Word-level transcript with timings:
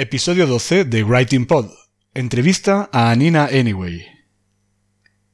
Episodio 0.00 0.46
12 0.46 0.86
de 0.86 1.04
Writing 1.04 1.44
Pod. 1.44 1.66
Entrevista 2.14 2.88
a 2.90 3.10
Anina 3.10 3.50
Anyway. 3.52 4.06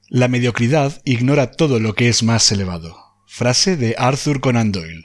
La 0.08 0.26
mediocridad 0.26 1.00
ignora 1.04 1.52
todo 1.52 1.78
lo 1.78 1.94
que 1.94 2.08
es 2.08 2.24
más 2.24 2.50
elevado. 2.50 2.96
Frase 3.28 3.76
de 3.76 3.94
Arthur 3.96 4.40
Conan 4.40 4.72
Doyle. 4.72 5.04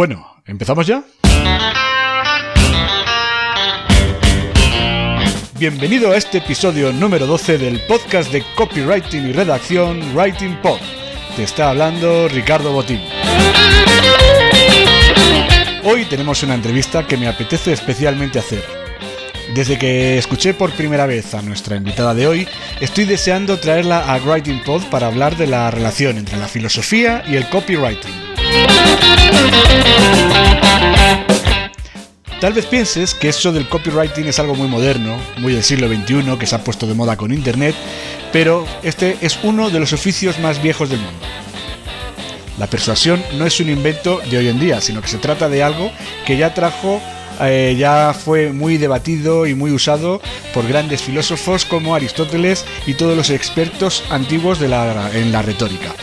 Bueno, 0.00 0.26
¿empezamos 0.46 0.86
ya? 0.86 1.04
Bienvenido 5.58 6.12
a 6.12 6.16
este 6.16 6.38
episodio 6.38 6.90
número 6.90 7.26
12 7.26 7.58
del 7.58 7.82
podcast 7.82 8.32
de 8.32 8.42
copywriting 8.56 9.28
y 9.28 9.32
redacción 9.32 10.00
Writing 10.16 10.56
Pod. 10.62 10.78
Te 11.36 11.42
está 11.42 11.68
hablando 11.68 12.28
Ricardo 12.28 12.72
Botín. 12.72 13.02
Hoy 15.84 16.06
tenemos 16.06 16.42
una 16.44 16.54
entrevista 16.54 17.06
que 17.06 17.18
me 17.18 17.28
apetece 17.28 17.74
especialmente 17.74 18.38
hacer. 18.38 18.64
Desde 19.54 19.78
que 19.78 20.16
escuché 20.16 20.54
por 20.54 20.70
primera 20.72 21.04
vez 21.04 21.34
a 21.34 21.42
nuestra 21.42 21.76
invitada 21.76 22.14
de 22.14 22.26
hoy, 22.26 22.48
estoy 22.80 23.04
deseando 23.04 23.60
traerla 23.60 24.10
a 24.10 24.16
Writing 24.16 24.64
Pod 24.64 24.82
para 24.84 25.08
hablar 25.08 25.36
de 25.36 25.46
la 25.46 25.70
relación 25.70 26.16
entre 26.16 26.38
la 26.38 26.48
filosofía 26.48 27.22
y 27.28 27.36
el 27.36 27.46
copywriting. 27.50 28.29
Tal 32.40 32.54
vez 32.54 32.64
pienses 32.64 33.12
que 33.12 33.28
eso 33.28 33.52
del 33.52 33.68
copywriting 33.68 34.26
es 34.26 34.38
algo 34.38 34.54
muy 34.54 34.66
moderno, 34.66 35.18
muy 35.36 35.52
del 35.52 35.62
siglo 35.62 35.88
XXI, 35.88 36.38
que 36.38 36.46
se 36.46 36.54
ha 36.54 36.64
puesto 36.64 36.86
de 36.86 36.94
moda 36.94 37.18
con 37.18 37.34
Internet, 37.34 37.74
pero 38.32 38.66
este 38.82 39.18
es 39.20 39.38
uno 39.42 39.68
de 39.68 39.78
los 39.78 39.92
oficios 39.92 40.38
más 40.38 40.62
viejos 40.62 40.88
del 40.88 41.00
mundo. 41.00 41.20
La 42.58 42.66
persuasión 42.66 43.22
no 43.36 43.44
es 43.44 43.60
un 43.60 43.68
invento 43.68 44.20
de 44.30 44.38
hoy 44.38 44.48
en 44.48 44.58
día, 44.58 44.80
sino 44.80 45.02
que 45.02 45.08
se 45.08 45.18
trata 45.18 45.50
de 45.50 45.62
algo 45.62 45.90
que 46.26 46.38
ya 46.38 46.54
trajo, 46.54 47.02
eh, 47.42 47.76
ya 47.78 48.14
fue 48.14 48.52
muy 48.52 48.76
debatido 48.76 49.46
y 49.46 49.54
muy 49.54 49.72
usado 49.72 50.20
por 50.52 50.66
grandes 50.66 51.02
filósofos 51.02 51.64
como 51.64 51.94
Aristóteles 51.94 52.64
y 52.86 52.94
todos 52.94 53.16
los 53.16 53.30
expertos 53.30 54.04
antiguos 54.10 54.58
de 54.58 54.66
en 55.14 55.32
la 55.32 55.42
retórica. 55.42 55.94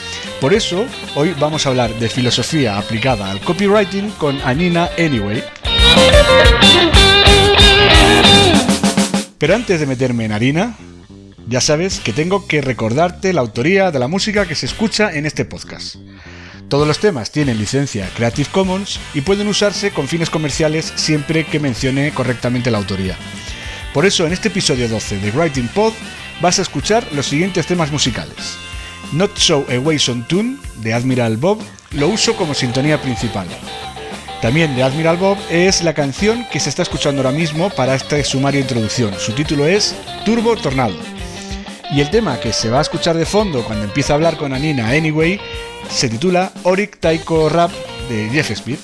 Por 0.42 0.54
eso, 0.54 0.86
hoy 1.16 1.34
vamos 1.40 1.66
a 1.66 1.70
hablar 1.70 1.94
de 1.96 2.10
filosofía 2.10 2.78
aplicada 2.78 3.32
al 3.32 3.40
copywriting 3.42 4.12
con 4.12 4.40
Anina 4.42 4.90
Anyway. 4.98 5.44
Pero 9.38 9.56
antes 9.56 9.80
de 9.80 9.86
meterme 9.86 10.26
en 10.26 10.32
harina, 10.32 10.78
ya 11.48 11.62
sabes 11.62 12.00
que 12.00 12.14
tengo 12.14 12.48
que 12.48 12.62
recordarte 12.62 13.34
la 13.34 13.42
autoría 13.42 13.92
de 13.92 14.00
la 14.00 14.08
música 14.08 14.48
que 14.48 14.56
se 14.56 14.66
escucha 14.66 15.14
en 15.14 15.26
este 15.26 15.46
podcast. 15.46 15.96
Todos 16.70 16.86
los 16.86 17.00
temas 17.00 17.32
tienen 17.32 17.60
licencia 17.60 18.10
Creative 18.16 18.50
Commons 18.52 19.00
y 19.14 19.22
pueden 19.22 19.48
usarse 19.48 19.92
con 19.92 20.08
fines 20.10 20.30
comerciales 20.30 20.92
siempre 20.96 21.46
que 21.46 21.62
mencione 21.62 22.12
correctamente 22.12 22.72
la 22.72 22.78
autoría. 22.78 23.16
Por 23.94 24.06
eso 24.06 24.28
en 24.28 24.34
este 24.34 24.50
episodio 24.50 24.90
12 24.90 25.20
de 25.20 25.32
Writing 25.32 25.70
Pod 25.70 25.94
vas 26.42 26.60
a 26.60 26.64
escuchar 26.64 27.08
los 27.14 27.28
siguientes 27.28 27.68
temas 27.68 27.92
musicales. 27.92 28.58
Not 29.14 29.38
So 29.38 29.66
Away 29.70 29.98
Son 29.98 30.28
Tune 30.28 30.58
de 30.82 30.94
Admiral 30.94 31.38
Bob 31.38 31.60
lo 31.92 32.10
uso 32.10 32.36
como 32.36 32.54
sintonía 32.54 33.02
principal. 33.02 33.48
También 34.42 34.76
de 34.76 34.84
Admiral 34.84 35.16
Bob 35.16 35.38
es 35.50 35.84
la 35.84 35.94
canción 35.94 36.46
que 36.52 36.60
se 36.60 36.70
está 36.70 36.82
escuchando 36.84 37.22
ahora 37.22 37.36
mismo 37.36 37.70
para 37.70 37.96
este 37.96 38.24
sumario 38.26 38.60
introducción. 38.60 39.14
Su 39.18 39.32
título 39.32 39.66
es 39.66 39.96
Turbo 40.26 40.58
Tornado. 40.58 41.17
Y 41.92 42.02
el 42.02 42.10
tema 42.10 42.40
que 42.40 42.52
se 42.52 42.70
va 42.70 42.80
a 42.80 42.82
escuchar 42.82 43.16
de 43.16 43.26
fondo 43.26 43.64
cuando 43.64 43.86
empieza 43.86 44.14
a 44.14 44.16
hablar 44.16 44.38
con 44.38 44.54
Anina 44.54 44.90
Anyway 44.90 45.40
se 45.90 46.10
titula 46.10 46.52
Oric 46.64 47.00
Taiko 47.00 47.50
Rap 47.50 47.72
de 48.10 48.30
Jeff 48.30 48.52
Speed. 48.52 48.78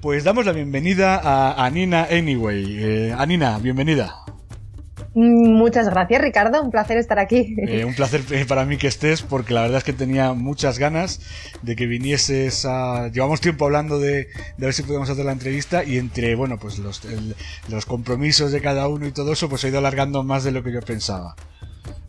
Pues 0.00 0.24
damos 0.24 0.46
la 0.46 0.52
bienvenida 0.52 1.20
a 1.22 1.64
Anina 1.64 2.06
Anyway. 2.10 2.76
Eh, 2.78 3.14
Anina, 3.16 3.58
bienvenida. 3.58 4.25
Muchas 5.18 5.88
gracias, 5.88 6.20
Ricardo. 6.20 6.62
Un 6.62 6.70
placer 6.70 6.98
estar 6.98 7.18
aquí. 7.18 7.56
Eh, 7.66 7.86
un 7.86 7.94
placer 7.94 8.20
eh, 8.32 8.44
para 8.46 8.66
mí 8.66 8.76
que 8.76 8.86
estés, 8.86 9.22
porque 9.22 9.54
la 9.54 9.62
verdad 9.62 9.78
es 9.78 9.84
que 9.84 9.94
tenía 9.94 10.34
muchas 10.34 10.78
ganas 10.78 11.20
de 11.62 11.74
que 11.74 11.86
vinieses 11.86 12.66
a... 12.66 13.08
Llevamos 13.08 13.40
tiempo 13.40 13.64
hablando 13.64 13.98
de, 13.98 14.26
de 14.58 14.66
ver 14.66 14.74
si 14.74 14.82
podíamos 14.82 15.08
hacer 15.08 15.24
la 15.24 15.32
entrevista 15.32 15.84
y 15.84 15.96
entre, 15.96 16.34
bueno, 16.34 16.58
pues 16.58 16.78
los, 16.78 17.02
el- 17.06 17.34
los 17.68 17.86
compromisos 17.86 18.52
de 18.52 18.60
cada 18.60 18.88
uno 18.88 19.06
y 19.06 19.12
todo 19.12 19.32
eso, 19.32 19.48
pues 19.48 19.64
ha 19.64 19.68
ido 19.68 19.78
alargando 19.78 20.22
más 20.22 20.44
de 20.44 20.52
lo 20.52 20.62
que 20.62 20.70
yo 20.70 20.82
pensaba. 20.82 21.34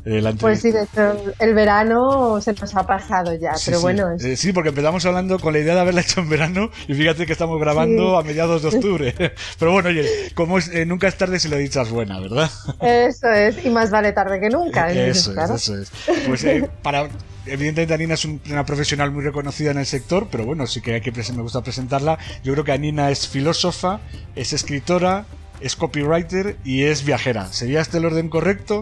Eh, 0.10 0.34
Pues 0.40 0.62
sí, 0.62 0.72
de 0.72 0.84
hecho, 0.84 1.22
el 1.40 1.54
verano 1.54 2.40
se 2.40 2.54
nos 2.54 2.74
ha 2.76 2.88
pasado 2.88 3.34
ya, 3.36 3.56
Sí, 3.56 3.64
pero 3.66 3.78
sí. 3.80 3.82
bueno, 3.84 4.12
es- 4.12 4.24
Eh, 4.24 4.38
sí, 4.38 4.54
porque 4.54 4.70
empezamos 4.70 5.06
hablando 5.06 5.38
con 5.38 5.52
la 5.52 5.60
idea 5.60 5.76
de 5.76 5.82
haberla 5.82 6.00
hecho 6.02 6.22
en 6.22 6.30
verano 6.30 6.70
y 6.88 6.94
fíjate 6.94 7.26
que 7.26 7.34
estamos 7.34 7.60
grabando 7.60 8.12
Sí. 8.12 8.16
a 8.18 8.22
mediados 8.26 8.62
de 8.62 8.70
octubre. 8.70 9.14
Pero 9.60 9.72
bueno, 9.74 9.90
oye, 9.90 10.08
como 10.34 10.58
es, 10.60 10.70
eh, 10.70 10.86
nunca 10.86 11.08
es 11.10 11.18
tarde 11.18 11.40
si 11.40 11.50
la 11.50 11.58
dicha 11.58 11.82
es 11.82 11.90
buena, 11.90 12.20
¿verdad? 12.22 12.50
eso 12.82 13.30
es, 13.30 13.66
y 13.66 13.70
más 13.70 13.92
vale 13.92 14.14
tarde 14.14 14.40
que 14.40 14.50
nunca. 14.50 14.92
Eso 14.92 15.34
claro. 15.34 15.56
es, 15.56 15.64
eso 15.64 15.78
es. 15.78 15.92
Pues 16.26 16.44
eh, 16.46 16.70
para. 16.82 17.10
Evidentemente 17.46 17.94
Anina 17.94 18.14
es 18.16 18.26
un- 18.26 18.42
una 18.50 18.66
profesional 18.66 19.12
muy 19.12 19.24
reconocida 19.24 19.72
en 19.72 19.78
el 19.78 19.86
sector, 19.86 20.28
pero 20.32 20.46
bueno, 20.46 20.68
sí 20.68 20.82
que, 20.82 21.02
me 21.36 21.42
gusta 21.42 21.62
presentarla. 21.62 22.18
Yo 22.44 22.54
creo 22.54 22.66
que 22.66 22.72
Anina 22.74 23.10
es 23.10 23.28
filósofa, 23.28 24.00
es 24.36 24.52
escritora, 24.54 25.26
es 25.62 25.76
copywriter 25.78 26.58
y 26.66 26.84
es 26.84 27.04
viajera. 27.06 27.48
¿Sería 27.48 27.80
este 27.82 27.98
el 28.00 28.06
orden 28.06 28.30
correcto? 28.30 28.82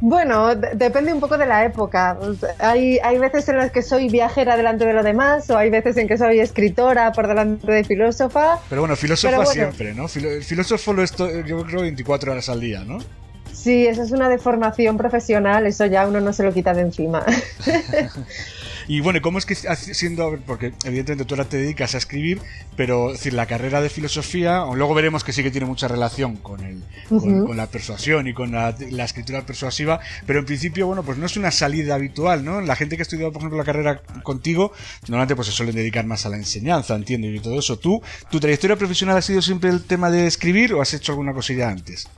Bueno, 0.00 0.54
de- 0.54 0.74
depende 0.74 1.12
un 1.12 1.20
poco 1.20 1.36
de 1.36 1.46
la 1.46 1.64
época. 1.64 2.16
Hay, 2.58 2.98
hay 3.02 3.18
veces 3.18 3.48
en 3.48 3.56
las 3.56 3.72
que 3.72 3.82
soy 3.82 4.08
viajera 4.08 4.56
delante 4.56 4.86
de 4.86 4.92
lo 4.92 5.02
demás, 5.02 5.50
o 5.50 5.58
hay 5.58 5.70
veces 5.70 5.96
en 5.96 6.06
que 6.06 6.16
soy 6.16 6.38
escritora 6.40 7.10
por 7.12 7.26
delante 7.26 7.70
de 7.70 7.82
filósofa. 7.84 8.58
Pero 8.68 8.82
bueno, 8.82 8.94
filósofa 8.96 9.30
Pero 9.32 9.42
bueno. 9.44 9.52
siempre, 9.52 9.94
¿no? 9.94 10.04
El 10.04 10.44
filósofo 10.44 10.92
lo 10.92 11.02
es 11.02 11.12
to- 11.12 11.40
yo 11.40 11.64
creo 11.64 11.80
24 11.82 12.32
horas 12.32 12.48
al 12.48 12.60
día, 12.60 12.84
¿no? 12.84 12.98
Sí, 13.52 13.86
esa 13.88 14.04
es 14.04 14.12
una 14.12 14.28
deformación 14.28 14.96
profesional, 14.96 15.66
eso 15.66 15.84
ya 15.86 16.06
uno 16.06 16.20
no 16.20 16.32
se 16.32 16.44
lo 16.44 16.52
quita 16.54 16.72
de 16.74 16.82
encima. 16.82 17.24
Y 18.88 19.00
bueno, 19.00 19.20
¿cómo 19.20 19.36
es 19.36 19.44
que 19.44 19.54
siendo, 19.54 20.38
porque 20.46 20.72
evidentemente 20.84 21.26
tú 21.26 21.34
ahora 21.34 21.46
te 21.46 21.58
dedicas 21.58 21.94
a 21.94 21.98
escribir, 21.98 22.40
pero 22.74 23.12
decir, 23.12 23.34
la 23.34 23.44
carrera 23.44 23.82
de 23.82 23.90
filosofía, 23.90 24.64
o 24.64 24.74
luego 24.74 24.94
veremos 24.94 25.24
que 25.24 25.34
sí 25.34 25.42
que 25.42 25.50
tiene 25.50 25.66
mucha 25.66 25.88
relación 25.88 26.36
con, 26.36 26.60
el, 26.64 26.82
con, 27.10 27.54
la 27.54 27.66
persuasión 27.66 28.26
y 28.28 28.32
con 28.32 28.52
la, 28.52 28.70
escritura 29.04 29.42
persuasiva, 29.44 30.00
pero 30.26 30.38
en 30.38 30.46
principio, 30.46 30.86
bueno, 30.86 31.02
pues 31.02 31.18
no 31.18 31.26
es 31.26 31.36
una 31.36 31.50
salida 31.50 31.96
habitual, 31.96 32.42
¿no? 32.46 32.62
La 32.62 32.76
gente 32.76 32.96
que 32.96 33.02
ha 33.02 33.04
estudiado, 33.04 33.30
por 33.30 33.42
ejemplo, 33.42 33.58
la 33.58 33.64
carrera 33.64 34.00
contigo, 34.22 34.72
normalmente 35.02 35.36
pues 35.36 35.48
se 35.48 35.52
suelen 35.52 35.74
dedicar 35.74 36.06
más 36.06 36.24
a 36.24 36.30
la 36.30 36.36
enseñanza, 36.36 36.94
entiendo, 36.94 37.28
y 37.28 37.40
todo 37.40 37.58
eso. 37.58 37.78
¿Tú, 37.78 38.00
tu 38.30 38.40
trayectoria 38.40 38.76
profesional 38.76 39.18
ha 39.18 39.22
sido 39.22 39.42
siempre 39.42 39.68
el 39.68 39.84
tema 39.84 40.10
de 40.10 40.26
escribir 40.26 40.72
o 40.72 40.80
has 40.80 40.94
hecho 40.94 41.12
alguna 41.12 41.34
cosilla 41.34 41.68
antes? 41.68 42.08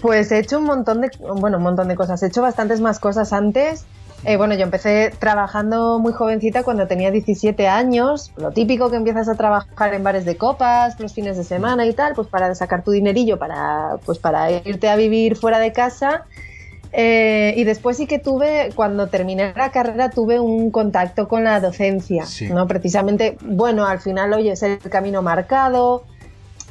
Pues 0.00 0.32
he 0.32 0.38
hecho 0.40 0.58
un 0.58 0.64
montón 0.64 1.00
de, 1.00 1.10
bueno, 1.18 1.58
un 1.58 1.62
montón 1.62 1.86
de 1.86 1.94
cosas. 1.94 2.22
He 2.24 2.26
hecho 2.26 2.42
bastantes 2.42 2.80
más 2.80 2.98
cosas 2.98 3.32
antes. 3.32 3.84
Eh, 4.24 4.36
bueno, 4.36 4.54
yo 4.54 4.62
empecé 4.62 5.12
trabajando 5.18 6.00
muy 6.00 6.12
jovencita 6.12 6.64
cuando 6.64 6.88
tenía 6.88 7.10
17 7.10 7.68
años, 7.68 8.32
lo 8.36 8.50
típico 8.50 8.90
que 8.90 8.96
empiezas 8.96 9.28
a 9.28 9.36
trabajar 9.36 9.94
en 9.94 10.02
bares 10.02 10.24
de 10.24 10.36
copas, 10.36 10.98
los 10.98 11.14
fines 11.14 11.36
de 11.36 11.44
semana 11.44 11.86
y 11.86 11.92
tal, 11.92 12.14
pues 12.14 12.26
para 12.26 12.52
sacar 12.54 12.82
tu 12.82 12.90
dinerillo, 12.90 13.38
para, 13.38 13.98
pues 14.04 14.18
para 14.18 14.50
irte 14.50 14.88
a 14.88 14.96
vivir 14.96 15.36
fuera 15.36 15.60
de 15.60 15.72
casa. 15.72 16.24
Eh, 16.92 17.54
y 17.56 17.64
después 17.64 17.98
sí 17.98 18.06
que 18.06 18.18
tuve, 18.18 18.70
cuando 18.74 19.08
terminé 19.08 19.52
la 19.54 19.70
carrera, 19.70 20.10
tuve 20.10 20.40
un 20.40 20.70
contacto 20.70 21.28
con 21.28 21.44
la 21.44 21.60
docencia, 21.60 22.24
¿no? 22.50 22.66
Precisamente, 22.66 23.36
bueno, 23.42 23.86
al 23.86 24.00
final, 24.00 24.32
oye, 24.32 24.52
es 24.52 24.62
el 24.62 24.78
camino 24.78 25.20
marcado, 25.20 26.04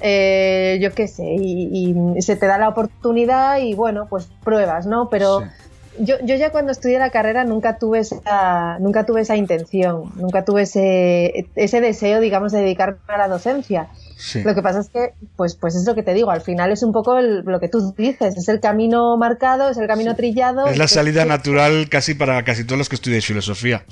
eh, 0.01 0.79
yo 0.81 0.91
qué 0.93 1.07
sé, 1.07 1.23
y, 1.23 1.95
se 2.21 2.35
te 2.35 2.47
da 2.47 2.57
la 2.57 2.69
oportunidad 2.69 3.59
y 3.59 3.75
bueno, 3.75 4.07
pues 4.09 4.27
pruebas, 4.43 4.87
¿no? 4.87 5.09
Pero 5.09 5.43
yo, 5.99 6.15
yo 6.23 6.35
ya 6.35 6.51
cuando 6.51 6.71
estudié 6.71 6.99
la 6.99 7.09
carrera 7.09 7.43
nunca 7.43 7.77
tuve 7.77 7.99
esa, 7.99 8.77
nunca 8.79 9.05
tuve 9.05 9.21
esa 9.21 9.35
intención, 9.35 10.11
nunca 10.15 10.45
tuve 10.45 10.63
ese, 10.63 11.47
ese 11.55 11.81
deseo, 11.81 12.19
digamos, 12.19 12.51
de 12.51 12.59
dedicarme 12.59 12.99
a 13.07 13.17
la 13.17 13.27
docencia. 13.27 13.87
Lo 14.43 14.55
que 14.55 14.61
pasa 14.63 14.79
es 14.79 14.89
que, 14.89 15.13
pues, 15.35 15.55
pues 15.55 15.75
es 15.75 15.85
lo 15.85 15.93
que 15.93 16.01
te 16.01 16.13
digo, 16.13 16.31
al 16.31 16.41
final 16.41 16.71
es 16.71 16.81
un 16.81 16.91
poco 16.91 17.19
lo 17.21 17.59
que 17.59 17.69
tú 17.69 17.93
dices, 17.95 18.35
es 18.35 18.49
el 18.49 18.59
camino 18.59 19.15
marcado, 19.17 19.69
es 19.69 19.77
el 19.77 19.87
camino 19.87 20.15
trillado. 20.15 20.67
Es 20.67 20.77
la 20.77 20.87
salida 20.87 21.25
natural 21.25 21.87
casi 21.89 22.15
para 22.15 22.43
casi 22.43 22.63
todos 22.63 22.79
los 22.79 22.89
que 22.89 22.95
estudian 22.95 23.21
filosofía. 23.21 23.85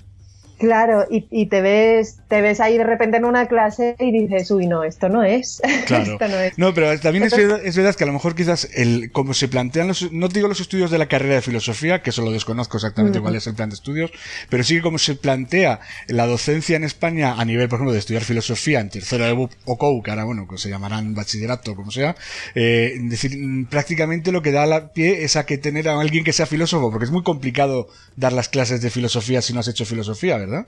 Claro, 0.57 1.05
y, 1.09 1.45
te 1.47 1.61
ves 1.61 2.19
te 2.29 2.41
ves 2.41 2.59
ahí 2.59 2.77
de 2.77 2.83
repente 2.83 3.17
en 3.17 3.25
una 3.25 3.47
clase 3.47 3.95
y 3.99 4.11
dices, 4.11 4.49
uy, 4.51 4.67
no, 4.67 4.83
esto 4.83 5.09
no 5.09 5.23
es. 5.23 5.61
Claro. 5.85 6.17
no, 6.57 6.73
pero 6.73 6.97
también 6.99 7.25
es, 7.25 7.75
verdad, 7.75 7.95
que 7.95 8.03
a 8.03 8.07
lo 8.07 8.13
mejor 8.13 8.33
quizás, 8.33 8.67
el, 8.73 9.11
como 9.11 9.33
se 9.33 9.47
plantean 9.47 9.87
los, 9.87 10.11
no 10.11 10.29
digo 10.29 10.47
los 10.47 10.59
estudios 10.59 10.89
de 10.89 10.97
la 10.97 11.07
carrera 11.07 11.35
de 11.35 11.41
filosofía, 11.41 12.01
que 12.01 12.09
eso 12.09 12.23
lo 12.23 12.31
desconozco 12.31 12.77
exactamente 12.77 13.19
cuál 13.19 13.35
es 13.35 13.45
el 13.45 13.53
plan 13.53 13.69
de 13.69 13.75
estudios, 13.75 14.11
pero 14.49 14.63
sí 14.63 14.75
que 14.75 14.81
como 14.81 14.97
se 14.97 15.15
plantea 15.15 15.79
la 16.07 16.25
docencia 16.25 16.75
en 16.75 16.83
España 16.83 17.35
a 17.37 17.45
nivel, 17.45 17.69
por 17.69 17.77
ejemplo, 17.77 17.93
de 17.93 17.99
estudiar 17.99 18.23
filosofía 18.23 18.79
en 18.79 18.89
tercero 18.89 19.25
de 19.25 19.49
OCOU, 19.65 20.01
que 20.01 20.11
ahora, 20.11 20.23
bueno, 20.23 20.47
que 20.47 20.57
se 20.57 20.69
llamarán 20.69 21.13
bachillerato, 21.13 21.75
como 21.75 21.91
sea, 21.91 22.15
eh, 22.55 22.93
decir, 23.01 23.37
prácticamente 23.69 24.31
lo 24.31 24.41
que 24.41 24.51
da 24.51 24.65
la 24.65 24.91
pie 24.93 25.23
es 25.23 25.35
a 25.35 25.45
que 25.45 25.57
tener 25.57 25.87
a 25.87 25.99
alguien 25.99 26.23
que 26.23 26.33
sea 26.33 26.45
filósofo, 26.45 26.89
porque 26.89 27.05
es 27.05 27.11
muy 27.11 27.23
complicado 27.23 27.89
dar 28.15 28.33
las 28.33 28.49
clases 28.49 28.81
de 28.81 28.89
filosofía 28.89 29.41
si 29.41 29.53
no 29.53 29.59
has 29.59 29.67
hecho 29.67 29.85
filosofía, 29.85 30.44
¿verdad? 30.45 30.67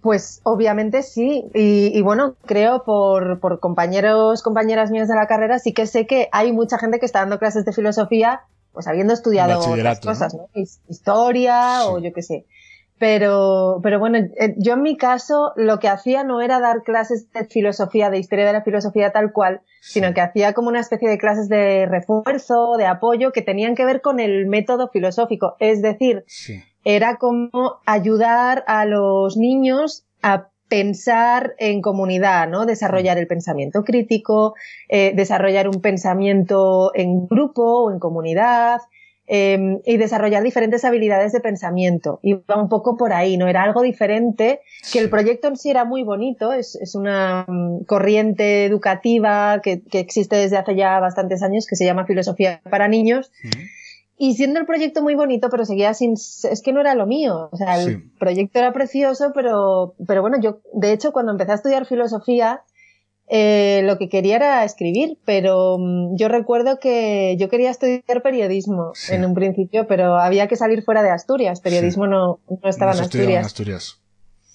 Pues 0.00 0.40
obviamente 0.44 1.02
sí, 1.02 1.44
y, 1.54 2.00
bueno, 2.02 2.36
creo 2.46 2.84
por, 2.84 3.40
por, 3.40 3.58
compañeros, 3.58 4.42
compañeras 4.42 4.92
mías 4.92 5.08
de 5.08 5.16
la 5.16 5.26
carrera, 5.26 5.58
sí 5.58 5.72
que 5.72 5.86
sé 5.86 6.06
que 6.06 6.28
hay 6.30 6.52
mucha 6.52 6.78
gente 6.78 7.00
que 7.00 7.06
está 7.06 7.20
dando 7.20 7.38
clases 7.40 7.64
de 7.64 7.72
filosofía, 7.72 8.42
pues 8.72 8.86
habiendo 8.86 9.12
estudiado 9.12 9.58
otras 9.58 10.00
cosas, 10.00 10.34
¿no? 10.34 10.48
Historia 10.88 11.86
o 11.86 11.98
yo 11.98 12.12
qué 12.12 12.22
sé. 12.22 12.46
Pero, 12.98 13.80
pero 13.82 14.00
bueno, 14.00 14.18
eh, 14.18 14.54
yo 14.56 14.74
en 14.74 14.82
mi 14.82 14.96
caso 14.96 15.52
lo 15.56 15.78
que 15.78 15.88
hacía 15.88 16.24
no 16.24 16.40
era 16.40 16.58
dar 16.58 16.82
clases 16.82 17.30
de 17.32 17.44
filosofía, 17.44 18.10
de 18.10 18.18
historia 18.18 18.46
de 18.46 18.52
la 18.52 18.62
filosofía 18.62 19.12
tal 19.12 19.32
cual, 19.32 19.62
sino 19.80 20.12
que 20.14 20.20
hacía 20.20 20.52
como 20.52 20.68
una 20.68 20.80
especie 20.80 21.08
de 21.08 21.18
clases 21.18 21.48
de 21.48 21.86
refuerzo, 21.86 22.76
de 22.76 22.86
apoyo, 22.86 23.30
que 23.30 23.42
tenían 23.42 23.76
que 23.76 23.84
ver 23.84 24.00
con 24.00 24.18
el 24.18 24.46
método 24.46 24.88
filosófico. 24.88 25.54
Es 25.60 25.80
decir, 25.80 26.24
era 26.84 27.16
como 27.16 27.80
ayudar 27.86 28.64
a 28.66 28.84
los 28.84 29.36
niños 29.36 30.04
a 30.22 30.48
pensar 30.68 31.54
en 31.58 31.80
comunidad, 31.80 32.48
¿no? 32.48 32.66
Desarrollar 32.66 33.18
el 33.18 33.26
pensamiento 33.26 33.84
crítico, 33.84 34.54
eh, 34.88 35.12
desarrollar 35.14 35.68
un 35.68 35.80
pensamiento 35.80 36.92
en 36.94 37.26
grupo 37.26 37.84
o 37.84 37.90
en 37.90 37.98
comunidad, 37.98 38.80
em, 39.26 39.80
y 39.84 39.96
desarrollar 39.96 40.42
diferentes 40.42 40.84
habilidades 40.84 41.32
de 41.32 41.40
pensamiento. 41.40 42.20
Iba 42.22 42.56
un 42.56 42.68
poco 42.68 42.96
por 42.96 43.12
ahí, 43.12 43.36
¿no? 43.36 43.46
Era 43.46 43.62
algo 43.62 43.82
diferente, 43.82 44.60
que 44.92 44.98
el 44.98 45.10
proyecto 45.10 45.48
en 45.48 45.56
sí 45.56 45.70
era 45.70 45.84
muy 45.84 46.02
bonito, 46.02 46.52
es, 46.52 46.76
es 46.76 46.94
una 46.94 47.44
mm, 47.46 47.84
corriente 47.84 48.64
educativa 48.64 49.60
que, 49.62 49.82
que, 49.82 49.98
existe 50.00 50.36
desde 50.36 50.56
hace 50.56 50.76
ya 50.76 50.98
bastantes 51.00 51.42
años, 51.42 51.66
que 51.66 51.76
se 51.76 51.84
llama 51.84 52.06
Filosofía 52.06 52.60
para 52.70 52.88
Niños. 52.88 53.30
Y 54.18 54.34
siendo 54.34 54.58
el 54.58 54.66
proyecto 54.66 55.00
muy 55.00 55.14
bonito, 55.14 55.48
pero 55.48 55.64
seguía 55.64 55.94
sin, 55.94 56.14
es 56.14 56.60
que 56.64 56.72
no 56.72 56.80
era 56.80 56.96
lo 56.96 57.06
mío. 57.06 57.48
O 57.52 57.56
sea, 57.56 57.80
el 57.80 58.10
proyecto 58.18 58.58
era 58.58 58.72
precioso, 58.72 59.30
pero, 59.32 59.94
pero 60.08 60.22
bueno, 60.22 60.38
yo, 60.40 60.58
de 60.74 60.92
hecho, 60.92 61.12
cuando 61.12 61.30
empecé 61.30 61.52
a 61.52 61.54
estudiar 61.54 61.86
filosofía, 61.86 62.62
eh, 63.28 63.82
lo 63.84 63.96
que 63.96 64.08
quería 64.08 64.36
era 64.36 64.64
escribir, 64.64 65.18
pero 65.24 65.76
mm, 65.78 66.16
yo 66.16 66.28
recuerdo 66.28 66.80
que 66.80 67.36
yo 67.38 67.48
quería 67.48 67.70
estudiar 67.70 68.22
periodismo 68.22 68.92
en 69.08 69.24
un 69.24 69.34
principio, 69.34 69.86
pero 69.86 70.16
había 70.16 70.48
que 70.48 70.56
salir 70.56 70.82
fuera 70.82 71.02
de 71.02 71.10
Asturias. 71.10 71.60
Periodismo 71.60 72.08
no, 72.08 72.40
no 72.48 72.68
estaba 72.68 72.94
en 72.94 73.00
Asturias. 73.00 73.46
Asturias. 73.46 74.00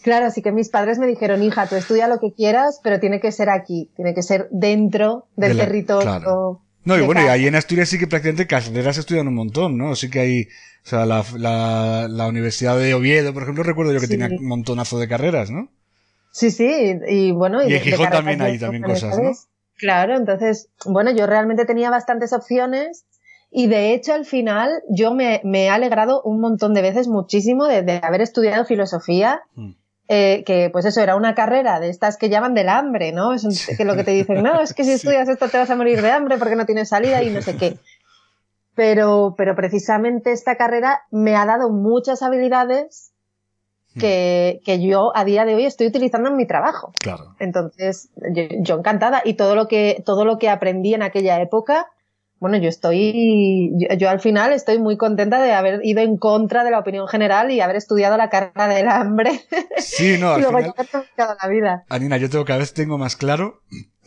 Claro, 0.01 0.25
así 0.25 0.41
que 0.41 0.51
mis 0.51 0.67
padres 0.67 0.99
me 0.99 1.07
dijeron, 1.07 1.41
hija, 1.41 1.67
tú 1.67 1.75
estudia 1.75 2.09
lo 2.09 2.19
que 2.19 2.33
quieras, 2.33 2.81
pero 2.83 2.99
tiene 2.99 3.21
que 3.21 3.31
ser 3.31 3.49
aquí, 3.49 3.89
tiene 3.95 4.13
que 4.13 4.21
ser 4.21 4.49
dentro 4.51 5.27
del 5.37 5.55
territorio. 5.55 6.59
No, 6.85 6.97
y 6.97 7.01
bueno, 7.01 7.21
y 7.21 7.27
ahí 7.27 7.47
en 7.47 7.55
Asturias 7.55 7.89
sí 7.89 7.97
que 7.97 8.07
prácticamente 8.07 8.47
carreras 8.47 8.97
estudian 8.97 9.27
un 9.27 9.35
montón, 9.35 9.77
¿no? 9.77 9.95
Sí 9.95 10.09
que 10.09 10.19
hay, 10.19 10.41
o 10.43 10.87
sea, 10.87 11.05
la, 11.05 11.23
la, 11.37 12.07
la 12.09 12.27
Universidad 12.27 12.77
de 12.77 12.93
Oviedo, 12.93 13.33
por 13.33 13.43
ejemplo, 13.43 13.63
recuerdo 13.63 13.93
yo 13.93 14.01
que 14.01 14.07
tenía 14.07 14.27
un 14.27 14.45
montonazo 14.45 14.99
de 14.99 15.07
carreras, 15.07 15.49
¿no? 15.49 15.69
Sí, 16.31 16.51
sí, 16.51 16.99
y 17.07 17.31
bueno... 17.31 17.61
Y, 17.67 17.73
en 17.73 17.81
Gijón 17.81 18.09
también 18.09 18.41
hay 18.41 18.57
también 18.59 18.83
cosas, 18.83 19.17
¿no? 19.17 19.31
Claro, 19.77 20.17
entonces, 20.17 20.69
bueno, 20.85 21.11
yo 21.11 21.25
realmente 21.27 21.65
tenía 21.65 21.89
bastantes 21.89 22.33
opciones 22.33 23.05
y 23.51 23.67
de 23.67 23.93
hecho 23.93 24.13
al 24.13 24.25
final 24.25 24.81
yo 24.89 25.13
me, 25.13 25.41
me 25.43 25.65
he 25.65 25.69
alegrado 25.69 26.21
un 26.23 26.41
montón 26.41 26.73
de 26.73 26.81
veces 26.81 27.07
muchísimo 27.07 27.67
de, 27.67 27.83
de 27.83 27.99
haber 28.01 28.21
estudiado 28.21 28.65
filosofía. 28.65 29.41
Hmm. 29.55 29.73
Eh, 30.09 30.43
que 30.45 30.69
pues 30.69 30.83
eso 30.83 30.99
era 30.99 31.15
una 31.15 31.33
carrera 31.33 31.79
de 31.79 31.87
estas 31.89 32.17
que 32.17 32.29
llaman 32.29 32.53
del 32.53 32.67
hambre, 32.67 33.13
¿no? 33.13 33.33
Es 33.33 33.69
que 33.77 33.85
lo 33.85 33.95
que 33.95 34.03
te 34.03 34.11
dicen, 34.11 34.43
no, 34.43 34.59
es 34.59 34.73
que 34.73 34.83
si 34.83 34.91
estudias 34.93 35.29
esto 35.29 35.47
te 35.47 35.57
vas 35.57 35.69
a 35.69 35.77
morir 35.77 36.01
de 36.01 36.11
hambre 36.11 36.37
porque 36.37 36.57
no 36.57 36.65
tienes 36.65 36.89
salida 36.89 37.23
y 37.23 37.29
no 37.29 37.41
sé 37.41 37.55
qué. 37.55 37.77
Pero, 38.75 39.35
pero 39.37 39.55
precisamente 39.55 40.31
esta 40.31 40.57
carrera 40.57 41.03
me 41.09 41.35
ha 41.35 41.45
dado 41.45 41.69
muchas 41.69 42.21
habilidades 42.21 43.13
que, 43.97 44.59
que, 44.65 44.81
yo 44.81 45.15
a 45.15 45.23
día 45.23 45.45
de 45.45 45.53
hoy 45.53 45.65
estoy 45.65 45.87
utilizando 45.87 46.29
en 46.29 46.35
mi 46.35 46.47
trabajo. 46.47 46.91
Claro. 46.99 47.35
Entonces, 47.39 48.09
yo, 48.33 48.43
yo, 48.59 48.79
encantada. 48.79 49.21
Y 49.23 49.35
todo 49.35 49.55
lo 49.55 49.67
que, 49.67 50.01
todo 50.03 50.25
lo 50.25 50.39
que 50.39 50.49
aprendí 50.49 50.95
en 50.95 51.03
aquella 51.03 51.39
época, 51.39 51.91
bueno, 52.43 52.57
yo 52.57 52.67
estoy, 52.67 53.71
yo, 53.97 54.09
al 54.09 54.19
final 54.19 54.51
estoy 54.51 54.77
muy 54.77 54.97
contenta 54.97 55.41
de 55.41 55.53
haber 55.53 55.79
ido 55.85 56.01
en 56.01 56.17
contra 56.17 56.65
de 56.65 56.71
la 56.71 56.79
opinión 56.79 57.07
general 57.07 57.51
y 57.51 57.61
haber 57.61 57.77
estudiado 57.77 58.17
la 58.17 58.29
carrera 58.29 58.67
del 58.67 58.89
hambre. 58.89 59.45
Sí, 59.77 60.17
no, 60.19 60.29
al 60.33 60.39
y 60.39 60.43
luego 60.43 60.57
final. 60.73 61.37
la 61.41 61.47
vida. 61.47 61.85
Anina, 61.87 62.17
yo 62.17 62.29
tengo 62.29 62.43
cada 62.43 62.59
vez 62.59 62.73
tengo 62.73 62.97
más 62.97 63.15
claro. 63.15 63.61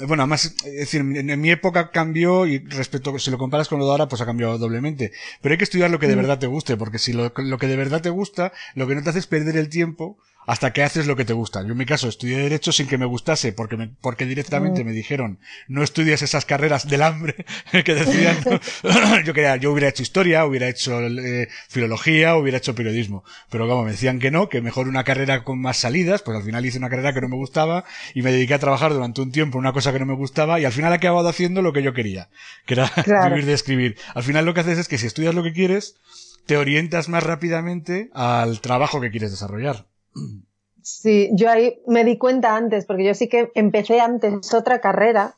Bueno, 0.06 0.24
además, 0.24 0.54
es 0.66 0.74
decir, 0.80 1.00
en, 1.00 1.40
mi 1.40 1.50
época 1.50 1.90
cambió 1.90 2.44
y 2.44 2.58
respecto, 2.58 3.18
si 3.18 3.30
lo 3.30 3.38
comparas 3.38 3.70
con 3.70 3.78
lo 3.78 3.86
de 3.86 3.92
ahora, 3.92 4.08
pues 4.08 4.20
ha 4.20 4.26
cambiado 4.26 4.58
doblemente. 4.58 5.12
Pero 5.40 5.54
hay 5.54 5.56
que 5.56 5.64
estudiar 5.64 5.90
lo 5.90 5.98
que 5.98 6.06
de 6.06 6.16
mm. 6.16 6.18
verdad 6.18 6.38
te 6.38 6.46
guste, 6.46 6.76
porque 6.76 6.98
si 6.98 7.14
lo, 7.14 7.32
lo 7.34 7.56
que 7.56 7.68
de 7.68 7.76
verdad 7.76 8.02
te 8.02 8.10
gusta, 8.10 8.52
lo 8.74 8.86
que 8.86 8.96
no 8.96 9.02
te 9.02 9.08
hace 9.08 9.20
es 9.20 9.26
perder 9.26 9.56
el 9.56 9.70
tiempo 9.70 10.18
hasta 10.46 10.72
que 10.72 10.82
haces 10.82 11.06
lo 11.06 11.16
que 11.16 11.24
te 11.24 11.32
gusta. 11.32 11.62
Yo 11.62 11.72
en 11.72 11.78
mi 11.78 11.86
caso 11.86 12.08
estudié 12.08 12.38
Derecho 12.38 12.72
sin 12.72 12.86
que 12.86 12.98
me 12.98 13.04
gustase, 13.04 13.52
porque, 13.52 13.76
me, 13.76 13.88
porque 14.00 14.26
directamente 14.26 14.82
mm. 14.82 14.86
me 14.86 14.92
dijeron, 14.92 15.40
no 15.68 15.82
estudias 15.82 16.22
esas 16.22 16.46
carreras 16.46 16.88
del 16.88 17.02
hambre 17.02 17.44
que 17.84 17.94
decían, 17.94 18.38
yo 19.24 19.34
quería, 19.34 19.56
yo 19.56 19.72
hubiera 19.72 19.88
hecho 19.88 20.02
historia, 20.02 20.46
hubiera 20.46 20.68
hecho 20.68 21.00
eh, 21.00 21.48
filología, 21.68 22.36
hubiera 22.36 22.58
hecho 22.58 22.74
periodismo. 22.74 23.24
Pero 23.50 23.68
como 23.68 23.84
me 23.84 23.90
decían 23.90 24.20
que 24.20 24.30
no, 24.30 24.48
que 24.48 24.60
mejor 24.60 24.88
una 24.88 25.04
carrera 25.04 25.42
con 25.42 25.60
más 25.60 25.78
salidas, 25.78 26.22
pues 26.22 26.36
al 26.36 26.44
final 26.44 26.64
hice 26.64 26.78
una 26.78 26.88
carrera 26.88 27.12
que 27.12 27.20
no 27.20 27.28
me 27.28 27.36
gustaba 27.36 27.84
y 28.14 28.22
me 28.22 28.32
dediqué 28.32 28.54
a 28.54 28.58
trabajar 28.58 28.92
durante 28.92 29.20
un 29.20 29.32
tiempo 29.32 29.58
en 29.58 29.60
una 29.60 29.72
cosa 29.72 29.92
que 29.92 29.98
no 29.98 30.06
me 30.06 30.14
gustaba 30.14 30.60
y 30.60 30.64
al 30.64 30.72
final 30.72 30.92
he 30.92 30.96
acabado 30.96 31.28
haciendo 31.28 31.62
lo 31.62 31.72
que 31.72 31.82
yo 31.82 31.92
quería, 31.92 32.28
que 32.66 32.74
era 32.74 32.92
vivir 33.28 33.46
de 33.46 33.52
escribir. 33.52 33.96
Al 34.14 34.22
final 34.22 34.44
lo 34.44 34.54
que 34.54 34.60
haces 34.60 34.78
es 34.78 34.88
que 34.88 34.98
si 34.98 35.06
estudias 35.06 35.34
lo 35.34 35.42
que 35.42 35.52
quieres, 35.52 35.96
te 36.46 36.56
orientas 36.56 37.08
más 37.08 37.24
rápidamente 37.24 38.10
al 38.14 38.60
trabajo 38.60 39.00
que 39.00 39.10
quieres 39.10 39.32
desarrollar. 39.32 39.86
Sí, 40.82 41.30
yo 41.32 41.50
ahí 41.50 41.80
me 41.86 42.04
di 42.04 42.16
cuenta 42.16 42.56
antes, 42.56 42.86
porque 42.86 43.04
yo 43.04 43.14
sí 43.14 43.28
que 43.28 43.50
empecé 43.54 44.00
antes 44.00 44.54
otra 44.54 44.80
carrera 44.80 45.36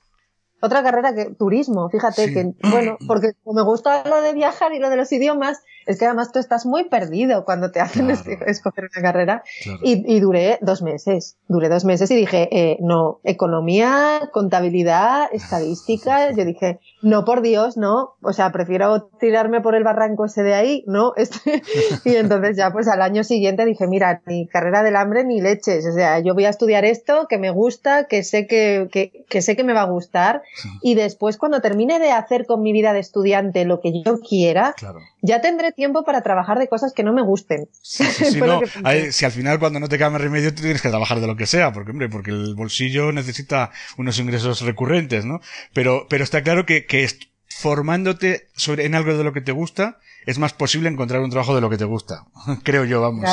otra 0.60 0.82
carrera 0.82 1.14
que 1.14 1.26
turismo, 1.26 1.88
fíjate 1.88 2.32
que, 2.32 2.52
bueno, 2.68 2.96
porque 3.06 3.32
me 3.44 3.62
gusta 3.62 4.02
lo 4.08 4.20
de 4.20 4.32
viajar 4.32 4.72
y 4.72 4.80
lo 4.80 4.90
de 4.90 4.96
los 4.96 5.12
idiomas, 5.12 5.62
es 5.86 5.98
que 5.98 6.06
además 6.06 6.32
tú 6.32 6.40
estás 6.40 6.66
muy 6.66 6.88
perdido 6.88 7.44
cuando 7.44 7.70
te 7.70 7.80
hacen 7.80 8.10
escoger 8.10 8.88
una 8.92 9.02
carrera. 9.02 9.44
Y, 9.82 10.18
duré 10.18 10.58
dos 10.60 10.82
meses, 10.82 11.38
duré 11.46 11.68
dos 11.68 11.84
meses 11.84 12.10
y 12.10 12.16
dije, 12.16 12.48
eh, 12.50 12.78
no, 12.80 13.20
economía, 13.22 14.30
contabilidad, 14.32 15.28
estadística, 15.32 16.32
yo 16.32 16.44
dije, 16.44 16.80
no, 17.02 17.24
por 17.24 17.42
Dios, 17.42 17.76
no, 17.76 18.14
o 18.22 18.32
sea, 18.32 18.50
prefiero 18.50 19.04
tirarme 19.20 19.60
por 19.60 19.74
el 19.74 19.84
barranco 19.84 20.24
ese 20.24 20.42
de 20.42 20.54
ahí, 20.54 20.84
¿no? 20.86 21.12
Este, 21.28 21.62
y 22.04 22.14
entonces 22.14 22.56
ya 22.56 22.70
pues 22.70 22.88
al 22.88 23.02
año 23.02 23.22
siguiente 23.24 23.64
dije, 23.66 23.86
mira, 23.86 24.22
ni 24.26 24.46
carrera 24.46 24.82
del 24.82 24.96
hambre 24.96 25.24
ni 25.24 25.40
leches, 25.40 25.84
o 25.84 25.92
sea, 25.92 26.20
yo 26.20 26.32
voy 26.32 26.44
a 26.44 26.48
estudiar 26.48 26.84
esto 26.84 27.26
que 27.28 27.38
me 27.38 27.50
gusta, 27.50 28.04
que 28.04 28.22
sé 28.22 28.46
que, 28.46 28.88
que, 28.90 29.24
que 29.28 29.42
sé 29.42 29.56
que 29.56 29.64
me 29.64 29.74
va 29.74 29.82
a 29.82 29.86
gustar 29.86 30.42
y 30.80 30.94
después 30.94 31.36
cuando 31.36 31.60
termine 31.60 31.98
de 31.98 32.12
hacer 32.12 32.46
con 32.46 32.62
mi 32.62 32.72
vida 32.72 32.92
de 32.92 33.00
estudiante 33.00 33.64
lo 33.64 33.80
que 33.80 34.02
yo 34.04 34.20
quiera, 34.20 34.74
ya 35.22 35.40
tendré 35.40 35.72
tiempo 35.72 36.04
para 36.04 36.22
trabajar 36.22 36.58
de 36.58 36.68
cosas 36.68 36.92
que 36.92 37.02
no 37.02 37.12
me 37.12 37.22
gusten. 37.22 37.68
si 37.82 39.24
al 39.24 39.32
final 39.32 39.58
cuando 39.58 39.80
no 39.80 39.88
te 39.88 39.98
queda 39.98 40.10
más 40.10 40.20
remedio 40.20 40.54
tú 40.54 40.62
tienes 40.62 40.80
que 40.80 40.88
trabajar 40.88 41.20
de 41.20 41.26
lo 41.26 41.36
que 41.36 41.46
sea, 41.46 41.72
porque 41.72 41.90
hombre, 41.90 42.08
porque 42.08 42.30
el 42.30 42.54
bolsillo 42.54 43.12
necesita 43.12 43.70
unos 43.96 44.18
ingresos 44.18 44.60
recurrentes, 44.62 45.24
¿no? 45.24 45.40
Pero, 45.72 46.06
pero 46.08 46.24
está 46.24 46.42
claro 46.42 46.64
que, 46.66 46.86
que 46.88 47.08
formándote 47.46 48.48
sobre, 48.56 48.84
en 48.86 48.94
algo 48.94 49.16
de 49.16 49.24
lo 49.24 49.32
que 49.32 49.40
te 49.40 49.52
gusta, 49.52 49.98
es 50.26 50.38
más 50.38 50.52
posible 50.52 50.88
encontrar 50.88 51.20
un 51.20 51.30
trabajo 51.30 51.54
de 51.54 51.60
lo 51.60 51.70
que 51.70 51.78
te 51.78 51.84
gusta. 51.84 52.24
Creo 52.64 52.84
yo, 52.84 53.00
vamos. 53.00 53.28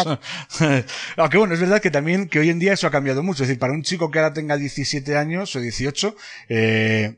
Aunque 1.18 1.38
bueno, 1.38 1.54
es 1.54 1.60
verdad 1.60 1.82
que 1.82 1.92
también 1.92 2.30
que 2.30 2.40
hoy 2.40 2.50
en 2.50 2.60
día 2.60 2.74
eso 2.74 2.88
ha 2.88 2.92
cambiado 2.92 3.24
mucho. 3.24 3.44
Es 3.44 3.50
decir, 3.50 3.60
para 3.60 3.74
un 3.74 3.84
chico 3.84 4.12
que 4.12 4.20
ahora 4.20 4.34
tenga 4.34 4.58
17 4.58 5.18
años 5.18 5.56
o 5.56 5.60
18, 5.60 6.16
eh, 6.50 7.18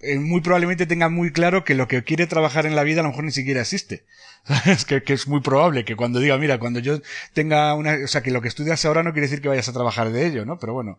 eh, 0.00 0.18
muy 0.18 0.40
probablemente 0.40 0.86
tenga 0.86 1.08
muy 1.08 1.32
claro 1.32 1.64
que 1.64 1.74
lo 1.74 1.88
que 1.88 2.04
quiere 2.04 2.26
trabajar 2.26 2.66
en 2.66 2.76
la 2.76 2.84
vida 2.84 3.00
a 3.00 3.02
lo 3.02 3.10
mejor 3.10 3.24
ni 3.24 3.32
siquiera 3.32 3.60
existe. 3.60 4.04
Es 4.66 4.84
que, 4.84 5.02
que, 5.02 5.12
es 5.12 5.26
muy 5.28 5.40
probable 5.40 5.84
que 5.84 5.96
cuando 5.96 6.20
diga, 6.20 6.38
mira, 6.38 6.58
cuando 6.58 6.80
yo 6.80 7.00
tenga 7.32 7.74
una, 7.74 7.96
o 8.04 8.06
sea, 8.06 8.22
que 8.22 8.30
lo 8.30 8.40
que 8.40 8.48
estudias 8.48 8.84
ahora 8.84 9.02
no 9.02 9.12
quiere 9.12 9.26
decir 9.26 9.42
que 9.42 9.48
vayas 9.48 9.68
a 9.68 9.72
trabajar 9.72 10.10
de 10.10 10.26
ello, 10.26 10.44
¿no? 10.44 10.58
Pero 10.58 10.72
bueno, 10.72 10.98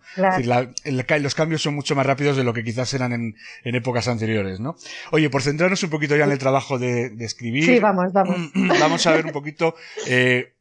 los 1.15 1.36
cambios 1.36 1.62
son 1.62 1.74
mucho 1.74 1.96
más 1.96 2.06
rápidos 2.06 2.38
de 2.38 2.44
lo 2.44 2.53
que 2.53 2.63
quizás 2.63 2.94
eran 2.94 3.13
en, 3.13 3.36
en, 3.63 3.75
épocas 3.75 4.08
anteriores, 4.08 4.60
¿no? 4.60 4.75
Oye, 5.12 5.29
por 5.29 5.41
centrarnos 5.41 5.82
un 5.84 5.89
poquito 5.89 6.15
ya 6.15 6.25
en 6.25 6.32
el 6.32 6.38
trabajo 6.38 6.77
de, 6.77 7.10
de 7.10 7.25
escribir. 7.25 7.65
Sí, 7.65 7.79
vamos, 7.79 8.12
vamos. 8.13 8.51
Vamos 8.79 9.06
a 9.08 9.12
ver 9.12 9.25
un 9.25 9.32
poquito, 9.32 9.75
eh, 10.08 10.53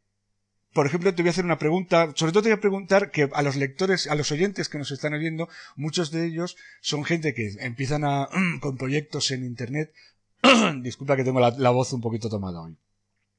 por 0.78 0.86
ejemplo, 0.86 1.12
te 1.12 1.22
voy 1.22 1.30
a 1.30 1.32
hacer 1.32 1.44
una 1.44 1.58
pregunta, 1.58 2.12
sobre 2.14 2.30
todo 2.30 2.44
te 2.44 2.50
voy 2.50 2.56
a 2.56 2.60
preguntar 2.60 3.10
que 3.10 3.28
a 3.32 3.42
los 3.42 3.56
lectores, 3.56 4.06
a 4.06 4.14
los 4.14 4.30
oyentes 4.30 4.68
que 4.68 4.78
nos 4.78 4.92
están 4.92 5.12
oyendo, 5.12 5.48
muchos 5.74 6.12
de 6.12 6.24
ellos 6.24 6.56
son 6.80 7.02
gente 7.02 7.34
que 7.34 7.50
empiezan 7.58 8.04
a, 8.04 8.28
con 8.60 8.76
proyectos 8.76 9.32
en 9.32 9.44
Internet, 9.44 9.92
disculpa 10.82 11.16
que 11.16 11.24
tengo 11.24 11.40
la, 11.40 11.70
voz 11.70 11.92
un 11.92 12.00
poquito 12.00 12.30
tomada 12.30 12.60
hoy. 12.60 12.76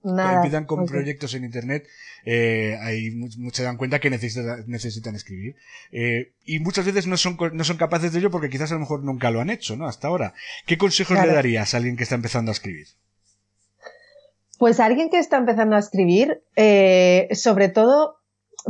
empiezan 0.03 0.65
con 0.65 0.85
proyectos 0.85 1.33
en 1.33 1.45
internet, 1.45 1.87
eh, 2.25 2.77
ahí 2.81 3.11
muchos 3.11 3.55
se 3.55 3.63
dan 3.63 3.77
cuenta 3.77 4.01
que 4.01 4.09
necesitan, 4.09 4.65
necesitan 4.67 5.15
escribir. 5.15 5.55
Eh, 5.93 6.33
y 6.43 6.59
muchas 6.59 6.85
veces 6.85 7.07
no 7.07 7.15
son, 7.15 7.37
no 7.53 7.63
son 7.63 7.77
capaces 7.77 8.11
de 8.11 8.19
ello 8.19 8.31
porque 8.31 8.49
quizás 8.49 8.71
a 8.71 8.73
lo 8.73 8.81
mejor 8.81 9.01
nunca 9.01 9.31
lo 9.31 9.39
han 9.39 9.49
hecho, 9.49 9.77
¿no? 9.77 9.87
Hasta 9.87 10.09
ahora. 10.09 10.33
¿Qué 10.65 10.77
consejos 10.77 11.17
le 11.17 11.31
darías 11.31 11.73
a 11.73 11.77
alguien 11.77 11.95
que 11.95 12.03
está 12.03 12.15
empezando 12.15 12.51
a 12.51 12.55
escribir? 12.55 12.87
Pues 14.59 14.81
alguien 14.81 15.09
que 15.09 15.17
está 15.19 15.37
empezando 15.37 15.77
a 15.77 15.79
escribir, 15.79 16.43
eh, 16.57 17.29
sobre 17.31 17.69
todo, 17.69 18.17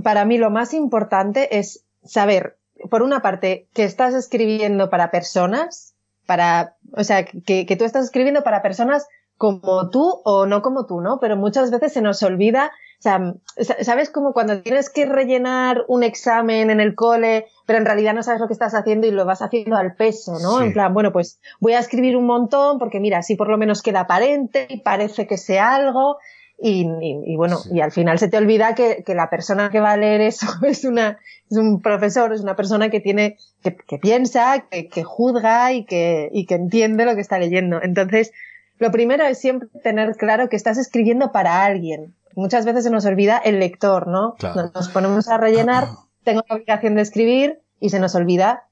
para 0.03 0.23
mí 0.23 0.37
lo 0.37 0.51
más 0.51 0.75
importante 0.75 1.57
es 1.57 1.83
saber, 2.03 2.57
por 2.91 3.01
una 3.01 3.23
parte, 3.23 3.67
que 3.73 3.85
estás 3.85 4.13
escribiendo 4.13 4.91
para 4.91 5.09
personas, 5.09 5.95
para, 6.27 6.77
o 6.95 7.03
sea, 7.03 7.25
que, 7.25 7.75
tú 7.75 7.85
estás 7.85 8.05
escribiendo 8.05 8.43
para 8.43 8.61
personas 8.61 9.07
como 9.35 9.89
tú 9.89 10.21
o 10.23 10.45
no 10.45 10.61
como 10.61 10.85
tú, 10.85 11.01
¿no? 11.01 11.19
Pero 11.19 11.35
muchas 11.35 11.71
veces 11.71 11.91
se 11.93 12.01
nos 12.01 12.21
olvida 12.21 12.71
o 12.99 13.01
sea, 13.01 13.33
¿sabes 13.81 14.09
como 14.09 14.33
cuando 14.33 14.61
tienes 14.61 14.89
que 14.89 15.05
rellenar 15.05 15.85
un 15.87 16.03
examen 16.03 16.69
en 16.69 16.81
el 16.81 16.95
cole, 16.95 17.47
pero 17.69 17.77
en 17.77 17.85
realidad 17.85 18.15
no 18.15 18.23
sabes 18.23 18.41
lo 18.41 18.47
que 18.47 18.53
estás 18.53 18.73
haciendo 18.73 19.05
y 19.05 19.11
lo 19.11 19.25
vas 19.25 19.43
haciendo 19.43 19.75
al 19.75 19.93
peso, 19.93 20.39
¿no? 20.39 20.59
En 20.59 20.73
plan, 20.73 20.91
bueno, 20.91 21.11
pues 21.11 21.39
voy 21.59 21.73
a 21.73 21.79
escribir 21.79 22.17
un 22.17 22.25
montón 22.25 22.79
porque 22.79 22.99
mira, 22.99 23.19
así 23.19 23.35
por 23.35 23.47
lo 23.47 23.59
menos 23.59 23.83
queda 23.83 23.99
aparente 23.99 24.65
y 24.71 24.79
parece 24.79 25.27
que 25.27 25.37
sea 25.37 25.75
algo. 25.75 26.17
Y, 26.59 26.87
y, 27.27 27.35
bueno, 27.35 27.59
y 27.71 27.81
al 27.81 27.91
final 27.91 28.17
se 28.17 28.27
te 28.27 28.37
olvida 28.37 28.73
que, 28.73 29.03
que, 29.05 29.13
la 29.13 29.29
persona 29.29 29.69
que 29.69 29.79
va 29.79 29.91
a 29.91 29.97
leer 29.97 30.19
eso 30.19 30.47
es 30.67 30.83
una, 30.83 31.19
es 31.47 31.57
un 31.57 31.79
profesor, 31.79 32.33
es 32.33 32.41
una 32.41 32.55
persona 32.55 32.89
que 32.89 33.01
tiene, 33.01 33.37
que, 33.61 33.75
que 33.75 33.99
piensa, 33.99 34.65
que, 34.71 34.87
que, 34.87 35.03
juzga 35.03 35.71
y 35.71 35.85
que, 35.85 36.27
y 36.33 36.47
que 36.47 36.55
entiende 36.55 37.05
lo 37.05 37.13
que 37.13 37.21
está 37.21 37.37
leyendo. 37.37 37.83
Entonces, 37.83 38.31
lo 38.79 38.89
primero 38.89 39.25
es 39.25 39.37
siempre 39.37 39.69
tener 39.83 40.15
claro 40.17 40.49
que 40.49 40.55
estás 40.55 40.79
escribiendo 40.79 41.31
para 41.31 41.63
alguien, 41.65 42.15
muchas 42.35 42.65
veces 42.65 42.83
se 42.83 42.89
nos 42.89 43.05
olvida 43.05 43.37
el 43.37 43.59
lector, 43.59 44.07
¿no? 44.07 44.35
Nos 44.73 44.89
ponemos 44.89 45.27
a 45.27 45.37
rellenar, 45.37 45.87
tengo 46.29 46.45
la 46.47 46.55
obligación 46.55 46.95
de 46.95 47.01
escribir 47.01 47.59
y 47.79 47.89
se 47.89 47.99
nos 47.99 48.13
olvida 48.13 48.67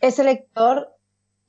ese 0.00 0.24
lector 0.24 0.88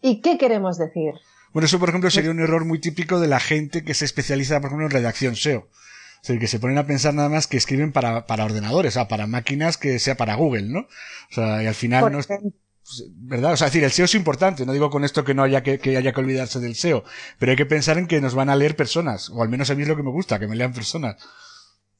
y 0.01 0.21
qué 0.21 0.37
queremos 0.37 0.77
decir. 0.77 1.13
Bueno, 1.51 1.65
eso 1.65 1.79
por 1.79 1.89
ejemplo 1.89 2.09
sería 2.09 2.31
un 2.31 2.39
error 2.39 2.63
muy 2.63 2.79
típico 2.79 3.19
de 3.19 3.27
la 3.27 3.39
gente 3.39 3.83
que 3.83 3.93
se 3.93 4.05
especializa, 4.05 4.61
por 4.61 4.67
ejemplo, 4.67 4.85
en 4.85 4.91
redacción 4.91 5.35
SEO. 5.35 5.59
O 5.61 6.23
sea, 6.23 6.37
que 6.37 6.47
se 6.47 6.59
ponen 6.59 6.77
a 6.77 6.85
pensar 6.85 7.13
nada 7.13 7.29
más 7.29 7.47
que 7.47 7.57
escriben 7.57 7.91
para, 7.91 8.25
para 8.25 8.45
ordenadores, 8.45 8.93
o 8.93 8.99
sea, 8.99 9.07
para 9.07 9.27
máquinas 9.27 9.77
que 9.77 9.99
sea 9.99 10.15
para 10.15 10.35
Google, 10.35 10.63
¿no? 10.63 10.79
O 10.79 11.33
sea, 11.33 11.63
y 11.63 11.67
al 11.67 11.75
final 11.75 12.11
no 12.11 12.19
es, 12.19 12.27
pues, 12.27 13.05
¿verdad? 13.15 13.53
O 13.53 13.57
sea, 13.57 13.67
es 13.67 13.73
decir, 13.73 13.83
el 13.83 13.91
SEO 13.91 14.05
es 14.05 14.15
importante, 14.15 14.65
no 14.65 14.73
digo 14.73 14.89
con 14.89 15.03
esto 15.03 15.23
que 15.23 15.33
no 15.33 15.43
haya 15.43 15.63
que, 15.63 15.79
que, 15.79 15.97
haya 15.97 16.13
que 16.13 16.19
olvidarse 16.19 16.59
del 16.59 16.75
SEO, 16.75 17.03
pero 17.37 17.51
hay 17.51 17.55
que 17.57 17.65
pensar 17.65 17.97
en 17.97 18.07
que 18.07 18.21
nos 18.21 18.35
van 18.35 18.49
a 18.49 18.55
leer 18.55 18.75
personas, 18.75 19.29
o 19.29 19.41
al 19.41 19.49
menos 19.49 19.69
a 19.69 19.75
mí 19.75 19.81
es 19.81 19.87
lo 19.87 19.95
que 19.97 20.03
me 20.03 20.11
gusta, 20.11 20.39
que 20.39 20.47
me 20.47 20.55
lean 20.55 20.73
personas. 20.73 21.17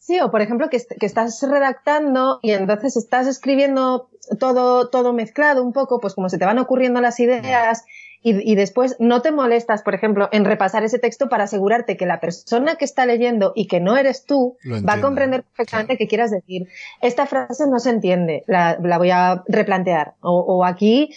Sí, 0.09 0.19
o 0.21 0.31
por 0.31 0.41
ejemplo 0.41 0.71
que, 0.71 0.79
que, 0.99 1.05
estás 1.05 1.39
redactando 1.47 2.39
y 2.41 2.49
entonces 2.49 2.97
estás 2.97 3.27
escribiendo 3.27 4.09
todo, 4.39 4.89
todo 4.89 5.13
mezclado 5.13 5.63
un 5.63 5.71
poco, 5.71 5.99
pues 5.99 6.15
como 6.15 6.29
se 6.29 6.39
te 6.39 6.45
van 6.45 6.57
ocurriendo 6.57 6.99
las 6.99 7.19
ideas 7.19 7.85
y, 8.23 8.51
y, 8.51 8.55
después 8.55 8.95
no 8.97 9.21
te 9.21 9.31
molestas, 9.31 9.83
por 9.83 9.93
ejemplo, 9.93 10.27
en 10.31 10.45
repasar 10.45 10.83
ese 10.83 10.97
texto 10.97 11.29
para 11.29 11.43
asegurarte 11.43 11.95
que 11.95 12.07
la 12.07 12.19
persona 12.19 12.75
que 12.75 12.85
está 12.85 13.05
leyendo 13.05 13.53
y 13.55 13.67
que 13.67 13.81
no 13.81 13.97
eres 13.97 14.25
tú 14.25 14.57
va 14.67 14.93
a 14.93 15.01
comprender 15.01 15.43
perfectamente 15.43 15.95
qué 15.95 16.07
quieras 16.07 16.31
decir. 16.31 16.67
Esta 17.03 17.27
frase 17.27 17.65
no 17.69 17.77
se 17.77 17.91
entiende, 17.91 18.43
la, 18.47 18.79
la 18.81 18.97
voy 18.97 19.11
a 19.11 19.43
replantear. 19.47 20.15
O, 20.21 20.39
o, 20.39 20.65
aquí 20.65 21.13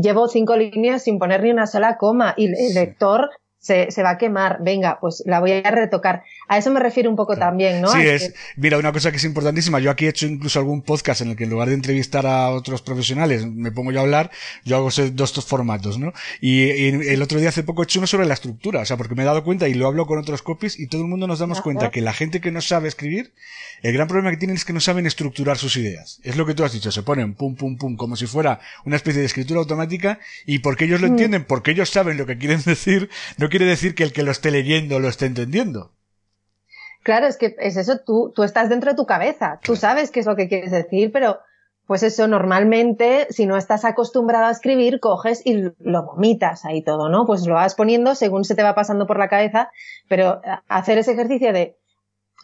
llevo 0.00 0.26
cinco 0.26 0.56
líneas 0.56 1.02
sin 1.02 1.18
poner 1.18 1.42
ni 1.42 1.50
una 1.50 1.66
sola 1.66 1.98
coma 1.98 2.32
y 2.38 2.46
el 2.46 2.74
lector 2.74 3.28
se, 3.62 3.92
se, 3.92 4.02
va 4.02 4.10
a 4.10 4.18
quemar, 4.18 4.58
venga, 4.60 4.98
pues 5.00 5.22
la 5.24 5.38
voy 5.38 5.52
a 5.52 5.70
retocar. 5.70 6.24
A 6.48 6.58
eso 6.58 6.70
me 6.70 6.80
refiero 6.80 7.08
un 7.08 7.16
poco 7.16 7.36
también, 7.36 7.80
¿no? 7.80 7.88
Sí, 7.88 8.00
es, 8.00 8.34
mira, 8.56 8.78
una 8.78 8.92
cosa 8.92 9.10
que 9.10 9.16
es 9.16 9.24
importantísima, 9.24 9.78
yo 9.78 9.90
aquí 9.90 10.06
he 10.06 10.08
hecho 10.08 10.26
incluso 10.26 10.58
algún 10.58 10.82
podcast 10.82 11.20
en 11.22 11.30
el 11.30 11.36
que 11.36 11.44
en 11.44 11.50
lugar 11.50 11.68
de 11.68 11.74
entrevistar 11.74 12.26
a 12.26 12.50
otros 12.50 12.82
profesionales, 12.82 13.46
me 13.46 13.72
pongo 13.72 13.92
yo 13.92 14.00
a 14.00 14.02
hablar, 14.02 14.30
yo 14.64 14.76
hago 14.76 14.90
dos 15.12 15.32
formatos, 15.44 15.98
¿no? 15.98 16.12
Y, 16.40 16.62
el 16.62 17.22
otro 17.22 17.38
día 17.38 17.48
hace 17.48 17.62
poco 17.62 17.82
he 17.82 17.84
hecho 17.84 18.00
uno 18.00 18.06
sobre 18.06 18.26
la 18.26 18.34
estructura, 18.34 18.80
o 18.80 18.84
sea, 18.84 18.96
porque 18.96 19.14
me 19.14 19.22
he 19.22 19.26
dado 19.26 19.44
cuenta 19.44 19.68
y 19.68 19.74
lo 19.74 19.86
hablo 19.86 20.06
con 20.06 20.18
otros 20.18 20.42
copies 20.42 20.78
y 20.78 20.88
todo 20.88 21.02
el 21.02 21.08
mundo 21.08 21.26
nos 21.26 21.38
damos 21.38 21.60
cuenta 21.60 21.90
que 21.90 22.00
la 22.00 22.12
gente 22.12 22.40
que 22.40 22.50
no 22.50 22.60
sabe 22.60 22.88
escribir, 22.88 23.32
el 23.82 23.92
gran 23.92 24.08
problema 24.08 24.30
que 24.30 24.36
tienen 24.36 24.56
es 24.56 24.64
que 24.64 24.72
no 24.72 24.80
saben 24.80 25.06
estructurar 25.06 25.58
sus 25.58 25.76
ideas. 25.76 26.20
Es 26.22 26.36
lo 26.36 26.46
que 26.46 26.54
tú 26.54 26.64
has 26.64 26.72
dicho, 26.72 26.92
se 26.92 27.02
ponen 27.02 27.34
pum, 27.34 27.56
pum, 27.56 27.76
pum, 27.76 27.96
como 27.96 28.16
si 28.16 28.26
fuera 28.26 28.60
una 28.84 28.96
especie 28.96 29.20
de 29.20 29.26
escritura 29.26 29.60
automática 29.60 30.20
y 30.46 30.60
porque 30.60 30.84
ellos 30.84 31.00
lo 31.00 31.08
mm. 31.08 31.10
entienden, 31.10 31.44
porque 31.44 31.72
ellos 31.72 31.90
saben 31.90 32.16
lo 32.16 32.26
que 32.26 32.38
quieren 32.38 32.62
decir, 32.66 33.10
no 33.38 33.48
quiere 33.48 33.66
decir 33.66 33.94
que 33.94 34.04
el 34.04 34.12
que 34.12 34.22
lo 34.22 34.30
esté 34.30 34.50
leyendo 34.50 35.00
lo 35.00 35.08
esté 35.08 35.26
entendiendo. 35.26 35.92
Claro, 37.02 37.26
es 37.26 37.36
que 37.36 37.56
es 37.58 37.76
eso, 37.76 37.98
tú, 37.98 38.32
tú 38.34 38.44
estás 38.44 38.68
dentro 38.68 38.90
de 38.90 38.96
tu 38.96 39.06
cabeza, 39.06 39.58
tú 39.62 39.74
sabes 39.76 40.10
qué 40.10 40.20
es 40.20 40.26
lo 40.26 40.36
que 40.36 40.48
quieres 40.48 40.70
decir, 40.70 41.10
pero 41.12 41.40
pues 41.86 42.04
eso, 42.04 42.28
normalmente, 42.28 43.26
si 43.30 43.44
no 43.44 43.56
estás 43.56 43.84
acostumbrado 43.84 44.46
a 44.46 44.52
escribir, 44.52 45.00
coges 45.00 45.44
y 45.44 45.64
lo 45.78 46.04
vomitas 46.04 46.64
ahí 46.64 46.82
todo, 46.82 47.08
¿no? 47.08 47.26
Pues 47.26 47.44
lo 47.46 47.54
vas 47.54 47.74
poniendo 47.74 48.14
según 48.14 48.44
se 48.44 48.54
te 48.54 48.62
va 48.62 48.74
pasando 48.74 49.06
por 49.06 49.18
la 49.18 49.28
cabeza, 49.28 49.70
pero 50.08 50.40
hacer 50.68 50.98
ese 50.98 51.12
ejercicio 51.12 51.52
de, 51.52 51.76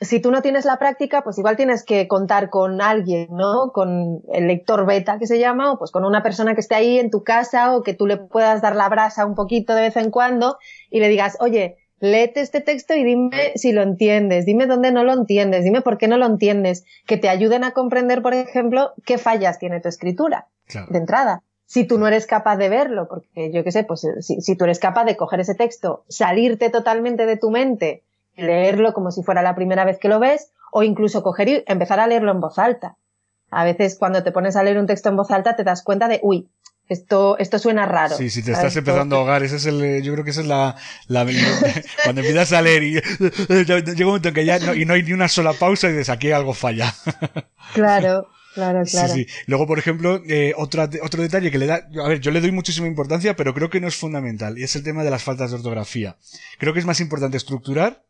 si 0.01 0.21
tú 0.21 0.31
no 0.31 0.43
tienes 0.43 0.65
la 0.65 0.79
práctica, 0.79 1.23
pues 1.23 1.39
igual 1.39 1.57
tienes 1.57 1.85
que 1.85 2.09
contar 2.09 2.51
con 2.51 2.81
alguien, 2.81 3.29
¿no? 3.31 3.73
Con 3.73 4.23
el 4.33 4.49
lector 4.49 4.87
beta 4.87 5.19
que 5.19 5.27
se 5.27 5.39
llama, 5.39 5.73
o 5.73 5.79
pues 5.79 5.93
con 5.93 6.05
una 6.05 6.23
persona 6.23 6.55
que 6.55 6.61
esté 6.61 6.75
ahí 6.75 6.99
en 6.99 7.11
tu 7.11 7.23
casa 7.23 7.77
o 7.77 7.83
que 7.83 7.95
tú 7.95 8.07
le 8.07 8.17
puedas 8.17 8.61
dar 8.61 8.77
la 8.77 8.89
brasa 8.89 9.25
un 9.25 9.35
poquito 9.35 9.75
de 9.75 9.83
vez 9.83 9.97
en 9.97 10.11
cuando 10.11 10.59
y 10.91 11.01
le 11.01 11.09
digas, 11.09 11.37
oye, 11.41 11.79
léete 12.01 12.41
este 12.41 12.61
texto 12.61 12.95
y 12.95 13.05
dime 13.05 13.53
si 13.55 13.73
lo 13.73 13.83
entiendes, 13.83 14.47
dime 14.47 14.67
dónde 14.67 14.93
no 14.93 15.05
lo 15.05 15.13
entiendes, 15.13 15.65
dime 15.65 15.83
por 15.83 15.99
qué 15.99 16.09
no 16.09 16.17
lo 16.17 16.27
entiendes, 16.27 16.85
que 17.07 17.17
te 17.17 17.29
ayuden 17.29 17.65
a 17.65 17.73
comprender, 17.73 18.23
por 18.23 18.35
ejemplo, 18.35 18.93
qué 19.05 19.19
fallas 19.19 19.59
tiene 19.59 19.81
tu 19.81 19.89
escritura 19.89 20.49
de 20.91 20.99
entrada. 20.99 21.43
Si 21.67 21.85
tú 21.85 21.99
no 21.99 22.07
eres 22.07 22.27
capaz 22.27 22.57
de 22.57 22.71
verlo, 22.71 23.09
porque 23.09 23.53
yo 23.53 23.63
qué 23.63 23.73
sé, 23.73 23.85
pues 23.85 24.07
si, 24.21 24.41
si 24.41 24.57
tú 24.57 24.65
eres 24.65 24.79
capaz 24.79 25.05
de 25.05 25.17
coger 25.17 25.41
ese 25.41 25.55
texto, 25.55 26.05
salirte 26.09 26.71
totalmente 26.71 27.27
de 27.27 27.37
tu 27.37 27.51
mente 27.51 28.03
leerlo 28.39 28.95
como 28.95 29.11
si 29.11 29.23
fuera 29.23 29.43
la 29.43 29.55
primera 29.55 29.85
vez 29.85 29.99
que 29.99 30.09
lo 30.09 30.21
ves, 30.21 30.53
o 30.71 30.83
incluso 30.83 31.23
coger 31.23 31.49
y 31.49 31.65
empezar 31.67 32.01
a 32.01 32.07
leerlo 32.07 32.31
en 32.31 32.41
voz 32.41 32.59
alta. 32.59 32.97
A 33.51 33.65
veces 33.65 33.97
cuando 33.99 34.23
te 34.23 34.33
pones 34.33 34.57
a 34.57 34.63
leer 34.63 34.79
un 34.79 34.87
texto 34.87 35.09
en 35.09 35.17
voz 35.17 35.31
alta 35.31 35.57
te 35.57 35.65
das 35.65 35.83
cuenta 35.83 36.09
de, 36.09 36.21
uy, 36.23 36.49
esto, 36.89 37.39
esto 37.39 37.59
suena 37.59 37.87
raro. 37.87 38.17
Sí, 38.17 38.31
si 38.31 38.43
te 38.43 38.53
estás 38.53 38.75
empezando 38.77 39.17
a 39.17 39.19
ahogar, 39.21 39.43
ese 39.43 39.57
es 39.57 39.67
el, 39.67 40.03
yo 40.03 40.13
creo 40.13 40.25
que 40.25 40.31
esa 40.31 40.41
es 40.41 40.47
la, 40.47 40.77
la 41.07 41.27
cuando 42.05 42.21
empiezas 42.21 42.53
a 42.53 42.63
leer 42.63 42.83
y 42.83 42.93
llega 42.93 43.83
un 44.01 44.07
momento 44.07 44.29
en 44.29 44.35
que 44.35 44.45
ya 44.45 44.59
no, 44.59 44.75
y 44.75 44.85
no 44.85 44.95
hay 44.95 45.03
ni 45.03 45.13
una 45.13 45.29
sola 45.29 45.53
pausa 45.53 45.89
y 45.89 45.93
dices, 45.93 46.09
aquí 46.09 46.31
algo 46.31 46.55
falla. 46.55 46.95
Claro. 47.75 48.29
Claro, 48.55 48.83
claro. 48.91 49.15
Sí, 49.15 49.25
sí. 49.25 49.33
Luego, 49.47 49.69
por 49.69 49.79
ejemplo, 49.79 50.21
eh, 50.27 50.53
otra, 50.57 50.91
otro 51.03 51.23
detalle 51.23 51.53
que 51.53 51.59
le 51.59 51.67
da, 51.67 51.87
a 52.03 52.09
ver, 52.09 52.19
yo 52.19 52.33
le 52.33 52.41
doy 52.41 52.51
muchísima 52.51 52.89
importancia, 52.89 53.37
pero 53.37 53.55
creo 53.55 53.71
que 53.71 53.79
no 53.79 53.87
es 53.87 53.95
fundamental, 53.95 54.59
y 54.59 54.65
es 54.65 54.75
el 54.75 54.83
tema 54.83 55.05
de 55.05 55.11
las 55.11 55.23
faltas 55.23 55.51
de 55.51 55.59
ortografía. 55.59 56.17
Creo 56.59 56.73
que 56.73 56.81
es 56.81 56.87
más 56.87 56.99
importante 56.99 57.37
estructurar 57.37 58.03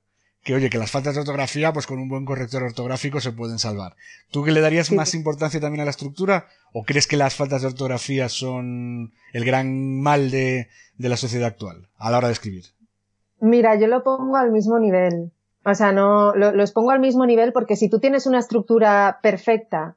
que, 0.49 0.55
oye, 0.55 0.71
que 0.71 0.78
las 0.78 0.90
faltas 0.90 1.14
de 1.14 1.21
ortografía, 1.21 1.75
pues 1.75 1.87
con 1.87 1.99
un 1.99 2.09
buen 2.09 2.25
corrector 2.25 2.62
ortográfico 2.62 3.21
se 3.21 3.33
pueden 3.33 3.59
salvar. 3.59 3.97
¿Tú 4.31 4.45
que 4.45 4.50
le 4.50 4.62
darías 4.62 4.90
más 4.93 5.12
importancia 5.12 5.61
también 5.61 5.83
a 5.83 5.85
la 5.85 5.90
estructura? 5.90 6.47
¿O 6.73 6.85
crees 6.85 7.07
que 7.07 7.19
las 7.19 7.35
faltas 7.35 7.61
de 7.61 7.69
ortografía 7.69 8.31
son 8.31 9.12
el 9.35 9.45
gran 9.45 10.00
mal 10.00 10.31
de, 10.31 10.69
de 10.97 11.09
la 11.11 11.19
sociedad 11.19 11.49
actual 11.49 11.90
a 11.99 12.11
la 12.11 12.17
hora 12.17 12.28
de 12.28 12.33
escribir? 12.33 12.64
Mira, 13.43 13.78
yo 13.78 13.88
lo 13.88 14.02
pongo 14.02 14.38
al 14.38 14.50
mismo 14.50 14.78
nivel. 14.78 15.33
O 15.67 15.75
sea, 15.75 15.93
no, 15.93 16.35
lo, 16.35 16.52
los 16.52 16.73
pongo 16.73 16.93
al 16.93 17.00
mismo 17.00 17.26
nivel 17.26 17.52
porque 17.52 17.76
si 17.76 17.90
tú 17.90 18.00
tienes 18.00 18.25
una 18.25 18.38
estructura 18.38 19.19
perfecta 19.23 19.97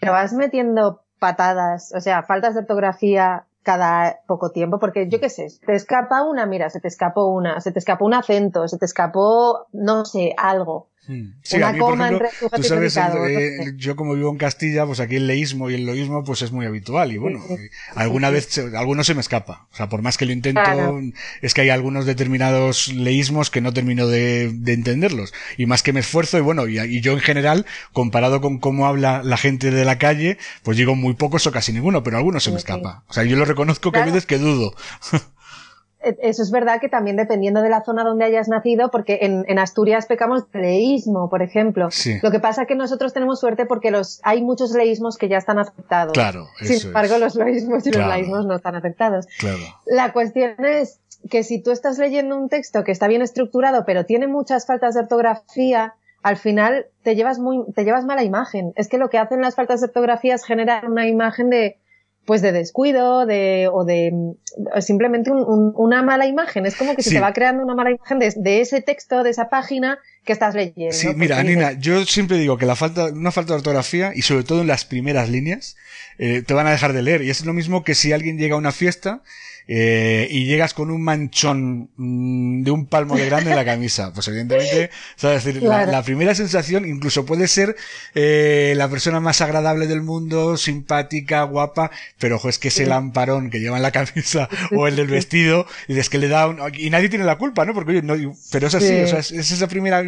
te 0.00 0.10
vas 0.10 0.32
metiendo 0.32 1.04
patadas, 1.20 1.92
o 1.94 2.00
sea, 2.00 2.24
faltas 2.24 2.54
de 2.54 2.60
ortografía 2.62 3.46
cada 3.62 4.20
poco 4.26 4.50
tiempo, 4.50 4.78
porque 4.78 5.08
yo 5.08 5.20
qué 5.20 5.28
sé, 5.28 5.46
te 5.64 5.74
escapa 5.74 6.22
una, 6.22 6.46
mira, 6.46 6.70
se 6.70 6.80
te 6.80 6.88
escapó 6.88 7.26
una, 7.26 7.60
se 7.60 7.72
te 7.72 7.78
escapó 7.78 8.06
un 8.06 8.14
acento, 8.14 8.66
se 8.68 8.78
te 8.78 8.84
escapó, 8.84 9.66
no 9.72 10.04
sé, 10.04 10.34
algo. 10.36 10.91
Hmm. 11.08 11.32
Sí, 11.42 11.60
a 11.60 11.72
mí, 11.72 11.80
por 11.80 12.00
ejemplo, 12.00 12.28
tú 12.54 12.62
sabes, 12.62 12.96
eh, 12.96 13.72
yo 13.76 13.96
como 13.96 14.14
vivo 14.14 14.30
en 14.30 14.38
Castilla, 14.38 14.86
pues 14.86 15.00
aquí 15.00 15.16
el 15.16 15.26
leísmo 15.26 15.68
y 15.68 15.74
el 15.74 15.84
loísmo 15.84 16.22
pues 16.22 16.42
es 16.42 16.52
muy 16.52 16.64
habitual 16.64 17.10
y 17.10 17.18
bueno, 17.18 17.44
alguna 17.96 18.30
vez, 18.30 18.56
alguno 18.76 19.02
se 19.02 19.14
me 19.14 19.20
escapa. 19.20 19.66
O 19.72 19.76
sea, 19.76 19.88
por 19.88 20.00
más 20.02 20.16
que 20.16 20.26
lo 20.26 20.32
intento, 20.32 20.62
es 21.40 21.54
que 21.54 21.62
hay 21.62 21.70
algunos 21.70 22.06
determinados 22.06 22.88
leísmos 22.92 23.50
que 23.50 23.60
no 23.60 23.72
termino 23.72 24.06
de, 24.06 24.52
de 24.52 24.72
entenderlos. 24.74 25.34
Y 25.56 25.66
más 25.66 25.82
que 25.82 25.92
me 25.92 26.00
esfuerzo 26.00 26.38
y 26.38 26.42
bueno, 26.42 26.68
y, 26.68 26.78
y, 26.78 27.00
yo 27.00 27.12
en 27.12 27.20
general, 27.20 27.66
comparado 27.92 28.40
con 28.40 28.58
cómo 28.58 28.86
habla 28.86 29.22
la 29.24 29.36
gente 29.36 29.72
de 29.72 29.84
la 29.84 29.98
calle, 29.98 30.38
pues 30.62 30.76
digo 30.76 30.94
muy 30.94 31.14
pocos 31.14 31.46
o 31.48 31.52
casi 31.52 31.72
ninguno, 31.72 32.04
pero 32.04 32.16
algunos 32.16 32.44
se 32.44 32.52
me 32.52 32.58
escapa. 32.58 33.02
O 33.08 33.12
sea, 33.12 33.24
yo 33.24 33.36
lo 33.36 33.44
reconozco 33.44 33.90
que 33.90 33.98
a 33.98 34.04
veces 34.04 34.24
que 34.24 34.38
dudo. 34.38 34.74
E, 36.02 36.16
eso 36.22 36.42
es 36.42 36.50
verdad 36.50 36.80
que 36.80 36.88
también 36.88 37.16
dependiendo 37.16 37.62
de 37.62 37.68
la 37.68 37.84
zona 37.84 38.04
donde 38.04 38.24
hayas 38.24 38.48
nacido, 38.48 38.90
porque 38.90 39.20
en, 39.22 39.58
Asturias 39.58 40.06
pecamos 40.06 40.50
de 40.50 40.60
leísmo, 40.60 41.28
por 41.28 41.42
ejemplo. 41.42 41.88
Lo 42.22 42.30
que 42.30 42.40
pasa 42.40 42.62
es 42.62 42.68
que 42.68 42.74
nosotros 42.74 43.12
tenemos 43.12 43.40
suerte 43.40 43.66
porque 43.66 43.90
los 43.90 44.20
hay 44.22 44.42
muchos 44.42 44.72
leísmos 44.72 45.16
que 45.16 45.28
ya 45.28 45.38
están 45.38 45.58
aceptados. 45.58 46.12
Claro. 46.12 46.46
Sin 46.60 46.88
embargo, 46.88 47.18
los 47.18 47.36
leísmos 47.36 47.86
y 47.86 47.92
los 47.92 48.06
leísmos 48.06 48.46
no 48.46 48.56
están 48.56 48.74
aceptados. 48.74 49.26
Claro. 49.38 49.58
La 49.86 50.12
cuestión 50.12 50.64
es 50.64 51.00
que 51.30 51.44
si 51.44 51.62
tú 51.62 51.70
estás 51.70 51.98
leyendo 51.98 52.36
un 52.36 52.48
texto 52.48 52.84
que 52.84 52.92
está 52.92 53.06
bien 53.08 53.22
estructurado, 53.22 53.84
pero 53.84 54.04
tiene 54.04 54.26
muchas 54.26 54.66
faltas 54.66 54.94
de 54.94 55.00
ortografía, 55.00 55.94
al 56.22 56.36
final 56.36 56.86
te 57.02 57.14
llevas 57.14 57.38
muy, 57.38 57.64
te 57.74 57.84
llevas 57.84 58.04
mala 58.04 58.22
imagen. 58.22 58.72
Es 58.76 58.88
que 58.88 58.98
lo 58.98 59.10
que 59.10 59.18
hacen 59.18 59.40
las 59.40 59.54
faltas 59.54 59.80
de 59.80 59.86
ortografía 59.86 60.34
es 60.34 60.44
generar 60.44 60.88
una 60.88 61.06
imagen 61.06 61.50
de, 61.50 61.78
pues 62.24 62.40
de 62.40 62.52
descuido 62.52 63.26
de, 63.26 63.68
o 63.72 63.84
de 63.84 64.12
simplemente 64.80 65.30
una 65.30 66.02
mala 66.02 66.26
imagen. 66.26 66.66
Es 66.66 66.76
como 66.76 66.94
que 66.94 67.02
se 67.02 67.10
te 67.10 67.20
va 67.20 67.32
creando 67.32 67.64
una 67.64 67.74
mala 67.74 67.90
imagen 67.90 68.18
de, 68.18 68.60
ese 68.60 68.80
texto, 68.80 69.22
de 69.22 69.30
esa 69.30 69.48
página 69.48 69.98
que 70.24 70.32
estás 70.32 70.54
leyendo. 70.54 70.92
Sí, 70.92 71.08
mira, 71.16 71.42
Nina, 71.42 71.72
yo 71.72 72.04
siempre 72.04 72.38
digo 72.38 72.58
que 72.58 72.66
la 72.66 72.76
falta, 72.76 73.06
una 73.06 73.32
falta 73.32 73.54
de 73.54 73.58
ortografía, 73.58 74.12
y 74.14 74.22
sobre 74.22 74.44
todo 74.44 74.60
en 74.60 74.68
las 74.68 74.84
primeras 74.84 75.28
líneas, 75.28 75.76
eh, 76.18 76.42
te 76.46 76.54
van 76.54 76.66
a 76.66 76.70
dejar 76.70 76.92
de 76.92 77.02
leer. 77.02 77.22
Y 77.22 77.30
es 77.30 77.44
lo 77.44 77.52
mismo 77.52 77.82
que 77.82 77.94
si 77.94 78.12
alguien 78.12 78.38
llega 78.38 78.54
a 78.54 78.58
una 78.58 78.72
fiesta 78.72 79.22
eh, 79.68 80.26
y 80.30 80.46
llegas 80.46 80.74
con 80.74 80.90
un 80.90 81.02
manchón 81.02 81.90
mm, 81.96 82.62
de 82.62 82.70
un 82.70 82.86
palmo 82.86 83.16
de 83.16 83.26
grande 83.26 83.50
en 83.50 83.56
la 83.56 83.64
camisa. 83.64 84.12
Pues 84.12 84.28
evidentemente, 84.28 84.90
¿sabes? 85.16 85.44
Decir, 85.44 85.62
la, 85.62 86.02
primera 86.02 86.34
sensación 86.34 86.84
incluso 86.84 87.24
puede 87.24 87.48
ser 87.48 87.76
eh, 88.14 88.74
la 88.76 88.88
persona 88.88 89.20
más 89.20 89.40
agradable 89.40 89.86
del 89.86 90.02
mundo, 90.02 90.56
simpática, 90.56 91.42
guapa, 91.44 91.90
pero 92.18 92.36
ojo, 92.36 92.48
es 92.48 92.58
que 92.58 92.68
ese 92.68 92.86
lamparón 92.86 93.50
que 93.50 93.60
lleva 93.60 93.76
en 93.76 93.82
la 93.82 93.92
camisa 93.92 94.48
o 94.76 94.86
el 94.86 94.96
del 94.96 95.06
vestido, 95.06 95.66
y 95.88 95.98
es 95.98 96.10
que 96.10 96.18
le 96.18 96.28
da 96.28 96.48
un, 96.48 96.58
y 96.74 96.90
nadie 96.90 97.08
tiene 97.08 97.24
la 97.24 97.38
culpa, 97.38 97.64
¿no? 97.64 97.74
Porque 97.74 97.92
oye, 97.92 98.02
no, 98.02 98.14
pero 98.50 98.66
es 98.66 98.74
así, 98.74 99.00
o 99.00 99.06
sea, 99.06 99.20
es, 99.20 99.32
esa 99.32 99.68
primera, 99.68 100.02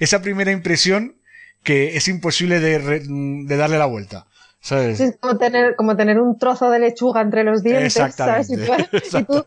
esa 0.00 0.22
primera 0.22 0.52
impresión 0.52 1.16
que 1.62 1.96
es 1.96 2.08
imposible 2.08 2.60
de, 2.60 2.78
de 3.00 3.56
darle 3.56 3.78
la 3.78 3.86
vuelta. 3.86 4.26
Es 4.60 5.16
como 5.20 5.38
tener, 5.38 5.76
como 5.76 5.96
tener 5.96 6.20
un 6.20 6.36
trozo 6.36 6.68
de 6.70 6.78
lechuga 6.80 7.22
entre 7.22 7.44
los 7.44 7.62
dientes, 7.62 7.94
¿sabes? 8.14 8.50
Y 8.50 8.56
tú, 8.56 9.44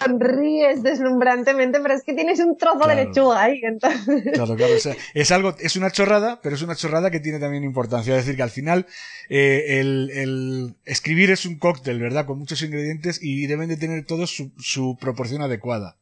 sonríes 0.00 0.82
deslumbrantemente, 0.82 1.80
pero 1.80 1.94
es 1.94 2.02
que 2.02 2.12
tienes 2.12 2.40
un 2.40 2.56
trozo 2.56 2.86
de 2.88 2.96
lechuga 2.96 3.42
ahí. 3.42 3.60
Entonces... 3.62 4.32
Claro, 4.34 4.56
claro. 4.56 4.74
es 5.14 5.30
algo, 5.30 5.54
es 5.58 5.76
una 5.76 5.90
chorrada, 5.90 6.40
pero 6.42 6.56
es 6.56 6.62
una 6.62 6.74
chorrada 6.74 7.10
que 7.10 7.20
tiene 7.20 7.38
también 7.38 7.64
importancia. 7.64 8.16
Es 8.16 8.24
decir, 8.24 8.36
que 8.36 8.42
al 8.42 8.50
final, 8.50 8.86
eh, 9.28 9.80
el, 9.80 10.10
el, 10.12 10.74
escribir 10.84 11.30
es 11.30 11.46
un 11.46 11.58
cóctel, 11.58 12.00
¿verdad? 12.00 12.26
Con 12.26 12.38
muchos 12.38 12.62
ingredientes 12.62 13.20
y 13.22 13.46
deben 13.46 13.68
de 13.68 13.76
tener 13.76 14.04
todos 14.04 14.34
su, 14.34 14.52
su 14.58 14.98
proporción 15.00 15.40
adecuada. 15.42 15.96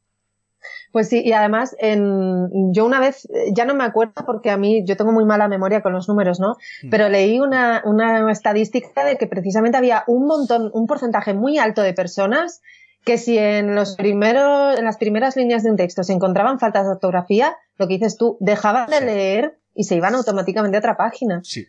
Pues 0.92 1.08
sí, 1.08 1.22
y 1.24 1.32
además, 1.32 1.76
en, 1.78 2.72
yo 2.72 2.84
una 2.84 2.98
vez, 2.98 3.28
ya 3.52 3.64
no 3.64 3.74
me 3.74 3.84
acuerdo 3.84 4.24
porque 4.26 4.50
a 4.50 4.56
mí, 4.56 4.84
yo 4.84 4.96
tengo 4.96 5.12
muy 5.12 5.24
mala 5.24 5.46
memoria 5.46 5.82
con 5.82 5.92
los 5.92 6.08
números, 6.08 6.40
¿no? 6.40 6.56
Mm. 6.82 6.90
Pero 6.90 7.08
leí 7.08 7.38
una, 7.38 7.82
una 7.84 8.30
estadística 8.32 9.04
de 9.04 9.16
que 9.16 9.26
precisamente 9.26 9.78
había 9.78 10.04
un 10.06 10.26
montón, 10.26 10.70
un 10.74 10.86
porcentaje 10.86 11.34
muy 11.34 11.58
alto 11.58 11.82
de 11.82 11.94
personas 11.94 12.60
que 13.04 13.18
si 13.18 13.38
en 13.38 13.74
los 13.74 13.96
primeros, 13.96 14.78
en 14.78 14.84
las 14.84 14.98
primeras 14.98 15.36
líneas 15.36 15.62
de 15.62 15.70
un 15.70 15.76
texto 15.76 16.02
se 16.02 16.12
encontraban 16.12 16.58
faltas 16.58 16.84
de 16.84 16.92
ortografía, 16.92 17.56
lo 17.78 17.86
que 17.88 17.94
dices 17.94 18.16
tú, 18.16 18.36
dejaban 18.40 18.90
de 18.90 19.00
leer 19.00 19.58
y 19.74 19.84
se 19.84 19.96
iban 19.96 20.14
automáticamente 20.14 20.76
a 20.76 20.80
otra 20.80 20.96
página. 20.96 21.40
Sí. 21.42 21.66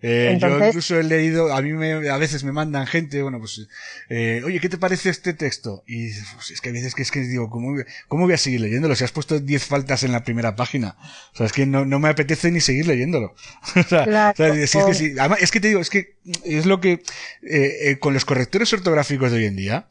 Eh, 0.00 0.38
yo 0.40 0.64
incluso 0.64 0.98
he 0.98 1.02
leído, 1.02 1.52
a 1.52 1.60
mí 1.60 1.72
me, 1.72 2.08
a 2.08 2.16
veces 2.18 2.44
me 2.44 2.52
mandan 2.52 2.86
gente, 2.86 3.20
bueno, 3.22 3.40
pues, 3.40 3.66
eh, 4.08 4.42
oye, 4.44 4.60
¿qué 4.60 4.68
te 4.68 4.78
parece 4.78 5.10
este 5.10 5.34
texto? 5.34 5.82
Y 5.88 6.10
pues, 6.34 6.52
es 6.52 6.60
que 6.60 6.68
a 6.68 6.72
veces 6.72 6.94
que 6.94 7.02
es 7.02 7.10
que 7.10 7.20
digo, 7.20 7.50
¿cómo, 7.50 7.76
¿cómo 8.06 8.24
voy 8.24 8.34
a 8.34 8.38
seguir 8.38 8.60
leyéndolo? 8.60 8.94
Si 8.94 9.02
has 9.02 9.10
puesto 9.10 9.40
10 9.40 9.64
faltas 9.64 10.04
en 10.04 10.12
la 10.12 10.22
primera 10.22 10.54
página. 10.54 10.96
O 11.34 11.36
sea, 11.36 11.46
es 11.46 11.52
que 11.52 11.66
no, 11.66 11.84
no 11.84 11.98
me 11.98 12.08
apetece 12.08 12.52
ni 12.52 12.60
seguir 12.60 12.86
leyéndolo. 12.86 13.34
o 13.76 13.82
sea, 13.82 14.34
es 14.36 14.72
que 14.72 14.94
sí. 14.94 15.14
Además, 15.18 15.40
es 15.42 15.50
que 15.50 15.60
te 15.60 15.68
digo, 15.68 15.80
es 15.80 15.90
que 15.90 16.14
es 16.44 16.66
lo 16.66 16.80
que, 16.80 17.02
eh, 17.42 17.76
eh 17.82 17.98
con 17.98 18.14
los 18.14 18.24
correctores 18.24 18.72
ortográficos 18.72 19.32
de 19.32 19.38
hoy 19.38 19.44
en 19.46 19.56
día, 19.56 19.88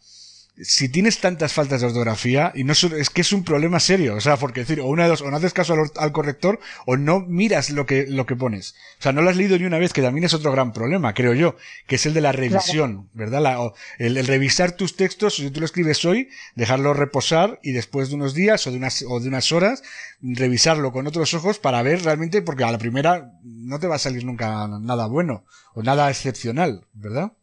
si 0.60 0.90
tienes 0.90 1.20
tantas 1.20 1.54
faltas 1.54 1.82
de 1.82 1.88
ortografía, 1.88 2.52
y 2.56 2.64
no 2.64 2.74
es 2.74 3.10
que 3.10 3.22
es 3.22 3.32
un 3.32 3.44
problema 3.44 3.80
serio, 3.80 4.16
o 4.16 4.22
sea, 4.22 4.38
porque 4.38 4.62
decir, 4.62 4.80
o 4.80 4.86
una 4.86 5.04
de 5.04 5.10
dos, 5.10 5.22
o 5.22 5.30
no 5.30 5.38
haces 5.38 5.54
caso 5.54 5.76
al, 5.96 6.12
corrector, 6.12 6.60
o 6.86 6.98
no 6.98 7.20
miras 7.20 7.70
lo 7.70 7.86
que, 7.86 8.08
lo 8.08 8.26
que 8.26 8.36
pones. 8.36 8.74
O 9.00 9.04
sea, 9.04 9.14
no 9.14 9.22
lo 9.22 9.30
has 9.30 9.38
leído 9.38 9.58
ni 9.58 9.66
una 9.66 9.78
vez, 9.78 9.94
que 9.94 10.02
también 10.02 10.26
es 10.26 10.34
otro 10.34 10.52
gran 10.52 10.74
problema, 10.74 11.14
creo 11.14 11.34
yo, 11.34 11.56
que 11.86 11.96
es 11.96 12.06
el 12.06 12.14
de 12.14 12.22
la 12.22 12.32
revisión, 12.32 13.10
¿verdad? 13.14 13.42
La, 13.42 13.72
el, 14.00 14.26
revisar 14.26 14.72
tus 14.72 14.96
textos, 14.96 15.36
si 15.36 15.52
tú 15.52 15.60
lo 15.60 15.66
escribes 15.66 16.04
hoy, 16.06 16.30
dejarlo 16.56 16.94
reposar, 16.94 17.60
y 17.62 17.72
después 17.72 18.10
de 18.10 18.16
unos 18.16 18.34
días, 18.34 18.66
o 18.66 18.72
de 18.72 18.78
unas, 18.78 19.04
o 19.08 19.20
de 19.20 19.28
unas 19.28 19.52
horas, 19.52 19.84
revisarlo 20.22 20.92
con 20.92 21.06
otros 21.06 21.34
ojos 21.36 21.60
para 21.60 21.84
ver 21.84 22.04
realmente, 22.04 22.42
porque 22.42 22.64
a 22.64 22.72
la 22.72 22.80
primera 22.80 23.32
no 23.44 23.80
te 23.80 23.88
va 23.88 23.96
a 23.96 24.00
salir 24.00 24.26
nunca 24.26 24.68
nada 24.68 25.06
bueno, 25.06 25.46
o 25.76 25.84
nada 25.84 26.10
excepcional, 26.10 26.86
¿verdad? 26.94 27.34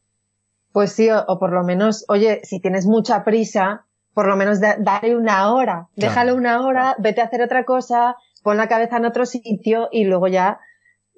Pues 0.75 0.91
sí, 0.91 1.09
o, 1.09 1.39
por 1.39 1.53
lo 1.53 1.63
menos, 1.63 2.05
oye, 2.09 2.41
si 2.43 2.59
tienes 2.59 2.85
mucha 2.85 3.23
prisa, 3.23 3.87
por 4.13 4.27
lo 4.27 4.35
menos 4.35 4.59
dale 4.61 5.15
una 5.15 5.55
hora, 5.55 5.87
déjalo 5.95 6.35
una 6.35 6.67
hora, 6.67 6.97
vete 6.99 7.21
a 7.21 7.27
hacer 7.27 7.43
otra 7.43 7.65
cosa, 7.65 8.17
pon 8.43 8.57
la 8.57 8.67
cabeza 8.67 8.97
en 8.97 9.05
otro 9.05 9.25
sitio 9.25 9.89
y 9.93 10.03
luego 10.03 10.27
ya, 10.27 10.59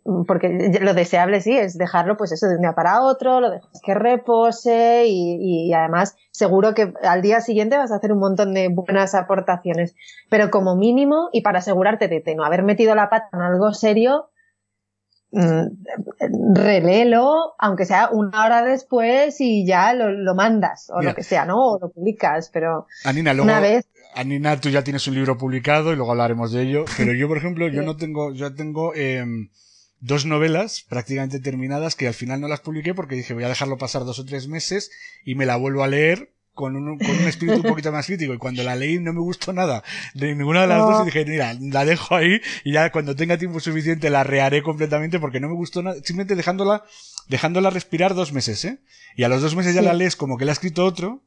mm, 0.04 0.24
porque 0.26 0.78
lo 0.82 0.92
deseable 0.92 1.40
sí 1.40 1.56
es 1.56 1.78
dejarlo, 1.78 2.18
pues 2.18 2.32
eso, 2.32 2.48
de 2.48 2.56
un 2.56 2.60
día 2.60 2.74
para 2.74 3.00
otro, 3.00 3.40
lo 3.40 3.50
dejas 3.50 3.80
que 3.82 3.94
repose 3.94 5.06
y, 5.06 5.38
y 5.40 5.72
además 5.72 6.16
seguro 6.32 6.74
que 6.74 6.92
al 7.02 7.22
día 7.22 7.40
siguiente 7.40 7.78
vas 7.78 7.92
a 7.92 7.96
hacer 7.96 8.12
un 8.12 8.18
montón 8.18 8.52
de 8.52 8.68
buenas 8.68 9.14
aportaciones. 9.14 9.94
Pero 10.28 10.50
como 10.50 10.76
mínimo, 10.76 11.30
y 11.32 11.40
para 11.40 11.60
asegurarte 11.60 12.08
de 12.08 12.34
no 12.34 12.44
haber 12.44 12.62
metido 12.62 12.94
la 12.94 13.08
pata 13.08 13.30
en 13.32 13.40
algo 13.40 13.72
serio, 13.72 14.28
reléelo, 16.54 17.54
aunque 17.58 17.84
sea 17.84 18.10
una 18.10 18.44
hora 18.44 18.64
después 18.64 19.40
y 19.40 19.66
ya 19.66 19.92
lo, 19.94 20.34
mandas 20.34 20.90
o 20.90 21.02
lo 21.02 21.14
que 21.14 21.22
sea, 21.22 21.44
¿no? 21.44 21.72
O 21.72 21.78
lo 21.78 21.90
publicas, 21.90 22.50
pero 22.52 22.86
Anina, 23.04 23.34
luego, 23.34 23.50
una 23.50 23.60
vez. 23.60 23.86
Anina, 24.14 24.58
tú 24.60 24.70
ya 24.70 24.82
tienes 24.82 25.06
un 25.08 25.14
libro 25.14 25.36
publicado 25.36 25.92
y 25.92 25.96
luego 25.96 26.12
hablaremos 26.12 26.52
de 26.52 26.62
ello, 26.62 26.84
pero 26.96 27.12
yo, 27.12 27.28
por 27.28 27.36
ejemplo, 27.36 27.68
yo 27.68 27.82
no 27.82 27.96
tengo, 27.96 28.32
yo 28.32 28.54
tengo 28.54 28.94
em, 28.94 29.50
dos 30.00 30.24
novelas 30.24 30.84
prácticamente 30.88 31.40
terminadas 31.40 31.96
que 31.96 32.06
al 32.06 32.14
final 32.14 32.40
no 32.40 32.48
las 32.48 32.60
publiqué 32.60 32.94
porque 32.94 33.16
dije 33.16 33.34
voy 33.34 33.44
a 33.44 33.48
dejarlo 33.48 33.78
pasar 33.78 34.04
dos 34.04 34.18
o 34.18 34.24
tres 34.24 34.48
meses 34.48 34.90
y 35.24 35.34
me 35.34 35.46
la 35.46 35.56
vuelvo 35.56 35.82
a 35.82 35.88
leer 35.88 36.32
con 36.56 36.74
un, 36.74 36.98
con 36.98 37.10
un 37.10 37.28
espíritu 37.28 37.58
un 37.58 37.62
poquito 37.62 37.92
más 37.92 38.06
crítico 38.06 38.32
y 38.32 38.38
cuando 38.38 38.62
la 38.64 38.74
leí 38.74 38.98
no 38.98 39.12
me 39.12 39.20
gustó 39.20 39.52
nada 39.52 39.84
de 40.14 40.34
ninguna 40.34 40.62
de 40.62 40.66
las 40.66 40.78
dos 40.78 41.02
y 41.02 41.04
dije, 41.04 41.26
mira, 41.26 41.54
la 41.60 41.84
dejo 41.84 42.16
ahí 42.16 42.40
y 42.64 42.72
ya 42.72 42.90
cuando 42.90 43.14
tenga 43.14 43.36
tiempo 43.36 43.60
suficiente 43.60 44.08
la 44.08 44.24
reharé 44.24 44.62
completamente 44.62 45.20
porque 45.20 45.38
no 45.38 45.48
me 45.48 45.54
gustó 45.54 45.82
nada, 45.82 45.96
simplemente 45.96 46.34
dejándola, 46.34 46.82
dejándola 47.28 47.68
respirar 47.68 48.14
dos 48.14 48.32
meses, 48.32 48.64
¿eh? 48.64 48.78
Y 49.16 49.24
a 49.24 49.28
los 49.28 49.42
dos 49.42 49.54
meses 49.54 49.74
ya 49.74 49.82
la 49.82 49.92
lees 49.92 50.16
como 50.16 50.38
que 50.38 50.46
le 50.46 50.50
ha 50.50 50.54
escrito 50.54 50.84
otro 50.86 51.20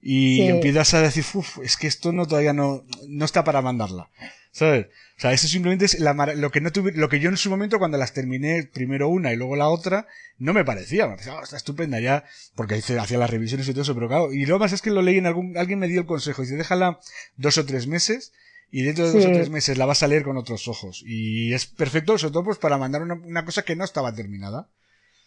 y 0.00 0.42
empiezas 0.42 0.94
a 0.94 1.02
decir, 1.02 1.24
uff, 1.34 1.58
es 1.62 1.76
que 1.76 1.86
esto 1.86 2.12
no 2.12 2.26
todavía 2.26 2.52
no, 2.52 2.84
no 3.08 3.24
está 3.24 3.44
para 3.44 3.62
mandarla. 3.62 4.08
¿Sabes? 4.50 4.86
O 5.16 5.20
sea, 5.20 5.32
eso 5.32 5.46
simplemente 5.46 5.84
es 5.84 6.00
la, 6.00 6.14
lo 6.34 6.50
que 6.50 6.60
no 6.60 6.72
tuve, 6.72 6.92
lo 6.92 7.08
que 7.08 7.20
yo 7.20 7.28
en 7.28 7.36
su 7.36 7.50
momento 7.50 7.78
cuando 7.78 7.98
las 7.98 8.12
terminé, 8.12 8.64
primero 8.72 9.08
una 9.08 9.32
y 9.32 9.36
luego 9.36 9.56
la 9.56 9.68
otra, 9.68 10.06
no 10.38 10.52
me 10.52 10.64
parecía. 10.64 11.06
Me 11.06 11.12
parecía, 11.12 11.34
oh, 11.34 11.42
está 11.42 11.56
estupenda 11.56 12.00
ya, 12.00 12.24
porque 12.54 12.76
hacía 12.76 13.18
las 13.18 13.30
revisiones 13.30 13.68
y 13.68 13.72
todo 13.72 13.82
eso, 13.82 13.94
pero 13.94 14.08
claro, 14.08 14.32
y 14.32 14.46
lo 14.46 14.58
más 14.58 14.72
es 14.72 14.82
que 14.82 14.90
lo 14.90 15.02
leí 15.02 15.18
en 15.18 15.26
algún, 15.26 15.56
alguien 15.56 15.78
me 15.78 15.88
dio 15.88 16.00
el 16.00 16.06
consejo, 16.06 16.42
dice, 16.42 16.56
déjala 16.56 16.98
dos 17.36 17.58
o 17.58 17.66
tres 17.66 17.86
meses, 17.86 18.32
y 18.70 18.82
dentro 18.82 19.06
de 19.06 19.12
dos 19.12 19.24
o 19.24 19.32
tres 19.32 19.50
meses 19.50 19.78
la 19.78 19.86
vas 19.86 20.02
a 20.02 20.08
leer 20.08 20.22
con 20.22 20.36
otros 20.36 20.68
ojos. 20.68 21.02
Y 21.04 21.52
es 21.52 21.66
perfecto, 21.66 22.16
sobre 22.18 22.32
todo 22.32 22.44
pues 22.44 22.58
para 22.58 22.78
mandar 22.78 23.02
una, 23.02 23.14
una 23.14 23.44
cosa 23.44 23.62
que 23.62 23.76
no 23.76 23.84
estaba 23.84 24.14
terminada. 24.14 24.68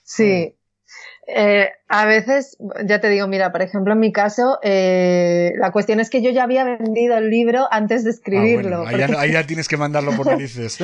Sí, 0.03 0.55
eh, 1.27 1.69
a 1.87 2.05
veces, 2.05 2.57
ya 2.85 2.99
te 2.99 3.09
digo, 3.09 3.27
mira, 3.27 3.51
por 3.51 3.61
ejemplo, 3.61 3.93
en 3.93 3.99
mi 3.99 4.11
caso, 4.11 4.59
eh, 4.63 5.51
la 5.57 5.71
cuestión 5.71 5.99
es 5.99 6.09
que 6.09 6.21
yo 6.21 6.31
ya 6.31 6.43
había 6.43 6.63
vendido 6.63 7.17
el 7.17 7.29
libro 7.29 7.67
antes 7.71 8.03
de 8.03 8.09
ah, 8.09 8.13
escribirlo. 8.13 8.85
ahí, 8.85 9.31
ya, 9.31 9.45
tienes 9.45 9.67
que 9.67 9.77
mandarlo 9.77 10.11
por 10.13 10.25
narices. 10.27 10.77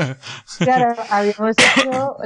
claro, 0.60 0.96
habíamos 1.10 1.56
hecho, 1.58 2.18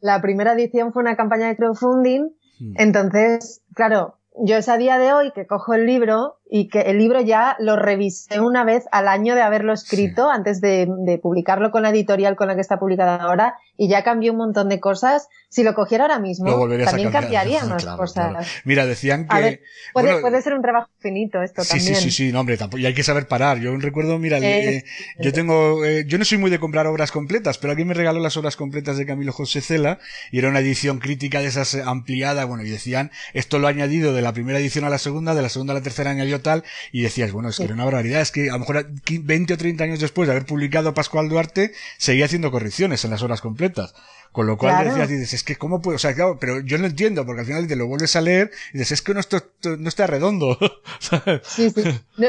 la, 0.00 0.20
primera 0.22 0.52
edición 0.52 0.92
fue 0.92 1.02
una 1.02 1.16
campaña 1.16 1.48
de 1.48 1.56
crowdfunding, 1.56 2.30
hmm. 2.60 2.74
entonces, 2.76 3.62
claro, 3.74 4.18
yo 4.38 4.56
es 4.56 4.68
a 4.68 4.76
día 4.76 4.98
de 4.98 5.12
hoy 5.12 5.32
que 5.32 5.46
cojo 5.46 5.74
el 5.74 5.86
libro 5.86 6.38
y 6.48 6.68
que 6.68 6.82
el 6.82 6.98
libro 6.98 7.20
ya 7.20 7.56
lo 7.58 7.76
revisé 7.76 8.40
una 8.40 8.64
vez 8.64 8.84
al 8.92 9.08
año 9.08 9.34
de 9.34 9.42
haberlo 9.42 9.72
escrito, 9.72 10.30
antes 10.30 10.60
de, 10.60 10.86
de, 11.04 11.18
publicarlo 11.18 11.72
con 11.72 11.82
la 11.82 11.90
editorial 11.90 12.36
con 12.36 12.46
la 12.46 12.54
que 12.54 12.60
está 12.60 12.78
publicada 12.78 13.16
ahora, 13.16 13.56
y 13.76 13.88
ya 13.88 14.04
cambió 14.04 14.32
un 14.32 14.38
montón 14.38 14.68
de 14.68 14.78
cosas. 14.78 15.28
Si 15.48 15.64
lo 15.64 15.74
cogiera 15.74 16.04
ahora 16.04 16.18
mismo, 16.18 16.68
también 16.84 17.10
cambiaría 17.10 17.64
más 17.66 17.84
cosas. 17.84 18.46
Mira, 18.64 18.86
decían 18.86 19.26
que... 19.26 19.62
puede, 19.92 20.20
puede, 20.20 20.40
ser 20.40 20.54
un 20.54 20.62
trabajo 20.62 20.88
finito 20.98 21.42
esto 21.42 21.62
sí, 21.62 21.70
también. 21.70 21.94
Sí, 21.96 22.02
sí, 22.02 22.10
sí, 22.10 22.32
no, 22.32 22.40
hombre, 22.40 22.56
tampoco, 22.56 22.78
y 22.78 22.86
hay 22.86 22.94
que 22.94 23.02
saber 23.02 23.26
parar. 23.26 23.58
Yo 23.58 23.76
recuerdo, 23.76 24.18
mira, 24.18 24.38
eh, 24.38 24.84
yo 25.18 25.32
tengo, 25.32 25.84
eh, 25.84 26.04
yo 26.06 26.16
no 26.18 26.24
soy 26.24 26.38
muy 26.38 26.50
de 26.50 26.60
comprar 26.60 26.86
obras 26.86 27.10
completas, 27.10 27.58
pero 27.58 27.72
alguien 27.72 27.88
me 27.88 27.94
regaló 27.94 28.20
las 28.20 28.36
obras 28.36 28.56
completas 28.56 28.98
de 28.98 29.06
Camilo 29.06 29.32
José 29.32 29.60
Cela, 29.60 29.98
y 30.30 30.38
era 30.38 30.48
una 30.48 30.60
edición 30.60 31.00
crítica 31.00 31.40
de 31.40 31.46
esas 31.46 31.74
ampliada, 31.74 32.44
bueno, 32.44 32.62
y 32.62 32.70
decían, 32.70 33.10
esto 33.34 33.58
lo 33.58 33.66
ha 33.66 33.70
añadido 33.70 34.14
de 34.14 34.22
la 34.22 34.32
primera 34.32 34.60
edición 34.60 34.84
a 34.84 34.90
la 34.90 34.98
segunda, 34.98 35.34
de 35.34 35.42
la 35.42 35.48
segunda 35.48 35.72
a 35.72 35.76
la 35.76 35.82
tercera 35.82 36.10
añadió 36.10 36.35
tal, 36.38 36.64
y 36.92 37.02
decías, 37.02 37.32
bueno, 37.32 37.48
es 37.48 37.56
que 37.56 37.64
era 37.64 37.74
una 37.74 37.84
barbaridad, 37.84 38.20
es 38.20 38.30
que 38.30 38.50
a 38.50 38.54
lo 38.54 38.60
mejor 38.60 38.86
20 39.10 39.54
o 39.54 39.56
30 39.56 39.84
años 39.84 40.00
después 40.00 40.26
de 40.26 40.32
haber 40.32 40.46
publicado 40.46 40.94
Pascual 40.94 41.28
Duarte, 41.28 41.72
seguía 41.98 42.26
haciendo 42.26 42.50
correcciones 42.50 43.04
en 43.04 43.10
las 43.10 43.22
horas 43.22 43.40
completas. 43.40 43.94
Con 44.32 44.46
lo 44.46 44.58
cual 44.58 44.84
decías, 44.84 45.08
dices, 45.08 45.32
es 45.32 45.44
que 45.44 45.56
cómo 45.56 45.80
puedo, 45.80 45.96
o 45.96 45.98
sea, 45.98 46.14
claro, 46.14 46.38
pero 46.38 46.60
yo 46.60 46.76
no 46.76 46.84
entiendo, 46.84 47.24
porque 47.24 47.40
al 47.40 47.46
final 47.46 47.66
te 47.66 47.74
lo 47.74 47.86
vuelves 47.86 48.16
a 48.16 48.20
leer 48.20 48.50
y 48.74 48.78
dices, 48.78 48.92
es 48.92 49.02
que 49.02 49.14
no, 49.14 49.20
esto, 49.20 49.40
no 49.78 49.88
está 49.88 50.06
redondo. 50.06 50.58
sí, 51.42 51.70
sí. 51.70 51.82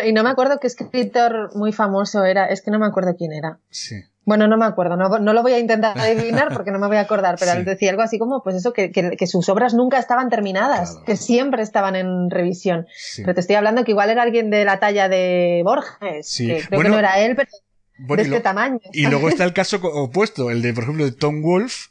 y 0.05 0.13
no 0.13 0.23
me 0.23 0.29
acuerdo 0.29 0.57
qué 0.61 0.67
escritor 0.67 1.53
muy 1.53 1.73
famoso 1.73 2.23
era, 2.23 2.45
es 2.45 2.61
que 2.61 2.71
no 2.71 2.79
me 2.79 2.85
acuerdo 2.85 3.13
quién 3.17 3.33
era. 3.33 3.59
Sí. 3.69 3.95
Bueno, 4.27 4.49
no 4.49 4.57
me 4.57 4.65
acuerdo, 4.65 4.97
no, 4.97 5.07
no, 5.19 5.31
lo 5.31 5.41
voy 5.41 5.53
a 5.53 5.59
intentar 5.59 5.97
adivinar 5.97 6.53
porque 6.53 6.69
no 6.69 6.79
me 6.79 6.87
voy 6.87 6.97
a 6.97 7.01
acordar, 7.01 7.37
pero 7.39 7.63
decía 7.63 7.91
algo 7.91 8.01
así 8.01 8.19
como, 8.19 8.43
pues 8.43 8.57
eso, 8.57 8.73
que, 8.73 8.91
que, 8.91 9.25
sus 9.25 9.47
obras 9.47 9.73
nunca 9.73 9.97
estaban 9.97 10.29
terminadas, 10.29 10.97
que 11.05 11.15
siempre 11.15 11.63
estaban 11.63 11.95
en 11.95 12.29
revisión. 12.29 12.87
Pero 13.15 13.33
te 13.33 13.39
estoy 13.39 13.55
hablando 13.55 13.85
que 13.85 13.91
igual 13.91 14.09
era 14.09 14.23
alguien 14.23 14.49
de 14.49 14.65
la 14.65 14.81
talla 14.81 15.07
de 15.07 15.61
Borges, 15.63 16.35
que 16.37 16.61
creo 16.67 16.81
que 16.81 16.89
no 16.89 16.99
era 16.99 17.19
él, 17.19 17.37
pero 17.37 17.49
de 18.17 18.21
este 18.21 18.41
tamaño. 18.41 18.81
Y 18.91 19.07
luego 19.07 19.29
está 19.29 19.45
el 19.45 19.53
caso 19.53 19.77
opuesto, 19.81 20.51
el 20.51 20.61
de, 20.61 20.73
por 20.73 20.83
ejemplo, 20.83 21.05
de 21.05 21.13
Tom 21.13 21.41
Wolfe, 21.41 21.87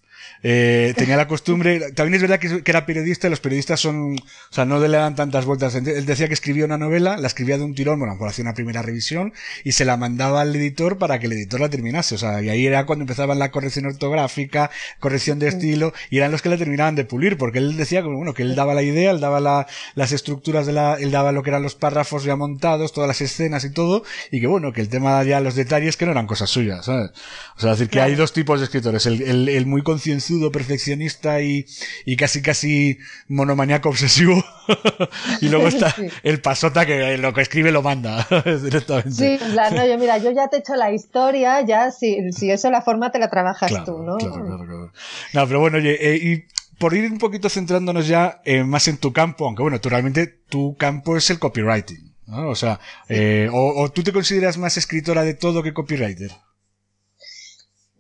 eh, 0.49 0.95
tenía 0.97 1.17
la 1.17 1.27
costumbre, 1.27 1.91
también 1.91 2.15
es 2.15 2.23
verdad 2.23 2.39
que, 2.39 2.63
era 2.65 2.87
periodista 2.87 3.27
y 3.27 3.31
los 3.31 3.41
periodistas 3.41 3.81
son, 3.81 4.15
o 4.15 4.53
sea, 4.53 4.65
no 4.65 4.79
le 4.79 4.97
dan 4.97 5.17
tantas 5.17 5.45
vueltas. 5.45 5.75
Él 5.75 6.07
decía 6.07 6.29
que 6.29 6.35
escribía 6.35 6.65
una 6.65 6.79
novela, 6.79 7.17
la 7.17 7.27
escribía 7.27 7.59
de 7.59 7.65
un 7.65 7.75
tirón, 7.75 7.99
bueno, 7.99 8.17
por 8.17 8.29
hacía 8.29 8.45
una 8.45 8.55
primera 8.55 8.81
revisión 8.81 9.33
y 9.65 9.73
se 9.73 9.85
la 9.85 9.97
mandaba 9.97 10.43
al 10.43 10.55
editor 10.55 10.99
para 10.99 11.19
que 11.19 11.27
el 11.27 11.33
editor 11.33 11.59
la 11.59 11.69
terminase. 11.69 12.15
O 12.15 12.19
sea, 12.19 12.41
y 12.43 12.49
ahí 12.49 12.65
era 12.65 12.87
cuando 12.87 13.03
empezaban 13.03 13.41
la 13.41 13.51
corrección 13.51 13.87
ortográfica, 13.87 14.71
corrección 15.01 15.41
de 15.41 15.49
estilo, 15.49 15.93
y 16.11 16.19
eran 16.19 16.31
los 16.31 16.43
que 16.43 16.49
la 16.49 16.57
terminaban 16.57 16.95
de 16.95 17.05
pulir, 17.05 17.39
porque 17.39 17.59
él 17.59 17.77
decía 17.77 18.03
que, 18.03 18.07
bueno, 18.07 18.33
que 18.33 18.43
él 18.43 18.55
daba 18.55 18.73
la 18.73 18.85
idea, 18.85 19.11
él 19.11 19.19
daba 19.19 19.41
la, 19.41 19.67
las 19.97 20.13
estructuras 20.13 20.65
de 20.65 20.75
la, 20.75 20.95
él 20.95 21.11
daba 21.11 21.33
lo 21.33 21.43
que 21.43 21.51
eran 21.51 21.65
los 21.65 21.75
párrafos 21.75 22.23
ya 22.23 22.37
montados, 22.37 22.93
todas 22.93 23.09
las 23.09 23.21
escenas 23.21 23.65
y 23.65 23.73
todo, 23.73 24.05
y 24.31 24.41
que 24.41 24.47
bueno, 24.47 24.73
que 24.73 24.81
el 24.81 24.91
tema 24.91 25.25
ya 25.25 25.41
los 25.41 25.57
detalles 25.57 25.97
que 25.97 26.07
no 26.07 26.13
eran 26.13 26.29
cosas 26.29 26.51
suyas, 26.51 26.85
¿sabes? 26.85 27.11
O 27.57 27.61
sea, 27.61 27.73
decir 27.73 27.89
que 27.89 28.01
hay 28.01 28.15
dos 28.15 28.33
tipos 28.33 28.61
de 28.61 28.67
escritores, 28.67 29.07
el, 29.07 29.23
el, 29.23 29.49
el 29.49 29.67
muy 29.67 29.83
concienzudo 29.83 30.36
perfeccionista 30.53 31.41
y, 31.41 31.67
y 32.05 32.17
casi 32.17 32.43
casi 32.43 32.99
monomaniaco 33.29 33.89
obsesivo. 33.89 34.43
y 35.41 35.49
luego 35.49 35.69
está 35.69 35.95
el 36.23 36.41
pasota 36.41 36.87
que 36.87 37.17
lo 37.19 37.33
que 37.33 37.43
escribe 37.43 37.73
lo 37.73 37.83
manda 37.83 38.27
directamente. 38.63 39.11
Sí, 39.11 39.39
claro, 39.53 39.87
yo 39.87 39.99
mira, 39.99 40.19
yo 40.19 40.31
ya 40.33 40.49
te 40.49 40.57
he 40.57 40.59
hecho 40.61 40.77
la 40.77 40.93
historia, 40.93 41.61
ya 41.63 41.91
si, 41.91 42.33
si 42.33 42.51
eso 42.51 42.71
la 42.71 42.83
forma 42.83 43.11
te 43.11 43.19
la 43.19 43.31
trabajas 43.31 43.73
tú, 43.85 44.03
¿no? 44.03 44.17
Claro, 44.17 44.45
claro, 44.45 44.65
claro. 44.65 44.93
No, 45.33 45.47
pero 45.47 45.61
bueno, 45.61 45.79
oye, 45.79 45.97
eh, 46.01 46.17
y 46.17 46.45
por 46.79 46.95
ir 46.95 47.11
un 47.11 47.19
poquito 47.19 47.49
centrándonos 47.49 48.07
ya 48.07 48.41
eh, 48.45 48.65
más 48.65 48.89
en 48.89 48.99
tu 48.99 49.13
campo, 49.13 49.47
aunque 49.47 49.63
bueno, 49.63 49.81
tú 49.81 49.89
realmente 49.89 50.27
tu 50.27 50.77
campo 50.77 51.17
es 51.17 51.31
el 51.31 51.39
copywriting. 51.39 52.15
¿no? 52.27 52.49
O 52.49 52.55
sea, 52.55 52.81
eh, 53.09 53.49
o, 53.53 53.83
o, 53.83 53.91
tú 53.91 54.03
te 54.03 54.13
consideras 54.13 54.59
más 54.59 54.77
escritora 54.77 55.23
de 55.23 55.35
todo 55.35 55.63
que 55.63 55.73
copywriter. 55.73 56.33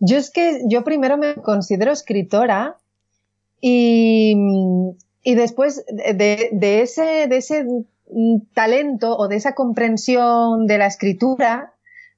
Yo 0.01 0.19
es 0.19 0.31
que 0.31 0.63
yo 0.69 0.85
primero 0.85 1.17
me 1.17 1.35
considero 1.37 1.93
escritora 1.93 2.77
y, 3.61 4.35
y 5.23 5.35
después 5.35 5.85
de, 5.89 6.51
de, 6.53 6.83
ese, 6.83 7.27
de 7.29 7.37
ese 7.37 7.67
talento 8.55 9.17
o 9.17 9.29
de 9.29 9.37
esa 9.37 9.55
comprensión 9.55 10.67
de 10.67 10.79
la 10.79 10.87
escritura, 10.87 11.73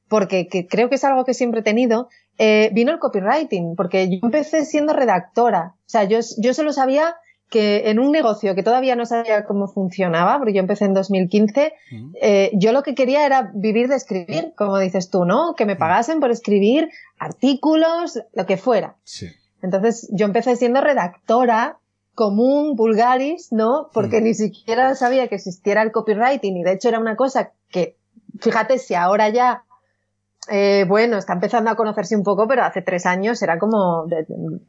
porque 0.08 0.48
creo 0.68 0.88
que 0.88 0.96
es 0.96 1.04
algo 1.04 1.24
que 1.24 1.34
siempre 1.34 1.60
he 1.60 1.64
tenido, 1.64 2.08
eh, 2.38 2.70
vino 2.72 2.92
el 2.92 2.98
copywriting, 2.98 3.76
porque 3.76 4.08
yo 4.08 4.18
empecé 4.22 4.64
siendo 4.64 4.92
redactora. 4.92 5.74
O 5.78 5.88
sea, 5.88 6.04
yo, 6.04 6.18
yo 6.38 6.54
solo 6.54 6.72
sabía 6.72 7.16
que 7.50 7.90
en 7.90 7.98
un 7.98 8.12
negocio 8.12 8.54
que 8.54 8.62
todavía 8.62 8.94
no 8.94 9.06
sabía 9.06 9.44
cómo 9.44 9.68
funcionaba, 9.68 10.38
porque 10.38 10.52
yo 10.52 10.60
empecé 10.60 10.84
en 10.84 10.94
2015, 10.94 11.72
eh, 12.20 12.50
yo 12.54 12.72
lo 12.72 12.82
que 12.82 12.94
quería 12.94 13.24
era 13.24 13.50
vivir 13.54 13.88
de 13.88 13.96
escribir, 13.96 14.52
como 14.56 14.78
dices 14.78 15.10
tú, 15.10 15.24
¿no? 15.24 15.54
Que 15.56 15.64
me 15.64 15.76
pagasen 15.76 16.20
por 16.20 16.30
escribir 16.30 16.90
artículos, 17.18 18.20
lo 18.34 18.46
que 18.46 18.56
fuera. 18.56 18.96
Sí. 19.04 19.28
Entonces 19.62 20.08
yo 20.12 20.26
empecé 20.26 20.56
siendo 20.56 20.80
redactora 20.80 21.78
común, 22.14 22.74
vulgaris, 22.74 23.52
¿no? 23.52 23.90
Porque 23.92 24.20
ni 24.20 24.34
siquiera 24.34 24.94
sabía 24.94 25.28
que 25.28 25.36
existiera 25.36 25.82
el 25.82 25.92
copywriting 25.92 26.56
y 26.56 26.64
de 26.64 26.72
hecho 26.72 26.88
era 26.88 26.98
una 26.98 27.16
cosa 27.16 27.52
que, 27.70 27.96
fíjate, 28.40 28.78
si 28.78 28.94
ahora 28.94 29.28
ya 29.28 29.64
eh, 30.50 30.84
bueno, 30.88 31.18
está 31.18 31.34
empezando 31.34 31.70
a 31.70 31.76
conocerse 31.76 32.16
un 32.16 32.22
poco, 32.22 32.46
pero 32.48 32.62
hace 32.62 32.80
tres 32.80 33.04
años 33.06 33.42
era 33.42 33.58
como, 33.58 34.06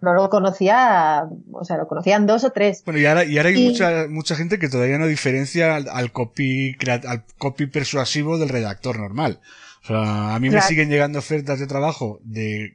no 0.01 0.13
lo 0.13 0.29
conocía, 0.29 1.23
o 1.51 1.63
sea, 1.63 1.77
lo 1.77 1.88
conocían 1.88 2.25
dos 2.25 2.43
o 2.43 2.51
tres. 2.51 2.84
Bueno, 2.86 2.99
y 2.99 3.05
ahora, 3.05 3.23
y 3.23 3.38
ahora 3.38 3.49
hay 3.49 3.67
mucha, 3.69 4.08
mucha 4.10 4.36
gente 4.36 4.60
que 4.60 4.67
todavía 4.67 4.97
no 4.97 5.08
diferencia 5.08 5.75
al, 5.75 6.12
copy, 6.12 6.75
al 7.08 7.23
copy 7.38 7.67
persuasivo 7.67 8.38
del 8.38 8.49
redactor 8.49 8.99
normal. 8.99 9.39
O 9.89 9.91
sea, 9.91 10.36
a 10.36 10.39
mí 10.39 10.52
me 10.52 10.62
siguen 10.62 10.89
llegando 10.89 11.17
ofertas 11.17 11.60
de 11.60 11.65
trabajo 11.65 12.19
de, 12.23 12.73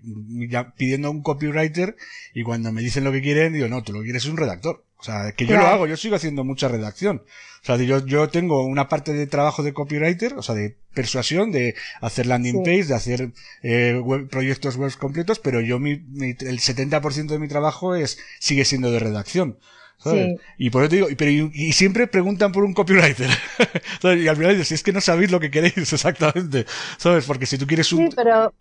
ya, 0.50 0.74
pidiendo 0.74 1.12
un 1.12 1.22
copywriter 1.22 1.94
y 2.34 2.42
cuando 2.42 2.72
me 2.72 2.82
dicen 2.82 3.04
lo 3.04 3.12
que 3.12 3.22
quieren, 3.22 3.52
digo, 3.52 3.68
no, 3.68 3.84
tú 3.84 3.92
lo 3.92 4.02
quieres 4.02 4.24
es 4.24 4.30
un 4.30 4.36
redactor. 4.36 4.84
O 4.98 5.02
sea, 5.04 5.30
que 5.32 5.46
yo 5.46 5.56
lo 5.56 5.66
hago, 5.66 5.86
yo 5.86 5.96
sigo 5.96 6.16
haciendo 6.16 6.42
mucha 6.42 6.66
redacción. 6.66 7.22
O 7.62 7.64
sea, 7.64 7.76
yo, 7.76 8.04
yo 8.04 8.30
tengo 8.30 8.64
una 8.64 8.88
parte 8.88 9.12
de 9.12 9.28
trabajo 9.28 9.62
de 9.62 9.72
copywriter, 9.72 10.34
o 10.34 10.42
sea, 10.42 10.56
de 10.56 10.76
persuasión, 10.92 11.52
de 11.52 11.76
hacer 12.00 12.26
landing 12.26 12.64
page, 12.64 12.86
de 12.86 12.94
hacer 12.94 13.32
eh, 13.62 14.02
proyectos 14.28 14.76
web 14.76 14.92
completos, 14.96 15.38
pero 15.38 15.60
yo 15.60 15.78
mi, 15.78 15.92
el 15.92 16.58
70% 16.58 17.26
de 17.28 17.38
mi 17.38 17.46
trabajo 17.46 17.94
es, 17.94 18.18
sigue 18.40 18.64
siendo 18.64 18.90
de 18.90 18.98
redacción. 18.98 19.58
¿Sabes? 19.98 20.40
Y 20.58 20.70
por 20.70 20.82
eso 20.82 20.90
te 20.90 20.96
digo, 20.96 21.10
y, 21.10 21.14
pero, 21.14 21.30
y, 21.30 21.72
siempre 21.72 22.06
preguntan 22.06 22.52
por 22.52 22.64
un 22.64 22.74
copywriter. 22.74 23.30
Y 24.02 24.28
al 24.28 24.36
final 24.36 24.52
dices, 24.52 24.68
si 24.68 24.74
es 24.74 24.82
que 24.82 24.92
no 24.92 25.00
sabéis 25.00 25.30
lo 25.30 25.40
que 25.40 25.50
queréis 25.50 25.76
exactamente. 25.92 26.66
¿Sabes? 26.98 27.26
Porque 27.26 27.46
si 27.46 27.58
tú 27.58 27.66
quieres 27.66 27.92
un... 27.92 28.10
Sí, 28.10 28.16
pero, 28.16 28.52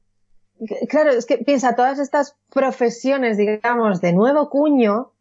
claro, 0.89 1.12
es 1.12 1.26
que 1.26 1.38
piensa, 1.39 1.76
todas 1.76 2.00
estas 2.00 2.36
profesiones, 2.52 3.38
digamos, 3.38 4.02
de 4.02 4.13
nuevo 4.13 4.50
cuño, 4.50 5.13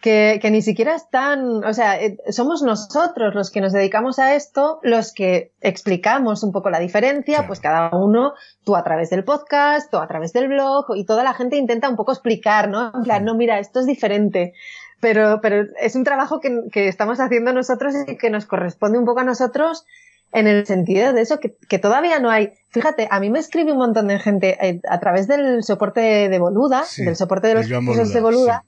que, 0.00 0.40
ni 0.50 0.62
siquiera 0.62 0.94
están, 0.94 1.62
o 1.62 1.74
sea, 1.74 2.00
eh, 2.00 2.16
somos 2.30 2.62
nosotros 2.62 3.34
los 3.34 3.50
que 3.50 3.60
nos 3.60 3.72
dedicamos 3.72 4.18
a 4.18 4.34
esto, 4.34 4.80
los 4.82 5.12
que 5.12 5.52
explicamos 5.60 6.42
un 6.42 6.52
poco 6.52 6.70
la 6.70 6.78
diferencia, 6.78 7.46
pues 7.46 7.60
cada 7.60 7.90
uno, 7.94 8.32
tú 8.64 8.76
a 8.76 8.82
través 8.82 9.10
del 9.10 9.24
podcast, 9.24 9.90
tú 9.90 9.98
a 9.98 10.08
través 10.08 10.32
del 10.32 10.48
blog, 10.48 10.86
y 10.96 11.04
toda 11.04 11.22
la 11.22 11.34
gente 11.34 11.56
intenta 11.56 11.90
un 11.90 11.96
poco 11.96 12.12
explicar, 12.12 12.70
¿no? 12.70 12.92
En 12.94 13.02
plan, 13.02 13.24
no, 13.24 13.34
mira, 13.34 13.58
esto 13.58 13.80
es 13.80 13.86
diferente. 13.86 14.54
Pero, 15.00 15.40
pero 15.40 15.66
es 15.80 15.94
un 15.96 16.04
trabajo 16.04 16.40
que, 16.40 16.64
que 16.72 16.88
estamos 16.88 17.20
haciendo 17.20 17.52
nosotros 17.52 17.94
y 18.06 18.16
que 18.16 18.30
nos 18.30 18.44
corresponde 18.44 18.98
un 18.98 19.06
poco 19.06 19.20
a 19.20 19.24
nosotros 19.24 19.86
en 20.32 20.46
el 20.46 20.66
sentido 20.66 21.12
de 21.12 21.22
eso, 21.22 21.40
que, 21.40 21.56
que, 21.68 21.78
todavía 21.78 22.18
no 22.20 22.30
hay. 22.30 22.52
Fíjate, 22.68 23.08
a 23.10 23.18
mí 23.18 23.30
me 23.30 23.38
escribe 23.38 23.72
un 23.72 23.78
montón 23.78 24.08
de 24.08 24.18
gente 24.18 24.56
eh, 24.60 24.80
a 24.88 25.00
través 25.00 25.26
del 25.26 25.64
soporte 25.64 26.28
de 26.28 26.38
Boluda, 26.38 26.84
del 26.96 27.16
soporte 27.16 27.48
de 27.48 27.54
los 27.54 27.66
profesores 27.66 28.12
de 28.12 28.20
Boluda, 28.20 28.64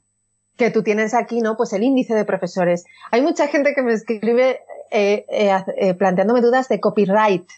que 0.57 0.71
tú 0.71 0.83
tienes 0.83 1.15
aquí, 1.15 1.41
¿no? 1.41 1.57
Pues 1.57 1.73
el 1.73 1.83
índice 1.83 2.15
de 2.15 2.25
profesores. 2.25 2.85
Hay 3.11 3.23
mucha 3.23 3.47
gente 3.49 3.75
que 3.75 3.83
me 3.83 3.93
escribe 3.93 4.61
eh, 4.91 5.25
eh, 5.31 5.65
eh 5.77 5.95
planteándome 5.95 6.41
dudas 6.41 6.69
de 6.69 6.81
copyright. 6.81 7.49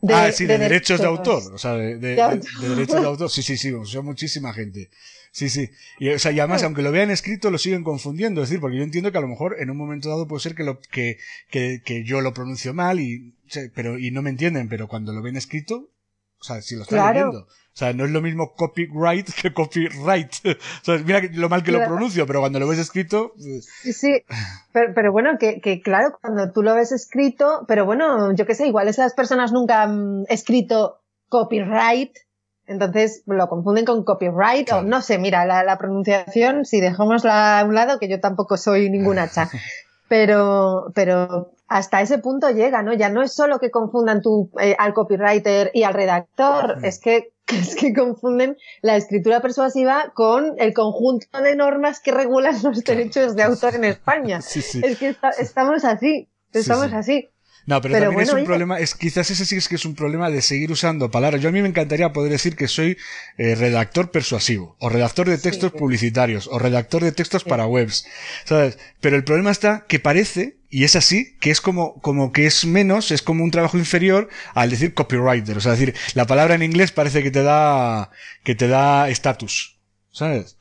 De, 0.00 0.14
ah, 0.14 0.32
sí, 0.32 0.46
de, 0.46 0.58
derechos, 0.58 1.00
de 1.00 1.06
autor. 1.06 1.42
O 1.54 1.58
sea, 1.58 1.74
de, 1.74 1.96
derechos 1.96 3.00
de 3.00 3.06
autor. 3.06 3.30
Sí, 3.30 3.42
sí, 3.42 3.56
sí, 3.56 3.72
o 3.72 3.84
sea, 3.84 4.00
muchísima 4.00 4.52
gente. 4.52 4.90
Sí, 5.32 5.48
sí. 5.48 5.70
Y, 5.98 6.10
o 6.10 6.18
sea, 6.18 6.30
y 6.30 6.40
además, 6.40 6.62
aunque 6.62 6.82
lo 6.82 6.92
vean 6.92 7.10
escrito, 7.10 7.50
lo 7.50 7.56
siguen 7.56 7.82
confundiendo. 7.82 8.42
Es 8.42 8.50
decir, 8.50 8.60
porque 8.60 8.76
yo 8.76 8.82
entiendo 8.82 9.10
que 9.10 9.18
a 9.18 9.22
lo 9.22 9.28
mejor 9.28 9.56
en 9.58 9.70
un 9.70 9.78
momento 9.78 10.10
dado 10.10 10.28
puede 10.28 10.42
ser 10.42 10.54
que, 10.54 10.62
lo, 10.62 10.78
que, 10.78 11.18
que, 11.50 11.80
que 11.82 12.04
yo 12.04 12.20
lo 12.20 12.34
pronuncio 12.34 12.74
mal 12.74 13.00
y, 13.00 13.34
pero, 13.74 13.98
y 13.98 14.10
no 14.10 14.20
me 14.20 14.30
entienden, 14.30 14.68
pero 14.68 14.88
cuando 14.88 15.12
lo 15.14 15.22
ven 15.22 15.36
escrito, 15.36 15.88
o 16.38 16.44
sea, 16.44 16.60
si 16.60 16.76
lo 16.76 16.82
están 16.82 17.14
leyendo. 17.14 17.46
O 17.74 17.74
sea, 17.74 17.94
no 17.94 18.04
es 18.04 18.10
lo 18.10 18.20
mismo 18.20 18.52
copyright 18.54 19.30
que 19.32 19.54
copyright. 19.54 20.34
o 20.44 20.84
sea, 20.84 20.98
mira 20.98 21.22
lo 21.32 21.48
mal 21.48 21.62
que 21.62 21.72
lo 21.72 21.82
pronuncio, 21.82 22.26
pero 22.26 22.40
cuando 22.40 22.58
lo 22.58 22.68
ves 22.68 22.80
escrito. 22.80 23.32
Pues 23.34 23.64
sí, 23.80 23.94
sí. 23.94 24.24
Pero, 24.72 24.92
pero 24.94 25.12
bueno, 25.12 25.38
que, 25.38 25.62
que, 25.62 25.80
claro, 25.80 26.18
cuando 26.20 26.52
tú 26.52 26.62
lo 26.62 26.74
ves 26.74 26.92
escrito, 26.92 27.64
pero 27.66 27.86
bueno, 27.86 28.34
yo 28.34 28.44
qué 28.44 28.54
sé, 28.54 28.66
igual 28.66 28.88
esas 28.88 29.14
personas 29.14 29.52
nunca 29.52 29.84
han 29.84 30.24
escrito 30.28 31.00
copyright, 31.30 32.12
entonces 32.66 33.22
lo 33.26 33.48
confunden 33.48 33.84
con 33.84 34.04
copyright 34.04 34.72
o 34.72 34.82
no 34.82 35.02
sé, 35.02 35.18
mira, 35.18 35.44
la, 35.46 35.64
la 35.64 35.78
pronunciación, 35.78 36.64
si 36.64 36.80
dejamos 36.80 37.24
a 37.24 37.64
un 37.66 37.74
lado, 37.74 37.98
que 37.98 38.08
yo 38.08 38.20
tampoco 38.20 38.56
soy 38.56 38.90
ninguna 38.90 39.24
hacha. 39.24 39.48
pero, 40.12 40.92
pero 40.94 41.52
hasta 41.68 42.02
ese 42.02 42.18
punto 42.18 42.50
llega, 42.50 42.82
¿no? 42.82 42.92
Ya 42.92 43.08
no 43.08 43.22
es 43.22 43.32
solo 43.32 43.58
que 43.58 43.70
confundan 43.70 44.20
tú 44.20 44.50
eh, 44.60 44.76
al 44.78 44.92
copywriter 44.92 45.70
y 45.72 45.84
al 45.84 45.94
redactor, 45.94 46.76
es 46.82 47.00
que, 47.02 47.32
es 47.48 47.74
que 47.74 47.94
confunden 47.94 48.58
la 48.82 48.96
escritura 48.96 49.40
persuasiva 49.40 50.12
con 50.14 50.54
el 50.58 50.74
conjunto 50.74 51.40
de 51.40 51.56
normas 51.56 52.00
que 52.00 52.12
regulan 52.12 52.56
los 52.62 52.84
derechos 52.84 53.34
de 53.36 53.42
autor 53.42 53.74
en 53.74 53.84
España. 53.84 54.40
Es 54.82 54.98
que 54.98 55.16
estamos 55.38 55.84
así, 55.86 56.28
estamos 56.52 56.92
así. 56.92 57.30
No, 57.66 57.80
pero, 57.80 57.98
también 57.98 58.20
es 58.20 58.32
un 58.32 58.44
problema, 58.44 58.80
es, 58.80 58.94
quizás 58.94 59.30
ese 59.30 59.46
sí 59.46 59.56
es 59.56 59.68
que 59.68 59.76
es 59.76 59.84
un 59.84 59.94
problema 59.94 60.30
de 60.30 60.42
seguir 60.42 60.72
usando 60.72 61.10
palabras. 61.10 61.40
Yo 61.40 61.48
a 61.48 61.52
mí 61.52 61.62
me 61.62 61.68
encantaría 61.68 62.12
poder 62.12 62.32
decir 62.32 62.56
que 62.56 62.66
soy 62.66 62.96
eh, 63.38 63.54
redactor 63.54 64.10
persuasivo, 64.10 64.76
o 64.80 64.88
redactor 64.88 65.28
de 65.28 65.38
textos 65.38 65.70
publicitarios, 65.72 66.48
o 66.48 66.58
redactor 66.58 67.04
de 67.04 67.12
textos 67.12 67.44
para 67.44 67.66
webs, 67.66 68.06
¿sabes? 68.44 68.78
Pero 69.00 69.16
el 69.16 69.24
problema 69.24 69.50
está 69.50 69.86
que 69.86 70.00
parece, 70.00 70.56
y 70.70 70.84
es 70.84 70.96
así, 70.96 71.36
que 71.38 71.50
es 71.50 71.60
como, 71.60 72.00
como 72.00 72.32
que 72.32 72.46
es 72.46 72.64
menos, 72.64 73.10
es 73.12 73.22
como 73.22 73.44
un 73.44 73.50
trabajo 73.50 73.78
inferior 73.78 74.28
al 74.54 74.70
decir 74.70 74.94
copywriter. 74.94 75.56
O 75.56 75.60
sea, 75.60 75.72
decir, 75.72 75.94
la 76.14 76.26
palabra 76.26 76.54
en 76.54 76.62
inglés 76.62 76.90
parece 76.90 77.22
que 77.22 77.30
te 77.30 77.42
da, 77.42 78.10
que 78.42 78.54
te 78.54 78.66
da 78.66 79.08
estatus, 79.08 79.78
¿sabes? 80.10 80.56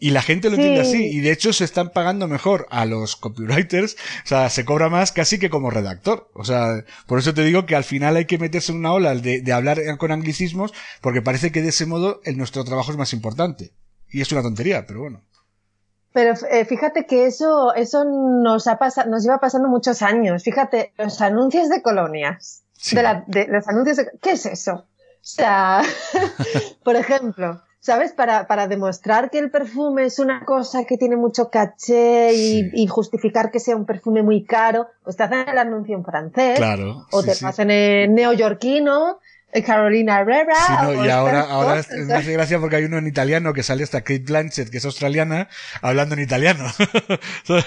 Y 0.00 0.10
la 0.10 0.22
gente 0.22 0.48
lo 0.48 0.54
entiende 0.54 0.80
así. 0.80 1.04
Y 1.04 1.20
de 1.20 1.32
hecho 1.32 1.52
se 1.52 1.64
están 1.64 1.90
pagando 1.90 2.28
mejor 2.28 2.66
a 2.70 2.84
los 2.84 3.16
copywriters. 3.16 3.96
O 4.24 4.28
sea, 4.28 4.48
se 4.48 4.64
cobra 4.64 4.88
más 4.88 5.10
casi 5.10 5.38
que 5.38 5.50
como 5.50 5.70
redactor. 5.70 6.30
O 6.34 6.44
sea, 6.44 6.84
por 7.06 7.18
eso 7.18 7.34
te 7.34 7.42
digo 7.42 7.66
que 7.66 7.74
al 7.74 7.84
final 7.84 8.16
hay 8.16 8.26
que 8.26 8.38
meterse 8.38 8.70
en 8.70 8.78
una 8.78 8.92
ola 8.92 9.14
de, 9.14 9.40
de 9.40 9.52
hablar 9.52 9.80
con 9.98 10.12
anglicismos 10.12 10.72
porque 11.00 11.22
parece 11.22 11.50
que 11.50 11.62
de 11.62 11.70
ese 11.70 11.86
modo 11.86 12.20
el, 12.24 12.36
nuestro 12.38 12.64
trabajo 12.64 12.92
es 12.92 12.96
más 12.96 13.12
importante. 13.12 13.72
Y 14.10 14.20
es 14.20 14.30
una 14.30 14.42
tontería, 14.42 14.86
pero 14.86 15.00
bueno. 15.00 15.22
Pero 16.12 16.34
eh, 16.50 16.64
fíjate 16.64 17.06
que 17.06 17.26
eso, 17.26 17.74
eso 17.74 18.04
nos 18.04 18.66
ha 18.66 18.78
pasado, 18.78 19.10
nos 19.10 19.24
iba 19.24 19.38
pasando 19.38 19.68
muchos 19.68 20.02
años. 20.02 20.42
Fíjate, 20.42 20.92
los 20.96 21.20
anuncios 21.20 21.68
de 21.68 21.82
colonias. 21.82 22.64
De, 22.92 23.02
la, 23.02 23.24
de 23.26 23.48
los 23.48 23.66
anuncios 23.66 23.96
de, 23.96 24.08
¿qué 24.22 24.32
es 24.32 24.46
eso? 24.46 24.72
O 24.72 24.86
sea, 25.20 25.82
por 26.84 26.94
ejemplo, 26.94 27.60
¿sabes? 27.80 28.12
Para, 28.12 28.46
para 28.46 28.68
demostrar 28.68 29.30
que 29.30 29.38
el 29.38 29.50
perfume 29.50 30.04
es 30.04 30.18
una 30.18 30.44
cosa 30.44 30.84
que 30.84 30.96
tiene 30.96 31.16
mucho 31.16 31.50
caché 31.50 32.32
y, 32.34 32.86
justificar 32.86 33.50
que 33.50 33.60
sea 33.60 33.76
un 33.76 33.86
perfume 33.86 34.22
muy 34.22 34.44
caro, 34.44 34.88
pues 35.04 35.16
te 35.16 35.22
hacen 35.22 35.48
el 35.48 35.58
anuncio 35.58 35.96
en 35.96 36.04
francés. 36.04 36.58
Claro. 36.58 37.06
O 37.10 37.22
te 37.22 37.32
hacen 37.32 37.70
en 37.70 38.14
neoyorquino. 38.14 39.18
Carolina 39.64 40.20
Herrera. 40.20 40.54
y 41.04 41.08
ahora, 41.08 41.40
ahora 41.40 41.80
es, 41.80 41.88
gracia 42.06 42.60
porque 42.60 42.76
hay 42.76 42.84
uno 42.84 42.98
en 42.98 43.06
italiano 43.06 43.54
que 43.54 43.62
sale 43.62 43.82
hasta 43.82 44.02
Kate 44.02 44.24
Blanchett, 44.26 44.68
que 44.68 44.76
es 44.76 44.84
australiana, 44.84 45.48
hablando 45.80 46.14
en 46.14 46.20
italiano. 46.20 46.66
o 47.48 47.60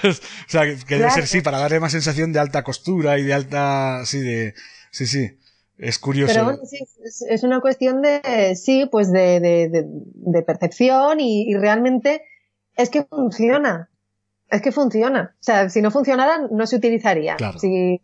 sea, 0.47 0.65
que 0.87 0.97
debe 0.97 1.09
ser 1.09 1.27
sí, 1.27 1.41
para 1.41 1.57
darle 1.57 1.79
más 1.79 1.91
sensación 1.91 2.33
de 2.33 2.39
alta 2.39 2.63
costura 2.63 3.17
y 3.17 3.23
de 3.23 3.33
alta, 3.33 4.03
sí, 4.05 4.19
de, 4.19 4.53
sí, 4.91 5.07
sí. 5.07 5.39
Es 5.81 5.97
curioso. 5.97 6.31
Pero 6.31 6.45
bueno, 6.45 6.59
sí, 6.63 6.77
es, 7.27 7.43
una 7.43 7.59
cuestión 7.59 8.03
de, 8.03 8.55
sí, 8.55 8.87
pues 8.91 9.11
de, 9.11 9.39
de, 9.39 9.83
de, 9.83 10.41
percepción 10.43 11.19
y, 11.19 11.49
y, 11.49 11.55
realmente 11.55 12.21
es 12.75 12.91
que 12.91 13.03
funciona. 13.03 13.89
Es 14.49 14.61
que 14.61 14.71
funciona. 14.71 15.35
O 15.39 15.43
sea, 15.43 15.69
si 15.69 15.81
no 15.81 15.89
funcionara, 15.89 16.47
no 16.51 16.67
se 16.67 16.75
utilizaría. 16.75 17.35
Claro. 17.35 17.57
Sí, 17.57 17.99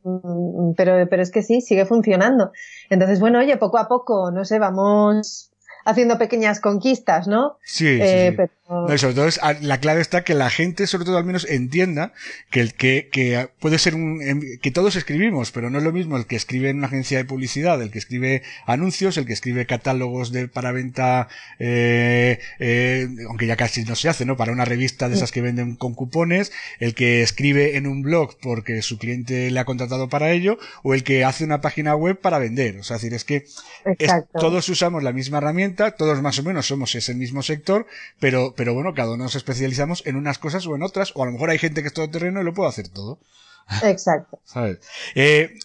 pero, 0.75 1.07
pero 1.07 1.21
es 1.21 1.29
que 1.29 1.43
sí, 1.43 1.61
sigue 1.61 1.85
funcionando. 1.85 2.51
Entonces, 2.89 3.19
bueno, 3.19 3.39
oye, 3.39 3.57
poco 3.57 3.77
a 3.77 3.87
poco, 3.87 4.31
no 4.31 4.43
sé, 4.43 4.57
vamos 4.57 5.51
haciendo 5.87 6.17
pequeñas 6.17 6.59
conquistas, 6.59 7.27
¿no? 7.27 7.57
Sí, 7.63 7.85
sí, 7.85 7.99
eh, 8.01 8.33
Pero... 8.35 8.97
sobre 8.97 9.15
todo 9.15 9.29
la 9.61 9.79
clave 9.79 10.01
está 10.01 10.25
que 10.25 10.33
la 10.33 10.49
gente, 10.49 10.85
sobre 10.85 11.05
todo 11.05 11.17
al 11.17 11.23
menos, 11.23 11.47
entienda 11.49 12.11
que 12.51 12.59
el 12.59 12.73
que, 12.73 13.07
que 13.09 13.47
puede 13.61 13.79
ser 13.79 13.95
un, 13.95 14.21
em, 14.21 14.41
que 14.61 14.71
todos 14.71 14.97
escribimos, 14.97 15.51
pero 15.53 15.69
no 15.69 15.77
es 15.77 15.85
lo 15.85 15.93
mismo 15.93 16.17
el 16.17 16.25
que 16.25 16.35
escribe 16.35 16.69
en 16.69 16.79
una 16.79 16.87
agencia 16.87 17.17
de 17.17 17.23
publicidad, 17.23 17.81
el 17.81 17.89
que 17.89 17.99
escribe 17.99 18.43
anuncios, 18.65 19.15
el 19.15 19.25
que 19.25 19.31
escribe 19.31 19.65
catálogos 19.65 20.33
de, 20.33 20.49
para 20.49 20.73
venta, 20.73 21.29
eh, 21.57 22.39
eh, 22.59 23.07
aunque 23.29 23.47
ya 23.47 23.55
casi 23.55 23.85
no 23.85 23.95
se 23.95 24.09
hace, 24.09 24.25
¿no? 24.25 24.35
Para 24.35 24.51
una 24.51 24.65
revista 24.65 25.07
de 25.07 25.15
esas 25.15 25.31
que 25.31 25.41
venden 25.41 25.77
con 25.77 25.93
cupones, 25.93 26.51
el 26.79 26.95
que 26.95 27.21
escribe 27.21 27.77
en 27.77 27.87
un 27.87 28.01
blog 28.01 28.35
porque 28.41 28.81
su 28.81 28.97
cliente 28.97 29.49
le 29.51 29.59
ha 29.61 29.65
contratado 29.65 30.09
para 30.09 30.31
ello, 30.31 30.59
o 30.83 30.93
el 30.93 31.05
que 31.05 31.23
hace 31.23 31.45
una 31.45 31.61
página 31.61 31.95
web 31.95 32.19
para 32.19 32.39
vender. 32.39 32.77
O 32.79 32.83
sea, 32.83 32.97
es 32.97 33.03
decir, 33.03 33.13
es 33.15 33.23
que 33.23 33.45
todos 34.33 34.67
usamos 34.67 35.01
la 35.01 35.13
misma 35.13 35.37
herramienta, 35.37 35.76
todos 35.95 36.21
más 36.21 36.39
o 36.39 36.43
menos 36.43 36.67
somos 36.67 36.93
ese 36.95 37.13
mismo 37.13 37.43
sector, 37.43 37.87
pero, 38.19 38.53
pero 38.55 38.73
bueno, 38.73 38.93
cada 38.93 39.13
uno 39.13 39.23
nos 39.23 39.35
especializamos 39.35 40.03
en 40.05 40.15
unas 40.15 40.39
cosas 40.39 40.65
o 40.67 40.75
en 40.75 40.83
otras, 40.83 41.11
o 41.15 41.23
a 41.23 41.25
lo 41.25 41.31
mejor 41.31 41.49
hay 41.49 41.59
gente 41.59 41.81
que 41.81 41.87
es 41.87 41.93
todo 41.93 42.09
terreno 42.09 42.41
y 42.41 42.43
lo 42.43 42.53
puede 42.53 42.69
hacer 42.69 42.89
todo. 42.89 43.19
Exacto. 43.83 44.39
¿Sabes? 44.45 44.79
Eh, 45.15 45.57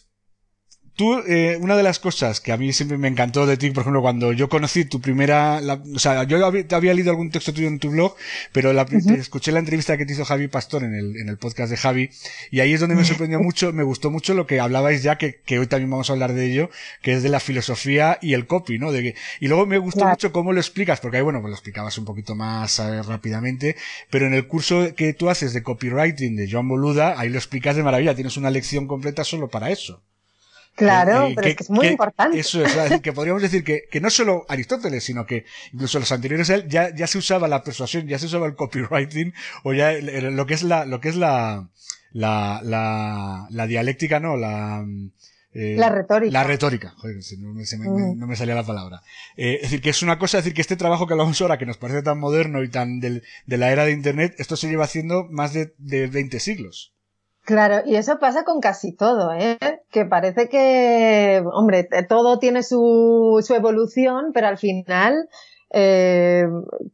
Tú, 1.02 1.18
eh, 1.26 1.58
una 1.60 1.76
de 1.76 1.82
las 1.82 1.98
cosas 1.98 2.40
que 2.40 2.52
a 2.52 2.56
mí 2.56 2.72
siempre 2.72 2.96
me 2.96 3.08
encantó 3.08 3.44
de 3.44 3.56
ti, 3.56 3.72
por 3.72 3.80
ejemplo, 3.80 4.02
cuando 4.02 4.32
yo 4.32 4.48
conocí 4.48 4.84
tu 4.84 5.00
primera, 5.00 5.60
o 5.92 5.98
sea, 5.98 6.22
yo 6.22 6.46
había, 6.46 6.64
había, 6.70 6.94
leído 6.94 7.10
algún 7.10 7.32
texto 7.32 7.52
tuyo 7.52 7.66
en 7.66 7.80
tu 7.80 7.90
blog, 7.90 8.14
pero 8.52 8.72
la, 8.72 8.86
escuché 9.18 9.50
la 9.50 9.58
entrevista 9.58 9.98
que 9.98 10.06
te 10.06 10.12
hizo 10.12 10.24
Javi 10.24 10.46
Pastor 10.46 10.84
en 10.84 10.94
el, 10.94 11.16
en 11.16 11.28
el 11.28 11.38
podcast 11.38 11.72
de 11.72 11.76
Javi, 11.76 12.10
y 12.52 12.60
ahí 12.60 12.72
es 12.72 12.78
donde 12.78 12.94
me 12.94 13.04
sorprendió 13.04 13.40
mucho, 13.40 13.72
me 13.72 13.82
gustó 13.82 14.12
mucho 14.12 14.32
lo 14.34 14.46
que 14.46 14.60
hablabais 14.60 15.02
ya, 15.02 15.18
que, 15.18 15.40
que 15.44 15.58
hoy 15.58 15.66
también 15.66 15.90
vamos 15.90 16.08
a 16.08 16.12
hablar 16.12 16.34
de 16.34 16.46
ello, 16.46 16.70
que 17.02 17.14
es 17.14 17.24
de 17.24 17.30
la 17.30 17.40
filosofía 17.40 18.20
y 18.22 18.34
el 18.34 18.46
copy, 18.46 18.78
¿no? 18.78 18.92
De 18.92 19.02
que, 19.02 19.14
y 19.40 19.48
luego 19.48 19.66
me 19.66 19.78
gustó 19.78 20.04
mucho 20.04 20.30
cómo 20.30 20.52
lo 20.52 20.60
explicas, 20.60 21.00
porque 21.00 21.16
ahí, 21.16 21.24
bueno, 21.24 21.40
pues 21.40 21.50
lo 21.50 21.56
explicabas 21.56 21.98
un 21.98 22.04
poquito 22.04 22.36
más 22.36 22.78
eh, 22.78 23.02
rápidamente, 23.02 23.74
pero 24.08 24.28
en 24.28 24.34
el 24.34 24.46
curso 24.46 24.94
que 24.94 25.14
tú 25.14 25.30
haces 25.30 25.52
de 25.52 25.64
copywriting 25.64 26.36
de 26.36 26.48
Joan 26.48 26.68
Boluda, 26.68 27.18
ahí 27.18 27.28
lo 27.28 27.38
explicas 27.38 27.74
de 27.74 27.82
maravilla, 27.82 28.14
tienes 28.14 28.36
una 28.36 28.50
lección 28.50 28.86
completa 28.86 29.24
solo 29.24 29.48
para 29.48 29.72
eso. 29.72 30.00
Claro, 30.74 31.28
pero 31.34 31.48
es 31.48 31.56
que 31.56 31.62
es 31.64 31.70
muy 31.70 31.86
importante. 31.86 32.38
Eso 32.38 32.64
es, 32.64 32.74
decir, 32.74 33.02
que 33.02 33.12
podríamos 33.12 33.42
decir 33.42 33.62
que, 33.62 33.84
que 33.90 34.00
no 34.00 34.08
solo 34.08 34.46
Aristóteles, 34.48 35.04
sino 35.04 35.26
que 35.26 35.44
incluso 35.72 35.98
los 35.98 36.10
anteriores 36.12 36.48
a 36.50 36.54
él 36.56 36.68
ya, 36.68 36.94
ya 36.94 37.06
se 37.06 37.18
usaba 37.18 37.46
la 37.46 37.62
persuasión, 37.62 38.06
ya 38.06 38.18
se 38.18 38.26
usaba 38.26 38.46
el 38.46 38.54
copywriting, 38.54 39.34
o 39.64 39.74
ya 39.74 39.92
lo 39.92 40.46
que 40.46 40.54
es 40.54 40.62
la, 40.62 40.86
lo 40.86 41.00
que 41.00 41.10
es 41.10 41.16
la, 41.16 41.68
la, 42.12 42.60
la, 42.64 43.46
la 43.50 43.66
dialéctica, 43.66 44.18
no, 44.18 44.36
la, 44.36 44.84
eh, 45.54 45.76
la 45.76 45.90
retórica. 45.90 46.32
La 46.32 46.44
retórica, 46.44 46.94
joder, 46.96 47.16
no 47.38 47.52
me, 47.52 47.64
mm. 47.64 48.18
no 48.18 48.26
me 48.26 48.36
salía 48.36 48.54
la 48.54 48.64
palabra. 48.64 49.02
Eh, 49.36 49.56
es 49.56 49.62
decir, 49.62 49.82
que 49.82 49.90
es 49.90 50.02
una 50.02 50.18
cosa, 50.18 50.38
es 50.38 50.44
decir, 50.44 50.54
que 50.54 50.62
este 50.62 50.76
trabajo 50.76 51.06
que 51.06 51.12
hablamos 51.12 51.40
ahora, 51.40 51.58
que 51.58 51.66
nos 51.66 51.76
parece 51.76 52.02
tan 52.02 52.18
moderno 52.18 52.62
y 52.62 52.70
tan 52.70 53.00
del, 53.00 53.22
de 53.44 53.58
la 53.58 53.70
era 53.70 53.84
de 53.84 53.92
Internet, 53.92 54.34
esto 54.38 54.56
se 54.56 54.68
lleva 54.68 54.84
haciendo 54.84 55.28
más 55.30 55.52
de, 55.52 55.74
de 55.76 56.06
20 56.06 56.40
siglos. 56.40 56.91
Claro, 57.44 57.82
y 57.84 57.96
eso 57.96 58.18
pasa 58.18 58.44
con 58.44 58.60
casi 58.60 58.94
todo, 58.94 59.32
¿eh? 59.32 59.58
Que 59.90 60.04
parece 60.04 60.48
que, 60.48 61.42
hombre, 61.52 61.88
todo 62.08 62.38
tiene 62.38 62.62
su, 62.62 63.42
su 63.44 63.54
evolución, 63.54 64.30
pero 64.32 64.46
al 64.46 64.58
final 64.58 65.28
eh, 65.74 66.44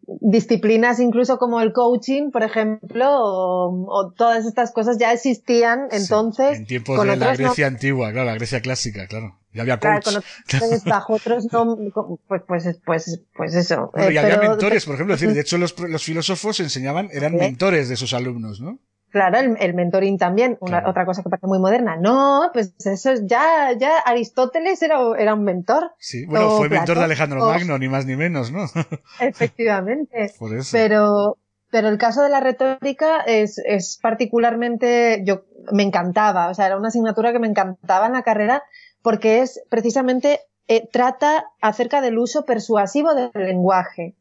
disciplinas 0.06 1.00
incluso 1.00 1.36
como 1.38 1.60
el 1.60 1.72
coaching, 1.72 2.30
por 2.30 2.44
ejemplo, 2.44 3.06
o, 3.10 4.12
todas 4.16 4.46
estas 4.46 4.70
cosas 4.72 4.98
ya 4.98 5.12
existían 5.12 5.88
entonces. 5.90 6.58
en 6.58 6.66
tiempos 6.66 7.04
de 7.04 7.16
la 7.16 7.34
Grecia 7.34 7.66
antigua, 7.66 8.12
claro, 8.12 8.26
la 8.26 8.34
Grecia 8.34 8.60
clásica, 8.60 9.06
claro. 9.08 9.36
Ya 9.52 9.62
había 9.62 9.80
coach. 9.80 10.04
Claro, 10.46 10.66
bajo 10.86 11.14
otros 11.14 11.48
pues, 12.28 12.42
pues, 12.46 12.78
pues, 12.84 13.20
pues 13.34 13.54
eso. 13.54 13.90
y 13.96 14.16
había 14.16 14.38
mentores, 14.38 14.84
por 14.84 14.94
ejemplo, 14.94 15.14
decir, 15.14 15.32
de 15.32 15.40
hecho 15.42 15.58
los, 15.58 15.78
los 15.78 16.04
filósofos 16.04 16.60
enseñaban, 16.60 17.08
eran 17.12 17.34
mentores 17.34 17.88
de 17.88 17.96
sus 17.96 18.14
alumnos, 18.14 18.60
¿no? 18.60 18.78
Claro, 19.10 19.38
el, 19.38 19.74
mentoring 19.74 20.18
también, 20.18 20.58
una, 20.60 20.82
otra 20.86 21.06
cosa 21.06 21.22
que 21.22 21.30
parece 21.30 21.46
muy 21.46 21.58
moderna. 21.58 21.96
No, 21.96 22.50
pues 22.52 22.74
eso 22.84 23.12
ya, 23.24 23.72
ya 23.78 23.98
Aristóteles 24.00 24.82
era, 24.82 24.98
era 25.18 25.34
un 25.34 25.44
mentor. 25.44 25.92
Sí, 25.98 26.26
bueno, 26.26 26.50
fue 26.58 26.68
mentor 26.68 26.98
de 26.98 27.04
Alejandro 27.04 27.46
Magno, 27.46 27.78
ni 27.78 27.88
más 27.88 28.04
ni 28.04 28.16
menos, 28.16 28.52
¿no? 28.52 28.64
Efectivamente. 29.20 30.32
Por 30.38 30.54
eso. 30.54 30.70
Pero, 30.72 31.38
pero 31.70 31.88
el 31.88 31.96
caso 31.96 32.22
de 32.22 32.28
la 32.28 32.40
retórica 32.40 33.20
es, 33.20 33.58
es 33.64 33.98
particularmente, 34.02 35.22
yo, 35.24 35.44
me 35.72 35.84
encantaba, 35.84 36.48
o 36.48 36.54
sea, 36.54 36.66
era 36.66 36.76
una 36.76 36.88
asignatura 36.88 37.32
que 37.32 37.38
me 37.38 37.48
encantaba 37.48 38.06
en 38.06 38.12
la 38.12 38.22
carrera 38.22 38.62
porque 39.02 39.40
es 39.40 39.62
precisamente, 39.70 40.40
eh, 40.66 40.86
trata 40.92 41.46
acerca 41.62 42.02
del 42.02 42.18
uso 42.18 42.44
persuasivo 42.44 43.14
del 43.14 43.30
lenguaje. 43.34 44.16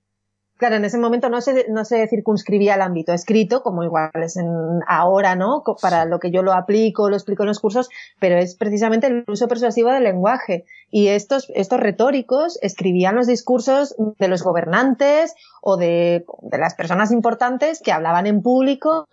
Claro, 0.57 0.75
en 0.75 0.85
ese 0.85 0.97
momento 0.97 1.29
no 1.29 1.39
se, 1.39 1.67
no 1.69 1.85
se 1.85 2.07
circunscribía 2.07 2.73
al 2.73 2.81
ámbito 2.81 3.13
escrito, 3.13 3.61
como 3.61 3.83
igual 3.83 4.09
es 4.15 4.37
en, 4.37 4.47
ahora, 4.87 5.35
¿no? 5.35 5.63
Para 5.81 6.05
lo 6.05 6.19
que 6.19 6.31
yo 6.31 6.41
lo 6.41 6.53
aplico, 6.53 7.09
lo 7.09 7.15
explico 7.15 7.43
en 7.43 7.49
los 7.49 7.59
cursos, 7.59 7.89
pero 8.19 8.37
es 8.37 8.55
precisamente 8.55 9.05
el 9.05 9.23
uso 9.27 9.47
persuasivo 9.47 9.91
del 9.91 10.03
lenguaje. 10.03 10.65
Y 10.89 11.09
estos, 11.09 11.51
estos 11.53 11.79
retóricos 11.79 12.57
escribían 12.63 13.15
los 13.15 13.27
discursos 13.27 13.95
de 14.17 14.27
los 14.27 14.41
gobernantes 14.41 15.35
o 15.61 15.77
de, 15.77 16.25
de 16.41 16.57
las 16.57 16.73
personas 16.73 17.11
importantes 17.11 17.79
que 17.79 17.91
hablaban 17.91 18.25
en 18.25 18.41
público. 18.41 19.07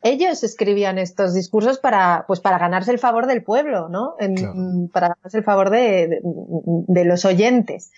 Ellos 0.00 0.42
escribían 0.42 0.96
estos 0.96 1.34
discursos 1.34 1.78
para, 1.78 2.24
pues 2.26 2.40
para 2.40 2.58
ganarse 2.58 2.92
el 2.92 2.98
favor 2.98 3.26
del 3.26 3.42
pueblo, 3.42 3.88
¿no? 3.88 4.14
Para 4.92 5.08
ganarse 5.08 5.38
el 5.38 5.44
favor 5.44 5.70
de, 5.70 6.20
de 6.22 7.04
los 7.04 7.24
oyentes. 7.24 7.90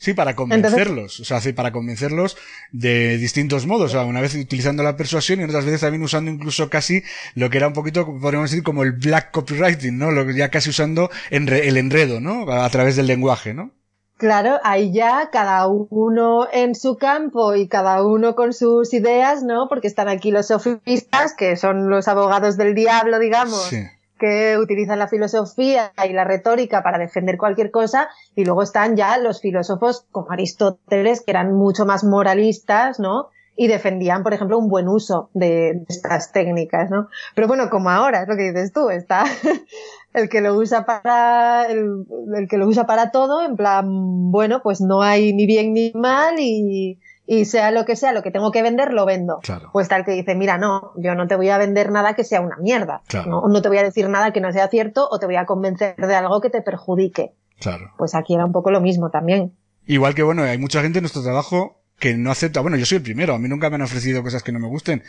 Sí, 0.00 0.14
para 0.14 0.34
convencerlos, 0.34 1.20
o 1.20 1.24
sea, 1.26 1.40
para 1.54 1.72
convencerlos 1.72 2.38
de 2.72 3.18
distintos 3.18 3.66
modos, 3.66 3.90
o 3.90 3.98
sea, 3.98 4.06
una 4.06 4.22
vez 4.22 4.34
utilizando 4.34 4.82
la 4.82 4.96
persuasión 4.96 5.40
y 5.40 5.44
otras 5.44 5.66
veces 5.66 5.82
también 5.82 6.02
usando 6.02 6.30
incluso 6.30 6.70
casi 6.70 7.02
lo 7.34 7.50
que 7.50 7.58
era 7.58 7.66
un 7.66 7.74
poquito, 7.74 8.06
podríamos 8.06 8.50
decir, 8.50 8.64
como 8.64 8.82
el 8.82 8.92
black 8.92 9.30
copywriting, 9.30 9.98
¿no? 9.98 10.10
Lo 10.10 10.28
ya 10.30 10.48
casi 10.48 10.70
usando 10.70 11.10
el 11.28 11.76
enredo, 11.76 12.18
¿no? 12.18 12.50
A 12.50 12.70
través 12.70 12.96
del 12.96 13.08
lenguaje, 13.08 13.52
¿no? 13.52 13.72
Claro, 14.16 14.58
ahí 14.64 14.90
ya 14.90 15.28
cada 15.30 15.66
uno 15.66 16.48
en 16.50 16.74
su 16.74 16.96
campo 16.96 17.54
y 17.54 17.68
cada 17.68 18.02
uno 18.02 18.34
con 18.34 18.54
sus 18.54 18.94
ideas, 18.94 19.42
¿no? 19.42 19.68
Porque 19.68 19.86
están 19.86 20.08
aquí 20.08 20.30
los 20.30 20.46
sofistas, 20.46 21.34
que 21.36 21.56
son 21.56 21.90
los 21.90 22.08
abogados 22.08 22.56
del 22.56 22.74
diablo, 22.74 23.18
digamos. 23.18 23.64
Sí 23.64 23.86
que 24.20 24.58
utilizan 24.58 24.98
la 25.00 25.08
filosofía 25.08 25.92
y 26.08 26.12
la 26.12 26.24
retórica 26.24 26.82
para 26.84 26.98
defender 26.98 27.38
cualquier 27.38 27.72
cosa, 27.72 28.08
y 28.36 28.44
luego 28.44 28.62
están 28.62 28.96
ya 28.96 29.18
los 29.18 29.40
filósofos 29.40 30.06
como 30.12 30.30
Aristóteles, 30.30 31.22
que 31.24 31.32
eran 31.32 31.54
mucho 31.54 31.86
más 31.86 32.04
moralistas, 32.04 33.00
¿no? 33.00 33.30
Y 33.56 33.66
defendían, 33.66 34.22
por 34.22 34.32
ejemplo, 34.32 34.58
un 34.58 34.68
buen 34.68 34.88
uso 34.88 35.30
de 35.34 35.84
estas 35.88 36.32
técnicas, 36.32 36.90
¿no? 36.90 37.08
Pero 37.34 37.48
bueno, 37.48 37.68
como 37.70 37.90
ahora, 37.90 38.22
es 38.22 38.28
lo 38.28 38.36
que 38.36 38.52
dices 38.52 38.72
tú, 38.72 38.90
está 38.90 39.24
el 40.14 40.28
que 40.28 40.40
lo 40.40 40.54
usa 40.54 40.84
para, 40.84 41.66
el, 41.66 42.06
el 42.36 42.48
que 42.48 42.58
lo 42.58 42.66
usa 42.66 42.86
para 42.86 43.10
todo, 43.10 43.44
en 43.44 43.56
plan, 43.56 43.86
bueno, 44.30 44.60
pues 44.62 44.80
no 44.80 45.02
hay 45.02 45.32
ni 45.32 45.46
bien 45.46 45.72
ni 45.72 45.92
mal 45.94 46.34
y, 46.38 47.00
y 47.32 47.44
sea 47.44 47.70
lo 47.70 47.84
que 47.84 47.94
sea, 47.94 48.12
lo 48.12 48.24
que 48.24 48.32
tengo 48.32 48.50
que 48.50 48.60
vender, 48.60 48.92
lo 48.92 49.06
vendo. 49.06 49.38
Claro. 49.40 49.70
Pues 49.72 49.86
tal 49.86 50.04
que 50.04 50.10
dice, 50.10 50.34
mira, 50.34 50.58
no, 50.58 50.90
yo 50.96 51.14
no 51.14 51.28
te 51.28 51.36
voy 51.36 51.48
a 51.48 51.58
vender 51.58 51.92
nada 51.92 52.14
que 52.14 52.24
sea 52.24 52.40
una 52.40 52.56
mierda. 52.56 53.02
Claro. 53.06 53.46
¿no? 53.46 53.62
te 53.62 53.68
voy 53.68 53.78
a 53.78 53.84
decir 53.84 54.08
nada 54.08 54.32
que 54.32 54.40
no 54.40 54.50
sea 54.50 54.66
cierto 54.66 55.06
o 55.08 55.20
te 55.20 55.26
voy 55.26 55.36
a 55.36 55.46
convencer 55.46 55.94
de 55.94 56.14
algo 56.16 56.40
que 56.40 56.50
te 56.50 56.60
perjudique. 56.60 57.30
Claro. 57.60 57.92
Pues 57.96 58.16
aquí 58.16 58.34
era 58.34 58.44
un 58.44 58.50
poco 58.50 58.72
lo 58.72 58.80
mismo 58.80 59.10
también. 59.10 59.52
Igual 59.86 60.16
que, 60.16 60.24
bueno, 60.24 60.42
hay 60.42 60.58
mucha 60.58 60.82
gente 60.82 60.98
en 60.98 61.04
nuestro 61.04 61.22
trabajo 61.22 61.80
que 62.00 62.14
no 62.14 62.32
acepta, 62.32 62.62
bueno, 62.62 62.76
yo 62.76 62.84
soy 62.84 62.96
el 62.96 63.04
primero, 63.04 63.32
a 63.34 63.38
mí 63.38 63.48
nunca 63.48 63.70
me 63.70 63.76
han 63.76 63.82
ofrecido 63.82 64.24
cosas 64.24 64.42
que 64.42 64.50
no 64.50 64.58
me 64.58 64.66
gusten, 64.66 65.04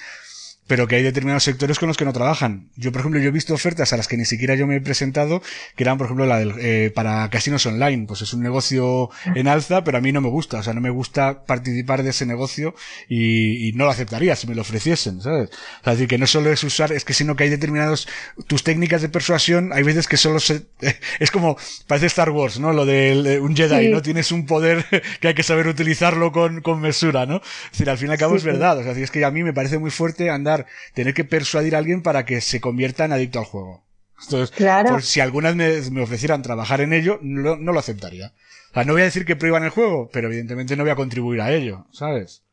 pero 0.68 0.88
que 0.88 0.96
hay 0.96 1.04
determinados 1.04 1.44
sectores 1.44 1.80
con 1.80 1.88
los 1.88 1.98
que 1.98 2.06
no 2.06 2.14
trabajan. 2.14 2.70
Yo, 2.76 2.92
por 2.92 3.02
ejemplo, 3.02 3.20
yo 3.20 3.30
he 3.30 3.32
visto 3.32 3.54
ofertas 3.54 3.92
a 3.94 3.98
las 3.98 4.08
que 4.08 4.18
ni 4.18 4.26
siquiera 4.26 4.56
yo 4.56 4.68
me 4.68 4.78
he 4.78 4.82
presentado, 4.82 5.42
que 5.76 5.84
eran, 5.84 5.98
por 5.98 6.06
ejemplo, 6.06 6.26
la 6.26 6.40
del, 6.40 6.54
eh, 6.60 6.92
para 6.94 7.30
casinos 7.30 7.66
online. 7.66 8.06
Pues 8.08 8.22
es 8.22 8.34
un 8.34 8.42
negocio 8.42 9.10
en 9.36 9.48
alza, 9.48 9.84
pero 9.84 9.98
a 9.98 10.02
mí 10.02 10.12
no 10.12 10.22
me 10.22 10.30
gusta. 10.30 10.60
O 10.60 10.64
sea, 10.64 10.74
no 10.74 10.82
me 10.82 10.90
gusta 10.90 11.46
participar 11.46 12.04
de 12.04 12.12
ese 12.12 12.26
negocio 12.26 12.74
y, 13.10 13.68
y 13.68 13.74
no 13.74 13.86
lo 13.86 13.92
aceptaría 13.92 14.36
si 14.36 14.48
me 14.48 14.56
lo 14.56 14.62
ofreciesen, 14.62 15.22
¿sabes? 15.22 15.50
O 15.50 15.84
sea, 15.84 15.94
es 15.94 16.00
decir, 16.00 16.08
que 16.08 16.18
no 16.18 16.28
solo 16.28 16.52
es 16.52 16.64
usar, 16.64 16.92
es 16.92 17.04
que 17.04 17.14
sino 17.14 17.36
que 17.36 17.44
hay 17.44 17.50
determinados, 17.50 18.08
tus 18.48 18.64
técnicas 18.64 19.02
de 19.02 19.10
persuasión, 19.10 19.72
hay 19.74 19.84
veces 19.84 20.08
que 20.08 20.18
solo 20.18 20.40
se, 20.40 20.68
es 21.20 21.32
como, 21.32 21.58
parece 21.88 22.08
Star 22.08 22.30
Wars, 22.30 22.60
¿no? 22.60 22.72
Lo 22.74 22.86
de 22.86 23.40
un 23.42 23.56
Jedi, 23.56 23.90
¿no? 23.90 24.02
Tienes 24.02 24.32
un 24.32 24.46
poder 24.46 24.86
que 25.20 25.30
hay 25.30 25.34
que 25.34 25.44
saber 25.44 25.68
utilizarlo 25.68 26.32
con, 26.32 26.62
con 26.62 26.80
mesura, 26.80 27.26
¿no? 27.26 27.38
Es 27.38 27.72
decir, 27.72 27.90
al 27.90 27.98
fin 27.98 28.10
y 28.10 28.12
al 28.12 28.18
cabo 28.18 28.36
es 28.36 28.44
verdad. 28.44 28.78
O 28.78 28.84
sea, 28.84 28.92
es 28.92 29.12
que 29.12 29.26
a 29.26 29.32
mí 29.32 29.44
me 29.44 29.54
parece 29.54 29.78
muy 29.80 29.92
fuerte 29.92 30.30
andar 30.30 30.51
tener 30.94 31.14
que 31.14 31.24
persuadir 31.24 31.76
a 31.76 31.80
alguien 31.80 32.02
para 32.04 32.26
que 32.26 32.42
se 32.42 32.62
convierta 32.62 33.06
en 33.06 33.14
adicto 33.14 33.40
al 33.40 33.46
juego. 33.46 33.84
Entonces, 34.24 34.56
por 34.88 35.02
si 35.02 35.20
algunas 35.20 35.56
me, 35.56 35.82
me, 35.92 36.02
ofrecieran 36.04 36.42
trabajar 36.42 36.82
en 36.82 36.94
ello, 36.94 37.20
no, 37.22 37.56
lo 37.56 37.80
aceptaría. 37.80 38.34
O 38.70 38.74
sea, 38.74 38.84
no 38.84 38.94
voy 38.94 39.02
a 39.02 39.06
decir 39.06 39.26
que 39.26 39.36
prohíban 39.36 39.64
el 39.64 39.70
juego, 39.70 40.10
pero 40.14 40.28
evidentemente 40.28 40.76
no 40.76 40.84
voy 40.84 40.92
a 40.92 40.96
contribuir 40.96 41.42
a 41.42 41.52
ello, 41.52 41.86
¿sabes? 41.92 42.44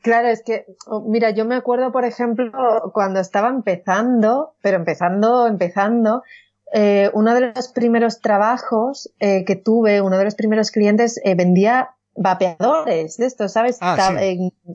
Claro, 0.00 0.28
es 0.28 0.42
que, 0.42 0.64
mira, 1.06 1.30
yo 1.30 1.44
me 1.44 1.56
acuerdo, 1.56 1.92
por 1.92 2.04
ejemplo, 2.04 2.50
cuando 2.94 3.20
estaba 3.20 3.48
empezando, 3.48 4.54
pero 4.62 4.76
empezando, 4.76 5.46
empezando, 5.46 6.22
eh, 6.72 7.10
uno 7.14 7.34
de 7.34 7.52
los 7.52 7.68
primeros 7.68 8.20
trabajos 8.20 9.10
eh, 9.20 9.44
que 9.44 9.56
tuve, 9.56 10.00
uno 10.00 10.18
de 10.18 10.24
los 10.24 10.34
primeros 10.34 10.70
clientes, 10.70 11.20
eh, 11.24 11.34
vendía 11.34 11.90
vapeadores 12.18 13.16
de 13.16 13.26
estos, 13.26 13.52
¿sabes? 13.52 13.78
Ah, 13.80 14.16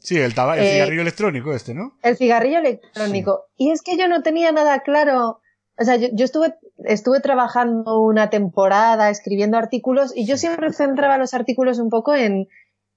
sí. 0.02 0.18
el, 0.18 0.32
eh, 0.32 0.34
cigarrillo 0.34 1.02
electrónico 1.02 1.54
este, 1.54 1.74
¿no? 1.74 1.94
El 2.02 2.18
cigarrillo 2.18 2.60
electrónico. 2.60 3.46
Y 3.58 3.72
es 3.72 3.82
que 3.82 3.98
yo 3.98 4.08
no 4.08 4.24
tenía 4.24 4.52
nada 4.52 4.80
claro. 4.80 5.42
O 5.78 5.84
sea, 5.84 5.96
yo, 5.96 6.26
estuve, 6.26 6.56
estuve 6.86 7.20
trabajando 7.20 8.00
una 8.02 8.30
temporada 8.30 9.10
escribiendo 9.10 9.58
artículos 9.58 10.16
y 10.16 10.26
yo 10.26 10.38
siempre 10.38 10.72
centraba 10.72 11.18
los 11.18 11.34
artículos 11.34 11.80
un 11.80 11.90
poco 11.90 12.14
en, 12.14 12.48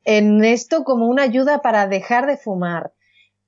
en 0.04 0.44
esto 0.44 0.84
como 0.84 1.08
una 1.08 1.22
ayuda 1.22 1.62
para 1.62 1.86
dejar 1.86 2.26
de 2.26 2.36
fumar. 2.36 2.92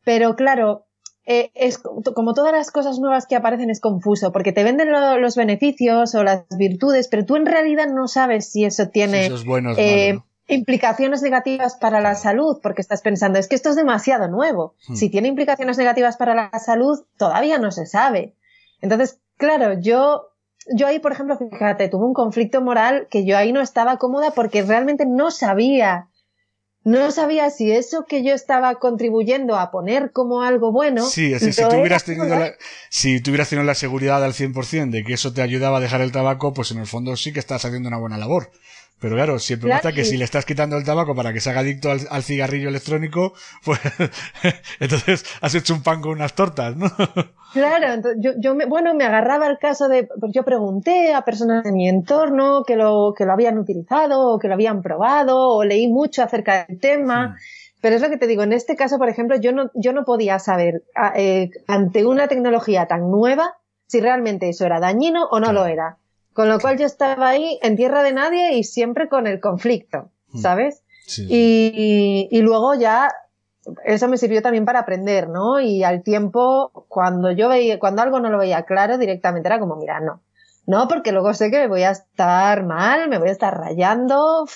Pero 0.04 0.34
claro, 0.34 0.86
eh, 1.26 1.50
es 1.54 1.76
como 1.76 2.32
todas 2.32 2.52
las 2.52 2.70
cosas 2.70 2.98
nuevas 2.98 3.26
que 3.26 3.36
aparecen 3.36 3.68
es 3.68 3.80
confuso, 3.80 4.32
porque 4.32 4.52
te 4.52 4.64
venden 4.64 4.90
los 4.90 5.36
beneficios 5.36 6.14
o 6.14 6.24
las 6.24 6.46
virtudes, 6.56 7.08
pero 7.08 7.26
tú 7.26 7.36
en 7.36 7.44
realidad 7.44 7.88
no 7.88 8.08
sabes 8.08 8.50
si 8.50 8.64
eso 8.64 8.88
tiene 8.88 9.26
eso 9.26 9.34
es 9.34 9.44
bueno, 9.44 9.72
eh, 9.76 10.18
implicaciones 10.48 11.22
negativas 11.22 11.76
para 11.76 12.00
la 12.00 12.14
salud, 12.14 12.58
porque 12.62 12.80
estás 12.80 13.02
pensando, 13.02 13.38
es 13.38 13.48
que 13.48 13.54
esto 13.54 13.70
es 13.70 13.76
demasiado 13.76 14.28
nuevo. 14.28 14.74
Hmm. 14.88 14.96
Si 14.96 15.10
tiene 15.10 15.28
implicaciones 15.28 15.76
negativas 15.78 16.16
para 16.16 16.34
la 16.34 16.50
salud, 16.58 17.04
todavía 17.16 17.58
no 17.58 17.70
se 17.70 17.86
sabe. 17.86 18.34
Entonces, 18.80 19.20
claro, 19.36 19.78
yo, 19.78 20.30
yo 20.74 20.86
ahí, 20.86 20.98
por 20.98 21.12
ejemplo, 21.12 21.36
fíjate, 21.36 21.88
tuve 21.88 22.06
un 22.06 22.14
conflicto 22.14 22.62
moral 22.62 23.08
que 23.10 23.24
yo 23.26 23.36
ahí 23.36 23.52
no 23.52 23.60
estaba 23.60 23.98
cómoda 23.98 24.30
porque 24.30 24.62
realmente 24.62 25.04
no 25.06 25.30
sabía, 25.30 26.08
no 26.82 27.10
sabía 27.10 27.50
si 27.50 27.70
eso 27.70 28.06
que 28.08 28.24
yo 28.24 28.32
estaba 28.32 28.76
contribuyendo 28.76 29.56
a 29.56 29.70
poner 29.70 30.12
como 30.12 30.40
algo 30.40 30.72
bueno. 30.72 31.04
Sí, 31.04 31.34
es 31.34 31.42
si, 31.42 31.62
tuvieras 31.62 32.04
tenido 32.04 32.24
la, 32.24 32.52
si 32.88 33.20
tuvieras 33.20 33.50
tenido 33.50 33.66
la 33.66 33.74
seguridad 33.74 34.24
al 34.24 34.32
100% 34.32 34.90
de 34.90 35.04
que 35.04 35.12
eso 35.12 35.34
te 35.34 35.42
ayudaba 35.42 35.78
a 35.78 35.80
dejar 35.80 36.00
el 36.00 36.12
tabaco, 36.12 36.54
pues 36.54 36.70
en 36.70 36.78
el 36.78 36.86
fondo 36.86 37.14
sí 37.16 37.34
que 37.34 37.40
estás 37.40 37.66
haciendo 37.66 37.88
una 37.88 37.98
buena 37.98 38.16
labor. 38.16 38.50
Pero 39.00 39.14
claro, 39.14 39.38
siempre 39.38 39.70
pasa 39.70 39.92
que 39.92 40.04
si 40.04 40.16
le 40.16 40.24
estás 40.24 40.44
quitando 40.44 40.76
el 40.76 40.84
tabaco 40.84 41.14
para 41.14 41.32
que 41.32 41.40
se 41.40 41.50
haga 41.50 41.60
adicto 41.60 41.90
al, 41.90 42.22
cigarrillo 42.22 42.68
electrónico, 42.68 43.32
pues 43.64 43.78
entonces 44.80 45.24
has 45.40 45.54
hecho 45.54 45.74
un 45.74 45.82
pan 45.82 46.00
con 46.00 46.12
unas 46.12 46.34
tortas, 46.34 46.76
¿no? 46.76 46.86
Claro, 47.54 48.02
yo, 48.18 48.32
yo 48.38 48.54
me, 48.54 48.66
bueno, 48.66 48.92
me 48.92 49.04
agarraba 49.04 49.46
el 49.46 49.56
caso 49.56 49.88
de, 49.88 50.06
pues 50.20 50.32
yo 50.34 50.44
pregunté 50.44 51.14
a 51.14 51.22
personas 51.22 51.64
de 51.64 51.72
mi 51.72 51.88
entorno 51.88 52.62
que 52.66 52.76
lo, 52.76 53.14
que 53.16 53.24
lo 53.24 53.32
habían 53.32 53.56
utilizado 53.56 54.34
o 54.34 54.38
que 54.38 54.48
lo 54.48 54.54
habían 54.54 54.82
probado 54.82 55.56
o 55.56 55.64
leí 55.64 55.88
mucho 55.88 56.22
acerca 56.22 56.66
del 56.66 56.78
tema. 56.78 57.38
Pero 57.80 57.96
es 57.96 58.02
lo 58.02 58.10
que 58.10 58.18
te 58.18 58.26
digo, 58.26 58.42
en 58.42 58.52
este 58.52 58.76
caso, 58.76 58.98
por 58.98 59.08
ejemplo, 59.08 59.36
yo 59.40 59.52
no, 59.52 59.70
yo 59.74 59.94
no 59.94 60.04
podía 60.04 60.38
saber 60.38 60.82
eh, 61.16 61.48
ante 61.66 62.04
una 62.04 62.28
tecnología 62.28 62.86
tan 62.86 63.10
nueva 63.10 63.54
si 63.86 64.00
realmente 64.00 64.50
eso 64.50 64.66
era 64.66 64.78
dañino 64.78 65.24
o 65.30 65.40
no 65.40 65.52
lo 65.52 65.64
era. 65.64 65.96
Con 66.38 66.48
lo 66.48 66.60
cual 66.60 66.78
yo 66.78 66.86
estaba 66.86 67.30
ahí 67.30 67.58
en 67.62 67.74
tierra 67.74 68.04
de 68.04 68.12
nadie 68.12 68.54
y 68.54 68.62
siempre 68.62 69.08
con 69.08 69.26
el 69.26 69.40
conflicto, 69.40 70.12
hmm. 70.28 70.38
¿sabes? 70.38 70.84
Y, 71.16 72.28
y, 72.30 72.40
luego 72.42 72.76
ya 72.76 73.08
eso 73.84 74.06
me 74.06 74.18
sirvió 74.18 74.40
también 74.40 74.64
para 74.64 74.78
aprender, 74.78 75.28
¿no? 75.28 75.58
Y 75.58 75.82
al 75.82 76.04
tiempo, 76.04 76.86
cuando 76.86 77.32
yo 77.32 77.48
veía, 77.48 77.80
cuando 77.80 78.02
algo 78.02 78.20
no 78.20 78.30
lo 78.30 78.38
veía 78.38 78.62
claro, 78.66 78.98
directamente 78.98 79.48
era 79.48 79.58
como, 79.58 79.74
mira, 79.74 79.98
no. 79.98 80.22
No, 80.64 80.86
porque 80.86 81.10
luego 81.10 81.34
sé 81.34 81.50
que 81.50 81.58
me 81.58 81.66
voy 81.66 81.82
a 81.82 81.90
estar 81.90 82.64
mal, 82.64 83.08
me 83.08 83.18
voy 83.18 83.30
a 83.30 83.32
estar 83.32 83.58
rayando 83.58 84.46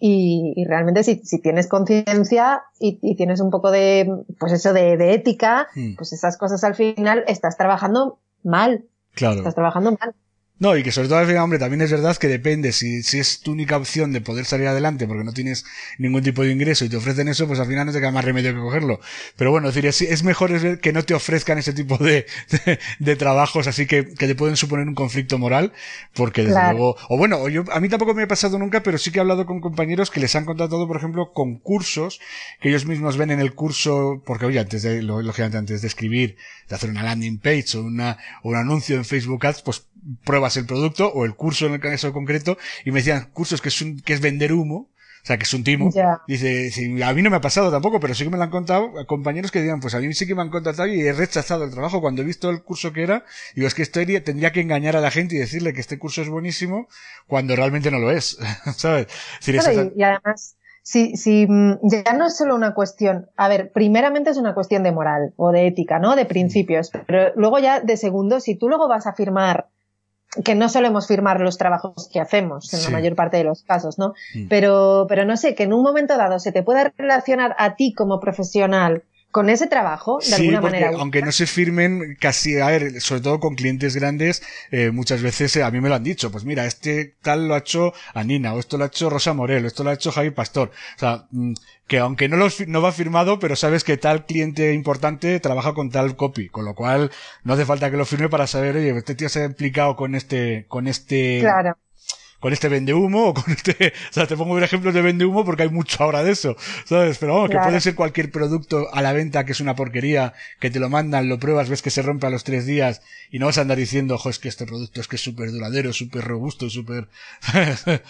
y, 0.00 0.64
realmente 0.66 1.02
si, 1.02 1.16
si 1.24 1.42
tienes 1.42 1.68
conciencia 1.68 2.62
y, 2.80 3.16
tienes 3.16 3.42
un 3.42 3.50
poco 3.50 3.70
de, 3.70 4.10
pues 4.40 4.54
eso, 4.54 4.72
de, 4.72 4.96
de 4.96 5.12
ética, 5.12 5.68
hmm. 5.74 5.96
pues 5.96 6.14
esas 6.14 6.38
cosas 6.38 6.64
al 6.64 6.74
final 6.74 7.22
estás 7.26 7.58
trabajando 7.58 8.18
mal. 8.42 8.86
Claro. 9.12 9.36
Estás 9.36 9.54
trabajando 9.54 9.90
mal. 9.90 10.14
No, 10.60 10.76
y 10.76 10.82
que 10.82 10.90
sobre 10.90 11.08
todo 11.08 11.18
al 11.18 11.26
final, 11.26 11.44
hombre, 11.44 11.60
también 11.60 11.82
es 11.82 11.90
verdad 11.92 12.16
que 12.16 12.26
depende, 12.26 12.72
si, 12.72 13.04
si 13.04 13.20
es 13.20 13.40
tu 13.40 13.52
única 13.52 13.76
opción 13.76 14.12
de 14.12 14.20
poder 14.20 14.44
salir 14.44 14.66
adelante 14.66 15.06
porque 15.06 15.22
no 15.22 15.32
tienes 15.32 15.64
ningún 15.98 16.24
tipo 16.24 16.42
de 16.42 16.50
ingreso 16.50 16.84
y 16.84 16.88
te 16.88 16.96
ofrecen 16.96 17.28
eso, 17.28 17.46
pues 17.46 17.60
al 17.60 17.68
final 17.68 17.86
no 17.86 17.92
te 17.92 18.00
queda 18.00 18.10
más 18.10 18.24
remedio 18.24 18.52
que 18.52 18.58
cogerlo. 18.58 18.98
Pero 19.36 19.52
bueno, 19.52 19.68
es 19.68 19.74
decir, 19.76 20.08
es, 20.08 20.24
mejor 20.24 20.80
que 20.80 20.92
no 20.92 21.04
te 21.04 21.14
ofrezcan 21.14 21.58
ese 21.58 21.72
tipo 21.72 21.96
de, 21.98 22.26
de, 22.98 23.16
trabajos 23.16 23.68
así 23.68 23.86
que, 23.86 24.08
que, 24.08 24.26
te 24.26 24.34
pueden 24.34 24.56
suponer 24.56 24.88
un 24.88 24.94
conflicto 24.94 25.38
moral, 25.38 25.72
porque 26.14 26.42
desde 26.44 26.60
luego, 26.72 26.96
o 27.08 27.16
bueno, 27.16 27.48
yo, 27.48 27.64
a 27.70 27.78
mí 27.78 27.88
tampoco 27.88 28.14
me 28.14 28.24
ha 28.24 28.28
pasado 28.28 28.58
nunca, 28.58 28.82
pero 28.82 28.98
sí 28.98 29.12
que 29.12 29.18
he 29.18 29.20
hablado 29.20 29.46
con 29.46 29.60
compañeros 29.60 30.10
que 30.10 30.18
les 30.18 30.34
han 30.34 30.44
contratado, 30.44 30.88
por 30.88 30.96
ejemplo, 30.96 31.32
con 31.32 31.58
cursos 31.58 32.20
que 32.60 32.68
ellos 32.68 32.84
mismos 32.84 33.16
ven 33.16 33.30
en 33.30 33.40
el 33.40 33.54
curso, 33.54 34.22
porque 34.26 34.46
oye, 34.46 34.58
antes 34.58 34.82
de, 34.82 35.02
lógicamente 35.02 35.58
antes 35.58 35.82
de 35.82 35.88
escribir, 35.88 36.36
de 36.68 36.74
hacer 36.74 36.90
una 36.90 37.04
landing 37.04 37.38
page 37.38 37.76
o 37.76 37.82
una, 37.82 38.18
o 38.42 38.50
un 38.50 38.56
anuncio 38.56 38.96
en 38.96 39.04
Facebook 39.04 39.46
Ads, 39.46 39.62
pues 39.62 39.86
pruebas 40.24 40.56
el 40.56 40.66
producto 40.66 41.10
o 41.12 41.24
el 41.24 41.34
curso 41.34 41.66
en 41.66 41.74
el 41.74 41.80
caso 41.80 42.12
concreto 42.12 42.58
y 42.84 42.90
me 42.90 43.00
decían 43.00 43.30
cursos 43.32 43.60
que 43.60 43.68
es 43.68 43.80
un, 43.82 44.00
que 44.00 44.12
es 44.12 44.20
vender 44.20 44.52
humo. 44.52 44.90
O 45.20 45.26
sea, 45.28 45.36
que 45.36 45.42
es 45.42 45.52
un 45.52 45.64
timo. 45.64 45.90
Dice, 46.26 46.70
a 47.04 47.12
mí 47.12 47.22
no 47.22 47.28
me 47.28 47.36
ha 47.36 47.40
pasado 47.40 47.70
tampoco, 47.70 47.98
pero 48.00 48.14
sí 48.14 48.24
que 48.24 48.30
me 48.30 48.36
lo 48.36 48.44
han 48.44 48.50
contado 48.50 48.92
compañeros 49.06 49.50
que 49.50 49.60
digan, 49.60 49.80
pues 49.80 49.94
a 49.94 49.98
mí 49.98 50.14
sí 50.14 50.26
que 50.26 50.34
me 50.34 50.42
han 50.42 50.48
contratado 50.48 50.88
y 50.88 51.00
he 51.00 51.12
rechazado 51.12 51.64
el 51.64 51.70
trabajo 51.72 52.00
cuando 52.00 52.22
he 52.22 52.24
visto 52.24 52.48
el 52.50 52.62
curso 52.62 52.92
que 52.92 53.02
era. 53.02 53.24
Digo, 53.54 53.66
es 53.66 53.74
que 53.74 53.82
esto 53.82 54.00
tendría 54.24 54.52
que 54.52 54.60
engañar 54.60 54.96
a 54.96 55.00
la 55.00 55.10
gente 55.10 55.34
y 55.34 55.38
decirle 55.38 55.74
que 55.74 55.80
este 55.80 55.98
curso 55.98 56.22
es 56.22 56.28
buenísimo 56.28 56.88
cuando 57.26 57.56
realmente 57.56 57.90
no 57.90 57.98
lo 57.98 58.10
es. 58.10 58.38
¿Sabes? 58.76 59.08
y, 59.44 60.02
además, 60.02 60.56
si, 60.82 61.16
si 61.16 61.46
mm, 61.46 61.80
ya 61.82 62.14
no 62.14 62.28
es 62.28 62.36
solo 62.36 62.54
una 62.54 62.72
cuestión, 62.72 63.28
a 63.36 63.48
ver, 63.48 63.72
primeramente 63.72 64.30
es 64.30 64.38
una 64.38 64.54
cuestión 64.54 64.82
de 64.82 64.92
moral 64.92 65.34
o 65.36 65.52
de 65.52 65.66
ética, 65.66 65.98
¿no? 65.98 66.16
De 66.16 66.24
principios, 66.24 66.90
pero 67.06 67.34
luego 67.36 67.58
ya 67.58 67.80
de 67.80 67.98
segundo, 67.98 68.40
si 68.40 68.56
tú 68.56 68.68
luego 68.68 68.88
vas 68.88 69.06
a 69.06 69.12
firmar 69.12 69.68
que 70.44 70.54
no 70.54 70.68
solemos 70.68 71.06
firmar 71.06 71.40
los 71.40 71.56
trabajos 71.56 72.08
que 72.12 72.20
hacemos 72.20 72.72
en 72.74 72.82
la 72.82 72.90
mayor 72.90 73.14
parte 73.14 73.38
de 73.38 73.44
los 73.44 73.62
casos, 73.62 73.98
¿no? 73.98 74.14
Mm. 74.34 74.48
Pero, 74.48 75.06
pero 75.08 75.24
no 75.24 75.36
sé, 75.36 75.54
que 75.54 75.62
en 75.62 75.72
un 75.72 75.82
momento 75.82 76.16
dado 76.16 76.38
se 76.38 76.52
te 76.52 76.62
pueda 76.62 76.92
relacionar 76.96 77.56
a 77.58 77.76
ti 77.76 77.94
como 77.94 78.20
profesional 78.20 79.02
con 79.30 79.50
ese 79.50 79.66
trabajo, 79.66 80.18
de 80.26 80.34
alguna 80.34 80.60
manera. 80.60 80.90
Aunque 80.98 81.22
no 81.22 81.32
se 81.32 81.46
firmen 81.46 82.16
casi, 82.18 82.58
a 82.58 82.66
ver, 82.68 83.00
sobre 83.00 83.20
todo 83.20 83.40
con 83.40 83.56
clientes 83.56 83.94
grandes, 83.94 84.42
eh, 84.70 84.90
muchas 84.90 85.22
veces 85.22 85.54
eh, 85.56 85.62
a 85.62 85.70
mí 85.70 85.80
me 85.80 85.88
lo 85.88 85.94
han 85.94 86.04
dicho, 86.04 86.30
pues 86.30 86.44
mira, 86.44 86.64
este 86.64 87.14
tal 87.22 87.46
lo 87.46 87.54
ha 87.54 87.58
hecho 87.58 87.92
Anina, 88.14 88.54
o 88.54 88.58
esto 88.58 88.78
lo 88.78 88.84
ha 88.84 88.88
hecho 88.88 89.10
Rosa 89.10 89.34
Morel, 89.34 89.64
o 89.64 89.68
esto 89.68 89.84
lo 89.84 89.90
ha 89.90 89.94
hecho 89.94 90.12
Javi 90.12 90.30
Pastor. 90.30 90.70
O 90.96 90.98
sea, 90.98 91.26
mm, 91.30 91.52
que 91.86 91.98
aunque 91.98 92.28
no 92.28 92.36
lo 92.36 92.48
no 92.66 92.82
va 92.82 92.92
firmado, 92.92 93.38
pero 93.38 93.54
sabes 93.56 93.84
que 93.84 93.96
tal 93.96 94.24
cliente 94.24 94.72
importante 94.72 95.40
trabaja 95.40 95.74
con 95.74 95.90
tal 95.90 96.16
copy, 96.16 96.48
con 96.48 96.64
lo 96.64 96.74
cual 96.74 97.10
no 97.44 97.52
hace 97.52 97.66
falta 97.66 97.90
que 97.90 97.96
lo 97.96 98.06
firme 98.06 98.28
para 98.28 98.46
saber, 98.46 98.76
oye, 98.76 98.96
este 98.96 99.14
tío 99.14 99.28
se 99.28 99.42
ha 99.42 99.46
implicado 99.46 99.96
con 99.96 100.14
este, 100.14 100.64
con 100.68 100.86
este, 100.86 101.40
claro 101.40 101.76
con 102.40 102.52
este 102.52 102.68
vende 102.68 102.94
humo 102.94 103.28
o 103.28 103.34
con 103.34 103.44
este, 103.48 103.92
o 104.10 104.12
sea, 104.12 104.26
te 104.26 104.36
pongo 104.36 104.54
un 104.54 104.62
ejemplo 104.62 104.92
de 104.92 105.02
vende 105.02 105.24
humo 105.24 105.44
porque 105.44 105.64
hay 105.64 105.70
mucho 105.70 106.02
ahora 106.02 106.22
de 106.22 106.32
eso, 106.32 106.56
¿sabes? 106.84 107.18
Pero 107.18 107.34
vamos, 107.34 107.50
que 107.50 107.58
puede 107.58 107.80
ser 107.80 107.94
cualquier 107.94 108.30
producto 108.30 108.86
a 108.92 109.02
la 109.02 109.12
venta 109.12 109.44
que 109.44 109.52
es 109.52 109.60
una 109.60 109.74
porquería, 109.74 110.34
que 110.60 110.70
te 110.70 110.80
lo 110.80 110.88
mandan, 110.88 111.28
lo 111.28 111.38
pruebas, 111.38 111.68
ves 111.68 111.82
que 111.82 111.90
se 111.90 112.02
rompe 112.02 112.26
a 112.26 112.30
los 112.30 112.44
tres 112.44 112.66
días 112.66 113.02
y 113.30 113.38
no 113.38 113.46
vas 113.46 113.58
a 113.58 113.62
andar 113.62 113.78
diciendo, 113.78 114.14
ojo, 114.14 114.30
es 114.30 114.38
que 114.38 114.48
este 114.48 114.66
producto 114.66 115.00
es 115.00 115.08
que 115.08 115.16
es 115.16 115.22
súper 115.22 115.50
duradero, 115.50 115.92
súper 115.92 116.24
robusto, 116.24 116.70
súper... 116.70 117.08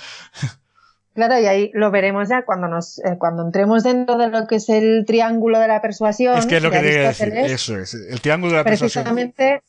Claro, 1.14 1.36
y 1.40 1.46
ahí 1.46 1.70
lo 1.74 1.90
veremos 1.90 2.28
ya 2.28 2.44
cuando 2.44 2.68
nos, 2.68 3.00
eh, 3.00 3.16
cuando 3.18 3.44
entremos 3.44 3.82
dentro 3.82 4.16
de 4.18 4.28
lo 4.28 4.46
que 4.46 4.54
es 4.54 4.68
el 4.68 5.02
triángulo 5.04 5.58
de 5.58 5.66
la 5.66 5.82
persuasión. 5.82 6.38
Es 6.38 6.46
que 6.46 6.58
es 6.58 6.62
lo 6.62 6.70
que 6.70 6.80
quería 6.80 7.08
decir, 7.08 7.32
eso 7.36 7.76
es, 7.76 7.92
el 7.94 8.20
triángulo 8.20 8.52
de 8.52 8.58
la 8.58 8.62
persuasión. 8.62 9.02
Precisamente 9.02 9.62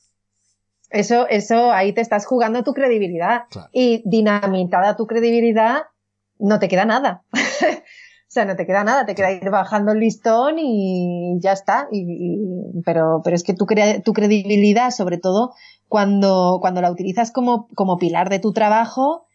eso, 0.89 1.27
eso, 1.27 1.71
ahí 1.71 1.93
te 1.93 2.01
estás 2.01 2.25
jugando 2.25 2.63
tu 2.63 2.73
credibilidad. 2.73 3.43
Y 3.71 4.01
dinamitada 4.05 4.95
tu 4.95 5.07
credibilidad, 5.07 5.83
no 6.39 6.59
te 6.59 6.67
queda 6.67 6.85
nada. 6.85 7.23
o 7.33 8.31
sea, 8.31 8.45
no 8.45 8.55
te 8.55 8.65
queda 8.65 8.83
nada, 8.83 9.05
te 9.05 9.15
queda 9.15 9.31
ir 9.31 9.49
bajando 9.49 9.91
el 9.91 9.99
listón 9.99 10.57
y 10.57 11.37
ya 11.39 11.51
está. 11.51 11.87
Y, 11.91 12.39
pero, 12.85 13.21
pero 13.23 13.35
es 13.35 13.43
que 13.43 13.53
tu, 13.53 13.65
tu 14.03 14.13
credibilidad, 14.13 14.91
sobre 14.91 15.17
todo 15.17 15.53
cuando, 15.87 16.59
cuando 16.61 16.81
la 16.81 16.91
utilizas 16.91 17.31
como, 17.31 17.67
como 17.75 17.97
pilar 17.97 18.29
de 18.29 18.39
tu 18.39 18.51
trabajo, 18.51 19.27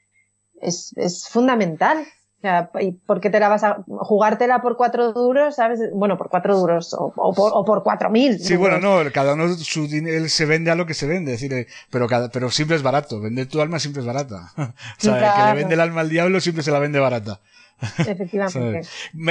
es, 0.61 0.92
es 0.96 1.28
fundamental 1.28 2.05
sea, 2.45 2.70
¿y 2.80 2.92
por 2.92 3.20
qué 3.20 3.30
te 3.30 3.40
la 3.40 3.49
vas 3.49 3.64
a 3.64 3.82
jugártela 3.86 4.61
por 4.61 4.76
cuatro 4.76 5.12
duros, 5.12 5.57
sabes? 5.57 5.80
Bueno, 5.95 6.18
por 6.18 6.28
cuatro 6.28 6.57
duros 6.59 6.95
o, 6.99 7.12
por, 7.12 7.53
o 7.55 7.64
por 7.64 7.82
cuatro 7.82 8.11
mil. 8.11 8.38
Sí, 8.38 8.57
bueno, 8.57 8.78
no, 8.80 9.11
cada 9.12 9.34
uno 9.34 9.49
su 9.55 9.88
dinero 9.88 10.28
se 10.28 10.45
vende 10.45 10.70
a 10.70 10.74
lo 10.74 10.86
que 10.86 10.95
se 10.95 11.07
vende, 11.07 11.32
es 11.32 11.40
decir, 11.40 11.66
pero 11.90 12.07
cada, 12.07 12.28
pero 12.30 12.51
siempre 12.51 12.76
es 12.76 12.82
barato. 12.82 13.20
Vender 13.20 13.47
tu 13.47 13.61
alma 13.61 13.78
siempre 13.78 14.01
es 14.01 14.07
barata. 14.07 14.53
o 14.57 14.72
sea, 14.99 15.16
el 15.16 15.34
que 15.34 15.49
le 15.49 15.62
vende 15.62 15.74
el 15.74 15.80
alma 15.80 16.03
al 16.03 16.11
diablo 16.11 16.40
siempre 16.40 16.62
se 16.62 16.70
la 16.70 16.78
vende 16.78 17.01
barata. 17.01 17.40
Efectivamente. 17.99 18.82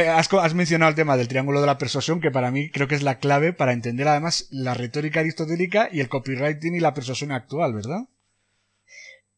has, 0.09 0.34
has, 0.34 0.53
mencionado 0.53 0.89
el 0.89 0.95
tema 0.95 1.16
del 1.18 1.28
triángulo 1.28 1.61
de 1.61 1.68
la 1.68 1.78
persuasión, 1.78 2.20
que 2.20 2.32
para 2.32 2.51
mí 2.51 2.70
creo 2.70 2.88
que 2.88 2.95
es 2.95 3.03
la 3.03 3.20
clave 3.20 3.53
para 3.53 3.74
entender 3.74 4.07
además 4.07 4.47
la 4.51 4.74
retórica 4.74 5.22
aristotélica 5.22 5.89
y 5.91 6.01
el 6.01 6.09
copywriting 6.09 6.76
y 6.76 6.80
la 6.80 6.93
persuasión 6.93 7.32
actual, 7.32 7.74
¿verdad? 7.74 8.01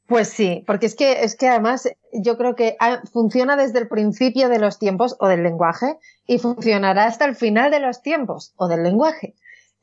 Pues 0.07 0.29
sí, 0.29 0.63
porque 0.67 0.85
es 0.85 0.95
que, 0.95 1.23
es 1.23 1.35
que 1.35 1.47
además 1.47 1.89
yo 2.13 2.37
creo 2.37 2.55
que 2.55 2.77
funciona 3.11 3.55
desde 3.57 3.79
el 3.79 3.87
principio 3.87 4.49
de 4.49 4.59
los 4.59 4.77
tiempos 4.77 5.15
o 5.19 5.27
del 5.27 5.43
lenguaje 5.43 5.97
y 6.27 6.37
funcionará 6.37 7.05
hasta 7.05 7.25
el 7.25 7.35
final 7.35 7.71
de 7.71 7.79
los 7.79 8.01
tiempos 8.01 8.53
o 8.57 8.67
del 8.67 8.83
lenguaje. 8.83 9.33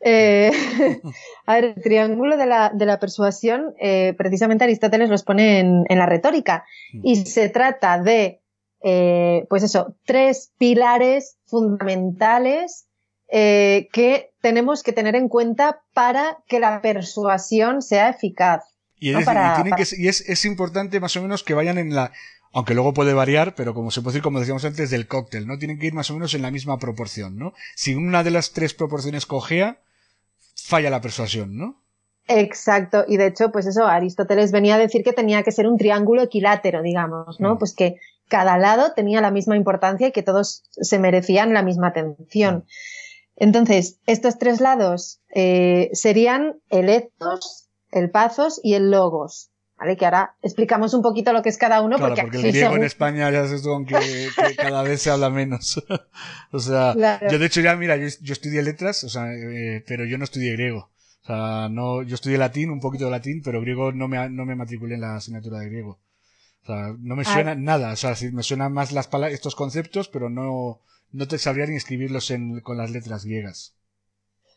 Eh, 0.01 0.53
a 1.47 1.55
ver, 1.55 1.65
el 1.65 1.83
triángulo 1.83 2.37
de 2.37 2.47
la, 2.47 2.71
de 2.75 2.87
la 2.87 2.99
persuasión, 2.99 3.75
eh, 3.81 4.15
precisamente 4.17 4.65
Aristóteles 4.65 5.11
los 5.11 5.23
pone 5.23 5.61
en, 5.61 5.85
en, 5.89 5.99
la 5.99 6.07
retórica 6.07 6.65
mm. 6.93 7.01
y 7.05 7.17
se 7.27 7.49
trata 7.49 7.99
de, 7.99 8.43
eh, 8.83 9.47
pues 9.49 9.63
eso, 9.63 9.95
tres 10.05 10.53
pilares 10.59 11.39
fundamentales 11.47 12.89
eh, 13.35 13.89
que 13.93 14.35
tenemos 14.43 14.83
que 14.83 14.93
tener 14.93 15.17
en 15.17 15.29
cuenta 15.29 15.83
para 15.95 16.39
que 16.49 16.61
la 16.61 16.83
persuasión 16.83 17.81
sea 17.81 18.11
eficaz. 18.11 18.72
Y, 19.03 20.07
es, 20.07 20.21
es, 20.21 20.45
importante 20.45 21.01
más 21.01 21.17
o 21.17 21.23
menos 21.23 21.43
que 21.43 21.55
vayan 21.55 21.77
en 21.77 21.93
la, 21.93 22.13
aunque 22.53 22.73
luego 22.75 22.95
puede 22.95 23.15
variar, 23.15 23.57
pero 23.57 23.75
como 23.75 23.91
se 23.91 24.01
puede 24.01 24.13
decir, 24.13 24.23
como 24.23 24.39
decíamos 24.39 24.65
antes, 24.65 24.91
del 24.91 25.09
cóctel, 25.09 25.49
¿no? 25.49 25.59
Tienen 25.59 25.81
que 25.81 25.87
ir 25.87 25.93
más 25.93 26.09
o 26.11 26.15
menos 26.15 26.35
en 26.35 26.43
la 26.43 26.53
misma 26.53 26.79
proporción, 26.79 27.37
¿no? 27.37 27.53
Si 27.75 27.97
una 27.97 28.23
de 28.23 28.31
las 28.31 28.53
tres 28.53 28.75
proporciones 28.75 29.27
cojea, 29.27 29.79
falla 30.55 30.89
la 30.89 31.01
persuasión, 31.01 31.57
¿no? 31.57 31.83
Exacto, 32.29 33.05
y 33.09 33.17
de 33.17 33.27
hecho, 33.27 33.51
pues 33.51 33.67
eso, 33.67 33.89
Aristóteles 33.89 34.53
venía 34.53 34.77
a 34.77 34.79
decir 34.79 35.03
que 35.03 35.13
tenía 35.13 35.43
que 35.43 35.51
ser 35.51 35.67
un 35.67 35.79
triángulo 35.79 36.23
equilátero, 36.23 36.81
digamos, 36.81 37.41
¿no? 37.41 37.57
Mm. 37.57 37.59
Pues 37.59 37.75
que 37.75 37.97
cada 38.29 38.57
lado 38.57 38.93
tenía 38.95 39.21
la 39.21 39.33
misma 39.33 39.57
importancia 39.57 40.07
y 40.07 40.13
que 40.13 40.23
todos 40.23 40.63
se 40.71 41.01
merecían 41.01 41.53
la 41.55 41.65
misma 41.65 41.89
atención. 41.89 42.55
Mm. 42.55 42.63
Entonces, 43.35 43.99
estos 44.07 44.39
tres 44.39 44.61
lados 44.61 45.21
eh, 45.35 45.91
serían 45.93 46.61
el 46.71 46.89
ethos, 46.89 47.69
el 47.93 48.11
pathos 48.11 48.61
y 48.63 48.75
el 48.75 48.91
logos. 48.91 49.51
¿Vale? 49.79 49.97
Que 49.97 50.05
ahora 50.05 50.37
explicamos 50.43 50.95
un 50.95 51.03
poquito 51.03 51.33
lo 51.33 51.43
que 51.43 51.49
es 51.49 51.59
cada 51.59 51.81
uno. 51.81 51.97
Claro, 51.97 52.15
porque, 52.15 52.37
el 52.37 52.43
griego 52.53 52.77
en 52.77 52.85
España 52.85 53.31
ya 53.31 53.47
se 53.49 53.69
aunque 53.69 53.97
que 53.97 54.57
cada 54.57 54.83
vez 54.83 55.03
se 55.03 55.11
habla 55.11 55.29
menos. 55.29 55.83
o 56.53 56.59
sea, 56.61 56.95
yo 57.29 57.39
de 57.39 57.47
hecho 57.47 57.61
ya, 57.61 57.75
mira, 57.75 57.97
yo, 57.97 58.33
estudié 58.33 58.63
letras, 58.63 59.03
o 59.03 59.09
sea, 59.09 59.33
eh, 59.33 59.83
pero 59.87 60.05
yo 60.05 60.19
no 60.19 60.25
estudié 60.25 60.53
griego. 60.53 60.91
O 61.23 61.27
sea, 61.27 61.69
no, 61.69 62.03
yo 62.03 62.15
estudié 62.15 62.39
latín, 62.39 62.71
un 62.71 62.81
poquito 62.81 63.07
de 63.07 63.11
latín, 63.11 63.43
pero 63.45 63.61
griego 63.61 63.93
no 63.93 64.07
me, 64.07 64.29
no 64.29 64.45
me 64.45 64.55
matriculé 64.55 64.95
en 64.95 65.01
la 65.01 65.17
asignatura 65.17 65.59
de 65.59 65.67
griego. 65.67 65.99
O 66.63 66.67
sea, 66.67 66.95
no 67.01 67.17
me 67.17 67.25
suena 67.25 67.57
nada. 67.57 67.93
O 67.93 67.97
sea, 67.97 68.15
sí, 68.15 68.31
me 68.31 68.45
suenan 68.45 68.73
más 68.73 68.93
las 68.93 69.09
palabras, 69.09 69.35
estos 69.35 69.57
conceptos, 69.57 70.09
pero 70.09 70.31
no, 70.31 70.81
no 71.11 71.29
te 71.29 71.39
sabría 71.39 71.67
ni 71.67 71.77
escribirlos 71.77 72.31
en, 72.31 72.61
con 72.61 72.77
las 72.77 72.91
letras 72.91 73.25
griegas. 73.25 73.75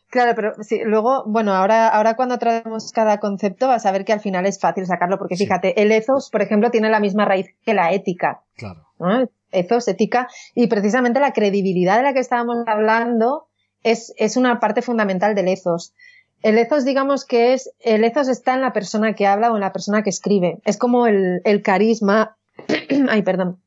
Claro, 0.08 0.32
pero 0.36 0.54
sí, 0.62 0.80
luego, 0.84 1.24
bueno, 1.26 1.52
ahora, 1.52 1.88
ahora 1.88 2.14
cuando 2.14 2.38
traemos 2.38 2.92
cada 2.92 3.18
concepto 3.18 3.66
vas 3.66 3.86
a 3.86 3.92
ver 3.92 4.04
que 4.04 4.12
al 4.12 4.20
final 4.20 4.46
es 4.46 4.60
fácil 4.60 4.86
sacarlo, 4.86 5.18
porque 5.18 5.36
fíjate, 5.36 5.80
el 5.82 5.90
ethos, 5.90 6.30
por 6.30 6.42
ejemplo, 6.42 6.70
tiene 6.70 6.90
la 6.90 7.00
misma 7.00 7.24
raíz 7.24 7.48
que 7.64 7.74
la 7.74 7.92
ética. 7.92 8.42
Claro. 8.56 8.86
¿no? 9.00 9.28
Ethos, 9.50 9.88
ética, 9.88 10.28
y 10.54 10.68
precisamente 10.68 11.18
la 11.18 11.32
credibilidad 11.32 11.96
de 11.96 12.04
la 12.04 12.12
que 12.12 12.20
estábamos 12.20 12.58
hablando 12.66 13.48
es, 13.82 14.14
es 14.16 14.36
una 14.36 14.60
parte 14.60 14.80
fundamental 14.80 15.34
del 15.34 15.48
ethos. 15.48 15.92
El 16.42 16.58
ethos, 16.58 16.84
digamos 16.84 17.24
que 17.24 17.54
es, 17.54 17.72
el 17.80 18.04
ethos 18.04 18.28
está 18.28 18.54
en 18.54 18.60
la 18.60 18.72
persona 18.72 19.14
que 19.14 19.26
habla 19.26 19.50
o 19.50 19.56
en 19.56 19.60
la 19.60 19.72
persona 19.72 20.02
que 20.02 20.10
escribe. 20.10 20.60
Es 20.64 20.76
como 20.76 21.06
el, 21.06 21.40
el 21.44 21.62
carisma, 21.62 22.36
ay, 23.08 23.22
perdón, 23.22 23.60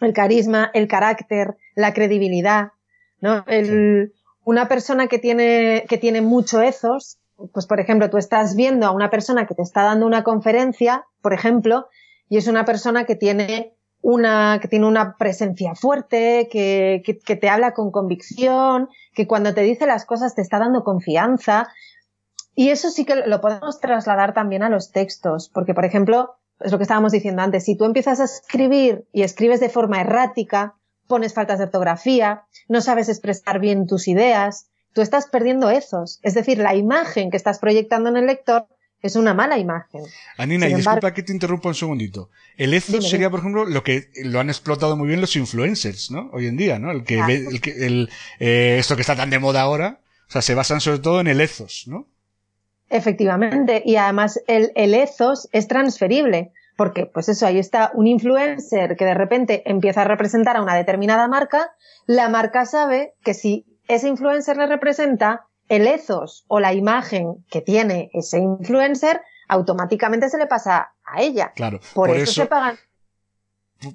el 0.00 0.12
carisma, 0.12 0.70
el 0.74 0.88
carácter, 0.88 1.56
la 1.74 1.92
credibilidad, 1.92 2.72
¿no? 3.20 3.44
El, 3.46 4.12
una 4.48 4.66
persona 4.66 5.08
que 5.08 5.18
tiene, 5.18 5.84
que 5.90 5.98
tiene 5.98 6.22
mucho 6.22 6.62
ethos, 6.62 7.18
pues 7.52 7.66
por 7.66 7.80
ejemplo, 7.80 8.08
tú 8.08 8.16
estás 8.16 8.56
viendo 8.56 8.86
a 8.86 8.92
una 8.92 9.10
persona 9.10 9.46
que 9.46 9.54
te 9.54 9.60
está 9.60 9.82
dando 9.82 10.06
una 10.06 10.24
conferencia, 10.24 11.04
por 11.20 11.34
ejemplo, 11.34 11.86
y 12.30 12.38
es 12.38 12.48
una 12.48 12.64
persona 12.64 13.04
que 13.04 13.14
tiene 13.14 13.76
una, 14.00 14.58
que 14.58 14.68
tiene 14.68 14.86
una 14.86 15.18
presencia 15.18 15.74
fuerte, 15.74 16.48
que, 16.50 17.02
que, 17.04 17.36
te 17.36 17.50
habla 17.50 17.74
con 17.74 17.90
convicción, 17.90 18.88
que 19.12 19.26
cuando 19.26 19.52
te 19.52 19.60
dice 19.60 19.84
las 19.84 20.06
cosas 20.06 20.34
te 20.34 20.40
está 20.40 20.58
dando 20.58 20.82
confianza. 20.82 21.68
Y 22.54 22.70
eso 22.70 22.88
sí 22.88 23.04
que 23.04 23.16
lo 23.16 23.42
podemos 23.42 23.80
trasladar 23.80 24.32
también 24.32 24.62
a 24.62 24.70
los 24.70 24.92
textos, 24.92 25.50
porque 25.52 25.74
por 25.74 25.84
ejemplo, 25.84 26.36
es 26.60 26.72
lo 26.72 26.78
que 26.78 26.84
estábamos 26.84 27.12
diciendo 27.12 27.42
antes, 27.42 27.66
si 27.66 27.76
tú 27.76 27.84
empiezas 27.84 28.18
a 28.18 28.24
escribir 28.24 29.06
y 29.12 29.24
escribes 29.24 29.60
de 29.60 29.68
forma 29.68 30.00
errática, 30.00 30.77
pones 31.08 31.34
faltas 31.34 31.58
de 31.58 31.64
ortografía, 31.64 32.44
no 32.68 32.80
sabes 32.80 33.08
expresar 33.08 33.58
bien 33.58 33.86
tus 33.86 34.06
ideas, 34.06 34.68
tú 34.92 35.00
estás 35.00 35.26
perdiendo 35.26 35.70
esos. 35.70 36.20
Es 36.22 36.34
decir, 36.34 36.58
la 36.58 36.76
imagen 36.76 37.30
que 37.30 37.36
estás 37.36 37.58
proyectando 37.58 38.10
en 38.10 38.18
el 38.18 38.26
lector 38.26 38.68
es 39.00 39.16
una 39.16 39.32
mala 39.32 39.58
imagen. 39.58 40.02
Anina, 40.36 40.68
y 40.68 40.74
disculpa 40.74 41.14
que 41.14 41.22
te 41.22 41.32
interrumpa 41.32 41.68
un 41.68 41.74
segundito. 41.74 42.30
El 42.56 42.74
ethos 42.74 43.08
sería, 43.08 43.30
por 43.30 43.40
ejemplo, 43.40 43.64
lo 43.64 43.82
que 43.82 44.10
lo 44.24 44.40
han 44.40 44.48
explotado 44.48 44.96
muy 44.96 45.08
bien 45.08 45.20
los 45.20 45.36
influencers, 45.36 46.10
¿no? 46.10 46.30
Hoy 46.32 46.46
en 46.46 46.56
día, 46.56 46.78
¿no? 46.78 46.90
El 46.90 47.04
que, 47.04 47.22
ve, 47.22 47.46
el 47.48 47.60
que 47.60 47.86
el, 47.86 48.10
eh, 48.40 48.76
esto 48.78 48.96
que 48.96 49.02
está 49.02 49.14
tan 49.14 49.30
de 49.30 49.38
moda 49.38 49.62
ahora, 49.62 50.00
o 50.28 50.32
sea, 50.32 50.42
se 50.42 50.54
basan 50.54 50.80
sobre 50.80 50.98
todo 50.98 51.20
en 51.20 51.28
el 51.28 51.40
ethos, 51.40 51.84
¿no? 51.86 52.08
Efectivamente, 52.90 53.82
y 53.84 53.96
además 53.96 54.40
el, 54.46 54.72
el 54.74 54.94
ethos 54.94 55.48
es 55.52 55.68
transferible, 55.68 56.52
porque 56.78 57.06
pues 57.06 57.28
eso, 57.28 57.44
ahí 57.44 57.58
está 57.58 57.90
un 57.94 58.06
influencer 58.06 58.96
que 58.96 59.04
de 59.04 59.14
repente 59.14 59.68
empieza 59.68 60.02
a 60.02 60.04
representar 60.04 60.56
a 60.56 60.62
una 60.62 60.76
determinada 60.76 61.26
marca, 61.26 61.74
la 62.06 62.28
marca 62.28 62.66
sabe 62.66 63.16
que 63.24 63.34
si 63.34 63.66
ese 63.88 64.06
influencer 64.06 64.56
le 64.56 64.68
representa, 64.68 65.48
el 65.68 65.88
ethos 65.88 66.44
o 66.46 66.60
la 66.60 66.74
imagen 66.74 67.44
que 67.50 67.62
tiene 67.62 68.10
ese 68.12 68.38
influencer 68.38 69.22
automáticamente 69.48 70.30
se 70.30 70.38
le 70.38 70.46
pasa 70.46 70.94
a 71.04 71.20
ella. 71.20 71.52
Claro. 71.56 71.80
Por, 71.94 72.10
eso, 72.10 72.32
se 72.32 72.46
pagan. 72.46 72.78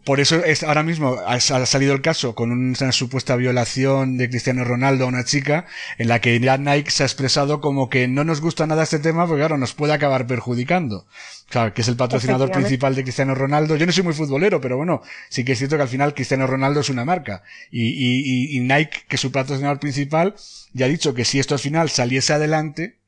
Por 0.06 0.22
eso 0.22 0.38
es, 0.46 0.64
ahora 0.64 0.82
mismo 0.82 1.18
ha, 1.28 1.42
salido 1.42 1.94
el 1.94 2.02
caso 2.02 2.36
con 2.36 2.52
una 2.52 2.94
supuesta 2.94 3.36
violación 3.36 4.18
de 4.18 4.30
Cristiano 4.30 4.64
Ronaldo 4.64 5.04
a 5.04 5.08
una 5.08 5.26
chica 5.26 5.66
en 5.98 6.08
la 6.08 6.22
que 6.22 6.40
ya 6.40 6.58
Nike 6.58 6.90
se 6.90 7.04
ha 7.04 7.06
expresado 7.06 7.60
como 7.60 7.90
que 7.90 8.08
no 8.08 8.24
nos 8.24 8.40
gusta 8.40 8.66
nada 8.66 8.84
este 8.84 9.00
tema 9.00 9.28
porque 9.28 9.42
claro, 9.42 9.58
nos 9.58 9.74
puede 9.74 9.92
acabar 9.92 10.26
perjudicando. 10.26 11.06
O 11.54 11.74
que 11.74 11.82
es 11.82 11.88
el 11.90 11.98
patrocinador 11.98 12.50
principal 12.50 12.96
de 12.96 13.04
Cristiano 13.04 13.36
Ronaldo. 13.36 13.76
Yo 13.76 13.86
no 13.86 13.92
soy 13.92 14.04
muy 14.04 14.14
futbolero, 14.14 14.62
pero 14.62 14.78
bueno, 14.78 15.02
sí 15.28 15.44
que 15.44 15.52
es 15.52 15.58
cierto 15.58 15.76
que 15.76 15.84
al 15.84 15.90
final 15.90 16.14
Cristiano 16.14 16.48
Ronaldo 16.48 16.80
es 16.80 16.90
una 16.90 17.04
marca. 17.04 17.44
Y, 17.70 17.90
y, 17.90 18.58
y 18.58 18.62
Nike, 18.62 19.04
que 19.10 19.18
es 19.18 19.22
su 19.22 19.34
patrocinador 19.34 19.80
principal, 19.80 20.36
ya 20.72 20.86
ha 20.86 20.90
dicho 20.90 21.14
que 21.14 21.26
si 21.26 21.40
esto 21.40 21.56
al 21.56 21.60
final 21.60 21.90
saliese 21.90 22.32
adelante, 22.32 23.03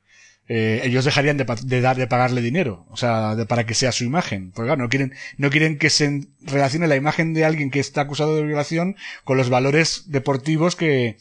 eh, 0.48 0.80
ellos 0.84 1.04
dejarían 1.04 1.36
de, 1.36 1.80
dar 1.80 1.96
de 1.96 2.06
pagarle 2.06 2.40
dinero, 2.40 2.86
o 2.90 2.96
sea, 2.96 3.34
de, 3.34 3.46
para 3.46 3.66
que 3.66 3.74
sea 3.74 3.92
su 3.92 4.04
imagen, 4.04 4.52
porque 4.52 4.68
claro, 4.68 4.82
no 4.82 4.88
quieren 4.88 5.12
no 5.38 5.50
quieren 5.50 5.78
que 5.78 5.90
se 5.90 6.28
relacione 6.42 6.86
la 6.86 6.96
imagen 6.96 7.34
de 7.34 7.44
alguien 7.44 7.70
que 7.70 7.80
está 7.80 8.02
acusado 8.02 8.36
de 8.36 8.42
violación 8.42 8.96
con 9.24 9.36
los 9.36 9.50
valores 9.50 10.04
deportivos 10.06 10.76
que 10.76 11.16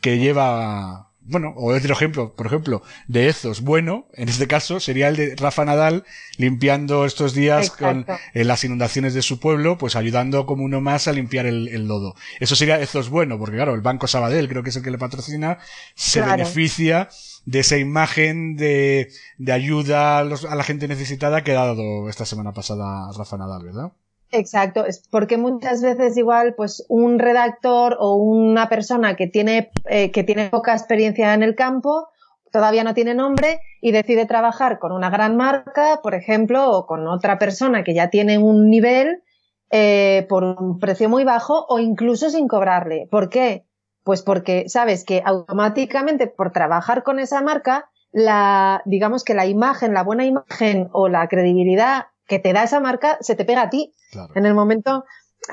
que 0.00 0.18
lleva 0.18 1.10
bueno, 1.30 1.52
o 1.56 1.72
otro 1.72 1.92
ejemplo, 1.92 2.34
por 2.34 2.46
ejemplo, 2.46 2.82
de 3.06 3.28
Ezos. 3.28 3.60
Bueno, 3.60 4.08
en 4.14 4.28
este 4.28 4.48
caso 4.48 4.80
sería 4.80 5.08
el 5.08 5.16
de 5.16 5.36
Rafa 5.36 5.64
Nadal 5.64 6.04
limpiando 6.38 7.04
estos 7.04 7.34
días 7.34 7.70
con 7.70 8.04
eh, 8.34 8.44
las 8.44 8.64
inundaciones 8.64 9.14
de 9.14 9.22
su 9.22 9.38
pueblo, 9.38 9.78
pues 9.78 9.94
ayudando 9.94 10.44
como 10.44 10.64
uno 10.64 10.80
más 10.80 11.06
a 11.06 11.12
limpiar 11.12 11.46
el, 11.46 11.86
lodo. 11.86 12.16
Eso 12.40 12.56
sería 12.56 12.80
Ezos 12.80 13.10
bueno, 13.10 13.38
porque 13.38 13.56
claro, 13.56 13.74
el 13.74 13.80
Banco 13.80 14.08
Sabadell, 14.08 14.48
creo 14.48 14.64
que 14.64 14.70
es 14.70 14.76
el 14.76 14.82
que 14.82 14.90
le 14.90 14.98
patrocina, 14.98 15.58
se 15.94 16.20
beneficia 16.20 17.08
de 17.46 17.60
esa 17.60 17.76
imagen 17.76 18.56
de, 18.56 19.08
de 19.38 19.52
ayuda 19.52 20.18
a, 20.18 20.24
la 20.24 20.62
gente 20.62 20.88
necesitada 20.88 21.42
que 21.42 21.52
ha 21.52 21.66
dado 21.66 22.08
esta 22.08 22.24
semana 22.24 22.52
pasada 22.52 23.10
Rafa 23.16 23.38
Nadal, 23.38 23.64
¿verdad? 23.64 23.92
Exacto, 24.32 24.86
es 24.86 25.02
porque 25.10 25.36
muchas 25.36 25.82
veces 25.82 26.16
igual 26.16 26.54
pues 26.56 26.84
un 26.88 27.18
redactor 27.18 27.96
o 27.98 28.14
una 28.14 28.68
persona 28.68 29.16
que 29.16 29.26
tiene, 29.26 29.70
eh, 29.86 30.12
que 30.12 30.22
tiene 30.22 30.50
poca 30.50 30.72
experiencia 30.72 31.34
en 31.34 31.42
el 31.42 31.56
campo 31.56 32.08
todavía 32.50 32.84
no 32.84 32.94
tiene 32.94 33.14
nombre 33.14 33.60
y 33.80 33.92
decide 33.92 34.26
trabajar 34.26 34.78
con 34.78 34.92
una 34.92 35.10
gran 35.10 35.36
marca, 35.36 36.00
por 36.02 36.14
ejemplo, 36.14 36.70
o 36.70 36.86
con 36.86 37.06
otra 37.06 37.38
persona 37.38 37.84
que 37.84 37.94
ya 37.94 38.10
tiene 38.10 38.38
un 38.38 38.68
nivel 38.68 39.22
eh, 39.70 40.26
por 40.28 40.44
un 40.44 40.78
precio 40.78 41.08
muy 41.08 41.24
bajo 41.24 41.66
o 41.68 41.78
incluso 41.78 42.30
sin 42.30 42.48
cobrarle. 42.48 43.06
¿Por 43.10 43.28
qué? 43.30 43.66
Pues 44.04 44.22
porque 44.22 44.68
sabes 44.68 45.04
que 45.04 45.22
automáticamente 45.24 46.26
por 46.26 46.52
trabajar 46.52 47.02
con 47.02 47.18
esa 47.18 47.42
marca, 47.42 47.90
la, 48.12 48.82
digamos 48.86 49.24
que 49.24 49.34
la 49.34 49.46
imagen, 49.46 49.94
la 49.94 50.02
buena 50.02 50.24
imagen 50.24 50.88
o 50.92 51.08
la 51.08 51.28
credibilidad 51.28 52.06
que 52.26 52.38
te 52.38 52.52
da 52.52 52.62
esa 52.62 52.80
marca 52.80 53.18
se 53.20 53.34
te 53.34 53.44
pega 53.44 53.62
a 53.62 53.70
ti. 53.70 53.92
En 54.34 54.46
el 54.46 54.54
momento, 54.54 55.04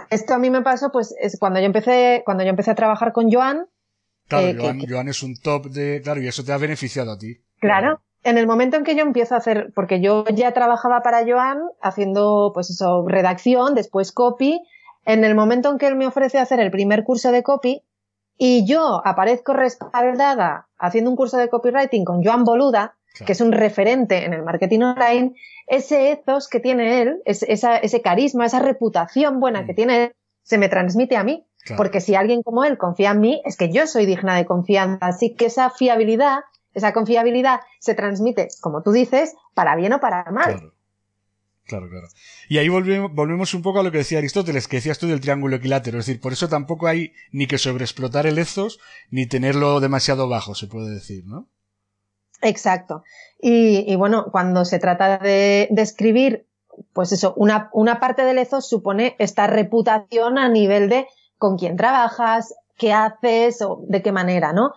esto 0.10 0.34
a 0.34 0.38
mí 0.38 0.50
me 0.50 0.62
pasó, 0.62 0.92
pues, 0.92 1.14
es 1.20 1.38
cuando 1.40 1.60
yo 1.60 1.66
empecé, 1.66 2.22
cuando 2.26 2.44
yo 2.44 2.50
empecé 2.50 2.72
a 2.72 2.76
trabajar 2.76 3.12
con 3.12 3.32
Joan. 3.32 3.66
Claro, 4.28 4.48
eh, 4.48 4.86
Joan, 4.88 5.08
es 5.08 5.24
un 5.24 5.36
top 5.36 5.68
de, 5.68 6.02
claro, 6.04 6.22
y 6.22 6.28
eso 6.28 6.44
te 6.44 6.52
ha 6.52 6.58
beneficiado 6.58 7.12
a 7.12 7.18
ti. 7.18 7.38
Claro. 7.60 8.02
En 8.24 8.38
el 8.38 8.46
momento 8.46 8.78
en 8.78 8.84
que 8.84 8.96
yo 8.96 9.04
empiezo 9.04 9.36
a 9.36 9.38
hacer, 9.38 9.72
porque 9.74 10.02
yo 10.02 10.26
ya 10.34 10.54
trabajaba 10.54 11.02
para 11.02 11.24
Joan 11.26 11.60
haciendo, 11.82 12.52
pues 12.54 12.70
eso, 12.70 13.06
redacción, 13.08 13.74
después 13.74 14.12
copy, 14.12 14.60
en 15.06 15.24
el 15.24 15.34
momento 15.34 15.72
en 15.72 15.78
que 15.78 15.88
él 15.88 15.96
me 15.96 16.08
ofrece 16.08 16.38
hacer 16.38 16.60
el 16.60 16.70
primer 16.70 17.04
curso 17.06 17.32
de 17.32 17.42
copy, 17.42 17.84
y 18.38 18.66
yo 18.66 19.02
aparezco 19.06 19.54
respaldada 19.54 20.68
haciendo 20.78 21.10
un 21.10 21.16
curso 21.16 21.38
de 21.38 21.50
copywriting 21.50 22.06
con 22.06 22.24
Joan 22.24 22.44
Boluda, 22.44 22.96
que 23.26 23.32
es 23.32 23.42
un 23.42 23.52
referente 23.52 24.26
en 24.26 24.34
el 24.34 24.44
marketing 24.44 24.82
online, 24.82 25.34
ese 25.66 26.12
ethos 26.12 26.48
que 26.48 26.60
tiene 26.60 27.02
él, 27.02 27.22
ese 27.26 28.02
carisma, 28.02 28.46
esa 28.46 28.60
reputación 28.60 29.40
buena 29.40 29.66
que 29.66 29.74
mm. 29.74 29.76
tiene 29.76 30.04
él, 30.04 30.16
se 30.44 30.58
me 30.58 30.70
transmite 30.70 31.18
a 31.18 31.24
mí. 31.24 31.44
Porque 31.76 32.00
si 32.00 32.16
alguien 32.16 32.44
como 32.44 32.64
él 32.64 32.78
confía 32.78 33.12
en 33.12 33.20
mí, 33.20 33.42
es 33.44 33.58
que 33.58 33.70
yo 33.70 33.88
soy 33.88 34.06
digna 34.06 34.38
de 34.38 34.46
confianza. 34.46 35.06
Así 35.06 35.36
que 35.36 35.48
esa 35.48 35.70
fiabilidad, 35.70 36.40
esa 36.74 36.94
confiabilidad 36.94 37.60
se 37.80 37.94
transmite, 37.94 38.48
como 38.62 38.84
tú 38.84 38.94
dices, 38.94 39.36
para 39.54 39.76
bien 39.76 39.92
o 39.92 40.00
para 40.00 40.32
mal. 40.32 40.60
Claro. 40.60 40.74
Claro, 41.68 41.90
claro. 41.90 42.08
Y 42.48 42.58
ahí 42.60 42.70
volvemos, 42.70 43.14
volvemos 43.14 43.54
un 43.54 43.62
poco 43.62 43.82
a 43.82 43.84
lo 43.84 43.92
que 43.92 44.00
decía 44.00 44.20
Aristóteles, 44.20 44.68
que 44.68 44.78
decías 44.78 45.00
tú 45.00 45.08
del 45.08 45.20
triángulo 45.20 45.58
equilátero. 45.58 46.00
Es 46.00 46.06
decir, 46.06 46.22
por 46.22 46.32
eso 46.32 46.48
tampoco 46.48 46.88
hay 46.88 47.14
ni 47.32 47.46
que 47.46 47.58
sobreexplotar 47.58 48.26
el 48.26 48.40
ethos, 48.40 48.80
ni 49.12 49.28
tenerlo 49.28 49.82
demasiado 49.82 50.30
bajo, 50.30 50.56
se 50.56 50.68
puede 50.68 50.90
decir, 50.90 51.26
¿no? 51.26 51.50
Exacto. 52.42 53.04
Y, 53.40 53.96
bueno, 53.96 54.28
cuando 54.32 54.64
se 54.64 54.80
trata 54.80 55.18
de, 55.18 55.68
escribir, 55.78 56.48
pues 56.94 57.12
eso, 57.12 57.34
una, 57.36 57.70
una 57.74 58.00
parte 58.00 58.24
del 58.24 58.38
ethos 58.38 58.68
supone 58.68 59.16
esta 59.20 59.48
reputación 59.48 60.38
a 60.38 60.48
nivel 60.48 60.90
de 60.90 61.08
con 61.38 61.58
quién 61.58 61.76
trabajas, 61.76 62.56
qué 62.78 62.94
haces 62.94 63.62
o 63.62 63.84
de 63.88 64.02
qué 64.02 64.12
manera, 64.12 64.54
¿no? 64.54 64.74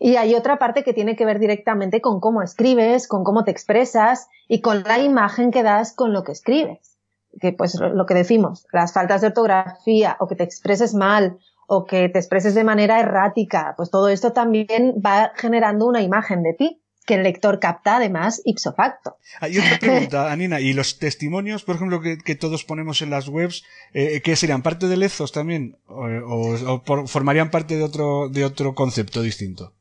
Y 0.00 0.16
hay 0.16 0.34
otra 0.34 0.58
parte 0.58 0.84
que 0.84 0.92
tiene 0.92 1.16
que 1.16 1.24
ver 1.24 1.38
directamente 1.38 2.00
con 2.00 2.20
cómo 2.20 2.42
escribes, 2.42 3.08
con 3.08 3.24
cómo 3.24 3.44
te 3.44 3.50
expresas 3.50 4.28
y 4.46 4.60
con 4.60 4.82
la 4.84 4.98
imagen 4.98 5.50
que 5.50 5.62
das 5.62 5.92
con 5.92 6.12
lo 6.12 6.22
que 6.22 6.32
escribes. 6.32 6.98
Que 7.40 7.52
pues 7.52 7.74
lo 7.74 8.06
que 8.06 8.14
decimos, 8.14 8.66
las 8.72 8.92
faltas 8.92 9.20
de 9.20 9.28
ortografía 9.28 10.16
o 10.20 10.28
que 10.28 10.36
te 10.36 10.44
expreses 10.44 10.94
mal 10.94 11.38
o 11.66 11.84
que 11.84 12.08
te 12.08 12.18
expreses 12.18 12.54
de 12.54 12.64
manera 12.64 13.00
errática, 13.00 13.74
pues 13.76 13.90
todo 13.90 14.08
esto 14.08 14.32
también 14.32 14.94
va 15.04 15.32
generando 15.36 15.86
una 15.86 16.00
imagen 16.00 16.42
de 16.42 16.54
ti 16.54 16.82
que 17.08 17.14
el 17.14 17.22
lector 17.22 17.58
capta 17.58 17.96
además 17.96 18.42
ipso 18.44 18.74
facto. 18.74 19.16
Hay 19.40 19.58
otra 19.58 19.78
pregunta, 19.80 20.30
Anina, 20.30 20.60
¿y 20.60 20.74
los 20.74 20.98
testimonios, 20.98 21.64
por 21.64 21.76
ejemplo, 21.76 22.00
que, 22.00 22.34
todos 22.34 22.64
ponemos 22.64 23.00
en 23.00 23.10
las 23.10 23.28
webs, 23.28 23.64
eh, 23.94 24.20
qué 24.22 24.36
serían 24.36 24.62
parte 24.62 24.88
de 24.88 24.96
Lezos 24.98 25.32
también? 25.32 25.78
¿O, 25.86 26.82
formarían 27.06 27.50
parte 27.50 27.76
de 27.76 27.82
otro, 27.82 28.28
de 28.28 28.44
otro 28.44 28.74
concepto 28.74 29.22
distinto? 29.22 29.72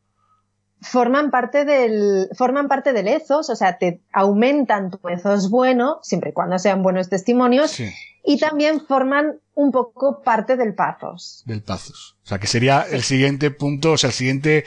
Forman 0.81 1.31
parte 1.31 1.65
del, 1.65 2.29
forman 2.35 2.67
parte 2.67 2.93
del 2.93 3.07
ethos, 3.07 3.49
o 3.49 3.55
sea, 3.55 3.77
te 3.77 4.01
aumentan 4.13 4.91
tu 4.91 5.09
ethos 5.09 5.49
bueno, 5.49 5.99
siempre 6.03 6.29
y 6.29 6.33
cuando 6.33 6.59
sean 6.59 6.83
buenos 6.83 7.09
testimonios, 7.09 7.79
y 8.23 8.37
también 8.37 8.81
forman 8.81 9.39
un 9.55 9.71
poco 9.71 10.21
parte 10.21 10.55
del 10.55 10.75
pathos. 10.75 11.43
Del 11.45 11.63
pathos. 11.63 12.17
O 12.23 12.27
sea, 12.27 12.37
que 12.37 12.47
sería 12.47 12.85
el 12.91 13.01
siguiente 13.01 13.49
punto, 13.49 13.93
o 13.93 13.97
sea, 13.97 14.09
el 14.09 14.13
siguiente 14.13 14.65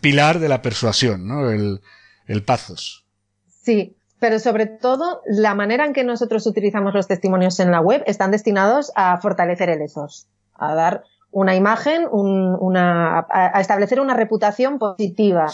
pilar 0.00 0.38
de 0.38 0.48
la 0.48 0.62
persuasión, 0.62 1.26
¿no? 1.26 1.50
El, 1.50 1.80
el 2.28 2.44
Pazos. 2.44 3.06
Sí, 3.46 3.96
pero 4.20 4.38
sobre 4.38 4.66
todo 4.66 5.22
la 5.26 5.54
manera 5.54 5.84
en 5.84 5.92
que 5.92 6.04
nosotros 6.04 6.46
utilizamos 6.46 6.94
los 6.94 7.08
testimonios 7.08 7.58
en 7.60 7.70
la 7.70 7.80
web 7.80 8.02
están 8.06 8.30
destinados 8.30 8.92
a 8.94 9.18
fortalecer 9.20 9.70
el 9.70 9.82
ethos, 9.82 10.28
a 10.54 10.74
dar 10.74 11.04
una 11.30 11.54
imagen, 11.54 12.06
una, 12.10 13.26
a 13.30 13.60
establecer 13.60 14.00
una 14.00 14.14
reputación 14.14 14.78
positiva 14.78 15.46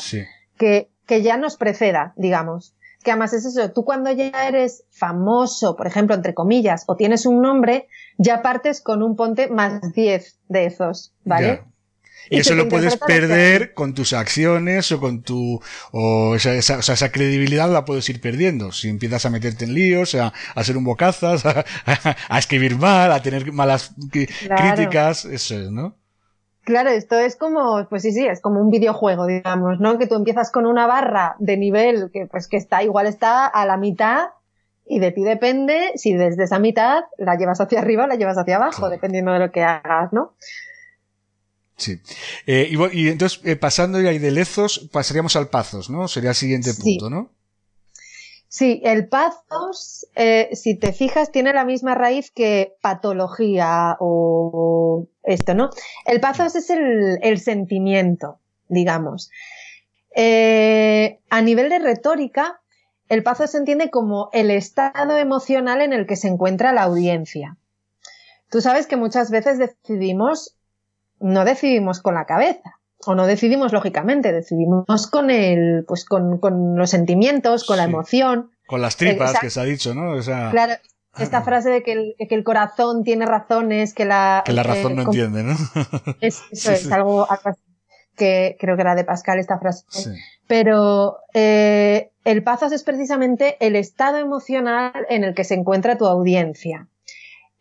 que, 0.56 0.90
que 1.06 1.22
ya 1.22 1.36
nos 1.36 1.56
preceda, 1.56 2.12
digamos. 2.16 2.74
Que 3.02 3.10
además 3.10 3.34
es 3.34 3.44
eso, 3.44 3.70
tú 3.72 3.84
cuando 3.84 4.10
ya 4.12 4.48
eres 4.48 4.84
famoso, 4.90 5.76
por 5.76 5.86
ejemplo, 5.86 6.14
entre 6.14 6.32
comillas, 6.32 6.84
o 6.86 6.96
tienes 6.96 7.26
un 7.26 7.42
nombre, 7.42 7.86
ya 8.16 8.40
partes 8.40 8.80
con 8.80 9.02
un 9.02 9.14
ponte 9.14 9.48
más 9.48 9.92
10 9.92 10.38
de 10.48 10.66
esos, 10.66 11.12
¿vale? 11.24 11.64
Y, 12.30 12.38
eso 12.38 12.54
lo 12.54 12.68
puedes 12.68 12.96
perder 12.96 13.74
con 13.74 13.94
tus 13.94 14.12
acciones 14.12 14.90
o 14.92 15.00
con 15.00 15.22
tu, 15.22 15.60
o 15.92 16.34
esa, 16.34 16.54
esa, 16.54 16.78
esa, 16.78 17.12
credibilidad 17.12 17.70
la 17.70 17.84
puedes 17.84 18.08
ir 18.08 18.20
perdiendo. 18.20 18.72
Si 18.72 18.88
empiezas 18.88 19.26
a 19.26 19.30
meterte 19.30 19.64
en 19.64 19.74
líos, 19.74 20.14
a, 20.14 20.32
a 20.54 20.64
ser 20.64 20.76
un 20.76 20.84
bocazas, 20.84 21.44
a, 21.46 22.38
escribir 22.38 22.76
mal, 22.76 23.12
a 23.12 23.22
tener 23.22 23.52
malas 23.52 23.94
críticas, 24.10 25.24
eso 25.24 25.58
es, 25.58 25.70
¿no? 25.70 25.96
Claro, 26.64 26.88
esto 26.88 27.18
es 27.18 27.36
como, 27.36 27.86
pues 27.90 28.02
sí, 28.02 28.12
sí, 28.12 28.26
es 28.26 28.40
como 28.40 28.60
un 28.60 28.70
videojuego, 28.70 29.26
digamos, 29.26 29.80
¿no? 29.80 29.98
Que 29.98 30.06
tú 30.06 30.14
empiezas 30.14 30.50
con 30.50 30.64
una 30.64 30.86
barra 30.86 31.36
de 31.38 31.58
nivel 31.58 32.10
que, 32.10 32.26
pues 32.26 32.48
que 32.48 32.56
está, 32.56 32.82
igual 32.82 33.06
está 33.06 33.46
a 33.46 33.66
la 33.66 33.76
mitad 33.76 34.28
y 34.86 34.98
de 34.98 35.12
ti 35.12 35.22
depende 35.22 35.92
si 35.96 36.14
desde 36.14 36.44
esa 36.44 36.58
mitad 36.58 37.04
la 37.18 37.36
llevas 37.36 37.60
hacia 37.60 37.80
arriba 37.80 38.04
o 38.04 38.06
la 38.06 38.16
llevas 38.16 38.38
hacia 38.38 38.56
abajo, 38.56 38.88
dependiendo 38.88 39.32
de 39.32 39.40
lo 39.40 39.52
que 39.52 39.62
hagas, 39.62 40.12
¿no? 40.12 40.32
Sí. 41.76 42.00
Eh, 42.46 42.70
y, 42.92 43.08
entonces, 43.08 43.40
eh, 43.44 43.56
pasando 43.56 44.00
ya 44.00 44.10
ahí 44.10 44.18
de 44.18 44.30
lezos, 44.30 44.88
pasaríamos 44.92 45.36
al 45.36 45.48
pazos, 45.48 45.90
¿no? 45.90 46.08
Sería 46.08 46.30
el 46.30 46.36
siguiente 46.36 46.72
punto, 46.74 47.10
¿no? 47.10 47.30
Sí, 48.48 48.80
el 48.84 49.08
pathos, 49.08 50.06
eh, 50.14 50.50
si 50.52 50.76
te 50.76 50.92
fijas, 50.92 51.32
tiene 51.32 51.52
la 51.52 51.64
misma 51.64 51.96
raíz 51.96 52.30
que 52.30 52.74
patología 52.80 53.96
o 53.98 55.08
esto, 55.24 55.54
¿no? 55.54 55.70
El 56.06 56.20
pathos 56.20 56.54
es 56.54 56.70
el, 56.70 57.40
sentimiento, 57.40 58.38
digamos. 58.68 59.30
A 60.16 61.42
nivel 61.42 61.68
de 61.68 61.80
retórica, 61.80 62.60
el 63.08 63.24
pathos 63.24 63.50
se 63.50 63.58
entiende 63.58 63.90
como 63.90 64.30
el 64.32 64.52
estado 64.52 65.18
emocional 65.18 65.82
en 65.82 65.92
el 65.92 66.06
que 66.06 66.14
se 66.14 66.28
encuentra 66.28 66.72
la 66.72 66.84
audiencia. 66.84 67.56
Tú 68.50 68.60
sabes 68.60 68.86
que 68.86 68.96
muchas 68.96 69.32
veces 69.32 69.58
decidimos, 69.58 70.54
no 71.20 71.44
decidimos 71.44 72.00
con 72.00 72.14
la 72.14 72.26
cabeza, 72.26 72.80
o 73.06 73.14
no 73.14 73.26
decidimos 73.26 73.72
lógicamente, 73.72 74.32
decidimos 74.32 75.06
con 75.06 75.30
el, 75.30 75.84
pues 75.86 76.04
con, 76.04 76.38
con 76.38 76.76
los 76.76 76.90
sentimientos, 76.90 77.64
con 77.64 77.76
la 77.76 77.84
emoción. 77.84 78.50
Con 78.66 78.80
las 78.80 78.96
tripas 78.96 79.38
que 79.38 79.50
se 79.50 79.60
ha 79.60 79.64
dicho, 79.64 79.94
¿no? 79.94 80.18
Claro, 80.50 80.74
esta 81.18 81.42
frase 81.44 81.70
de 81.70 81.82
que 81.82 81.92
el, 81.92 82.14
que 82.28 82.34
el, 82.34 82.44
corazón 82.44 83.04
tiene 83.04 83.26
razones, 83.26 83.94
que 83.94 84.04
la... 84.04 84.42
Que 84.44 84.52
la 84.52 84.62
razón 84.62 84.96
no 84.96 85.02
entiende, 85.02 85.42
¿no? 85.42 85.56
Es, 86.20 86.42
eso 86.50 86.72
es 86.72 86.90
algo 86.90 87.26
que 88.16 88.56
creo 88.60 88.76
que 88.76 88.82
era 88.82 88.94
de 88.94 89.04
Pascal 89.04 89.38
esta 89.38 89.58
frase. 89.58 89.84
Pero 90.46 91.18
eh, 91.34 92.12
el 92.24 92.42
pazos 92.42 92.72
es 92.72 92.84
precisamente 92.84 93.56
el 93.64 93.76
estado 93.76 94.18
emocional 94.18 94.92
en 95.08 95.24
el 95.24 95.34
que 95.34 95.44
se 95.44 95.54
encuentra 95.54 95.98
tu 95.98 96.06
audiencia. 96.06 96.88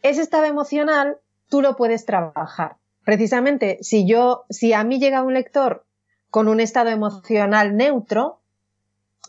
Ese 0.04 0.22
estado 0.22 0.46
emocional 0.46 1.18
tú 1.50 1.62
lo 1.62 1.76
puedes 1.76 2.06
trabajar 2.06 2.78
precisamente 3.04 3.78
si 3.82 4.08
yo, 4.08 4.46
si 4.50 4.74
a 4.74 4.84
mí 4.84 5.00
llega 5.00 5.24
un 5.24 5.34
lector 5.34 5.86
con 6.30 6.48
un 6.48 6.60
estado 6.60 6.90
emocional 6.90 7.76
neutro, 7.76 8.40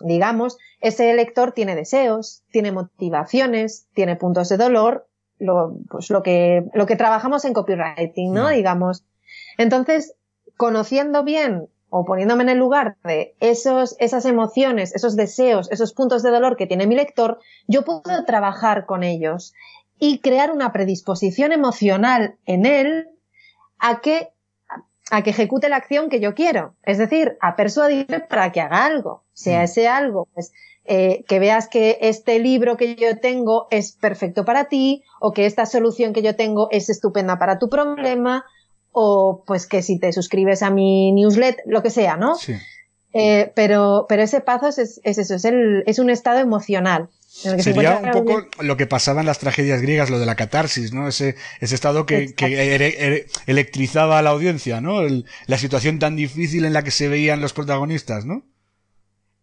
digamos, 0.00 0.58
ese 0.80 1.12
lector 1.14 1.52
tiene 1.52 1.74
deseos, 1.76 2.42
tiene 2.50 2.72
motivaciones, 2.72 3.86
tiene 3.94 4.16
puntos 4.16 4.48
de 4.48 4.56
dolor, 4.56 5.06
lo, 5.38 5.76
pues 5.90 6.10
lo 6.10 6.22
que, 6.22 6.64
lo 6.74 6.86
que 6.86 6.96
trabajamos 6.96 7.44
en 7.44 7.52
copywriting, 7.52 8.32
¿no? 8.32 8.48
Digamos. 8.48 9.04
Entonces, 9.58 10.14
conociendo 10.56 11.24
bien 11.24 11.68
o 11.90 12.04
poniéndome 12.04 12.42
en 12.42 12.48
el 12.50 12.58
lugar 12.58 12.96
de 13.04 13.36
esos, 13.40 13.96
esas 14.00 14.24
emociones, 14.24 14.94
esos 14.94 15.16
deseos, 15.16 15.70
esos 15.70 15.92
puntos 15.92 16.22
de 16.22 16.30
dolor 16.30 16.56
que 16.56 16.66
tiene 16.66 16.86
mi 16.86 16.96
lector, 16.96 17.38
yo 17.68 17.84
puedo 17.84 18.24
trabajar 18.26 18.86
con 18.86 19.04
ellos 19.04 19.52
y 19.98 20.18
crear 20.18 20.50
una 20.50 20.72
predisposición 20.72 21.52
emocional 21.52 22.36
en 22.46 22.66
él 22.66 23.08
a 23.84 24.00
que, 24.00 24.30
a 25.10 25.22
que 25.22 25.30
ejecute 25.30 25.68
la 25.68 25.76
acción 25.76 26.08
que 26.08 26.18
yo 26.18 26.34
quiero. 26.34 26.74
Es 26.84 26.96
decir, 26.96 27.36
a 27.42 27.54
persuadirle 27.54 28.20
para 28.20 28.50
que 28.50 28.62
haga 28.62 28.86
algo. 28.86 29.24
Sea 29.34 29.60
mm. 29.60 29.64
ese 29.64 29.88
algo, 29.88 30.26
pues, 30.32 30.52
eh, 30.86 31.22
que 31.28 31.38
veas 31.38 31.68
que 31.68 31.98
este 32.00 32.38
libro 32.38 32.78
que 32.78 32.96
yo 32.96 33.18
tengo 33.18 33.66
es 33.70 33.92
perfecto 33.92 34.46
para 34.46 34.70
ti, 34.70 35.02
o 35.20 35.32
que 35.32 35.44
esta 35.44 35.66
solución 35.66 36.14
que 36.14 36.22
yo 36.22 36.34
tengo 36.34 36.68
es 36.70 36.88
estupenda 36.88 37.38
para 37.38 37.58
tu 37.58 37.68
problema, 37.68 38.46
o 38.90 39.44
pues 39.46 39.66
que 39.66 39.82
si 39.82 39.98
te 39.98 40.12
suscribes 40.12 40.62
a 40.62 40.70
mi 40.70 41.12
newsletter, 41.12 41.64
lo 41.66 41.82
que 41.82 41.90
sea, 41.90 42.16
¿no? 42.16 42.36
Sí. 42.36 42.54
Eh, 43.12 43.52
pero, 43.54 44.06
pero 44.08 44.22
ese 44.22 44.40
paso 44.40 44.68
es, 44.68 45.00
es 45.04 45.18
eso, 45.18 45.34
es, 45.34 45.44
el, 45.44 45.84
es 45.86 45.98
un 45.98 46.08
estado 46.08 46.38
emocional. 46.38 47.10
Sería 47.34 47.98
un 47.98 48.12
poco 48.12 48.46
lo 48.60 48.76
que 48.76 48.86
pasaba 48.86 49.20
en 49.20 49.26
las 49.26 49.40
tragedias 49.40 49.82
griegas, 49.82 50.08
lo 50.08 50.20
de 50.20 50.26
la 50.26 50.36
catarsis, 50.36 50.92
¿no? 50.92 51.08
Ese, 51.08 51.34
ese 51.60 51.74
estado 51.74 52.06
que, 52.06 52.32
que 52.34 53.26
electrizaba 53.46 54.20
a 54.20 54.22
la 54.22 54.30
audiencia, 54.30 54.80
¿no? 54.80 55.00
la 55.46 55.58
situación 55.58 55.98
tan 55.98 56.14
difícil 56.14 56.64
en 56.64 56.72
la 56.72 56.84
que 56.84 56.92
se 56.92 57.08
veían 57.08 57.40
los 57.40 57.52
protagonistas, 57.52 58.24
¿no? 58.24 58.44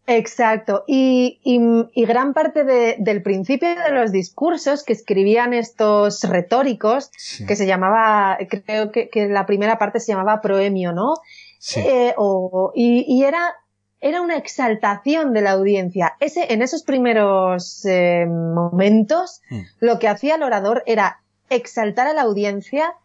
Exacto. 0.07 0.85
Y, 0.87 1.41
y, 1.43 2.05
gran 2.05 2.33
parte 2.33 2.63
del 2.63 3.21
principio 3.21 3.69
de 3.69 3.91
los 3.91 4.11
discursos 4.11 4.83
que 4.83 4.93
escribían 4.93 5.53
estos 5.53 6.23
retóricos, 6.23 7.11
que 7.45 7.55
se 7.55 7.67
llamaba, 7.67 8.37
creo 8.49 8.91
que, 8.91 9.09
que, 9.09 9.27
la 9.27 9.45
primera 9.45 9.77
parte 9.77 9.99
se 9.99 10.13
llamaba 10.13 10.41
proemio, 10.41 10.93
¿no? 10.93 11.15
Sí. 11.59 11.81
Eh, 11.81 12.13
o, 12.17 12.71
y, 12.73 13.05
y, 13.07 13.23
era 13.23 13.53
era 14.01 14.21
una 14.21 14.35
exaltación 14.35 15.31
de 15.31 15.41
la 15.41 15.51
audiencia. 15.51 16.15
Ese, 16.19 16.51
en 16.53 16.63
esos 16.63 16.83
primeros 16.83 17.85
eh, 17.85 18.25
momentos, 18.25 19.41
hmm. 19.49 19.61
lo 19.79 19.99
que 19.99 20.07
hacía 20.07 20.35
el 20.35 20.43
orador 20.43 20.83
era 20.87 21.21
exaltar 21.49 22.07
a 22.07 22.13
la 22.13 22.23
audiencia 22.23 22.95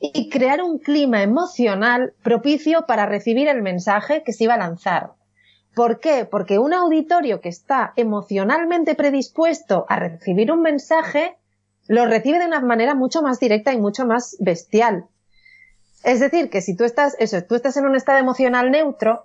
y 0.00 0.28
crear 0.28 0.62
un 0.62 0.78
clima 0.78 1.22
emocional 1.22 2.12
propicio 2.22 2.84
para 2.86 3.06
recibir 3.06 3.48
el 3.48 3.62
mensaje 3.62 4.22
que 4.22 4.34
se 4.34 4.44
iba 4.44 4.54
a 4.54 4.58
lanzar. 4.58 5.12
¿Por 5.74 5.98
qué? 5.98 6.26
Porque 6.30 6.58
un 6.58 6.74
auditorio 6.74 7.40
que 7.40 7.48
está 7.48 7.94
emocionalmente 7.96 8.94
predispuesto 8.94 9.86
a 9.88 9.96
recibir 9.96 10.52
un 10.52 10.60
mensaje, 10.60 11.36
lo 11.88 12.04
recibe 12.06 12.38
de 12.38 12.46
una 12.46 12.60
manera 12.60 12.94
mucho 12.94 13.22
más 13.22 13.40
directa 13.40 13.72
y 13.72 13.80
mucho 13.80 14.04
más 14.04 14.36
bestial. 14.40 15.06
Es 16.04 16.20
decir, 16.20 16.50
que 16.50 16.60
si 16.60 16.76
tú 16.76 16.84
estás, 16.84 17.16
eso, 17.18 17.42
tú 17.44 17.54
estás 17.54 17.76
en 17.78 17.86
un 17.86 17.96
estado 17.96 18.18
emocional 18.18 18.70
neutro, 18.70 19.24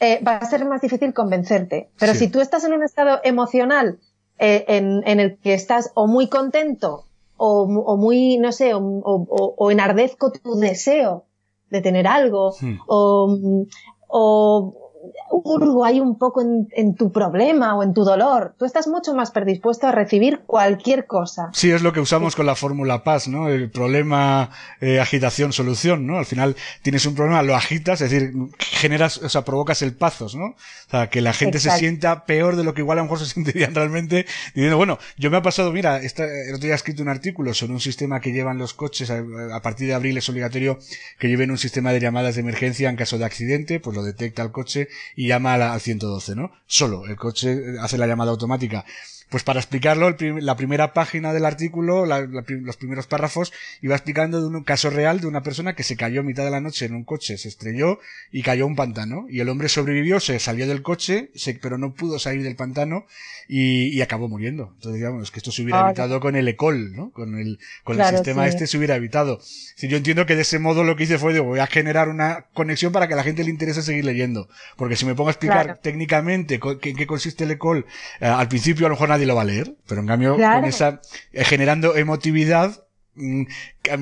eh, 0.00 0.22
va 0.26 0.36
a 0.36 0.46
ser 0.46 0.64
más 0.64 0.80
difícil 0.80 1.14
convencerte. 1.14 1.90
Pero 1.98 2.14
si 2.14 2.28
tú 2.28 2.40
estás 2.40 2.64
en 2.64 2.72
un 2.72 2.82
estado 2.82 3.20
emocional 3.24 4.00
eh, 4.38 4.64
en, 4.68 5.02
en, 5.06 5.20
el 5.20 5.38
que 5.38 5.54
estás 5.54 5.90
o 5.94 6.06
muy 6.06 6.28
contento 6.28 7.06
o, 7.36 7.62
o 7.62 7.96
muy, 7.96 8.38
no 8.38 8.52
sé, 8.52 8.74
o, 8.74 8.80
o, 8.80 9.70
enardezco 9.70 10.32
tu 10.32 10.54
deseo 10.56 11.24
de 11.70 11.80
tener 11.80 12.06
algo, 12.06 12.54
o, 12.86 13.66
o 14.08 14.81
hurgo 15.30 15.84
ahí 15.84 16.00
un 16.00 16.18
poco 16.18 16.42
en, 16.42 16.94
tu 16.94 17.12
problema 17.12 17.74
o 17.74 17.82
en 17.82 17.94
tu 17.94 18.04
dolor. 18.04 18.54
Tú 18.58 18.64
estás 18.64 18.86
mucho 18.86 19.14
más 19.14 19.30
predispuesto 19.30 19.86
a 19.86 19.92
recibir 19.92 20.40
cualquier 20.46 21.06
cosa. 21.06 21.50
Sí, 21.52 21.70
es 21.70 21.82
lo 21.82 21.92
que 21.92 22.00
usamos 22.00 22.36
con 22.36 22.46
la 22.46 22.54
fórmula 22.54 23.02
paz, 23.02 23.28
¿no? 23.28 23.48
El 23.48 23.70
problema, 23.70 24.50
eh, 24.80 25.00
agitación, 25.00 25.52
solución, 25.52 26.06
¿no? 26.06 26.18
Al 26.18 26.26
final 26.26 26.56
tienes 26.82 27.04
un 27.06 27.14
problema, 27.14 27.42
lo 27.42 27.56
agitas, 27.56 28.00
es 28.00 28.10
decir, 28.10 28.32
generas, 28.58 29.18
o 29.18 29.28
sea, 29.28 29.44
provocas 29.44 29.82
el 29.82 29.94
pazos, 29.94 30.34
¿no? 30.34 30.46
O 30.46 30.90
sea, 30.90 31.08
que 31.08 31.20
la 31.20 31.32
gente 31.32 31.58
se 31.58 31.70
sienta 31.72 32.24
peor 32.24 32.56
de 32.56 32.64
lo 32.64 32.74
que 32.74 32.82
igual 32.82 32.98
a 32.98 33.02
lo 33.02 33.06
mejor 33.06 33.18
se 33.18 33.26
sentirían 33.34 33.74
realmente 33.74 34.26
diciendo, 34.54 34.76
bueno, 34.76 34.98
yo 35.16 35.30
me 35.30 35.38
ha 35.38 35.42
pasado, 35.42 35.72
mira, 35.72 35.98
esta, 35.98 36.24
el 36.24 36.54
otro 36.54 36.64
día 36.64 36.72
he 36.72 36.76
escrito 36.76 37.02
un 37.02 37.08
artículo 37.08 37.54
sobre 37.54 37.72
un 37.72 37.80
sistema 37.80 38.20
que 38.20 38.32
llevan 38.32 38.58
los 38.58 38.74
coches, 38.74 39.10
a, 39.10 39.22
a 39.52 39.62
partir 39.62 39.88
de 39.88 39.94
abril 39.94 40.16
es 40.16 40.28
obligatorio 40.28 40.78
que 41.18 41.28
lleven 41.28 41.50
un 41.50 41.58
sistema 41.58 41.92
de 41.92 42.00
llamadas 42.00 42.36
de 42.36 42.42
emergencia 42.42 42.88
en 42.88 42.96
caso 42.96 43.18
de 43.18 43.24
accidente, 43.24 43.80
pues 43.80 43.96
lo 43.96 44.02
detecta 44.02 44.42
el 44.42 44.52
coche 44.52 44.88
y 45.16 45.28
llama 45.28 45.54
al 45.54 45.80
112, 45.80 46.34
¿no? 46.34 46.52
Solo, 46.66 47.06
el 47.06 47.16
coche 47.16 47.78
hace 47.80 47.98
la 47.98 48.06
llamada 48.06 48.30
automática. 48.30 48.84
Pues 49.32 49.44
para 49.44 49.60
explicarlo, 49.60 50.14
la 50.40 50.56
primera 50.56 50.92
página 50.92 51.32
del 51.32 51.46
artículo, 51.46 52.04
los 52.04 52.76
primeros 52.76 53.06
párrafos, 53.06 53.50
iba 53.80 53.94
explicando 53.94 54.42
de 54.42 54.46
un 54.46 54.62
caso 54.62 54.90
real 54.90 55.20
de 55.20 55.26
una 55.26 55.42
persona 55.42 55.74
que 55.74 55.84
se 55.84 55.96
cayó 55.96 56.20
a 56.20 56.22
mitad 56.22 56.44
de 56.44 56.50
la 56.50 56.60
noche 56.60 56.84
en 56.84 56.94
un 56.94 57.04
coche, 57.04 57.38
se 57.38 57.48
estrelló 57.48 57.98
y 58.30 58.42
cayó 58.42 58.64
a 58.64 58.66
un 58.66 58.76
pantano. 58.76 59.24
Y 59.30 59.40
el 59.40 59.48
hombre 59.48 59.70
sobrevivió, 59.70 60.20
se 60.20 60.38
salió 60.38 60.68
del 60.68 60.82
coche, 60.82 61.30
pero 61.62 61.78
no 61.78 61.94
pudo 61.94 62.18
salir 62.18 62.42
del 62.42 62.56
pantano 62.56 63.06
y, 63.48 64.02
acabó 64.02 64.28
muriendo. 64.28 64.72
Entonces, 64.74 65.00
digamos, 65.00 65.30
que 65.30 65.38
esto 65.38 65.50
se 65.50 65.62
hubiera 65.62 65.86
evitado 65.86 66.20
con 66.20 66.36
el 66.36 66.46
ECOL, 66.48 66.94
¿no? 66.94 67.10
Con 67.12 67.38
el, 67.38 67.58
con 67.84 67.98
el 67.98 68.06
sistema 68.08 68.46
este 68.46 68.66
se 68.66 68.76
hubiera 68.76 68.96
evitado. 68.96 69.40
Si 69.40 69.88
yo 69.88 69.96
entiendo 69.96 70.26
que 70.26 70.36
de 70.36 70.42
ese 70.42 70.58
modo 70.58 70.84
lo 70.84 70.94
que 70.94 71.04
hice 71.04 71.18
fue, 71.18 71.32
digo, 71.32 71.46
voy 71.46 71.60
a 71.60 71.66
generar 71.66 72.10
una 72.10 72.48
conexión 72.52 72.92
para 72.92 73.08
que 73.08 73.14
a 73.14 73.16
la 73.16 73.24
gente 73.24 73.44
le 73.44 73.50
interese 73.50 73.80
seguir 73.80 74.04
leyendo. 74.04 74.50
Porque 74.76 74.96
si 74.96 75.06
me 75.06 75.14
pongo 75.14 75.28
a 75.28 75.32
explicar 75.32 75.78
técnicamente 75.78 76.60
en 76.62 76.96
qué 76.96 77.06
consiste 77.06 77.44
el 77.44 77.52
ECOL, 77.52 77.86
eh, 78.20 78.26
al 78.26 78.48
principio 78.48 78.84
a 78.84 78.90
lo 78.90 78.96
mejor 78.96 79.08
nadie 79.08 79.21
lo 79.26 79.34
va 79.34 79.42
a 79.42 79.46
leer, 79.46 79.76
pero 79.88 80.00
en 80.00 80.06
cambio 80.06 80.36
con 80.36 80.64
esa 80.64 81.00
eh, 81.32 81.44
generando 81.44 81.96
emotividad 81.96 82.84
mm, 83.14 83.42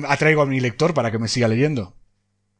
atraigo 0.07 0.41
a 0.41 0.45
mi 0.45 0.59
lector 0.59 0.93
para 0.93 1.11
que 1.11 1.19
me 1.19 1.27
siga 1.27 1.47
leyendo. 1.47 1.93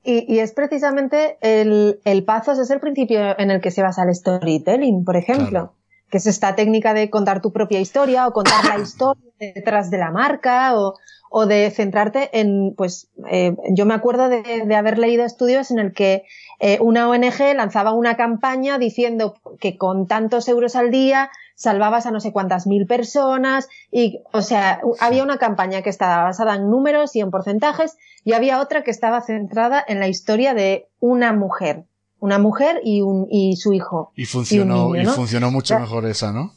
Y, 0.04 0.40
es 0.40 0.54
precisamente 0.54 1.38
el, 1.42 2.00
el 2.06 2.24
Pazos 2.24 2.58
es 2.58 2.72
el 2.72 2.80
principio 2.80 3.38
en 3.38 3.52
el 3.52 3.62
que 3.62 3.70
se 3.70 3.84
basa 3.84 4.02
el 4.04 4.16
storytelling, 4.16 5.06
por 5.06 5.16
ejemplo, 5.16 5.76
que 6.10 6.18
es 6.18 6.26
esta 6.26 6.56
técnica 6.56 6.96
de 6.96 7.12
contar 7.12 7.40
tu 7.40 7.54
propia 7.54 7.80
historia 7.80 8.28
o 8.28 8.34
contar 8.34 8.66
la 8.66 8.80
historia 8.82 9.32
detrás 9.40 9.92
de 9.92 10.00
la 10.00 10.10
marca 10.10 10.76
o, 10.76 10.96
o 11.34 11.46
de 11.46 11.72
centrarte 11.72 12.30
en, 12.38 12.76
pues, 12.76 13.08
eh, 13.30 13.56
yo 13.70 13.86
me 13.86 13.94
acuerdo 13.94 14.28
de, 14.28 14.76
haber 14.76 15.00
leído 15.00 15.24
estudios 15.24 15.72
en 15.72 15.80
el 15.80 15.94
que 15.94 16.26
eh, 16.60 16.78
una 16.82 17.08
ONG 17.08 17.56
lanzaba 17.56 17.94
una 17.94 18.18
campaña 18.18 18.78
diciendo 18.78 19.36
que 19.62 19.78
con 19.78 20.08
tantos 20.08 20.50
euros 20.50 20.76
al 20.76 20.92
día 20.92 21.32
salvabas 21.56 22.06
a 22.06 22.12
no 22.12 22.20
sé 22.20 22.34
cuántas 22.34 22.68
mil 22.68 22.86
personas 22.86 23.70
y, 23.92 24.20
o 24.34 24.42
sea, 24.42 24.82
había 25.00 25.24
una 25.24 25.38
campaña 25.38 25.82
que 25.82 25.90
estaba 25.90 26.24
basada 26.24 26.56
en 26.56 26.70
números 26.70 27.16
y 27.16 27.22
en 27.22 27.32
porcentajes 27.32 27.98
y 28.26 28.34
había 28.34 28.60
otra 28.60 28.84
que 28.84 28.92
estaba 28.92 29.22
centrada 29.22 29.82
en 29.88 30.02
la 30.02 30.10
historia 30.10 30.54
de 30.54 30.90
una 31.00 31.32
mujer, 31.32 31.86
una 32.20 32.40
mujer 32.40 32.82
y 32.84 33.04
un 33.04 33.26
y 33.30 33.56
su 33.56 33.72
hijo. 33.72 34.12
Y 34.18 34.26
funcionó 34.26 34.98
y, 34.98 35.06
funcionó 35.06 35.50
mucho 35.50 35.80
mejor 35.80 36.06
esa, 36.08 36.34
¿no? 36.34 36.52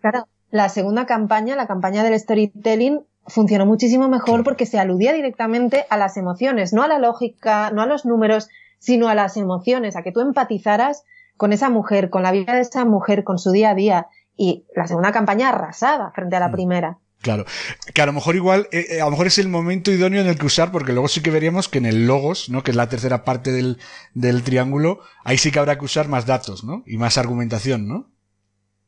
Claro. 0.00 0.28
La 0.52 0.68
segunda 0.68 1.06
campaña, 1.06 1.56
la 1.56 1.66
campaña 1.66 2.02
del 2.04 2.18
storytelling, 2.18 3.04
funcionó 3.30 3.66
muchísimo 3.66 4.08
mejor 4.08 4.44
porque 4.44 4.66
se 4.66 4.78
aludía 4.78 5.12
directamente 5.12 5.86
a 5.88 5.96
las 5.96 6.16
emociones, 6.16 6.72
no 6.72 6.82
a 6.82 6.88
la 6.88 6.98
lógica, 6.98 7.70
no 7.70 7.82
a 7.82 7.86
los 7.86 8.04
números, 8.04 8.48
sino 8.78 9.08
a 9.08 9.14
las 9.14 9.36
emociones, 9.36 9.96
a 9.96 10.02
que 10.02 10.12
tú 10.12 10.20
empatizaras 10.20 11.04
con 11.36 11.52
esa 11.52 11.70
mujer, 11.70 12.10
con 12.10 12.22
la 12.22 12.32
vida 12.32 12.54
de 12.54 12.60
esa 12.60 12.84
mujer, 12.84 13.24
con 13.24 13.38
su 13.38 13.50
día 13.50 13.70
a 13.70 13.74
día. 13.74 14.08
Y 14.36 14.66
la 14.74 14.86
segunda 14.86 15.12
campaña 15.12 15.50
arrasada 15.50 16.12
frente 16.14 16.36
a 16.36 16.40
la 16.40 16.50
primera. 16.50 16.98
Claro, 17.22 17.44
que 17.92 18.00
a 18.00 18.06
lo 18.06 18.14
mejor 18.14 18.34
igual, 18.34 18.68
eh, 18.72 18.86
eh, 18.90 19.00
a 19.02 19.04
lo 19.04 19.10
mejor 19.10 19.26
es 19.26 19.38
el 19.38 19.48
momento 19.48 19.90
idóneo 19.90 20.22
en 20.22 20.26
el 20.26 20.38
que 20.38 20.46
usar, 20.46 20.72
porque 20.72 20.92
luego 20.92 21.08
sí 21.08 21.20
que 21.20 21.30
veríamos 21.30 21.68
que 21.68 21.76
en 21.76 21.84
el 21.84 22.06
logos, 22.06 22.48
¿no? 22.48 22.62
Que 22.62 22.70
es 22.70 22.76
la 22.76 22.88
tercera 22.88 23.24
parte 23.24 23.52
del, 23.52 23.78
del 24.14 24.42
triángulo, 24.42 25.00
ahí 25.22 25.36
sí 25.36 25.50
que 25.50 25.58
habrá 25.58 25.78
que 25.78 25.84
usar 25.84 26.08
más 26.08 26.24
datos, 26.24 26.64
¿no? 26.64 26.82
Y 26.86 26.96
más 26.96 27.18
argumentación, 27.18 27.86
¿no? 27.86 28.09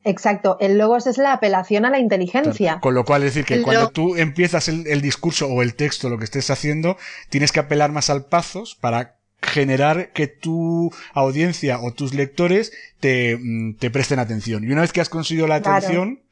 Exacto, 0.05 0.57
el 0.61 0.79
logos 0.79 1.07
es 1.07 1.17
la 1.19 1.33
apelación 1.33 1.85
a 1.85 1.91
la 1.91 1.99
inteligencia. 1.99 2.81
Con 2.81 2.95
lo 2.95 3.05
cual, 3.05 3.23
es 3.23 3.35
decir, 3.35 3.45
que 3.45 3.63
cuando 3.63 3.91
tú 3.91 4.17
empiezas 4.17 4.69
el, 4.69 5.01
discurso 5.01 5.47
o 5.47 5.63
el 5.63 5.75
texto, 5.75 6.09
lo 6.09 6.19
que 6.19 6.25
estés 6.25 6.51
haciendo, 6.51 6.97
tienes 7.29 7.53
que 7.53 7.61
apelar 7.61 7.93
más 7.93 8.11
al 8.11 8.25
pazos 8.25 8.75
para 8.75 9.17
generar 9.41 10.13
que 10.13 10.27
tu 10.27 10.93
audiencia 11.15 11.81
o 11.81 11.93
tus 11.93 12.15
lectores 12.15 12.73
te, 13.01 13.37
mm, 13.41 13.77
te 13.77 13.91
presten 13.91 14.19
atención. 14.19 14.65
Y 14.65 14.73
una 14.73 14.81
vez 14.81 14.93
que 14.93 15.01
has 15.01 15.09
conseguido 15.09 15.47
la 15.47 15.57
atención, 15.57 16.23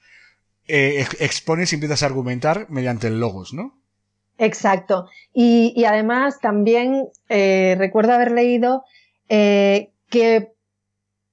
eh, 0.66 1.04
expones 1.18 1.72
y 1.72 1.76
empiezas 1.76 2.02
a 2.02 2.06
argumentar 2.06 2.66
mediante 2.70 3.08
el 3.08 3.18
logos, 3.18 3.52
¿no? 3.52 3.76
Exacto. 4.38 5.08
Y, 5.34 5.72
y 5.76 5.84
además 5.84 6.40
también 6.40 7.08
eh, 7.28 7.74
recuerdo 7.78 8.12
haber 8.14 8.30
leído 8.30 8.84
eh, 9.28 9.90
que 10.08 10.52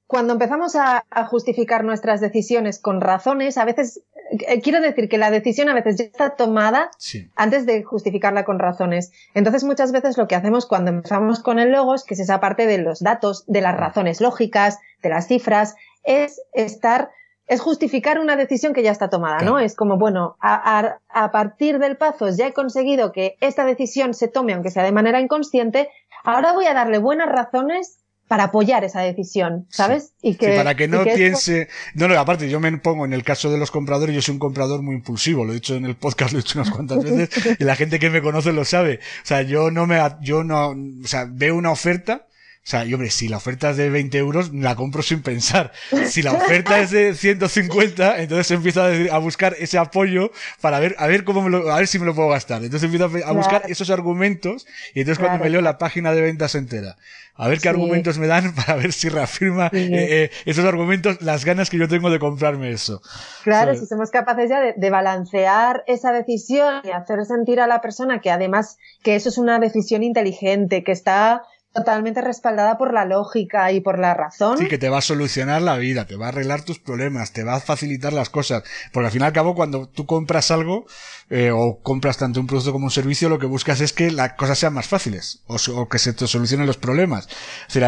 cuando 0.07 0.33
empezamos 0.33 0.75
a, 0.75 1.03
justificar 1.29 1.83
nuestras 1.83 2.21
decisiones 2.21 2.79
con 2.79 3.01
razones, 3.01 3.57
a 3.57 3.65
veces, 3.65 4.03
eh, 4.47 4.61
quiero 4.61 4.79
decir 4.79 5.09
que 5.09 5.17
la 5.17 5.29
decisión 5.29 5.67
a 5.67 5.73
veces 5.73 5.97
ya 5.97 6.05
está 6.05 6.35
tomada 6.35 6.89
antes 7.35 7.65
de 7.65 7.83
justificarla 7.83 8.45
con 8.45 8.57
razones. 8.57 9.11
Entonces, 9.33 9.65
muchas 9.65 9.91
veces 9.91 10.17
lo 10.17 10.27
que 10.27 10.35
hacemos 10.35 10.65
cuando 10.65 10.91
empezamos 10.91 11.41
con 11.41 11.59
el 11.59 11.71
logos, 11.71 12.05
que 12.05 12.13
es 12.13 12.21
esa 12.21 12.39
parte 12.39 12.65
de 12.65 12.77
los 12.77 13.01
datos, 13.01 13.43
de 13.47 13.61
las 13.61 13.75
razones 13.75 14.21
lógicas, 14.21 14.79
de 15.03 15.09
las 15.09 15.27
cifras, 15.27 15.75
es 16.03 16.41
estar, 16.53 17.11
es 17.45 17.59
justificar 17.59 18.19
una 18.19 18.37
decisión 18.37 18.73
que 18.73 18.83
ya 18.83 18.91
está 18.91 19.09
tomada, 19.09 19.39
¿no? 19.39 19.59
Es 19.59 19.75
como, 19.75 19.97
bueno, 19.97 20.37
a, 20.39 20.99
a 21.09 21.31
partir 21.31 21.79
del 21.79 21.97
Pazos 21.97 22.37
ya 22.37 22.47
he 22.47 22.53
conseguido 22.53 23.11
que 23.11 23.35
esta 23.41 23.65
decisión 23.65 24.13
se 24.13 24.29
tome, 24.29 24.53
aunque 24.53 24.71
sea 24.71 24.83
de 24.83 24.93
manera 24.93 25.19
inconsciente, 25.19 25.89
ahora 26.23 26.53
voy 26.53 26.65
a 26.65 26.73
darle 26.73 26.99
buenas 26.99 27.27
razones 27.27 27.99
para 28.27 28.45
apoyar 28.45 28.83
esa 28.83 29.01
decisión, 29.01 29.65
¿sabes? 29.69 30.13
Y 30.21 30.35
que, 30.35 30.55
para 30.55 30.75
que 30.75 30.87
no 30.87 31.03
piense, 31.03 31.69
no, 31.95 32.07
no, 32.07 32.19
aparte 32.19 32.49
yo 32.49 32.59
me 32.59 32.75
pongo 32.77 33.05
en 33.05 33.13
el 33.13 33.23
caso 33.23 33.49
de 33.49 33.57
los 33.57 33.71
compradores, 33.71 34.13
yo 34.13 34.21
soy 34.21 34.33
un 34.33 34.39
comprador 34.39 34.81
muy 34.81 34.95
impulsivo, 34.95 35.45
lo 35.45 35.51
he 35.51 35.55
dicho 35.55 35.75
en 35.75 35.85
el 35.85 35.95
podcast, 35.95 36.31
lo 36.33 36.39
he 36.39 36.41
dicho 36.41 36.59
unas 36.59 36.71
cuantas 36.71 37.03
veces, 37.03 37.57
y 37.59 37.63
la 37.63 37.75
gente 37.75 37.99
que 37.99 38.09
me 38.09 38.21
conoce 38.21 38.51
lo 38.51 38.65
sabe. 38.65 38.99
O 39.23 39.25
sea, 39.25 39.43
yo 39.43 39.71
no 39.71 39.87
me, 39.87 39.99
yo 40.21 40.43
no, 40.43 40.71
o 40.71 41.07
sea, 41.07 41.25
veo 41.29 41.55
una 41.55 41.71
oferta, 41.71 42.27
sea, 42.69 42.83
y 42.83 42.93
hombre, 42.93 43.09
si 43.11 43.29
la 43.29 43.37
oferta 43.37 43.69
es 43.69 43.77
de 43.77 43.89
20 43.89 44.17
euros, 44.17 44.53
la 44.53 44.75
compro 44.75 45.01
sin 45.01 45.21
pensar. 45.21 45.71
Si 46.05 46.21
la 46.21 46.33
oferta 46.33 46.81
es 46.81 46.91
de 46.91 47.15
150, 47.15 48.21
entonces 48.21 48.51
empiezo 48.51 48.83
a, 48.83 49.17
buscar 49.19 49.55
ese 49.57 49.77
apoyo 49.77 50.31
para 50.59 50.77
ver, 50.79 50.93
a 50.99 51.07
ver 51.07 51.23
cómo 51.23 51.41
me 51.41 51.49
lo, 51.49 51.71
a 51.71 51.77
ver 51.77 51.87
si 51.87 51.97
me 51.97 52.05
lo 52.05 52.13
puedo 52.13 52.27
gastar. 52.27 52.61
Entonces 52.61 52.83
empiezo 52.83 53.05
a, 53.25 53.31
buscar 53.31 53.63
esos 53.69 53.89
argumentos, 53.89 54.67
y 54.93 54.99
entonces 54.99 55.17
cuando 55.17 55.41
me 55.41 55.49
leo 55.49 55.61
la 55.61 55.77
página 55.77 56.11
de 56.11 56.19
ventas 56.19 56.55
entera, 56.55 56.97
a 57.35 57.47
ver 57.47 57.59
qué 57.59 57.69
argumentos 57.69 58.17
me 58.17 58.27
dan 58.27 58.53
para 58.55 58.75
ver 58.75 58.91
si 58.91 59.07
reafirma 59.07 59.67
eh, 59.67 59.89
eh, 59.91 60.31
esos 60.45 60.65
argumentos 60.65 61.21
las 61.21 61.45
ganas 61.45 61.69
que 61.69 61.77
yo 61.77 61.87
tengo 61.87 62.09
de 62.09 62.19
comprarme 62.19 62.71
eso. 62.71 63.01
Claro, 63.45 63.75
si 63.75 63.85
somos 63.85 64.11
capaces 64.11 64.49
ya 64.49 64.59
de, 64.59 64.73
de, 64.75 64.89
balancear 64.89 65.85
esa 65.87 66.11
decisión 66.11 66.81
y 66.83 66.89
hacer 66.89 67.23
sentir 67.25 67.61
a 67.61 67.67
la 67.67 67.79
persona 67.79 68.19
que 68.19 68.29
además 68.29 68.77
que 69.03 69.15
eso 69.15 69.29
es 69.29 69.37
una 69.37 69.57
decisión 69.59 70.03
inteligente, 70.03 70.83
que 70.83 70.91
está 70.91 71.43
totalmente 71.77 72.21
respaldada 72.21 72.77
por 72.77 72.93
la 72.93 73.05
lógica 73.05 73.71
y 73.71 73.81
por 73.81 73.99
la 73.99 74.13
razón. 74.13 74.57
Sí, 74.57 74.67
que 74.67 74.77
te 74.77 74.89
va 74.89 74.97
a 74.97 75.01
solucionar 75.01 75.61
la 75.61 75.77
vida, 75.77 76.05
te 76.05 76.15
va 76.15 76.25
a 76.25 76.29
arreglar 76.29 76.63
tus 76.63 76.79
problemas, 76.79 77.33
te 77.33 77.43
va 77.43 77.55
a 77.55 77.59
facilitar 77.59 78.13
las 78.13 78.29
cosas. 78.29 78.63
Porque 78.91 79.05
al 79.05 79.11
fin 79.11 79.21
y 79.21 79.25
al 79.25 79.33
cabo, 79.33 79.55
cuando 79.55 79.87
tú 79.87 80.05
compras 80.05 80.49
algo, 80.51 80.85
eh, 81.29 81.51
o 81.51 81.79
compras 81.83 82.17
tanto 82.17 82.39
un 82.39 82.47
producto 82.47 82.71
como 82.71 82.85
un 82.85 82.91
servicio, 82.91 83.29
lo 83.29 83.37
que 83.37 83.45
buscas 83.45 83.79
es 83.81 83.93
que 83.93 84.09
las 84.11 84.33
cosas 84.33 84.57
sean 84.57 84.73
más 84.73 84.87
fáciles, 84.87 85.43
o, 85.47 85.87
que 85.87 85.99
se 85.99 86.13
te 86.13 86.27
solucionen 86.27 86.65
los 86.65 86.77
problemas. 86.77 87.27
O 87.75 87.79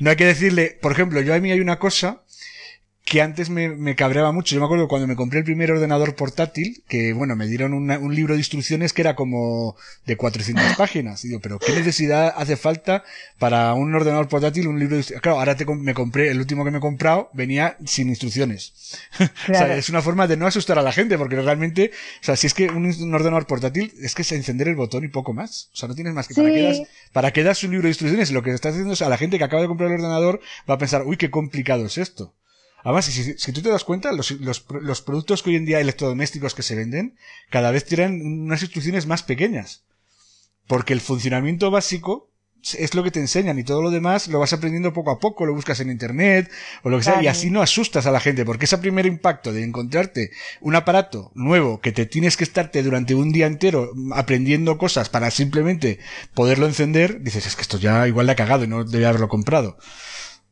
no 0.00 0.10
hay 0.10 0.16
que 0.16 0.24
decirle, 0.24 0.78
por 0.80 0.92
ejemplo, 0.92 1.20
yo 1.20 1.34
a 1.34 1.38
mí 1.38 1.52
hay 1.52 1.60
una 1.60 1.78
cosa 1.78 2.22
que 3.08 3.22
antes 3.22 3.48
me, 3.48 3.70
me, 3.70 3.96
cabreaba 3.96 4.32
mucho. 4.32 4.54
Yo 4.54 4.60
me 4.60 4.66
acuerdo 4.66 4.86
cuando 4.86 5.06
me 5.06 5.16
compré 5.16 5.38
el 5.38 5.44
primer 5.44 5.70
ordenador 5.72 6.14
portátil, 6.14 6.82
que 6.88 7.14
bueno, 7.14 7.36
me 7.36 7.46
dieron 7.46 7.72
un 7.72 8.14
libro 8.14 8.34
de 8.34 8.40
instrucciones 8.40 8.92
que 8.92 9.00
era 9.00 9.16
como 9.16 9.76
de 10.04 10.16
400 10.16 10.64
páginas. 10.76 11.24
Y 11.24 11.28
digo, 11.28 11.40
pero 11.40 11.58
¿qué 11.58 11.72
necesidad 11.72 12.34
hace 12.36 12.56
falta 12.56 13.04
para 13.38 13.72
un 13.72 13.94
ordenador 13.94 14.28
portátil 14.28 14.68
un 14.68 14.78
libro 14.78 14.96
de 14.96 15.00
instrucciones? 15.00 15.22
Claro, 15.22 15.38
ahora 15.38 15.56
te, 15.56 15.64
me 15.64 15.94
compré, 15.94 16.30
el 16.30 16.38
último 16.38 16.64
que 16.64 16.70
me 16.70 16.78
he 16.78 16.80
comprado 16.80 17.30
venía 17.32 17.78
sin 17.86 18.10
instrucciones. 18.10 18.74
o 19.20 19.54
sea, 19.54 19.74
es 19.76 19.88
una 19.88 20.02
forma 20.02 20.26
de 20.26 20.36
no 20.36 20.46
asustar 20.46 20.78
a 20.78 20.82
la 20.82 20.92
gente, 20.92 21.16
porque 21.16 21.36
realmente, 21.36 21.90
o 22.20 22.24
sea, 22.24 22.36
si 22.36 22.46
es 22.46 22.52
que 22.52 22.68
un, 22.68 23.14
ordenador 23.14 23.46
portátil 23.46 23.92
es 24.02 24.14
que 24.14 24.22
es 24.22 24.32
encender 24.32 24.68
el 24.68 24.76
botón 24.76 25.04
y 25.04 25.08
poco 25.08 25.32
más. 25.32 25.70
O 25.72 25.76
sea, 25.76 25.88
no 25.88 25.94
tienes 25.94 26.12
más 26.12 26.28
que 26.28 26.34
para 26.34 26.50
qué 26.50 26.62
das, 26.62 26.82
para 27.12 27.30
das 27.30 27.64
un 27.64 27.70
libro 27.70 27.84
de 27.84 27.90
instrucciones. 27.90 28.30
Lo 28.32 28.42
que 28.42 28.50
estás 28.50 28.72
haciendo 28.72 28.92
es 28.92 29.00
a 29.00 29.08
la 29.08 29.16
gente 29.16 29.38
que 29.38 29.44
acaba 29.44 29.62
de 29.62 29.68
comprar 29.68 29.90
el 29.90 29.96
ordenador 29.96 30.40
va 30.68 30.74
a 30.74 30.78
pensar, 30.78 31.04
uy, 31.06 31.16
qué 31.16 31.30
complicado 31.30 31.86
es 31.86 31.96
esto. 31.96 32.34
Además, 32.84 33.06
si, 33.06 33.34
si, 33.38 33.52
tú 33.52 33.60
te 33.60 33.70
das 33.70 33.84
cuenta, 33.84 34.12
los, 34.12 34.30
los, 34.30 34.64
los, 34.70 35.02
productos 35.02 35.42
que 35.42 35.50
hoy 35.50 35.56
en 35.56 35.64
día 35.64 35.80
electrodomésticos 35.80 36.54
que 36.54 36.62
se 36.62 36.76
venden, 36.76 37.16
cada 37.50 37.70
vez 37.70 37.84
tienen 37.84 38.22
unas 38.44 38.62
instrucciones 38.62 39.06
más 39.06 39.22
pequeñas. 39.22 39.84
Porque 40.66 40.92
el 40.92 41.00
funcionamiento 41.00 41.70
básico 41.70 42.28
es 42.76 42.94
lo 42.94 43.02
que 43.02 43.10
te 43.10 43.20
enseñan 43.20 43.58
y 43.58 43.64
todo 43.64 43.82
lo 43.82 43.90
demás 43.90 44.28
lo 44.28 44.40
vas 44.40 44.52
aprendiendo 44.52 44.92
poco 44.92 45.10
a 45.10 45.18
poco, 45.18 45.46
lo 45.46 45.54
buscas 45.54 45.80
en 45.80 45.90
internet 45.90 46.50
o 46.82 46.90
lo 46.90 46.98
que 46.98 47.04
sea, 47.04 47.22
y 47.22 47.26
así 47.26 47.50
no 47.50 47.62
asustas 47.62 48.06
a 48.06 48.10
la 48.10 48.20
gente, 48.20 48.44
porque 48.44 48.64
ese 48.64 48.78
primer 48.78 49.06
impacto 49.06 49.52
de 49.52 49.62
encontrarte 49.62 50.30
un 50.60 50.74
aparato 50.74 51.30
nuevo 51.34 51.80
que 51.80 51.92
te 51.92 52.06
tienes 52.06 52.36
que 52.36 52.44
estarte 52.44 52.82
durante 52.82 53.14
un 53.14 53.32
día 53.32 53.46
entero 53.46 53.92
aprendiendo 54.12 54.76
cosas 54.76 55.08
para 55.08 55.30
simplemente 55.30 55.98
poderlo 56.34 56.66
encender, 56.66 57.22
dices, 57.22 57.46
es 57.46 57.56
que 57.56 57.62
esto 57.62 57.78
ya 57.78 58.06
igual 58.08 58.26
le 58.26 58.32
ha 58.32 58.36
cagado 58.36 58.64
y 58.64 58.68
no 58.68 58.84
debe 58.84 59.06
haberlo 59.06 59.28
comprado. 59.28 59.78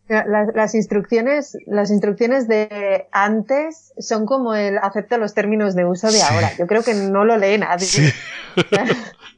Las, 0.09 0.55
las, 0.55 0.75
instrucciones, 0.75 1.57
las 1.67 1.91
instrucciones 1.91 2.47
de 2.47 3.07
antes 3.13 3.93
son 3.99 4.25
como 4.25 4.55
el 4.55 4.79
acepto 4.79 5.19
los 5.19 5.35
términos 5.35 5.75
de 5.75 5.85
uso 5.85 6.11
de 6.11 6.23
ahora. 6.23 6.53
Yo 6.59 6.67
creo 6.67 6.83
que 6.83 6.95
no 6.95 7.25
lo 7.25 7.37
lee 7.37 7.59
nadie. 7.59 7.87
Sí. 7.87 8.13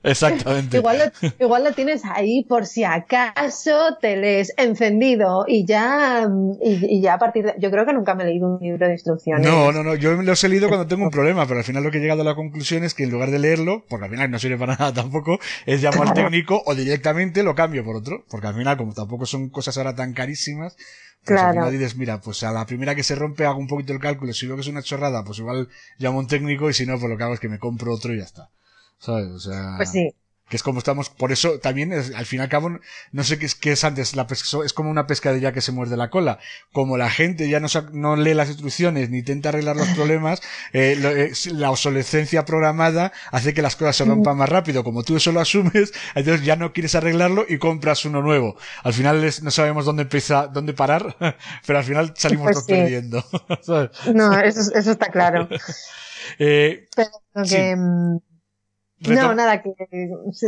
Exactamente. 0.02 0.76
igual, 0.76 0.98
lo, 0.98 1.44
igual 1.44 1.64
lo 1.64 1.72
tienes 1.72 2.02
ahí 2.04 2.44
por 2.44 2.66
si 2.66 2.84
acaso 2.84 3.96
te 4.00 4.16
lees 4.16 4.52
encendido 4.56 5.44
y 5.46 5.66
ya, 5.66 6.28
y, 6.62 7.00
ya 7.00 7.14
a 7.14 7.18
partir 7.18 7.46
de, 7.46 7.54
yo 7.58 7.70
creo 7.70 7.84
que 7.84 7.92
nunca 7.92 8.14
me 8.14 8.24
he 8.24 8.26
leído 8.26 8.48
un 8.48 8.60
libro 8.60 8.86
de 8.86 8.92
instrucciones. 8.92 9.46
No, 9.46 9.72
no, 9.72 9.82
no, 9.82 9.94
yo 9.94 10.14
los 10.22 10.42
he 10.44 10.48
leído 10.48 10.68
cuando 10.68 10.86
tengo 10.86 11.04
un 11.04 11.10
problema, 11.10 11.46
pero 11.46 11.58
al 11.58 11.64
final 11.64 11.82
lo 11.82 11.90
que 11.90 11.98
he 11.98 12.00
llegado 12.00 12.22
a 12.22 12.24
la 12.24 12.34
conclusión 12.34 12.84
es 12.84 12.94
que 12.94 13.04
en 13.04 13.10
lugar 13.10 13.30
de 13.30 13.38
leerlo, 13.38 13.84
porque 13.88 14.04
al 14.04 14.10
final 14.10 14.30
no 14.30 14.38
sirve 14.38 14.56
para 14.56 14.76
nada 14.78 14.92
tampoco, 14.92 15.38
es 15.66 15.82
llamar 15.82 16.08
al 16.08 16.14
técnico 16.14 16.62
o 16.64 16.74
directamente 16.74 17.42
lo 17.42 17.54
cambio 17.54 17.84
por 17.84 17.96
otro, 17.96 18.24
porque 18.30 18.46
al 18.46 18.54
final 18.54 18.76
como 18.76 18.94
tampoco 18.94 19.26
son 19.26 19.50
cosas 19.50 19.76
ahora 19.78 19.94
tan 19.94 20.12
carísimas, 20.12 20.57
pues 20.58 20.76
claro. 21.24 21.48
al 21.48 21.54
final 21.54 21.72
dices, 21.72 21.96
mira, 21.96 22.20
pues 22.20 22.42
a 22.42 22.52
la 22.52 22.66
primera 22.66 22.94
que 22.94 23.02
se 23.02 23.14
rompe 23.14 23.46
hago 23.46 23.58
un 23.58 23.68
poquito 23.68 23.92
el 23.92 24.00
cálculo, 24.00 24.32
si 24.32 24.46
veo 24.46 24.56
que 24.56 24.62
es 24.62 24.68
una 24.68 24.82
chorrada, 24.82 25.24
pues 25.24 25.38
igual 25.38 25.68
llamo 25.98 26.18
a 26.18 26.20
un 26.20 26.28
técnico 26.28 26.68
y 26.70 26.74
si 26.74 26.86
no, 26.86 26.98
pues 26.98 27.10
lo 27.10 27.16
que 27.16 27.24
hago 27.24 27.34
es 27.34 27.40
que 27.40 27.48
me 27.48 27.58
compro 27.58 27.92
otro 27.92 28.14
y 28.14 28.18
ya 28.18 28.24
está. 28.24 28.50
¿sabes? 28.98 29.28
O 29.28 29.38
sea, 29.38 29.74
pues 29.76 29.90
sí. 29.90 30.14
Que 30.48 30.56
es 30.56 30.62
como 30.62 30.78
estamos, 30.78 31.10
por 31.10 31.32
eso 31.32 31.58
también, 31.58 31.92
al 31.92 32.26
fin 32.26 32.40
y 32.40 32.42
al 32.42 32.48
cabo, 32.48 32.70
no 33.12 33.24
sé 33.24 33.38
qué 33.38 33.46
es, 33.46 33.54
qué 33.54 33.72
es 33.72 33.84
antes, 33.84 34.16
la 34.16 34.26
es 34.64 34.72
como 34.72 34.90
una 34.90 35.06
pescadilla 35.06 35.52
que 35.52 35.60
se 35.60 35.72
muerde 35.72 35.96
la 35.96 36.10
cola. 36.10 36.38
Como 36.72 36.96
la 36.96 37.10
gente 37.10 37.48
ya 37.48 37.60
no, 37.60 37.68
no 37.92 38.16
lee 38.16 38.34
las 38.34 38.48
instrucciones 38.48 39.10
ni 39.10 39.18
intenta 39.18 39.50
arreglar 39.50 39.76
los 39.76 39.88
problemas, 39.88 40.40
eh, 40.72 40.96
eh, 41.02 41.32
la 41.52 41.70
obsolescencia 41.70 42.44
programada 42.44 43.12
hace 43.30 43.54
que 43.54 43.62
las 43.62 43.76
cosas 43.76 43.96
se 43.96 44.04
rompan 44.04 44.36
más 44.36 44.48
rápido. 44.48 44.84
Como 44.84 45.02
tú 45.02 45.16
eso 45.16 45.32
lo 45.32 45.40
asumes, 45.40 45.92
entonces 46.14 46.44
ya 46.44 46.56
no 46.56 46.72
quieres 46.72 46.94
arreglarlo 46.94 47.44
y 47.48 47.58
compras 47.58 48.04
uno 48.04 48.22
nuevo. 48.22 48.56
Al 48.82 48.92
final 48.92 49.24
no 49.42 49.50
sabemos 49.50 49.84
dónde 49.84 50.02
empieza, 50.02 50.46
dónde 50.46 50.72
parar, 50.72 51.16
pero 51.66 51.78
al 51.78 51.84
final 51.84 52.12
salimos 52.16 52.52
pues 52.52 52.64
perdiendo. 52.64 53.24
no, 54.14 54.38
eso, 54.40 54.60
eso 54.74 54.90
está 54.90 55.10
claro. 55.10 55.48
eh, 56.38 56.86
pero 56.94 57.10
que, 57.48 57.76
mm, 57.76 58.18
no, 59.00 59.34
nada, 59.34 59.62
que 59.62 59.74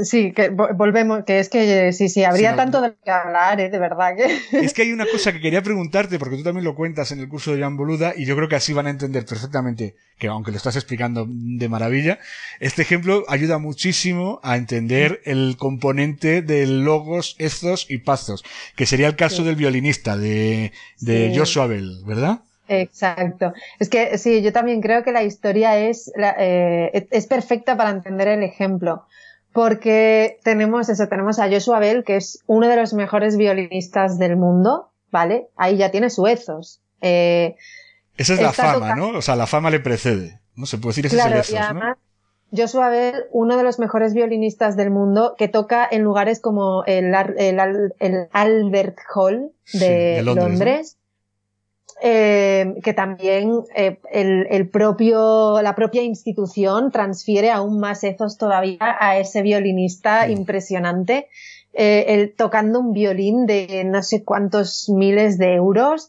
sí, 0.05 0.32
que 0.32 0.48
volvemos, 0.48 1.24
que 1.24 1.38
es 1.38 1.48
que 1.48 1.92
sí, 1.92 2.09
sí, 2.09 2.24
habría 2.24 2.57
tanto 2.57 2.80
de 2.80 2.94
que 3.05 3.11
hablar, 3.11 3.61
¿eh? 3.61 3.70
de 3.70 3.78
verdad 3.78 4.16
que. 4.16 4.40
Es 4.64 4.74
que 4.74 4.82
hay 4.82 4.92
una 4.92 5.07
cosa 5.07 5.32
que 5.32 5.40
quería 5.40 5.62
preguntarte, 5.62 6.18
porque 6.18 6.36
tú 6.36 6.42
también 6.42 6.64
lo 6.64 6.74
cuentas 6.74 7.12
en 7.12 7.20
el 7.20 7.28
curso 7.28 7.55
de 7.55 7.61
Jan 7.61 7.76
Boluda, 7.76 8.12
y 8.16 8.24
yo 8.24 8.34
creo 8.36 8.48
que 8.48 8.57
así 8.57 8.72
van 8.72 8.86
a 8.86 8.90
entender 8.90 9.24
perfectamente, 9.24 9.94
que 10.18 10.26
aunque 10.26 10.51
lo 10.51 10.57
estás 10.57 10.76
explicando 10.76 11.26
de 11.28 11.68
maravilla, 11.68 12.18
este 12.59 12.82
ejemplo 12.82 13.24
ayuda 13.28 13.59
muchísimo 13.59 14.40
a 14.42 14.57
entender 14.57 15.20
el 15.24 15.57
componente 15.57 16.42
de 16.42 16.66
logos, 16.66 17.36
estos 17.38 17.86
y 17.88 17.98
pazos, 17.98 18.44
que 18.74 18.86
sería 18.86 19.07
el 19.07 19.16
caso 19.16 19.44
del 19.44 19.57
violinista 19.57 20.16
de, 20.16 20.72
de 20.98 21.32
Joshua 21.36 21.66
Bell, 21.66 22.03
¿verdad? 22.05 22.40
Exacto. 22.71 23.53
Es 23.81 23.89
que 23.89 24.16
sí, 24.16 24.43
yo 24.43 24.53
también 24.53 24.81
creo 24.81 25.03
que 25.03 25.11
la 25.11 25.25
historia 25.25 25.77
es, 25.77 26.12
eh, 26.39 27.09
es 27.11 27.27
perfecta 27.27 27.77
para 27.77 27.91
entender 27.91 28.29
el 28.29 28.45
ejemplo. 28.45 29.07
Porque 29.53 30.39
tenemos 30.45 30.89
eso, 30.89 31.09
tenemos 31.09 31.41
a 31.41 31.51
Joshua 31.51 31.81
Bell, 31.81 32.05
que 32.05 32.14
es 32.14 32.45
uno 32.47 32.68
de 32.68 32.77
los 32.77 32.95
mejores 32.95 33.37
violinistas 33.37 34.21
del 34.21 34.37
mundo, 34.37 34.93
¿vale? 35.11 35.49
Ahí 35.57 35.79
ya 35.79 35.91
tiene 35.91 36.11
su 36.11 36.29
ethos. 36.29 36.81
Eh, 37.01 37.57
Esa 38.16 38.35
es 38.35 38.41
la 38.41 38.53
fama, 38.53 38.95
¿no? 38.95 39.09
O 39.09 39.23
sea, 39.23 39.35
la 39.35 39.49
fama 39.49 39.71
le 39.71 39.81
precede. 39.81 40.39
No 40.55 40.66
se 40.66 40.79
puede 40.79 40.91
decir 40.91 41.07
ese 41.07 41.16
claro, 41.16 41.41
es 41.41 41.51
el 41.51 41.57
ethos, 41.57 41.68
y 41.71 41.73
además, 41.73 41.99
Joshua 42.57 42.89
Bell, 42.89 43.25
uno 43.33 43.57
de 43.57 43.64
los 43.64 43.81
mejores 43.81 44.14
violinistas 44.14 44.77
del 44.77 44.91
mundo, 44.93 45.35
que 45.37 45.49
toca 45.49 45.89
en 45.91 46.03
lugares 46.03 46.39
como 46.41 46.85
el, 46.85 47.12
el, 47.37 48.29
Albert 48.31 48.99
Hall 49.12 49.51
de, 49.73 50.23
Londres 50.23 50.99
eh, 52.03 52.76
que 52.82 52.94
también 52.94 53.62
eh, 53.74 53.98
el, 54.11 54.46
el, 54.51 54.68
propio, 54.70 55.61
la 55.61 55.74
propia 55.74 56.03
institución 56.03 56.90
transfiere 56.90 57.51
aún 57.51 57.78
más 57.78 58.03
ethos 58.05 58.38
todavía 58.38 58.78
a 58.80 59.18
ese 59.18 59.42
violinista 59.42 60.28
impresionante, 60.28 61.28
eh, 61.74 62.07
el, 62.09 62.34
tocando 62.34 62.80
un 62.80 62.92
violín 62.92 63.44
de 63.44 63.84
no 63.84 64.03
sé 64.03 64.24
cuántos 64.24 64.88
miles 64.88 65.36
de 65.36 65.55
euros. 65.55 66.09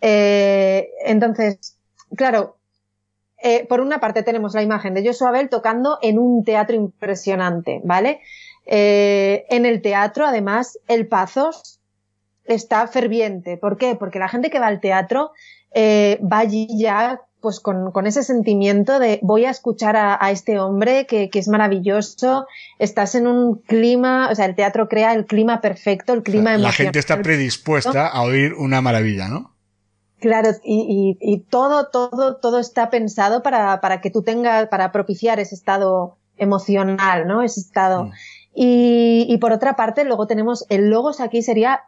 Entonces, 0.00 1.78
claro, 2.16 2.56
por 3.68 3.80
una 3.80 4.00
parte 4.00 4.24
tenemos 4.24 4.54
la 4.54 4.62
imagen 4.62 4.94
de 4.94 5.06
Joshua 5.06 5.30
Bell 5.30 5.48
tocando 5.48 5.98
en 6.02 6.18
un 6.18 6.42
teatro 6.44 6.74
impresionante, 6.74 7.80
¿vale? 7.84 8.20
En 8.64 9.66
el 9.66 9.82
teatro, 9.82 10.26
además, 10.26 10.78
el 10.88 11.06
Pazos, 11.06 11.77
está 12.48 12.86
ferviente. 12.86 13.56
¿Por 13.56 13.76
qué? 13.76 13.94
Porque 13.94 14.18
la 14.18 14.28
gente 14.28 14.50
que 14.50 14.58
va 14.58 14.66
al 14.66 14.80
teatro 14.80 15.32
eh, 15.72 16.18
va 16.20 16.38
allí 16.38 16.66
ya 16.78 17.20
pues 17.40 17.60
con, 17.60 17.92
con, 17.92 18.06
ese 18.06 18.24
sentimiento 18.24 18.98
de 18.98 19.20
voy 19.22 19.44
a 19.44 19.50
escuchar 19.50 19.96
a, 19.96 20.18
a 20.20 20.32
este 20.32 20.58
hombre 20.58 21.06
que, 21.06 21.30
que, 21.30 21.38
es 21.38 21.46
maravilloso, 21.46 22.46
estás 22.80 23.14
en 23.14 23.28
un 23.28 23.60
clima, 23.60 24.28
o 24.30 24.34
sea, 24.34 24.46
el 24.46 24.56
teatro 24.56 24.88
crea 24.88 25.14
el 25.14 25.24
clima 25.24 25.60
perfecto, 25.60 26.14
el 26.14 26.24
clima 26.24 26.54
o 26.54 26.58
La 26.58 26.72
gente 26.72 26.98
está 26.98 27.22
predispuesta 27.22 28.08
a 28.08 28.22
oír 28.22 28.54
una 28.54 28.80
maravilla, 28.80 29.28
¿no? 29.28 29.54
Claro, 30.18 30.50
y, 30.64 31.16
y, 31.20 31.32
y 31.32 31.38
todo, 31.42 31.90
todo, 31.90 32.36
todo 32.38 32.58
está 32.58 32.90
pensado 32.90 33.44
para, 33.44 33.80
para 33.80 34.00
que 34.00 34.10
tú 34.10 34.22
tengas, 34.22 34.66
para 34.66 34.90
propiciar 34.90 35.38
ese 35.38 35.54
estado 35.54 36.16
emocional, 36.38 37.28
¿no? 37.28 37.42
Ese 37.42 37.60
estado. 37.60 38.06
Mm. 38.06 38.12
Y, 38.52 39.26
y 39.28 39.38
por 39.38 39.52
otra 39.52 39.76
parte, 39.76 40.04
luego 40.04 40.26
tenemos 40.26 40.66
el 40.70 40.90
logos 40.90 41.20
aquí 41.20 41.42
sería 41.42 41.82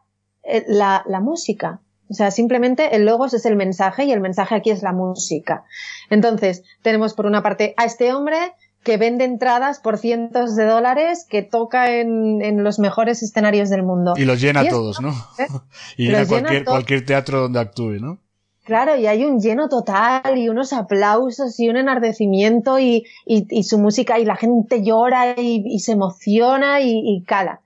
la, 0.66 1.04
la 1.06 1.20
música. 1.20 1.80
O 2.08 2.14
sea, 2.14 2.30
simplemente 2.30 2.96
el 2.96 3.06
logos 3.06 3.34
es 3.34 3.46
el 3.46 3.56
mensaje 3.56 4.04
y 4.04 4.12
el 4.12 4.20
mensaje 4.20 4.56
aquí 4.56 4.70
es 4.70 4.82
la 4.82 4.92
música. 4.92 5.64
Entonces, 6.10 6.64
tenemos 6.82 7.14
por 7.14 7.26
una 7.26 7.42
parte 7.42 7.74
a 7.76 7.84
este 7.84 8.12
hombre 8.12 8.36
que 8.82 8.96
vende 8.96 9.24
entradas 9.24 9.78
por 9.78 9.98
cientos 9.98 10.56
de 10.56 10.64
dólares, 10.64 11.26
que 11.28 11.42
toca 11.42 11.92
en, 11.92 12.42
en 12.42 12.64
los 12.64 12.78
mejores 12.78 13.22
escenarios 13.22 13.68
del 13.68 13.82
mundo. 13.82 14.14
Y 14.16 14.24
los 14.24 14.40
llena 14.40 14.60
a 14.60 14.68
todos, 14.68 15.00
¿no? 15.00 15.10
¿eh? 15.38 15.46
y 15.96 16.06
llena 16.06 16.26
cualquier, 16.26 16.64
cualquier 16.64 17.04
teatro 17.04 17.42
donde 17.42 17.60
actúe, 17.60 17.98
¿no? 18.00 18.18
Claro, 18.64 18.96
y 18.96 19.06
hay 19.06 19.24
un 19.24 19.40
lleno 19.40 19.68
total 19.68 20.36
y 20.38 20.48
unos 20.48 20.72
aplausos 20.72 21.58
y 21.58 21.68
un 21.68 21.76
enardecimiento 21.76 22.78
y, 22.78 23.04
y, 23.26 23.46
y 23.50 23.64
su 23.64 23.78
música 23.78 24.18
y 24.18 24.24
la 24.24 24.36
gente 24.36 24.84
llora 24.84 25.34
y, 25.36 25.64
y 25.66 25.80
se 25.80 25.92
emociona 25.92 26.80
y, 26.80 27.24
cala. 27.26 27.62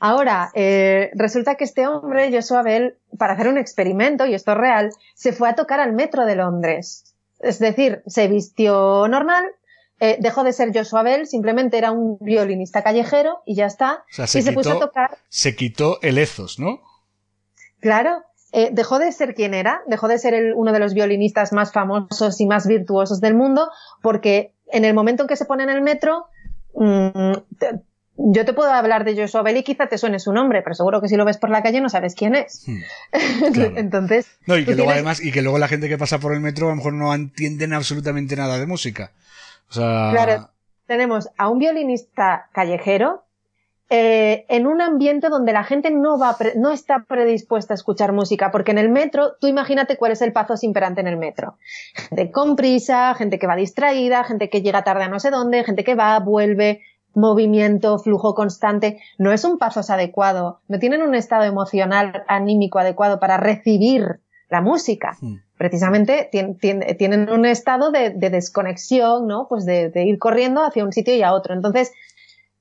Ahora, 0.00 0.50
eh, 0.54 1.10
resulta 1.14 1.56
que 1.56 1.64
este 1.64 1.86
hombre, 1.86 2.30
Joshua 2.32 2.62
Bell, 2.62 2.96
para 3.18 3.34
hacer 3.34 3.48
un 3.48 3.58
experimento, 3.58 4.26
y 4.26 4.34
esto 4.34 4.52
es 4.52 4.58
real, 4.58 4.90
se 5.14 5.32
fue 5.32 5.48
a 5.48 5.54
tocar 5.54 5.80
al 5.80 5.92
metro 5.92 6.24
de 6.24 6.36
Londres. 6.36 7.14
Es 7.40 7.58
decir, 7.58 8.02
se 8.06 8.28
vistió 8.28 9.08
normal, 9.08 9.44
eh, 10.00 10.18
dejó 10.20 10.44
de 10.44 10.52
ser 10.52 10.70
Joshua 10.72 11.02
Bell, 11.02 11.26
simplemente 11.26 11.78
era 11.78 11.90
un 11.90 12.18
violinista 12.20 12.82
callejero 12.82 13.42
y 13.44 13.56
ya 13.56 13.66
está. 13.66 14.04
O 14.10 14.14
sea, 14.14 14.26
se 14.26 14.38
y 14.38 14.42
quitó, 14.42 14.50
se 14.50 14.56
puso 14.56 14.72
a 14.72 14.80
tocar. 14.80 15.18
Se 15.28 15.56
quitó 15.56 15.98
el 16.02 16.18
ethos, 16.18 16.58
¿no? 16.58 16.80
Claro. 17.80 18.22
Eh, 18.52 18.70
dejó 18.72 18.98
de 18.98 19.12
ser 19.12 19.34
quien 19.34 19.52
era, 19.52 19.82
dejó 19.86 20.08
de 20.08 20.18
ser 20.18 20.32
el, 20.32 20.54
uno 20.54 20.72
de 20.72 20.78
los 20.78 20.94
violinistas 20.94 21.52
más 21.52 21.72
famosos 21.72 22.40
y 22.40 22.46
más 22.46 22.66
virtuosos 22.66 23.20
del 23.20 23.34
mundo, 23.34 23.68
porque 24.00 24.54
en 24.68 24.86
el 24.86 24.94
momento 24.94 25.24
en 25.24 25.28
que 25.28 25.36
se 25.36 25.44
pone 25.44 25.64
en 25.64 25.70
el 25.70 25.82
metro, 25.82 26.26
mmm, 26.72 27.32
yo 28.18 28.44
te 28.44 28.52
puedo 28.52 28.72
hablar 28.72 29.04
de 29.04 29.16
Joshua 29.16 29.42
Bell 29.42 29.56
y 29.56 29.62
quizá 29.62 29.86
te 29.86 29.96
suene 29.96 30.18
su 30.18 30.32
nombre, 30.32 30.62
pero 30.62 30.74
seguro 30.74 31.00
que 31.00 31.08
si 31.08 31.16
lo 31.16 31.24
ves 31.24 31.38
por 31.38 31.50
la 31.50 31.62
calle 31.62 31.80
no 31.80 31.88
sabes 31.88 32.14
quién 32.16 32.34
es. 32.34 32.64
Hmm, 32.66 32.80
claro. 33.52 33.76
Entonces. 33.76 34.26
No, 34.46 34.56
y 34.56 34.64
que 34.64 34.72
luego 34.72 34.90
tienes... 34.90 34.94
además, 34.94 35.24
y 35.24 35.30
que 35.30 35.42
luego 35.42 35.58
la 35.58 35.68
gente 35.68 35.88
que 35.88 35.96
pasa 35.96 36.18
por 36.18 36.34
el 36.34 36.40
metro 36.40 36.66
a 36.66 36.70
lo 36.70 36.76
mejor 36.76 36.94
no 36.94 37.14
entienden 37.14 37.72
absolutamente 37.72 38.34
nada 38.36 38.58
de 38.58 38.66
música. 38.66 39.12
O 39.70 39.72
sea. 39.72 40.10
Claro, 40.10 40.50
tenemos 40.86 41.28
a 41.36 41.48
un 41.48 41.58
violinista 41.60 42.48
callejero, 42.52 43.24
eh, 43.90 44.44
en 44.50 44.66
un 44.66 44.82
ambiente 44.82 45.30
donde 45.30 45.52
la 45.52 45.64
gente 45.64 45.90
no 45.90 46.18
va, 46.18 46.36
no 46.56 46.72
está 46.72 47.04
predispuesta 47.08 47.72
a 47.72 47.76
escuchar 47.76 48.12
música, 48.12 48.50
porque 48.50 48.72
en 48.72 48.78
el 48.78 48.90
metro, 48.90 49.36
tú 49.40 49.46
imagínate 49.46 49.96
cuál 49.96 50.12
es 50.12 50.20
el 50.20 50.32
paso 50.32 50.54
imperante 50.62 51.00
en 51.00 51.06
el 51.06 51.16
metro. 51.16 51.56
Gente 51.94 52.30
con 52.30 52.56
prisa, 52.56 53.14
gente 53.14 53.38
que 53.38 53.46
va 53.46 53.56
distraída, 53.56 54.24
gente 54.24 54.50
que 54.50 54.60
llega 54.60 54.84
tarde 54.84 55.04
a 55.04 55.08
no 55.08 55.20
sé 55.20 55.30
dónde, 55.30 55.64
gente 55.64 55.84
que 55.84 55.94
va, 55.94 56.18
vuelve, 56.18 56.82
movimiento, 57.14 57.98
flujo 57.98 58.34
constante, 58.34 59.00
no 59.18 59.32
es 59.32 59.44
un 59.44 59.58
pasos 59.58 59.90
adecuado, 59.90 60.60
no 60.68 60.78
tienen 60.78 61.02
un 61.02 61.14
estado 61.14 61.44
emocional, 61.44 62.24
anímico 62.28 62.78
adecuado 62.78 63.18
para 63.18 63.36
recibir 63.36 64.20
la 64.48 64.60
música. 64.60 65.16
Hmm. 65.20 65.36
Precisamente 65.56 66.30
tienen 66.30 67.30
un 67.30 67.44
estado 67.44 67.90
de, 67.90 68.10
de 68.10 68.30
desconexión, 68.30 69.26
¿no? 69.26 69.46
Pues 69.48 69.66
de, 69.66 69.90
de, 69.90 70.04
ir 70.04 70.18
corriendo 70.18 70.62
hacia 70.62 70.84
un 70.84 70.92
sitio 70.92 71.14
y 71.14 71.22
a 71.22 71.32
otro. 71.32 71.52
Entonces, 71.52 71.92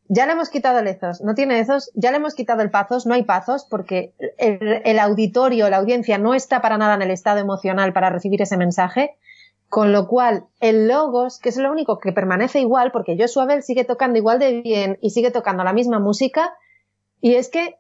ya 0.10 0.26
le 0.26 0.34
hemos 0.34 0.50
quitado 0.50 0.80
el 0.80 0.88
ethos, 0.88 1.22
no 1.22 1.36
tiene 1.36 1.60
ethos, 1.60 1.92
ya 1.94 2.12
le 2.12 2.18
hemos 2.18 2.34
quitado 2.34 2.62
el 2.62 2.72
pazos, 2.72 3.06
no 3.06 3.14
hay 3.14 3.24
pazos 3.24 3.66
porque 3.70 4.14
el, 4.38 4.82
el 4.86 5.00
auditorio, 5.00 5.70
la 5.70 5.78
audiencia 5.78 6.18
no 6.18 6.34
está 6.34 6.62
para 6.62 6.78
nada 6.78 6.96
en 6.96 7.02
el 7.04 7.12
estado 7.12 7.40
emocional 7.40 7.94
para 7.94 8.10
recibir 8.10 8.42
ese 8.42 8.58
mensaje. 8.58 9.18
Con 9.70 9.92
lo 9.92 10.08
cual, 10.08 10.46
el 10.62 10.88
logos, 10.88 11.40
que 11.40 11.50
es 11.50 11.58
lo 11.58 11.72
único 11.72 12.00
que 12.00 12.14
permanece 12.14 12.60
igual, 12.60 12.92
porque 12.92 13.18
Joshua 13.20 13.46
Bell 13.46 13.64
sigue 13.64 13.84
tocando 13.84 14.18
igual 14.18 14.40
de 14.40 14.62
bien 14.62 14.98
y 15.02 15.10
sigue 15.10 15.30
tocando 15.32 15.64
la 15.64 15.74
misma 15.74 16.00
música, 16.00 16.54
y 17.20 17.36
es 17.36 17.50
que 17.50 17.76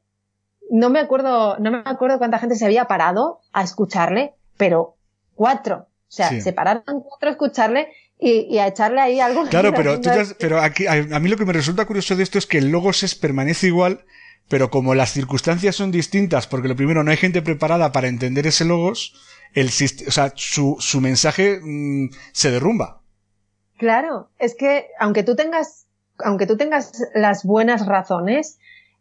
no 0.69 0.89
me 0.89 0.99
acuerdo, 0.99 1.57
no 1.59 1.71
me 1.71 1.81
acuerdo 1.85 2.17
cuánta 2.17 2.39
gente 2.39 2.55
se 2.55 2.65
había 2.65 2.85
parado 2.85 3.39
a 3.53 3.63
escucharle, 3.63 4.33
pero 4.57 4.97
cuatro. 5.35 5.87
O 6.09 6.11
sea, 6.11 6.29
sí. 6.29 6.41
se 6.41 6.53
pararon 6.53 7.01
cuatro 7.01 7.29
a 7.29 7.31
escucharle 7.31 7.89
y, 8.19 8.53
y, 8.53 8.59
a 8.59 8.67
echarle 8.67 9.01
ahí 9.01 9.19
algo. 9.19 9.45
Claro, 9.45 9.73
pero, 9.73 9.99
tú 9.99 10.09
pero 10.39 10.59
aquí, 10.61 10.87
a, 10.87 10.93
a, 10.93 11.19
mí 11.19 11.29
lo 11.29 11.37
que 11.37 11.45
me 11.45 11.53
resulta 11.53 11.85
curioso 11.85 12.15
de 12.15 12.23
esto 12.23 12.37
es 12.37 12.45
que 12.45 12.57
el 12.57 12.69
logos 12.69 13.03
es, 13.03 13.15
permanece 13.15 13.67
igual, 13.67 14.05
pero 14.47 14.69
como 14.69 14.95
las 14.95 15.11
circunstancias 15.11 15.75
son 15.75 15.91
distintas, 15.91 16.47
porque 16.47 16.67
lo 16.67 16.75
primero 16.75 17.03
no 17.03 17.11
hay 17.11 17.17
gente 17.17 17.41
preparada 17.41 17.91
para 17.91 18.07
entender 18.07 18.47
ese 18.47 18.65
logos, 18.65 19.13
el, 19.53 19.67
o 19.67 20.11
sea, 20.11 20.33
su, 20.35 20.77
su 20.79 21.01
mensaje 21.01 21.59
mmm, 21.61 22.09
se 22.31 22.51
derrumba. 22.51 23.01
Claro, 23.77 24.29
es 24.39 24.55
que 24.55 24.87
aunque 24.99 25.23
tú 25.23 25.35
tengas, 25.35 25.85
aunque 26.19 26.47
tú 26.47 26.57
tengas 26.57 26.91
las 27.13 27.43
buenas 27.43 27.85
razones, 27.85 28.57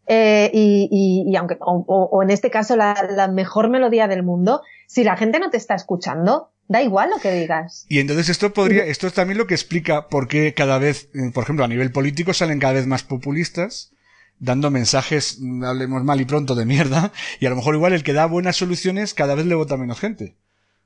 eh, 0.06 0.50
y, 0.52 0.88
y, 0.90 1.30
y, 1.30 1.36
aunque, 1.36 1.56
o, 1.60 1.84
o, 1.88 2.22
en 2.22 2.30
este 2.30 2.50
caso 2.50 2.76
la, 2.76 3.08
la, 3.10 3.26
mejor 3.26 3.68
melodía 3.68 4.06
del 4.06 4.22
mundo, 4.22 4.62
si 4.86 5.02
la 5.02 5.16
gente 5.16 5.40
no 5.40 5.50
te 5.50 5.56
está 5.56 5.74
escuchando, 5.74 6.52
da 6.68 6.80
igual 6.82 7.10
lo 7.10 7.18
que 7.18 7.32
digas. 7.32 7.86
Y 7.88 7.98
entonces 7.98 8.28
esto 8.28 8.52
podría, 8.52 8.84
esto 8.84 9.08
es 9.08 9.14
también 9.14 9.38
lo 9.38 9.48
que 9.48 9.54
explica 9.54 10.06
por 10.08 10.28
qué 10.28 10.54
cada 10.54 10.78
vez, 10.78 11.08
por 11.34 11.42
ejemplo, 11.42 11.64
a 11.64 11.68
nivel 11.68 11.90
político 11.90 12.34
salen 12.34 12.60
cada 12.60 12.74
vez 12.74 12.86
más 12.86 13.02
populistas, 13.02 13.92
dando 14.38 14.70
mensajes, 14.70 15.38
hablemos 15.64 16.04
mal 16.04 16.20
y 16.20 16.24
pronto, 16.24 16.54
de 16.54 16.66
mierda, 16.66 17.12
y 17.40 17.46
a 17.46 17.50
lo 17.50 17.56
mejor 17.56 17.74
igual 17.74 17.92
el 17.92 18.02
que 18.02 18.12
da 18.12 18.26
buenas 18.26 18.56
soluciones 18.56 19.14
cada 19.14 19.34
vez 19.34 19.46
le 19.46 19.54
vota 19.54 19.76
menos 19.76 19.98
gente. 19.98 20.36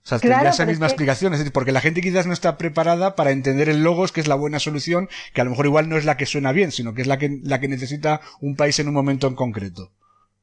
O 0.03 0.09
sea, 0.09 0.18
claro, 0.18 0.36
tendría 0.36 0.51
esa 0.51 0.66
misma 0.66 0.86
es 0.86 0.90
que... 0.90 0.94
explicación, 0.94 1.32
es 1.34 1.40
decir, 1.40 1.53
porque 1.53 1.72
la 1.72 1.80
gente 1.80 2.01
quizás 2.01 2.26
no 2.26 2.32
está 2.32 2.57
preparada 2.57 3.16
para 3.16 3.32
entender 3.32 3.68
el 3.68 3.82
logos, 3.82 4.12
que 4.12 4.20
es 4.20 4.28
la 4.28 4.34
buena 4.34 4.59
solución, 4.59 5.09
que 5.34 5.40
a 5.40 5.44
lo 5.44 5.51
mejor 5.51 5.66
igual 5.66 5.88
no 5.88 5.96
es 5.98 6.05
la 6.05 6.16
que 6.16 6.26
suena 6.26 6.53
bien, 6.53 6.72
sino 6.72 6.94
que 6.94 7.03
es 7.03 7.07
la 7.07 7.18
que, 7.18 7.40
la 7.42 7.61
que 7.61 7.68
necesita 7.68 8.20
un 8.40 8.57
país 8.57 8.78
en 8.78 8.88
un 8.88 8.94
momento 8.94 9.26
en 9.26 9.34
concreto. 9.34 9.92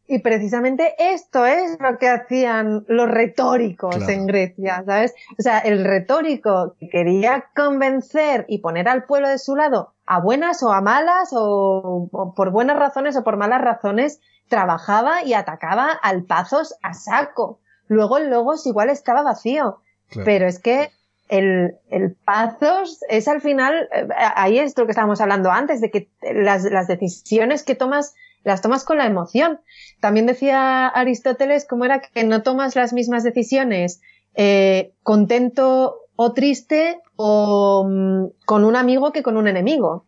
Y 0.09 0.19
precisamente 0.19 0.95
esto 0.97 1.45
es 1.45 1.77
lo 1.81 1.97
que 1.97 2.07
hacían 2.07 2.85
los 2.87 3.09
retóricos 3.09 4.07
en 4.07 4.25
Grecia, 4.25 4.81
¿sabes? 4.85 5.13
O 5.37 5.41
sea, 5.41 5.59
el 5.59 5.83
retórico 5.83 6.75
que 6.79 6.87
quería 6.87 7.45
convencer 7.53 8.45
y 8.47 8.59
poner 8.59 8.87
al 8.87 9.03
pueblo 9.03 9.27
de 9.27 9.37
su 9.37 9.57
lado 9.57 9.93
a 10.05 10.21
buenas 10.21 10.63
o 10.63 10.71
a 10.71 10.79
malas 10.79 11.31
o, 11.33 12.09
por 12.35 12.51
buenas 12.51 12.79
razones 12.79 13.17
o 13.17 13.23
por 13.25 13.35
malas 13.35 13.61
razones, 13.61 14.21
trabajaba 14.47 15.23
y 15.23 15.33
atacaba 15.33 15.91
al 15.91 16.23
Pazos 16.23 16.75
a 16.81 16.93
saco. 16.93 17.59
Luego 17.87 18.17
el 18.17 18.29
Logos 18.29 18.65
igual 18.65 18.89
estaba 18.89 19.21
vacío. 19.21 19.81
Pero 20.23 20.47
es 20.47 20.59
que 20.59 20.89
el, 21.27 21.75
el 21.89 22.15
Pazos 22.15 22.99
es 23.09 23.27
al 23.27 23.41
final, 23.41 23.89
eh, 23.93 24.07
ahí 24.17 24.57
es 24.57 24.77
lo 24.77 24.85
que 24.85 24.91
estábamos 24.91 25.19
hablando 25.19 25.51
antes, 25.51 25.81
de 25.81 25.91
que 25.91 26.09
las, 26.21 26.63
las 26.63 26.87
decisiones 26.87 27.63
que 27.63 27.75
tomas 27.75 28.15
las 28.47 28.61
tomas 28.61 28.83
con 28.83 28.97
la 28.97 29.05
emoción. 29.05 29.59
También 29.99 30.25
decía 30.25 30.87
Aristóteles 30.87 31.67
cómo 31.67 31.85
era 31.85 32.01
que 32.01 32.23
no 32.23 32.41
tomas 32.43 32.75
las 32.75 32.93
mismas 32.93 33.23
decisiones 33.23 34.01
eh, 34.35 34.93
contento 35.03 35.97
o 36.15 36.33
triste 36.33 37.01
o 37.15 37.85
mm, 37.87 38.45
con 38.45 38.63
un 38.63 38.75
amigo 38.75 39.11
que 39.11 39.23
con 39.23 39.37
un 39.37 39.47
enemigo. 39.47 40.07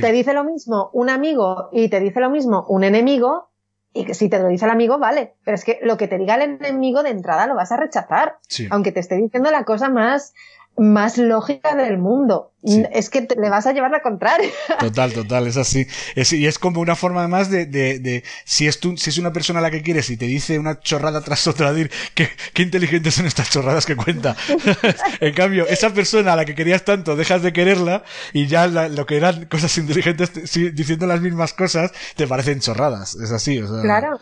Te 0.00 0.10
dice 0.10 0.32
lo 0.32 0.42
mismo 0.42 0.90
un 0.92 1.08
amigo 1.10 1.68
y 1.72 1.88
te 1.88 2.00
dice 2.00 2.20
lo 2.20 2.28
mismo 2.28 2.66
un 2.68 2.82
enemigo, 2.82 3.50
y 3.92 4.04
que 4.04 4.14
si 4.14 4.28
te 4.28 4.38
lo 4.38 4.48
dice 4.48 4.64
el 4.66 4.72
amigo, 4.72 4.98
vale, 4.98 5.36
pero 5.44 5.54
es 5.54 5.64
que 5.64 5.78
lo 5.82 5.96
que 5.96 6.08
te 6.08 6.18
diga 6.18 6.34
el 6.34 6.42
enemigo 6.42 7.02
de 7.02 7.10
entrada 7.10 7.46
lo 7.46 7.54
vas 7.54 7.72
a 7.72 7.76
rechazar, 7.76 8.38
aunque 8.70 8.92
te 8.92 9.00
esté 9.00 9.16
diciendo 9.16 9.50
la 9.50 9.64
cosa 9.64 9.88
más 9.88 10.34
más 10.78 11.18
lógica 11.18 11.74
del 11.74 11.98
mundo. 11.98 12.52
Es 12.92 13.10
que 13.10 13.28
le 13.40 13.48
vas 13.48 13.66
a 13.66 13.72
llevar 13.72 13.92
la 13.92 14.02
contraria. 14.02 14.50
Total, 14.80 15.12
total, 15.12 15.46
es 15.46 15.56
así. 15.56 15.86
Es, 16.16 16.32
y 16.32 16.46
es 16.46 16.58
como 16.58 16.80
una 16.80 16.96
forma 16.96 17.20
además 17.20 17.48
de, 17.48 17.64
de, 17.64 18.00
de 18.00 18.24
si 18.44 18.66
es 18.66 18.80
tú, 18.80 18.96
si 18.96 19.10
es 19.10 19.18
una 19.18 19.32
persona 19.32 19.60
a 19.60 19.62
la 19.62 19.70
que 19.70 19.82
quieres 19.82 20.10
y 20.10 20.16
te 20.16 20.24
dice 20.24 20.58
una 20.58 20.80
chorrada 20.80 21.20
tras 21.20 21.46
otra, 21.46 21.72
decir 21.72 21.92
qué, 22.14 22.28
qué 22.52 22.62
inteligentes 22.62 23.14
son 23.14 23.26
estas 23.26 23.50
chorradas 23.50 23.86
que 23.86 23.94
cuenta. 23.94 24.36
en 25.20 25.34
cambio, 25.34 25.66
esa 25.68 25.90
persona 25.90 26.32
a 26.32 26.36
la 26.36 26.44
que 26.44 26.56
querías 26.56 26.84
tanto, 26.84 27.14
dejas 27.14 27.42
de 27.42 27.52
quererla 27.52 28.02
y 28.32 28.48
ya 28.48 28.66
lo 28.66 29.06
que 29.06 29.16
eran 29.16 29.46
cosas 29.46 29.76
inteligentes 29.78 30.32
diciendo 30.74 31.06
las 31.06 31.20
mismas 31.20 31.52
cosas, 31.52 31.92
te 32.16 32.26
parecen 32.26 32.60
chorradas. 32.60 33.14
Es 33.14 33.30
así, 33.30 33.60
o 33.60 33.68
sea. 33.68 33.82
Claro, 33.82 34.20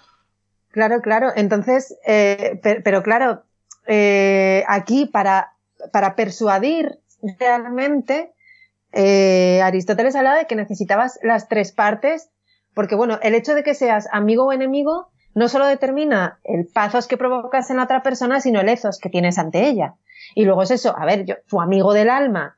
claro, 0.70 1.00
claro. 1.00 1.32
Entonces, 1.34 1.96
eh, 2.06 2.60
pero, 2.84 3.02
claro, 3.02 3.44
eh, 3.86 4.64
aquí 4.68 5.06
para 5.06 5.53
para 5.92 6.16
persuadir 6.16 6.98
realmente, 7.38 8.32
eh, 8.92 9.60
Aristóteles 9.62 10.14
hablaba 10.14 10.38
de 10.38 10.46
que 10.46 10.56
necesitabas 10.56 11.18
las 11.22 11.48
tres 11.48 11.72
partes, 11.72 12.30
porque 12.74 12.94
bueno, 12.94 13.18
el 13.22 13.34
hecho 13.34 13.54
de 13.54 13.62
que 13.62 13.74
seas 13.74 14.08
amigo 14.12 14.46
o 14.46 14.52
enemigo 14.52 15.08
no 15.34 15.48
solo 15.48 15.66
determina 15.66 16.38
el 16.44 16.66
pazos 16.66 17.08
que 17.08 17.16
provocas 17.16 17.70
en 17.70 17.78
la 17.78 17.84
otra 17.84 18.02
persona, 18.02 18.40
sino 18.40 18.60
el 18.60 18.68
ethos 18.68 18.98
que 18.98 19.10
tienes 19.10 19.38
ante 19.38 19.66
ella. 19.66 19.94
Y 20.34 20.44
luego 20.44 20.62
es 20.62 20.70
eso, 20.70 20.96
a 20.96 21.04
ver, 21.04 21.24
yo, 21.24 21.34
tu 21.48 21.60
amigo 21.60 21.92
del 21.92 22.08
alma, 22.08 22.56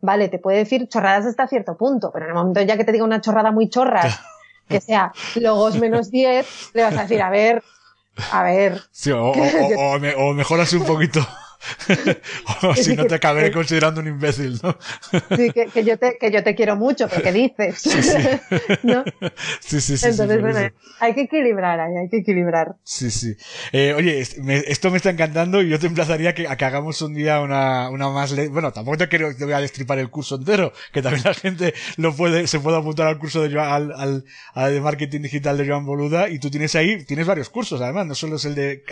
vale, 0.00 0.28
te 0.28 0.38
puede 0.38 0.58
decir 0.58 0.88
chorradas 0.88 1.26
hasta 1.26 1.46
cierto 1.46 1.76
punto, 1.76 2.10
pero 2.12 2.24
en 2.24 2.30
el 2.30 2.34
momento 2.34 2.62
ya 2.62 2.76
que 2.76 2.84
te 2.84 2.92
diga 2.92 3.04
una 3.04 3.20
chorrada 3.20 3.52
muy 3.52 3.68
chorra, 3.68 4.02
que 4.68 4.80
sea 4.80 5.12
logos 5.34 5.78
menos 5.78 6.10
10, 6.10 6.70
le 6.74 6.82
vas 6.82 6.96
a 6.96 7.02
decir, 7.02 7.20
a 7.20 7.30
ver, 7.30 7.62
a 8.32 8.42
ver. 8.42 8.80
Sí, 8.90 9.10
o, 9.10 9.32
o 9.32 10.32
mejoras 10.32 10.72
un 10.72 10.84
poquito. 10.84 11.20
o 12.62 12.74
si 12.74 12.96
no 12.96 13.06
te 13.06 13.14
acabaré 13.14 13.50
considerando 13.50 14.00
un 14.00 14.08
imbécil, 14.08 14.60
¿no? 14.62 14.76
sí, 15.36 15.50
que, 15.50 15.84
yo 15.84 15.98
te, 15.98 16.16
que 16.18 16.30
yo 16.30 16.42
te 16.42 16.54
quiero 16.54 16.76
mucho, 16.76 17.08
pero 17.08 17.22
¿qué 17.22 17.32
dices? 17.32 17.78
Sí, 17.78 18.02
sí. 18.02 18.18
¿No? 18.82 19.04
sí, 19.60 19.80
sí, 19.80 19.96
sí. 19.96 20.06
Entonces, 20.06 20.40
bueno, 20.40 20.60
hay 21.00 21.14
que 21.14 21.22
equilibrar 21.22 21.80
ahí, 21.80 21.96
hay 21.96 22.08
que 22.08 22.18
equilibrar. 22.18 22.76
Sí, 22.82 23.10
sí. 23.10 23.36
Eh, 23.72 23.94
oye, 23.94 24.20
esto 24.20 24.90
me 24.90 24.96
está 24.96 25.10
encantando 25.10 25.62
y 25.62 25.68
yo 25.68 25.78
te 25.78 25.86
emplazaría 25.86 26.34
que, 26.34 26.48
a 26.48 26.56
que 26.56 26.64
hagamos 26.64 27.00
un 27.02 27.14
día 27.14 27.40
una, 27.40 27.90
una 27.90 28.08
más, 28.10 28.34
bueno, 28.50 28.72
tampoco 28.72 28.98
te 28.98 29.08
quiero, 29.08 29.34
te 29.34 29.44
voy 29.44 29.54
a 29.54 29.60
destripar 29.60 29.98
el 29.98 30.10
curso 30.10 30.36
entero, 30.36 30.72
que 30.92 31.02
también 31.02 31.24
la 31.24 31.34
gente 31.34 31.74
lo 31.96 32.14
puede, 32.14 32.46
se 32.46 32.60
puede 32.60 32.78
apuntar 32.78 33.06
al 33.06 33.18
curso 33.18 33.42
de 33.42 33.58
al, 33.58 33.92
al, 33.92 34.24
al 34.54 34.74
de 34.74 34.80
marketing 34.80 35.20
digital 35.22 35.56
de 35.56 35.68
Joan 35.68 35.84
Boluda 35.86 36.28
y 36.28 36.38
tú 36.38 36.50
tienes 36.50 36.74
ahí, 36.74 37.04
tienes 37.04 37.26
varios 37.26 37.50
cursos 37.50 37.80
además, 37.80 38.06
no 38.06 38.14
solo 38.14 38.36
es 38.36 38.44
el 38.44 38.54
de 38.54 38.82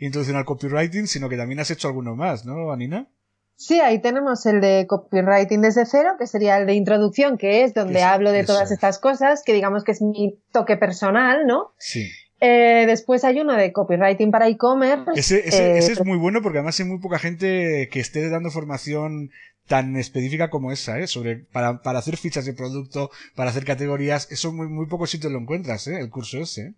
introducción 0.00 0.36
al 0.36 0.44
copywriting, 0.44 1.06
sino 1.06 1.28
que 1.28 1.36
también 1.36 1.60
has 1.60 1.70
hecho 1.70 1.88
algunos 1.88 2.13
más, 2.16 2.44
¿no, 2.44 2.72
Anina? 2.72 3.08
Sí, 3.56 3.80
ahí 3.80 4.00
tenemos 4.00 4.44
el 4.46 4.60
de 4.60 4.86
copywriting 4.88 5.60
desde 5.60 5.86
cero, 5.86 6.16
que 6.18 6.26
sería 6.26 6.58
el 6.58 6.66
de 6.66 6.74
introducción, 6.74 7.38
que 7.38 7.62
es 7.62 7.72
donde 7.72 8.02
hablo 8.02 8.32
de 8.32 8.44
todas 8.44 8.72
estas 8.72 8.98
cosas, 8.98 9.42
que 9.44 9.52
digamos 9.52 9.84
que 9.84 9.92
es 9.92 10.02
mi 10.02 10.40
toque 10.50 10.76
personal, 10.76 11.46
¿no? 11.46 11.72
Sí. 11.78 12.10
Eh, 12.40 12.84
después 12.86 13.24
hay 13.24 13.40
uno 13.40 13.54
de 13.54 13.72
copywriting 13.72 14.30
para 14.30 14.48
e-commerce. 14.48 15.10
Ese, 15.14 15.48
ese, 15.48 15.78
ese, 15.78 15.92
es 15.92 16.00
eh, 16.00 16.04
muy 16.04 16.18
bueno 16.18 16.42
porque 16.42 16.58
además 16.58 16.78
hay 16.80 16.86
muy 16.86 16.98
poca 16.98 17.18
gente 17.18 17.88
que 17.90 18.00
esté 18.00 18.28
dando 18.28 18.50
formación 18.50 19.30
tan 19.66 19.96
específica 19.96 20.50
como 20.50 20.72
esa, 20.72 20.98
¿eh? 20.98 21.06
Sobre, 21.06 21.36
para, 21.36 21.80
para 21.80 22.00
hacer 22.00 22.16
fichas 22.16 22.44
de 22.44 22.52
producto, 22.52 23.10
para 23.34 23.50
hacer 23.50 23.64
categorías, 23.64 24.30
eso 24.30 24.52
muy, 24.52 24.68
muy 24.68 24.86
pocos 24.86 25.10
sitios 25.10 25.32
lo 25.32 25.38
encuentras, 25.38 25.86
¿eh? 25.86 25.98
El 26.00 26.10
curso 26.10 26.38
ese. 26.38 26.74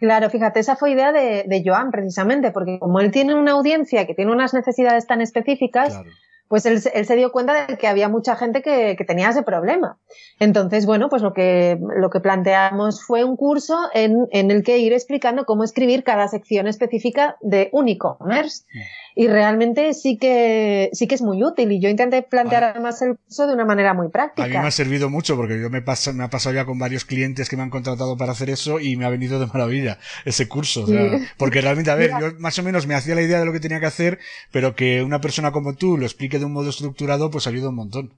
Claro, 0.00 0.30
fíjate, 0.30 0.60
esa 0.60 0.76
fue 0.76 0.92
idea 0.92 1.12
de, 1.12 1.44
de 1.46 1.62
Joan 1.62 1.90
precisamente, 1.90 2.50
porque 2.52 2.78
como 2.78 3.00
él 3.00 3.10
tiene 3.10 3.34
una 3.34 3.52
audiencia 3.52 4.06
que 4.06 4.14
tiene 4.14 4.32
unas 4.32 4.54
necesidades 4.54 5.06
tan 5.06 5.20
específicas, 5.20 6.00
pues 6.50 6.66
él, 6.66 6.82
él, 6.94 7.06
se 7.06 7.14
dio 7.14 7.30
cuenta 7.30 7.68
de 7.68 7.78
que 7.78 7.86
había 7.86 8.08
mucha 8.08 8.34
gente 8.34 8.60
que, 8.60 8.96
que, 8.98 9.04
tenía 9.04 9.28
ese 9.28 9.44
problema. 9.44 9.98
Entonces, 10.40 10.84
bueno, 10.84 11.08
pues 11.08 11.22
lo 11.22 11.32
que, 11.32 11.78
lo 11.96 12.10
que 12.10 12.18
planteamos 12.18 13.04
fue 13.04 13.22
un 13.22 13.36
curso 13.36 13.78
en, 13.94 14.26
en 14.32 14.50
el 14.50 14.64
que 14.64 14.78
ir 14.78 14.92
explicando 14.92 15.44
cómo 15.44 15.62
escribir 15.62 16.02
cada 16.02 16.26
sección 16.26 16.66
específica 16.66 17.36
de 17.40 17.68
un 17.70 17.86
e-commerce. 17.88 18.64
Mm 18.74 18.80
y 19.14 19.26
realmente 19.28 19.92
sí 19.92 20.16
que 20.18 20.88
sí 20.94 21.06
que 21.06 21.14
es 21.14 21.22
muy 21.22 21.42
útil 21.42 21.70
y 21.72 21.80
yo 21.80 21.90
intenté 21.90 22.22
plantear 22.22 22.64
además 22.64 23.02
el 23.02 23.16
curso 23.16 23.46
de 23.46 23.52
una 23.52 23.66
manera 23.66 23.92
muy 23.92 24.08
práctica. 24.08 24.44
A 24.44 24.48
mí 24.48 24.56
me 24.56 24.68
ha 24.68 24.70
servido 24.70 25.10
mucho 25.10 25.36
porque 25.36 25.60
yo 25.60 25.68
me, 25.68 25.82
pasa, 25.82 26.12
me 26.12 26.24
ha 26.24 26.30
pasado 26.30 26.54
ya 26.54 26.64
con 26.64 26.78
varios 26.78 27.04
clientes 27.04 27.48
que 27.50 27.56
me 27.56 27.62
han 27.62 27.70
contratado 27.70 28.16
para 28.16 28.32
hacer 28.32 28.50
eso 28.50 28.80
y 28.80 28.96
me 28.96 29.04
ha 29.04 29.10
venido 29.10 29.38
de 29.38 29.46
maravilla 29.46 29.98
ese 30.24 30.48
curso. 30.48 30.86
porque 31.36 31.60
realmente, 31.60 31.90
a 31.90 31.96
ver, 31.96 32.10
yo 32.20 32.32
más 32.38 32.58
o 32.58 32.62
menos 32.62 32.86
me 32.86 32.94
hacía 32.94 33.14
la 33.14 33.22
idea 33.22 33.40
de 33.40 33.44
lo 33.44 33.52
que 33.52 33.60
tenía 33.60 33.80
que 33.80 33.86
hacer, 33.86 34.18
pero 34.52 34.74
que 34.74 35.02
una 35.02 35.20
persona 35.20 35.52
como 35.52 35.74
tú 35.74 35.98
lo 35.98 36.06
explique 36.06 36.38
de 36.40 36.46
un 36.46 36.52
modo 36.52 36.70
estructurado, 36.70 37.30
pues 37.30 37.46
ayuda 37.46 37.68
un 37.68 37.76
montón. 37.76 38.14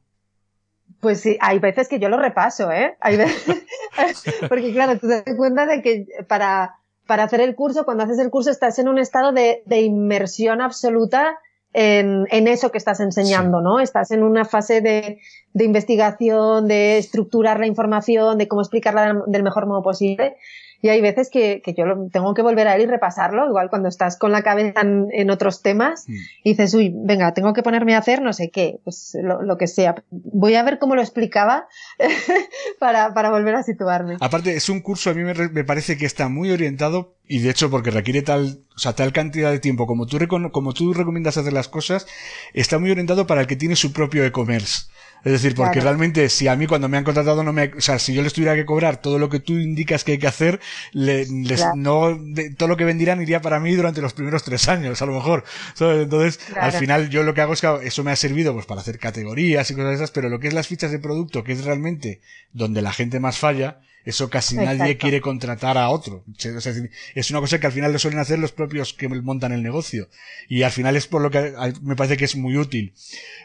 Pues 1.00 1.20
sí, 1.20 1.36
hay 1.40 1.58
veces 1.58 1.88
que 1.88 1.98
yo 1.98 2.08
lo 2.08 2.18
repaso, 2.18 2.70
¿eh? 2.70 2.96
Hay 3.00 3.16
veces, 3.16 3.64
porque 4.48 4.72
claro, 4.72 4.98
tú 4.98 5.08
te 5.08 5.22
das 5.22 5.36
cuenta 5.36 5.66
de 5.66 5.82
que 5.82 6.06
para, 6.28 6.76
para 7.06 7.24
hacer 7.24 7.40
el 7.40 7.54
curso, 7.54 7.84
cuando 7.84 8.04
haces 8.04 8.18
el 8.18 8.30
curso 8.30 8.50
estás 8.50 8.78
en 8.78 8.88
un 8.88 8.98
estado 8.98 9.32
de, 9.32 9.62
de 9.66 9.80
inmersión 9.80 10.60
absoluta 10.60 11.38
en, 11.72 12.26
en, 12.30 12.48
eso 12.48 12.70
que 12.70 12.78
estás 12.78 13.00
enseñando, 13.00 13.60
¿no? 13.60 13.80
Estás 13.80 14.10
en 14.10 14.22
una 14.22 14.44
fase 14.44 14.80
de, 14.80 15.20
de, 15.54 15.64
investigación, 15.64 16.68
de 16.68 16.98
estructurar 16.98 17.58
la 17.58 17.66
información, 17.66 18.36
de 18.38 18.46
cómo 18.46 18.60
explicarla 18.60 19.22
del 19.26 19.42
mejor 19.42 19.66
modo 19.66 19.82
posible. 19.82 20.36
Y 20.82 20.88
hay 20.88 21.00
veces 21.00 21.30
que, 21.30 21.62
que 21.64 21.74
yo 21.74 21.84
tengo 22.12 22.34
que 22.34 22.42
volver 22.42 22.66
a 22.66 22.74
él 22.74 22.82
y 22.82 22.86
repasarlo, 22.86 23.46
igual 23.46 23.70
cuando 23.70 23.88
estás 23.88 24.18
con 24.18 24.32
la 24.32 24.42
cabeza 24.42 24.80
en, 24.82 25.30
otros 25.30 25.62
temas 25.62 26.08
mm. 26.08 26.14
y 26.42 26.50
dices, 26.50 26.74
uy, 26.74 26.92
venga, 26.94 27.32
tengo 27.34 27.52
que 27.52 27.62
ponerme 27.62 27.94
a 27.94 27.98
hacer 27.98 28.20
no 28.20 28.32
sé 28.32 28.50
qué, 28.50 28.80
pues 28.82 29.16
lo, 29.22 29.42
lo 29.42 29.56
que 29.56 29.68
sea. 29.68 29.94
Voy 30.10 30.56
a 30.56 30.64
ver 30.64 30.80
cómo 30.80 30.96
lo 30.96 31.00
explicaba 31.00 31.68
para, 32.80 33.14
para, 33.14 33.30
volver 33.30 33.54
a 33.54 33.62
situarme. 33.62 34.16
Aparte, 34.20 34.56
es 34.56 34.68
un 34.68 34.80
curso, 34.80 35.10
a 35.10 35.14
mí 35.14 35.22
me, 35.22 35.34
me, 35.34 35.64
parece 35.64 35.96
que 35.96 36.04
está 36.04 36.28
muy 36.28 36.50
orientado 36.50 37.14
y 37.32 37.38
de 37.38 37.48
hecho 37.48 37.70
porque 37.70 37.90
requiere 37.90 38.20
tal, 38.20 38.60
o 38.76 38.78
sea, 38.78 38.92
tal 38.92 39.10
cantidad 39.10 39.50
de 39.50 39.58
tiempo 39.58 39.86
como 39.86 40.04
tú, 40.04 40.18
como 40.52 40.74
tú 40.74 40.92
recomiendas 40.92 41.38
hacer 41.38 41.54
las 41.54 41.66
cosas, 41.66 42.06
está 42.52 42.78
muy 42.78 42.90
orientado 42.90 43.26
para 43.26 43.40
el 43.40 43.46
que 43.46 43.56
tiene 43.56 43.74
su 43.74 43.94
propio 43.94 44.22
e-commerce. 44.26 44.82
Es 45.24 45.32
decir, 45.32 45.54
porque 45.54 45.80
realmente 45.80 46.28
si 46.28 46.46
a 46.48 46.56
mí 46.56 46.66
cuando 46.66 46.90
me 46.90 46.98
han 46.98 47.04
contratado 47.04 47.42
no 47.42 47.54
me, 47.54 47.72
o 47.74 47.80
sea, 47.80 47.98
si 47.98 48.12
yo 48.12 48.20
les 48.20 48.34
tuviera 48.34 48.54
que 48.54 48.66
cobrar 48.66 49.00
todo 49.00 49.18
lo 49.18 49.30
que 49.30 49.40
tú 49.40 49.54
indicas 49.54 50.04
que 50.04 50.12
hay 50.12 50.18
que 50.18 50.26
hacer, 50.26 50.60
les, 50.92 51.30
no, 51.74 52.18
todo 52.58 52.68
lo 52.68 52.76
que 52.76 52.84
vendieran 52.84 53.22
iría 53.22 53.40
para 53.40 53.60
mí 53.60 53.74
durante 53.74 54.02
los 54.02 54.12
primeros 54.12 54.42
tres 54.42 54.68
años, 54.68 55.00
a 55.00 55.06
lo 55.06 55.14
mejor. 55.14 55.44
Entonces, 55.80 56.38
al 56.60 56.72
final 56.72 57.08
yo 57.08 57.22
lo 57.22 57.32
que 57.32 57.40
hago 57.40 57.54
es 57.54 57.62
que 57.62 57.78
eso 57.84 58.04
me 58.04 58.10
ha 58.10 58.16
servido 58.16 58.52
pues 58.52 58.66
para 58.66 58.82
hacer 58.82 58.98
categorías 58.98 59.70
y 59.70 59.74
cosas 59.74 59.94
esas, 59.94 60.10
pero 60.10 60.28
lo 60.28 60.38
que 60.38 60.48
es 60.48 60.54
las 60.54 60.66
fichas 60.66 60.90
de 60.90 60.98
producto, 60.98 61.44
que 61.44 61.52
es 61.52 61.64
realmente 61.64 62.20
donde 62.52 62.82
la 62.82 62.92
gente 62.92 63.20
más 63.20 63.38
falla, 63.38 63.80
eso 64.04 64.28
casi 64.30 64.56
nadie 64.56 64.96
quiere 64.96 65.20
contratar 65.20 65.78
a 65.78 65.90
otro. 65.90 66.24
es 67.14 67.30
una 67.30 67.40
cosa 67.40 67.60
que 67.60 67.66
al 67.66 67.72
final 67.72 67.92
lo 67.92 67.98
suelen 67.98 68.20
hacer 68.20 68.38
los 68.38 68.52
propios 68.52 68.92
que 68.92 69.08
montan 69.08 69.52
el 69.52 69.62
negocio. 69.62 70.08
Y 70.48 70.62
al 70.62 70.72
final 70.72 70.96
es 70.96 71.06
por 71.06 71.22
lo 71.22 71.30
que 71.30 71.54
me 71.82 71.96
parece 71.96 72.16
que 72.16 72.24
es 72.24 72.36
muy 72.36 72.56
útil. 72.56 72.94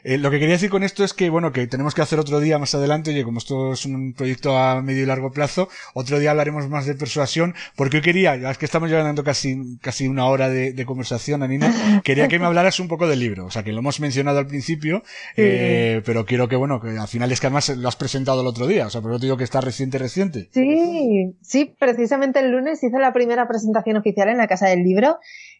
Eh, 0.04 0.18
lo 0.18 0.32
que 0.32 0.40
quería 0.40 0.56
decir 0.56 0.70
con 0.70 0.84
esto 0.84 1.04
es 1.04 1.14
que, 1.14 1.30
bueno, 1.30 1.52
que 1.52 1.68
tenemos 1.68 1.94
que 1.94 2.02
hacer 2.02 2.20
otro 2.20 2.40
día 2.40 2.58
más 2.60 2.74
adelante, 2.76 3.12
oye, 3.12 3.24
como 3.24 3.40
esto 3.40 3.74
es 3.74 3.86
un 3.86 4.14
proyecto 4.14 4.58
a 4.58 4.82
medio 4.82 5.04
y 5.04 5.06
largo 5.06 5.32
plazo, 5.32 5.70
otro 5.94 6.20
día 6.20 6.32
hablaremos 6.32 6.68
más 6.70 6.86
de 6.86 6.96
persuasión, 6.96 7.56
porque 7.76 7.98
hoy 7.98 8.04
quería, 8.04 8.36
ya 8.36 8.52
es 8.52 8.58
que 8.58 8.66
estamos 8.66 8.90
llegando 8.90 9.24
casi, 9.24 9.78
casi 9.82 10.08
una 10.08 10.26
hora 10.26 10.50
de, 10.50 10.86
conversación, 10.86 11.44
Anina, 11.44 12.02
quería 12.04 12.28
que 12.28 12.40
me 12.40 12.46
hablaras 12.46 12.80
un 12.80 12.88
poco 12.88 13.08
del 13.08 13.20
libro. 13.20 13.46
O 13.46 13.52
sea, 13.52 13.64
que 13.64 13.72
lo 13.72 13.80
hemos 13.80 14.00
mencionado 14.00 14.40
al 14.40 14.48
principio, 14.48 15.04
eh, 15.36 16.02
pero 16.06 16.26
quiero 16.26 16.48
que, 16.48 16.56
bueno, 16.56 16.80
que 16.80 16.98
al 16.98 17.08
final 17.08 17.32
es 17.32 17.42
que 17.42 17.48
además 17.48 17.70
lo 17.70 17.88
has 17.88 17.96
presentado 17.96 18.42
el 18.42 18.48
otro 18.48 18.68
día, 18.68 18.88
o 18.88 18.90
sea, 18.90 19.02
pero 19.02 19.20
te 19.20 19.26
digo 19.26 19.38
que 19.38 19.44
está 19.44 19.62
reciente, 19.62 19.98
reciente. 19.98 20.47
Sí, 20.52 21.36
sí, 21.42 21.76
precisamente 21.80 22.40
el 22.40 22.52
lunes 22.52 22.84
hice 22.84 23.00
la 23.00 23.14
primera 23.14 23.48
presentación 23.48 23.98
oficial 23.98 24.30
en 24.30 24.38
la 24.38 24.48
Casa 24.48 24.68
del 24.68 24.84
Libro 24.84 25.18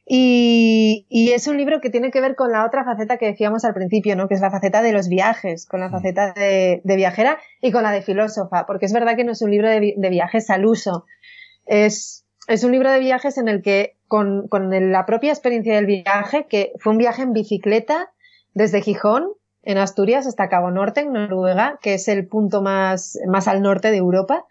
y, 0.10 1.06
es 1.34 1.48
un 1.48 1.58
libro 1.58 1.82
que 1.82 1.90
tiene 1.90 2.12
que 2.12 2.22
ver 2.22 2.36
con 2.36 2.52
la 2.52 2.66
otra 2.66 2.86
faceta 2.86 3.18
que 3.18 3.26
decíamos 3.26 3.66
al 3.66 3.74
principio, 3.74 4.16
¿no? 4.16 4.30
Que 4.30 4.36
es 4.36 4.42
la 4.42 4.52
faceta 4.52 4.82
de 4.82 4.94
los 4.94 5.10
viajes, 5.10 5.66
con 5.66 5.82
la 5.82 5.90
faceta 5.90 6.34
de, 6.34 6.82
viajera 6.84 7.38
y 7.62 7.72
con 7.72 7.84
la 7.84 7.92
de 7.92 8.02
filósofa, 8.02 8.66
porque 8.66 8.86
es 8.86 8.94
verdad 8.94 9.18
que 9.18 9.26
no 9.26 9.34
es 9.34 9.42
un 9.42 9.52
libro 9.52 9.70
de, 9.70 10.10
viajes 10.10 10.50
al 10.50 10.66
uso. 10.66 11.06
Es, 11.66 12.26
es 12.48 12.64
un 12.64 12.72
libro 12.72 12.90
de 12.90 13.00
viajes 13.00 13.38
en 13.38 13.50
el 13.50 13.62
que, 13.62 13.98
con, 14.08 14.48
con 14.48 14.70
la 14.92 15.06
propia 15.06 15.34
experiencia 15.34 15.76
del 15.76 15.86
viaje, 15.86 16.48
que 16.50 16.72
fue 16.80 16.94
un 16.94 17.00
viaje 17.00 17.24
en 17.24 17.34
bicicleta 17.34 18.10
desde 18.54 18.82
Gijón, 18.82 19.34
en 19.64 19.78
Asturias, 19.78 20.26
hasta 20.26 20.48
Cabo 20.48 20.72
Norte, 20.72 21.02
en 21.02 21.12
Noruega, 21.12 21.78
que 21.82 21.96
es 21.96 22.08
el 22.08 22.28
punto 22.28 22.62
más, 22.62 23.20
más 23.28 23.50
al 23.50 23.62
norte 23.62 23.92
de 23.92 23.98
Europa. 23.98 24.46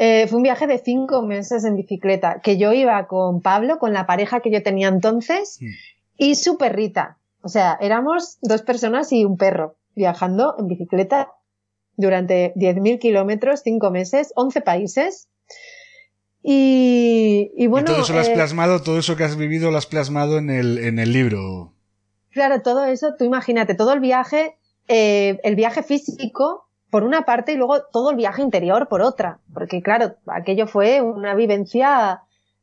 Eh, 0.00 0.28
fue 0.28 0.36
un 0.36 0.44
viaje 0.44 0.68
de 0.68 0.78
cinco 0.78 1.22
meses 1.22 1.64
en 1.64 1.74
bicicleta, 1.74 2.40
que 2.40 2.56
yo 2.56 2.72
iba 2.72 3.08
con 3.08 3.42
Pablo, 3.42 3.80
con 3.80 3.92
la 3.92 4.06
pareja 4.06 4.38
que 4.38 4.52
yo 4.52 4.62
tenía 4.62 4.86
entonces, 4.86 5.58
y 6.16 6.36
su 6.36 6.56
perrita. 6.56 7.18
O 7.42 7.48
sea, 7.48 7.76
éramos 7.80 8.38
dos 8.40 8.62
personas 8.62 9.10
y 9.12 9.24
un 9.24 9.36
perro 9.36 9.74
viajando 9.96 10.54
en 10.56 10.68
bicicleta 10.68 11.32
durante 11.96 12.54
10.000 12.54 13.00
kilómetros, 13.00 13.62
cinco 13.64 13.90
meses, 13.90 14.32
11 14.36 14.60
países. 14.60 15.28
Y, 16.44 17.66
bueno. 17.66 17.86
todo 17.86 18.02
eso 18.02 18.12
lo 18.12 18.20
has 18.20 18.28
eh, 18.28 18.34
plasmado, 18.34 18.80
todo 18.80 19.00
eso 19.00 19.16
que 19.16 19.24
has 19.24 19.36
vivido 19.36 19.72
lo 19.72 19.78
has 19.78 19.86
plasmado 19.86 20.38
en 20.38 20.50
el, 20.50 20.78
en 20.78 21.00
el 21.00 21.12
libro. 21.12 21.72
Claro, 22.30 22.62
todo 22.62 22.84
eso, 22.84 23.16
tú 23.18 23.24
imagínate, 23.24 23.74
todo 23.74 23.92
el 23.94 24.00
viaje, 24.00 24.56
eh, 24.86 25.40
el 25.42 25.56
viaje 25.56 25.82
físico 25.82 26.67
por 26.90 27.04
una 27.04 27.22
parte 27.22 27.52
y 27.52 27.56
luego 27.56 27.82
todo 27.92 28.10
el 28.10 28.16
viaje 28.16 28.42
interior 28.42 28.88
por 28.88 29.02
otra. 29.02 29.40
Porque 29.52 29.82
claro, 29.82 30.14
aquello 30.26 30.66
fue 30.66 31.02
una 31.02 31.34
vivencia, 31.34 32.22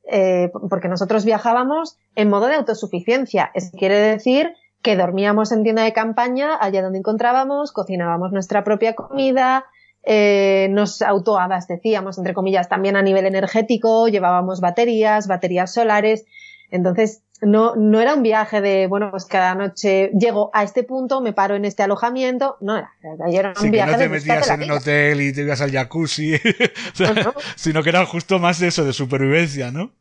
eh, 0.10 0.52
porque 0.70 0.88
nosotros 0.88 1.26
viajábamos 1.26 1.98
en 2.16 2.30
modo 2.30 2.48
de 2.48 2.56
autosuficiencia. 2.56 3.52
Eso 3.54 3.72
quiere 3.78 3.98
decir 3.98 4.54
que 4.82 4.96
dormíamos 4.96 5.52
en 5.52 5.64
tienda 5.64 5.84
de 5.84 5.94
campaña, 5.94 6.58
allá 6.60 6.82
donde 6.84 7.00
encontrábamos, 7.00 7.72
cocinábamos 7.72 8.32
nuestra 8.32 8.64
propia 8.64 8.94
comida, 8.94 9.66
eh, 10.04 10.68
nos 10.70 11.02
autoabastecíamos, 11.02 12.20
entre 12.20 12.36
comillas, 12.36 12.70
también 12.70 12.96
a 12.96 13.02
nivel 13.02 13.26
energético, 13.26 14.08
llevábamos 14.08 14.62
baterías, 14.62 15.28
baterías 15.28 15.74
solares. 15.74 16.26
Entonces, 16.70 17.24
no, 17.42 17.76
no 17.76 18.00
era 18.00 18.16
un 18.16 18.24
viaje 18.24 18.62
de, 18.62 18.88
bueno, 18.88 19.12
pues 19.12 19.26
cada 19.26 19.56
noche 19.56 20.12
llego 20.18 20.50
a 20.54 20.64
este 20.64 20.84
punto, 20.84 21.22
me 21.22 21.34
paro 21.34 21.56
en 21.56 21.66
este 21.66 21.84
alojamiento. 21.84 22.58
No, 22.62 22.78
era, 22.78 22.90
era 23.30 23.54
un 23.62 23.72
viaje 23.72 23.92
que 23.92 23.98
no 23.98 24.04
te 24.04 24.10
metías 24.10 24.50
en 24.50 24.64
un 24.64 24.72
hotel 24.72 25.22
y 25.22 25.34
te 25.34 25.42
ibas 25.42 25.62
al 25.62 25.72
jacuzzi, 25.72 26.36
sino 27.56 27.84
que 27.84 27.90
era 27.90 28.06
justo 28.06 28.40
más 28.40 28.60
de 28.60 28.68
eso, 28.68 28.86
de 28.86 28.94
supervivencia, 28.94 29.72
¿no? 29.72 29.92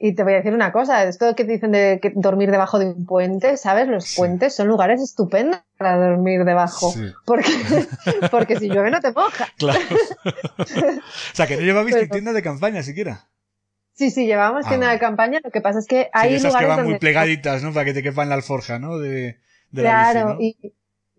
Y 0.00 0.14
te 0.14 0.22
voy 0.22 0.34
a 0.34 0.36
decir 0.36 0.54
una 0.54 0.70
cosa, 0.70 1.02
esto 1.04 1.34
que 1.34 1.44
te 1.44 1.52
dicen 1.52 1.72
de 1.72 1.98
que 2.00 2.12
dormir 2.14 2.52
debajo 2.52 2.78
de 2.78 2.86
un 2.86 3.04
puente, 3.04 3.56
¿sabes? 3.56 3.88
Los 3.88 4.14
puentes 4.14 4.54
son 4.54 4.68
lugares 4.68 5.02
estupendos 5.02 5.60
para 5.76 5.96
dormir 5.96 6.44
debajo. 6.44 6.94
Porque, 7.24 7.50
porque 8.30 8.56
si 8.60 8.68
llueve 8.68 8.92
no 8.92 9.00
te 9.00 9.12
moja. 9.12 9.48
Claro. 9.58 9.80
o 10.58 10.64
sea, 11.34 11.48
que 11.48 11.56
no 11.56 11.62
llevabais 11.62 11.98
tu 11.98 12.08
tienda 12.08 12.32
de 12.32 12.42
campaña 12.42 12.84
siquiera. 12.84 13.28
Sí, 13.98 14.12
sí, 14.12 14.26
llevábamos 14.26 14.64
ah, 14.64 14.68
tienda 14.68 14.92
de 14.92 14.98
campaña. 15.00 15.40
Lo 15.42 15.50
que 15.50 15.60
pasa 15.60 15.80
es 15.80 15.88
que 15.88 16.08
hay 16.12 16.30
sí, 16.30 16.36
esas 16.36 16.54
que 16.54 16.66
van 16.66 16.84
muy 16.84 17.00
plegaditas, 17.00 17.64
¿no? 17.64 17.72
Para 17.72 17.84
que 17.84 17.94
te 17.94 18.02
quepan 18.04 18.28
la 18.28 18.36
alforja, 18.36 18.78
¿no? 18.78 18.96
De, 18.96 19.40
claro, 19.74 20.36
y 20.38 20.56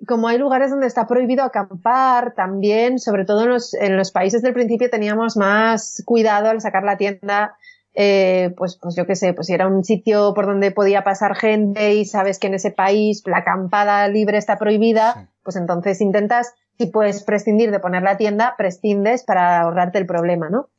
como 0.07 0.29
hay 0.29 0.37
lugares 0.37 0.71
donde 0.71 0.87
está 0.87 1.05
prohibido 1.05 1.43
acampar, 1.43 2.35
también, 2.35 2.97
sobre 2.97 3.25
todo 3.25 3.43
en 3.43 3.49
los, 3.49 3.73
en 3.73 3.97
los 3.97 4.11
países 4.11 4.41
del 4.41 4.53
principio 4.53 4.89
teníamos 4.89 5.35
más 5.35 6.01
cuidado 6.05 6.49
al 6.49 6.61
sacar 6.61 6.83
la 6.83 6.95
tienda. 6.95 7.57
Eh, 7.95 8.53
pues, 8.55 8.79
pues 8.81 8.95
yo 8.95 9.05
qué 9.05 9.17
sé, 9.17 9.33
pues 9.33 9.47
si 9.47 9.53
era 9.53 9.67
un 9.67 9.83
sitio 9.83 10.33
por 10.33 10.45
donde 10.45 10.71
podía 10.71 11.03
pasar 11.03 11.35
gente 11.35 11.95
y 11.95 12.05
sabes 12.05 12.39
que 12.39 12.47
en 12.47 12.53
ese 12.53 12.71
país 12.71 13.23
la 13.25 13.39
acampada 13.39 14.07
libre 14.07 14.37
está 14.37 14.57
prohibida, 14.57 15.27
pues 15.43 15.57
entonces 15.57 15.99
intentas, 15.99 16.53
si 16.77 16.85
puedes 16.85 17.23
prescindir 17.23 17.71
de 17.71 17.81
poner 17.81 18.03
la 18.03 18.15
tienda, 18.15 18.55
prescindes 18.57 19.23
para 19.23 19.59
ahorrarte 19.59 19.97
el 19.97 20.05
problema, 20.05 20.49
¿no? 20.49 20.69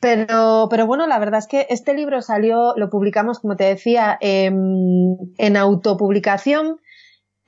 Pero, 0.00 0.68
pero 0.70 0.86
bueno, 0.86 1.06
la 1.06 1.18
verdad 1.18 1.38
es 1.38 1.46
que 1.46 1.66
este 1.70 1.94
libro 1.94 2.22
salió, 2.22 2.74
lo 2.76 2.88
publicamos, 2.88 3.40
como 3.40 3.56
te 3.56 3.64
decía, 3.64 4.16
en, 4.20 5.16
en 5.38 5.56
autopublicación. 5.56 6.80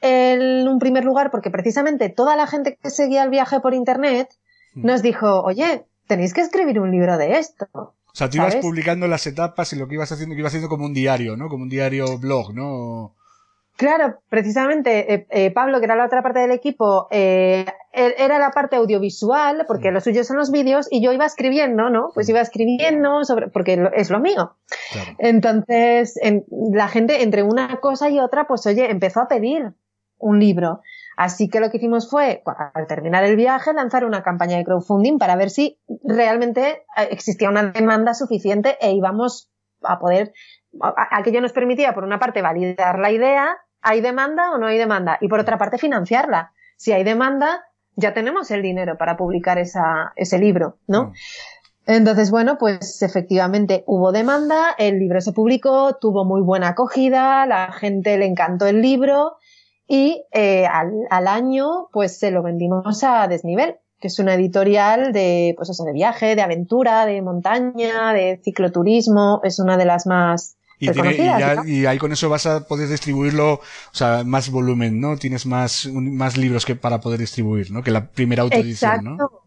En 0.02 0.66
un 0.66 0.78
primer 0.78 1.04
lugar, 1.04 1.30
porque 1.30 1.50
precisamente 1.50 2.08
toda 2.08 2.34
la 2.34 2.46
gente 2.46 2.78
que 2.82 2.88
seguía 2.88 3.22
el 3.22 3.28
viaje 3.28 3.60
por 3.60 3.74
internet 3.74 4.30
hmm. 4.74 4.86
nos 4.86 5.02
dijo, 5.02 5.42
oye, 5.42 5.84
tenéis 6.06 6.32
que 6.32 6.40
escribir 6.40 6.80
un 6.80 6.90
libro 6.90 7.18
de 7.18 7.38
esto. 7.38 7.66
O 7.74 8.14
sea, 8.14 8.28
tú 8.28 8.38
ibas 8.38 8.56
publicando 8.56 9.06
las 9.06 9.26
etapas 9.26 9.72
y 9.72 9.76
lo 9.76 9.86
que 9.86 9.94
ibas 9.94 10.10
haciendo, 10.10 10.34
que 10.34 10.40
ibas 10.40 10.50
haciendo 10.50 10.68
como 10.68 10.86
un 10.86 10.94
diario, 10.94 11.36
¿no? 11.36 11.48
Como 11.48 11.64
un 11.64 11.68
diario 11.68 12.18
blog, 12.18 12.54
¿no? 12.54 13.14
Claro, 13.76 14.20
precisamente 14.28 15.14
eh, 15.14 15.26
eh, 15.30 15.50
Pablo, 15.52 15.78
que 15.78 15.86
era 15.86 15.96
la 15.96 16.04
otra 16.04 16.22
parte 16.22 16.40
del 16.40 16.50
equipo, 16.50 17.08
eh, 17.10 17.64
er, 17.92 18.14
era 18.18 18.38
la 18.38 18.50
parte 18.50 18.76
audiovisual, 18.76 19.64
porque 19.66 19.90
lo 19.90 20.02
suyo 20.02 20.22
son 20.22 20.36
los 20.36 20.50
vídeos, 20.50 20.86
y 20.90 21.02
yo 21.02 21.12
iba 21.12 21.24
escribiendo, 21.24 21.88
¿no? 21.88 22.10
Pues 22.12 22.28
iba 22.28 22.40
escribiendo 22.40 23.24
sobre, 23.24 23.48
porque 23.48 23.90
es 23.94 24.10
lo 24.10 24.20
mío. 24.20 24.56
Entonces, 25.18 26.20
la 26.50 26.88
gente 26.88 27.22
entre 27.22 27.42
una 27.42 27.80
cosa 27.80 28.10
y 28.10 28.20
otra, 28.20 28.46
pues 28.46 28.66
oye, 28.66 28.90
empezó 28.90 29.20
a 29.20 29.28
pedir 29.28 29.72
un 30.18 30.38
libro. 30.38 30.82
Así 31.16 31.48
que 31.48 31.60
lo 31.60 31.70
que 31.70 31.78
hicimos 31.78 32.10
fue, 32.10 32.42
al 32.74 32.86
terminar 32.86 33.24
el 33.24 33.36
viaje, 33.36 33.72
lanzar 33.72 34.04
una 34.04 34.22
campaña 34.22 34.58
de 34.58 34.64
crowdfunding 34.64 35.18
para 35.18 35.36
ver 35.36 35.48
si 35.48 35.78
realmente 36.04 36.84
existía 37.10 37.48
una 37.48 37.72
demanda 37.72 38.12
suficiente 38.14 38.76
e 38.80 38.92
íbamos 38.92 39.50
a 39.82 39.98
poder, 39.98 40.32
aquello 41.10 41.40
nos 41.40 41.52
permitía, 41.52 41.94
por 41.94 42.04
una 42.04 42.18
parte, 42.18 42.42
validar 42.42 42.98
la 42.98 43.10
idea 43.10 43.58
¿Hay 43.82 44.00
demanda 44.00 44.52
o 44.52 44.58
no 44.58 44.66
hay 44.66 44.78
demanda? 44.78 45.18
Y 45.20 45.28
por 45.28 45.40
otra 45.40 45.58
parte, 45.58 45.78
financiarla. 45.78 46.52
Si 46.76 46.92
hay 46.92 47.04
demanda, 47.04 47.64
ya 47.96 48.14
tenemos 48.14 48.50
el 48.50 48.62
dinero 48.62 48.96
para 48.98 49.16
publicar 49.16 49.58
esa, 49.58 50.12
ese 50.16 50.38
libro, 50.38 50.76
¿no? 50.86 51.04
Mm. 51.04 51.12
Entonces, 51.86 52.30
bueno, 52.30 52.56
pues 52.58 53.02
efectivamente 53.02 53.84
hubo 53.86 54.12
demanda, 54.12 54.74
el 54.78 54.98
libro 54.98 55.20
se 55.20 55.32
publicó, 55.32 55.96
tuvo 55.96 56.24
muy 56.24 56.42
buena 56.42 56.68
acogida, 56.68 57.46
la 57.46 57.72
gente 57.72 58.16
le 58.18 58.26
encantó 58.26 58.66
el 58.66 58.80
libro 58.80 59.38
y 59.88 60.24
eh, 60.30 60.66
al, 60.66 60.92
al, 61.08 61.26
año 61.26 61.88
pues 61.90 62.18
se 62.18 62.30
lo 62.30 62.42
vendimos 62.42 63.02
a 63.02 63.26
Desnivel, 63.26 63.76
que 63.98 64.08
es 64.08 64.18
una 64.20 64.34
editorial 64.34 65.12
de, 65.12 65.54
pues 65.56 65.70
eso, 65.70 65.82
de 65.84 65.92
viaje, 65.92 66.36
de 66.36 66.42
aventura, 66.42 67.06
de 67.06 67.22
montaña, 67.22 68.12
de 68.12 68.40
cicloturismo, 68.44 69.40
es 69.42 69.58
una 69.58 69.76
de 69.76 69.86
las 69.86 70.06
más 70.06 70.58
y, 70.80 71.86
ahí 71.86 71.98
con 71.98 72.12
eso 72.12 72.28
vas 72.28 72.46
a 72.46 72.66
poder 72.66 72.88
distribuirlo, 72.88 73.54
o 73.54 73.60
sea, 73.92 74.24
más 74.24 74.50
volumen, 74.50 75.00
¿no? 75.00 75.16
Tienes 75.16 75.44
más, 75.44 75.86
más 75.92 76.36
libros 76.36 76.64
que 76.64 76.74
para 76.74 77.00
poder 77.00 77.20
distribuir, 77.20 77.70
¿no? 77.70 77.82
Que 77.82 77.90
la 77.90 78.06
primera 78.06 78.42
autoedición, 78.42 79.04
¿no? 79.04 79.39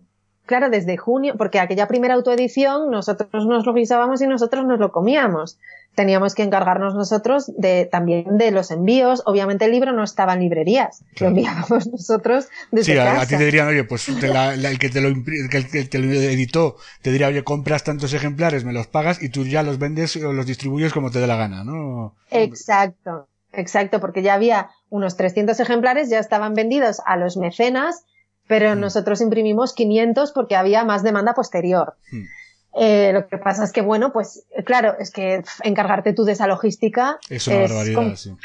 Claro, 0.46 0.70
desde 0.70 0.98
junio, 0.98 1.36
porque 1.38 1.60
aquella 1.60 1.88
primera 1.88 2.16
autoedición 2.16 2.92
nosotros 2.92 3.46
nos 3.46 3.66
lo 3.66 3.74
guisábamos 3.74 4.22
y 4.22 4.28
nosotros 4.28 4.66
nos 4.66 4.80
lo 4.80 4.92
comíamos 4.92 5.58
teníamos 5.96 6.34
que 6.34 6.44
encargarnos 6.44 6.96
nosotros 6.96 7.52
de 7.58 7.86
también 7.86 8.38
de 8.38 8.52
los 8.52 8.72
envíos. 8.72 9.22
Obviamente 9.26 9.66
el 9.66 9.72
libro 9.72 9.94
no 9.94 10.04
estaba 10.04 10.34
en 10.34 10.42
librerías, 10.42 11.04
lo 11.20 11.28
enviábamos 11.28 11.88
nosotros 11.88 12.48
desde 12.72 12.94
sí, 12.94 12.98
casa. 12.98 13.22
a 13.22 13.26
ti 13.26 13.38
te 13.38 13.46
dirían, 13.46 13.68
oye, 13.68 13.84
pues 13.84 14.10
el, 14.10 14.80
que 14.80 14.90
te 14.90 15.02
lo, 15.02 15.10
el 15.10 15.50
que 15.50 15.84
te 15.86 16.00
lo 16.00 16.12
editó 16.12 16.78
te 17.02 17.12
diría, 17.12 17.28
oye, 17.28 17.44
compras 17.44 17.84
tantos 17.84 18.14
ejemplares, 18.14 18.64
me 18.64 18.74
los 18.74 18.88
pagas 18.88 19.22
y 19.22 19.30
tú 19.30 19.46
ya 19.46 19.64
los 19.64 19.80
vendes 19.80 20.16
o 20.18 20.34
los 20.34 20.46
distribuyes 20.46 20.94
como 20.94 21.12
te 21.12 21.20
dé 21.20 21.28
la 21.28 21.36
gana, 21.36 21.64
¿no? 21.64 22.16
Exacto, 22.32 23.28
exacto, 23.52 24.00
porque 24.00 24.24
ya 24.24 24.34
había 24.34 24.70
unos 24.90 25.16
300 25.18 25.60
ejemplares, 25.60 26.10
ya 26.10 26.20
estaban 26.20 26.54
vendidos 26.54 27.02
a 27.06 27.18
los 27.18 27.38
mecenas, 27.38 28.06
pero 28.48 28.76
mm. 28.76 28.80
nosotros 28.80 29.22
imprimimos 29.22 29.74
500 29.74 30.32
porque 30.32 30.56
había 30.56 30.84
más 30.84 31.04
demanda 31.04 31.34
posterior. 31.34 31.96
Mm. 32.12 32.24
Eh, 32.76 33.12
lo 33.14 33.28
que 33.28 33.38
pasa 33.38 33.64
es 33.64 33.72
que, 33.72 33.82
bueno, 33.82 34.12
pues 34.12 34.46
claro, 34.66 34.96
es 35.00 35.12
que 35.12 35.44
encargarte 35.64 36.14
tú 36.14 36.24
de 36.24 36.32
esa 36.32 36.48
logística 36.48 37.20
es 37.30 37.48
una 37.48 37.60
barbaridad, 37.60 38.16
sí. 38.16 38.36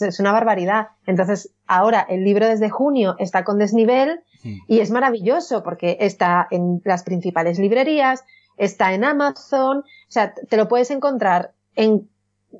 Es 0.00 0.18
una 0.18 0.32
barbaridad. 0.32 0.88
Entonces, 1.06 1.52
ahora 1.66 2.06
el 2.08 2.24
libro 2.24 2.48
desde 2.48 2.70
junio 2.70 3.16
está 3.18 3.44
con 3.44 3.58
desnivel 3.58 4.20
hmm. 4.42 4.58
y 4.66 4.80
es 4.80 4.90
maravilloso 4.90 5.62
porque 5.62 5.98
está 6.00 6.48
en 6.50 6.80
las 6.84 7.02
principales 7.02 7.58
librerías, 7.58 8.24
está 8.56 8.92
en 8.92 9.04
Amazon, 9.04 9.78
o 9.78 9.84
sea, 10.08 10.34
te 10.34 10.56
lo 10.56 10.68
puedes 10.68 10.90
encontrar 10.90 11.52
en, 11.76 12.09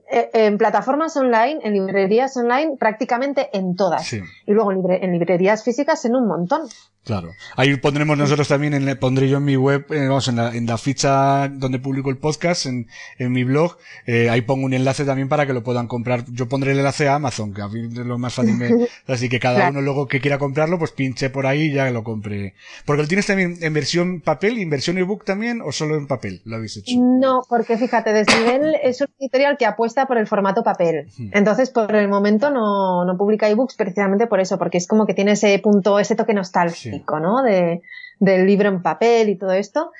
en 0.08 0.58
plataformas 0.58 1.16
online, 1.16 1.60
en 1.62 1.72
librerías 1.72 2.36
online, 2.36 2.76
prácticamente 2.78 3.48
en 3.52 3.74
todas. 3.74 4.12
Y 4.12 4.22
luego 4.52 4.72
en 4.72 5.12
librerías 5.12 5.64
físicas 5.64 6.04
en 6.04 6.16
un 6.16 6.26
montón. 6.26 6.62
Claro. 7.04 7.32
Ahí 7.56 7.76
pondremos 7.76 8.18
nosotros 8.18 8.46
también, 8.46 8.74
en, 8.74 8.98
pondré 8.98 9.28
yo 9.28 9.38
en 9.38 9.44
mi 9.44 9.56
web, 9.56 9.86
eh, 9.90 10.06
vamos, 10.06 10.28
en 10.28 10.36
la, 10.36 10.54
en 10.54 10.66
la, 10.66 10.76
ficha 10.76 11.48
donde 11.48 11.78
publico 11.78 12.10
el 12.10 12.18
podcast, 12.18 12.66
en, 12.66 12.88
en 13.18 13.32
mi 13.32 13.42
blog, 13.42 13.78
eh, 14.06 14.28
ahí 14.28 14.42
pongo 14.42 14.66
un 14.66 14.74
enlace 14.74 15.06
también 15.06 15.28
para 15.28 15.46
que 15.46 15.54
lo 15.54 15.62
puedan 15.62 15.86
comprar. 15.86 16.24
Yo 16.30 16.48
pondré 16.48 16.72
el 16.72 16.78
enlace 16.78 17.08
a 17.08 17.14
Amazon, 17.14 17.54
que 17.54 17.62
a 17.62 17.68
mí 17.68 17.86
es 17.86 17.94
lo 17.94 18.18
más 18.18 18.34
fácil. 18.34 18.50
así 19.06 19.28
que 19.30 19.40
cada 19.40 19.70
uno 19.70 19.80
luego 19.80 20.06
que 20.06 20.20
quiera 20.20 20.38
comprarlo, 20.38 20.78
pues 20.78 20.92
pinche 20.92 21.30
por 21.30 21.46
ahí 21.46 21.62
y 21.62 21.72
ya 21.72 21.90
lo 21.90 22.04
compre. 22.04 22.54
Porque 22.84 23.02
lo 23.02 23.08
tienes 23.08 23.26
también 23.26 23.56
en 23.62 23.72
versión 23.72 24.20
papel 24.20 24.58
y 24.58 24.62
en 24.62 24.70
versión 24.70 24.98
ebook 24.98 25.24
también, 25.24 25.62
o 25.62 25.72
solo 25.72 25.96
en 25.96 26.06
papel 26.06 26.42
lo 26.44 26.56
habéis 26.56 26.76
hecho. 26.76 26.94
No, 26.98 27.42
porque 27.48 27.78
fíjate, 27.78 28.12
Desnivel 28.12 28.76
es 28.82 29.00
un 29.00 29.08
editorial 29.18 29.56
que 29.58 29.64
apuesta 29.64 30.06
por 30.06 30.18
el 30.18 30.26
formato 30.26 30.62
papel. 30.62 31.08
Entonces, 31.32 31.70
por 31.70 31.96
el 31.96 32.08
momento 32.08 32.50
no, 32.50 33.06
no 33.06 33.16
publica 33.16 33.48
ebooks 33.48 33.76
precisamente 33.76 34.26
por 34.26 34.40
eso, 34.40 34.58
porque 34.58 34.76
es 34.78 34.86
como 34.86 35.06
que 35.06 35.14
tiene 35.14 35.32
ese 35.32 35.58
punto, 35.60 35.98
ese 35.98 36.14
toque 36.14 36.34
nostálgico. 36.34 36.89
¿No? 37.20 37.42
De, 37.42 37.82
del 38.18 38.46
libro 38.46 38.68
en 38.68 38.82
papel 38.82 39.28
y 39.28 39.36
todo 39.36 39.52
esto. 39.52 39.92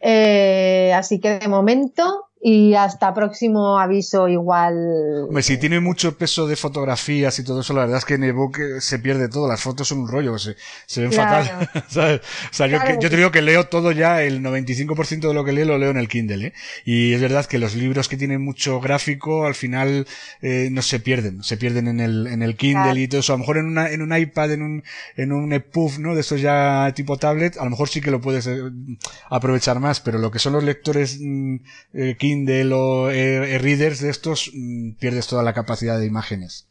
Eh, 0.00 0.92
así 0.94 1.20
que 1.20 1.38
de 1.38 1.48
momento 1.48 2.27
y 2.40 2.74
hasta 2.74 3.12
próximo 3.14 3.78
aviso 3.78 4.28
igual. 4.28 5.24
Hombre, 5.26 5.42
si 5.42 5.58
tiene 5.58 5.80
mucho 5.80 6.16
peso 6.16 6.46
de 6.46 6.56
fotografías 6.56 7.38
y 7.38 7.44
todo 7.44 7.60
eso, 7.60 7.72
la 7.72 7.80
verdad 7.80 7.98
es 7.98 8.04
que 8.04 8.14
en 8.14 8.24
ebook 8.24 8.58
se 8.80 8.98
pierde 8.98 9.28
todo, 9.28 9.48
las 9.48 9.60
fotos 9.60 9.88
son 9.88 9.98
un 10.00 10.08
rollo, 10.08 10.38
se, 10.38 10.56
se 10.86 11.02
ven 11.02 11.12
fatal. 11.12 11.68
O 11.88 12.54
sea, 12.54 12.66
yo, 12.66 12.78
yo, 13.00 13.10
te 13.10 13.16
digo 13.16 13.30
que 13.30 13.42
leo 13.42 13.66
todo 13.66 13.92
ya, 13.92 14.22
el 14.22 14.42
95% 14.42 15.28
de 15.28 15.34
lo 15.34 15.44
que 15.44 15.52
leo 15.52 15.64
lo 15.64 15.78
leo 15.78 15.90
en 15.90 15.96
el 15.96 16.08
Kindle, 16.08 16.48
¿eh? 16.48 16.52
Y 16.84 17.12
es 17.12 17.20
verdad 17.20 17.46
que 17.46 17.58
los 17.58 17.74
libros 17.74 18.08
que 18.08 18.16
tienen 18.16 18.42
mucho 18.42 18.80
gráfico, 18.80 19.46
al 19.46 19.54
final, 19.54 20.06
eh, 20.40 20.68
no 20.70 20.82
se 20.82 21.00
pierden, 21.00 21.42
se 21.42 21.56
pierden 21.56 21.88
en 21.88 22.00
el, 22.00 22.26
en 22.26 22.42
el 22.42 22.56
Kindle 22.56 23.00
y 23.00 23.08
todo 23.08 23.20
eso. 23.20 23.32
A 23.32 23.36
lo 23.36 23.40
mejor 23.40 23.58
en 23.58 23.66
una, 23.66 23.90
en 23.90 24.02
un 24.02 24.16
iPad, 24.16 24.52
en 24.52 24.62
un, 24.62 24.84
en 25.16 25.32
un 25.32 25.52
EPUB, 25.52 25.98
¿no? 25.98 26.14
De 26.14 26.20
estos 26.20 26.40
ya 26.40 26.92
tipo 26.94 27.16
tablet, 27.16 27.56
a 27.56 27.64
lo 27.64 27.70
mejor 27.70 27.88
sí 27.88 28.00
que 28.00 28.10
lo 28.10 28.20
puedes 28.20 28.46
eh, 28.46 28.60
aprovechar 29.28 29.80
más, 29.80 30.00
pero 30.00 30.18
lo 30.18 30.30
que 30.30 30.38
son 30.38 30.52
los 30.52 30.64
lectores 30.64 31.18
mm, 31.20 31.56
eh, 31.94 32.16
Kindle 32.18 32.27
o 32.72 33.10
eh, 33.10 33.58
readers 33.58 34.00
de 34.00 34.10
estos, 34.10 34.50
mm, 34.54 34.92
pierdes 34.98 35.26
toda 35.26 35.42
la 35.42 35.54
capacidad 35.54 35.98
de 35.98 36.06
imágenes. 36.06 36.68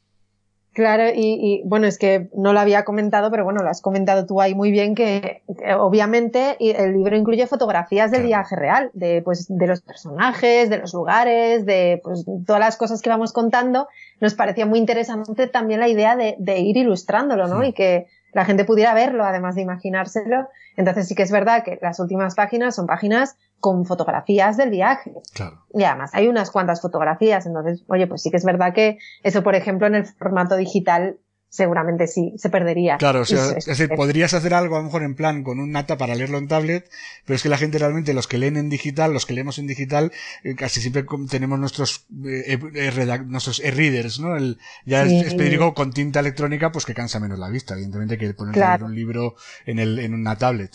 Claro, 0.78 1.06
y, 1.12 1.64
bueno, 1.66 1.88
es 1.88 1.98
que 1.98 2.30
no 2.36 2.54
lo 2.54 2.60
había 2.60 2.86
comentado, 2.86 3.32
pero 3.32 3.44
bueno, 3.44 3.64
lo 3.64 3.70
has 3.72 3.82
comentado 3.82 4.28
tú 4.28 4.42
ahí 4.42 4.54
muy 4.54 4.70
bien, 4.70 4.94
que, 4.94 5.42
obviamente 5.76 6.56
el 6.60 6.94
libro 6.94 7.18
incluye 7.18 7.48
fotografías 7.48 8.12
del 8.12 8.28
viaje 8.28 8.56
real, 8.56 8.92
de, 8.94 9.24
pues, 9.24 9.48
de 9.50 9.66
los 9.66 9.82
personajes, 9.82 10.70
de 10.70 10.78
los 10.78 10.94
lugares, 10.94 11.66
de 11.66 12.00
pues, 12.04 12.26
todas 12.46 12.60
las 12.60 12.78
cosas 12.78 13.02
que 13.02 13.10
vamos 13.10 13.34
contando. 13.34 13.88
Nos 14.22 14.36
parecía 14.36 14.68
muy 14.68 14.78
interesante 14.78 15.48
también 15.48 15.80
la 15.80 15.88
idea 15.88 16.16
de, 16.16 16.60
ir 16.60 16.78
ilustrándolo, 16.78 17.48
¿no? 17.48 17.64
Y 17.64 17.74
que 17.74 18.06
la 18.34 18.46
gente 18.46 18.64
pudiera 18.64 18.94
verlo, 18.94 19.24
además 19.24 19.56
de 19.56 19.64
imaginárselo. 19.64 20.48
Entonces 20.76 21.08
sí 21.08 21.16
que 21.16 21.24
es 21.24 21.32
verdad 21.32 21.64
que 21.64 21.80
las 21.82 22.00
últimas 22.00 22.36
páginas 22.36 22.76
son 22.76 22.86
páginas 22.86 23.36
con 23.60 23.86
fotografías 23.86 24.58
del 24.58 24.70
viaje. 24.70 25.14
Claro. 25.34 25.66
Y 25.74 25.84
además 25.84 26.12
hay 26.14 26.28
unas 26.28 26.52
cuantas 26.52 26.82
fotografías, 26.82 27.46
entonces, 27.46 27.84
oye, 27.88 28.08
pues 28.08 28.22
sí 28.22 28.32
que 28.32 28.38
es 28.38 28.46
verdad 28.46 28.74
que 28.74 28.98
eso, 29.24 29.44
por 29.44 29.56
ejemplo, 29.56 29.88
en 29.88 29.96
el 29.96 30.06
formato 30.06 30.56
digital 30.56 31.20
seguramente 31.50 32.08
sí, 32.08 32.34
se 32.38 32.50
perdería. 32.50 32.98
Claro, 32.98 33.22
o 33.22 33.26
sea, 33.26 33.52
es 33.58 33.66
decir, 33.66 33.90
podrías 33.96 34.34
hacer 34.34 34.54
algo 34.54 34.76
a 34.76 34.80
lo 34.80 34.86
mejor 34.86 35.04
en 35.04 35.16
plan 35.16 35.44
con 35.44 35.60
un 35.60 35.72
nata 35.72 35.98
para 35.98 36.16
leerlo 36.16 36.38
en 36.38 36.48
tablet, 36.48 36.90
pero 37.26 37.36
es 37.36 37.44
que 37.44 37.50
la 37.50 37.58
gente 37.58 37.80
realmente, 37.80 38.14
los 38.14 38.28
que 38.28 38.38
leen 38.38 38.58
en 38.58 38.70
digital, 38.70 39.14
los 39.14 39.26
que 39.26 39.34
leemos 39.34 39.58
en 39.58 39.68
digital, 39.68 40.12
eh, 40.44 40.56
casi 40.56 40.82
siempre 40.82 41.06
tenemos 41.30 41.58
nuestros, 41.60 42.06
eh, 42.26 42.60
eh, 42.76 43.20
nuestros 43.26 43.60
e-readers, 43.62 44.20
¿no? 44.20 44.36
El, 44.36 44.60
ya 44.86 45.04
es, 45.04 45.36
con 45.74 45.94
tinta 45.94 46.20
electrónica, 46.20 46.72
pues 46.72 46.86
que 46.86 46.94
cansa 46.94 47.20
menos 47.20 47.40
la 47.40 47.50
vista, 47.50 47.74
evidentemente 47.74 48.18
que 48.18 48.34
poner 48.34 48.84
un 48.84 48.94
libro 48.94 49.36
en 49.66 49.80
el, 49.80 50.00
en 50.00 50.14
una 50.14 50.38
tablet. 50.38 50.72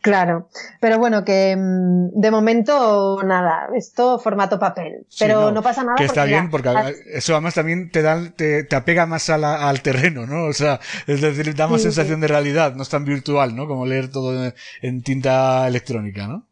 Claro, 0.00 0.48
pero 0.80 0.98
bueno, 0.98 1.24
que 1.24 1.56
mm, 1.56 2.20
de 2.20 2.30
momento 2.30 3.20
nada, 3.24 3.68
esto 3.74 4.18
formato 4.18 4.58
papel, 4.58 5.06
pero 5.18 5.50
no, 5.50 5.62
pasa 5.62 5.82
nada. 5.82 5.96
Que 5.96 6.04
está 6.04 6.24
bien, 6.24 6.50
porque 6.50 6.70
eso 7.12 7.32
además 7.34 7.54
también 7.54 7.90
te 7.90 8.02
da, 8.02 8.30
te, 8.30 8.64
te 8.64 8.76
apega 8.76 9.06
más 9.06 9.28
al 9.28 9.82
terreno, 9.82 10.26
¿no? 10.26 10.44
O 10.44 10.52
sea, 10.52 10.80
es 11.06 11.20
decir, 11.20 11.54
da 11.54 11.66
más 11.66 11.82
sensación 11.82 12.20
de 12.20 12.28
realidad, 12.28 12.74
no 12.74 12.82
es 12.82 12.88
tan 12.88 13.04
virtual, 13.04 13.56
¿no? 13.56 13.66
Como 13.66 13.86
leer 13.86 14.10
todo 14.10 14.52
en 14.82 15.02
tinta 15.02 15.66
electrónica, 15.66 16.28
¿no? 16.28 16.46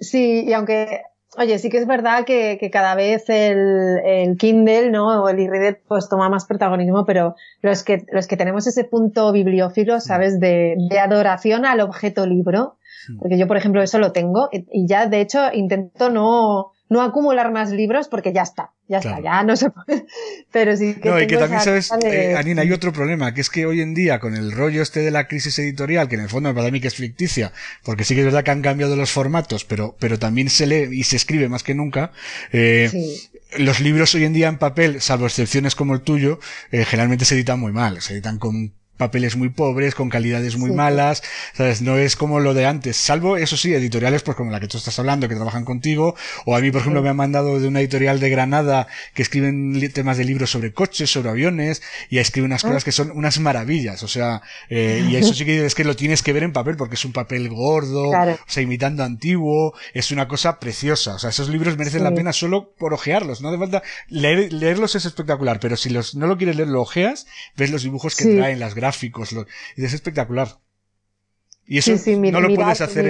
Sí, 0.00 0.44
y 0.46 0.52
aunque 0.54 1.02
Oye, 1.36 1.58
sí 1.58 1.68
que 1.68 1.78
es 1.78 1.86
verdad 1.86 2.24
que, 2.24 2.70
cada 2.72 2.96
vez 2.96 3.24
el, 3.28 4.36
Kindle, 4.38 4.90
¿no? 4.90 5.22
O 5.22 5.28
el 5.28 5.38
e-reader, 5.38 5.80
pues 5.86 6.08
toma 6.08 6.28
más 6.28 6.44
protagonismo, 6.44 7.04
pero 7.06 7.36
los 7.62 7.84
que, 7.84 8.04
los 8.10 8.26
que 8.26 8.36
tenemos 8.36 8.66
ese 8.66 8.84
punto 8.84 9.30
bibliófilo, 9.30 10.00
¿sabes? 10.00 10.40
De, 10.40 10.74
de 10.76 10.98
adoración 10.98 11.64
al 11.66 11.80
objeto 11.80 12.26
libro, 12.26 12.76
porque 13.18 13.38
yo, 13.38 13.46
por 13.46 13.56
ejemplo, 13.56 13.80
eso 13.80 13.98
lo 13.98 14.12
tengo 14.12 14.48
y 14.52 14.86
ya, 14.86 15.06
de 15.06 15.20
hecho, 15.20 15.52
intento 15.52 16.10
no, 16.10 16.72
no 16.90 17.02
acumular 17.02 17.52
más 17.52 17.70
libros 17.70 18.08
porque 18.08 18.32
ya 18.32 18.42
está, 18.42 18.72
ya 18.88 18.98
está, 18.98 19.20
ya 19.20 19.42
no 19.44 19.56
se 19.56 19.70
puede. 19.70 20.06
Pero 20.52 20.76
sí 20.76 20.94
que. 20.94 21.08
No, 21.08 21.20
y 21.20 21.28
que 21.28 21.36
también 21.36 21.62
sabes, 21.62 21.90
eh, 22.02 22.34
Anina, 22.36 22.62
hay 22.62 22.72
otro 22.72 22.92
problema, 22.92 23.32
que 23.32 23.40
es 23.40 23.48
que 23.48 23.64
hoy 23.64 23.80
en 23.80 23.94
día, 23.94 24.18
con 24.18 24.34
el 24.34 24.50
rollo 24.50 24.82
este 24.82 25.00
de 25.00 25.12
la 25.12 25.28
crisis 25.28 25.56
editorial, 25.60 26.08
que 26.08 26.16
en 26.16 26.22
el 26.22 26.28
fondo 26.28 26.52
para 26.52 26.70
mí 26.70 26.80
que 26.80 26.88
es 26.88 26.96
ficticia, 26.96 27.52
porque 27.84 28.02
sí 28.02 28.14
que 28.14 28.22
es 28.22 28.26
verdad 28.26 28.42
que 28.42 28.50
han 28.50 28.60
cambiado 28.60 28.96
los 28.96 29.12
formatos, 29.12 29.64
pero, 29.64 29.96
pero 30.00 30.18
también 30.18 30.50
se 30.50 30.66
lee 30.66 30.88
y 30.90 31.04
se 31.04 31.14
escribe 31.14 31.48
más 31.48 31.62
que 31.62 31.76
nunca, 31.76 32.10
eh, 32.52 32.90
los 33.56 33.78
libros 33.78 34.12
hoy 34.16 34.24
en 34.24 34.32
día 34.32 34.48
en 34.48 34.58
papel, 34.58 35.00
salvo 35.00 35.26
excepciones 35.26 35.76
como 35.76 35.94
el 35.94 36.00
tuyo, 36.00 36.40
eh, 36.72 36.84
generalmente 36.84 37.24
se 37.24 37.36
editan 37.36 37.60
muy 37.60 37.72
mal, 37.72 38.02
se 38.02 38.14
editan 38.14 38.38
con 38.38 38.74
papeles 39.00 39.34
muy 39.34 39.48
pobres, 39.48 39.94
con 39.94 40.10
calidades 40.10 40.58
muy 40.58 40.72
malas, 40.72 41.22
¿sabes? 41.54 41.80
No 41.80 41.96
es 41.96 42.16
como 42.16 42.38
lo 42.38 42.52
de 42.52 42.66
antes, 42.66 42.98
salvo, 42.98 43.38
eso 43.38 43.56
sí, 43.56 43.72
editoriales, 43.72 44.22
pues 44.22 44.36
como 44.36 44.50
la 44.50 44.60
que 44.60 44.68
tú 44.68 44.76
estás 44.76 44.98
hablando, 44.98 45.26
que 45.26 45.34
trabajan 45.34 45.64
contigo, 45.64 46.14
o 46.44 46.54
a 46.54 46.60
mí, 46.60 46.70
por 46.70 46.82
ejemplo, 46.82 47.02
me 47.02 47.08
han 47.08 47.16
mandado 47.16 47.58
de 47.58 47.66
una 47.66 47.80
editorial 47.80 48.20
de 48.20 48.28
Granada 48.28 48.88
que 49.14 49.22
escriben 49.22 49.80
temas 49.94 50.18
de 50.18 50.24
libros 50.24 50.50
sobre 50.50 50.74
coches, 50.74 51.10
sobre 51.10 51.30
aviones, 51.30 51.80
y 52.10 52.18
escribe 52.18 52.44
unas 52.44 52.62
cosas 52.62 52.82
ah. 52.82 52.84
que 52.84 52.92
son 52.92 53.10
unas 53.12 53.40
maravillas, 53.40 54.02
o 54.02 54.08
sea, 54.08 54.42
eh, 54.68 55.02
y 55.08 55.16
eso 55.16 55.32
sí 55.32 55.46
que 55.46 55.64
es 55.64 55.74
que 55.74 55.84
lo 55.84 55.96
tienes 55.96 56.22
que 56.22 56.34
ver 56.34 56.42
en 56.42 56.52
papel, 56.52 56.76
porque 56.76 56.96
es 56.96 57.04
un 57.06 57.12
papel 57.12 57.48
gordo, 57.48 58.10
o 58.10 58.38
sea, 58.46 58.62
imitando 58.62 59.02
antiguo, 59.02 59.72
es 59.94 60.10
una 60.10 60.28
cosa 60.28 60.60
preciosa, 60.60 61.14
o 61.14 61.18
sea, 61.18 61.30
esos 61.30 61.48
libros 61.48 61.78
merecen 61.78 62.04
la 62.04 62.12
pena 62.12 62.34
solo 62.34 62.74
por 62.76 62.92
ojearlos, 62.92 63.40
no 63.40 63.48
hace 63.48 63.56
falta, 63.56 63.82
leer, 64.08 64.52
leerlos 64.52 64.94
es 64.94 65.06
espectacular, 65.06 65.58
pero 65.58 65.78
si 65.78 65.88
los, 65.88 66.14
no 66.14 66.26
lo 66.26 66.36
quieres 66.36 66.56
leer, 66.56 66.68
lo 66.68 66.82
ojeas, 66.82 67.26
ves 67.56 67.70
los 67.70 67.82
dibujos 67.82 68.14
que 68.14 68.26
traen, 68.36 68.60
las 68.60 68.74
gráficas, 68.74 68.89
gráficos, 68.90 69.36
es 69.76 69.94
espectacular. 69.94 70.58
Y 71.66 71.78
eso 71.78 71.92
no 72.32 72.40
lo 72.40 72.54
puedes 72.54 72.80
hacer. 72.80 73.06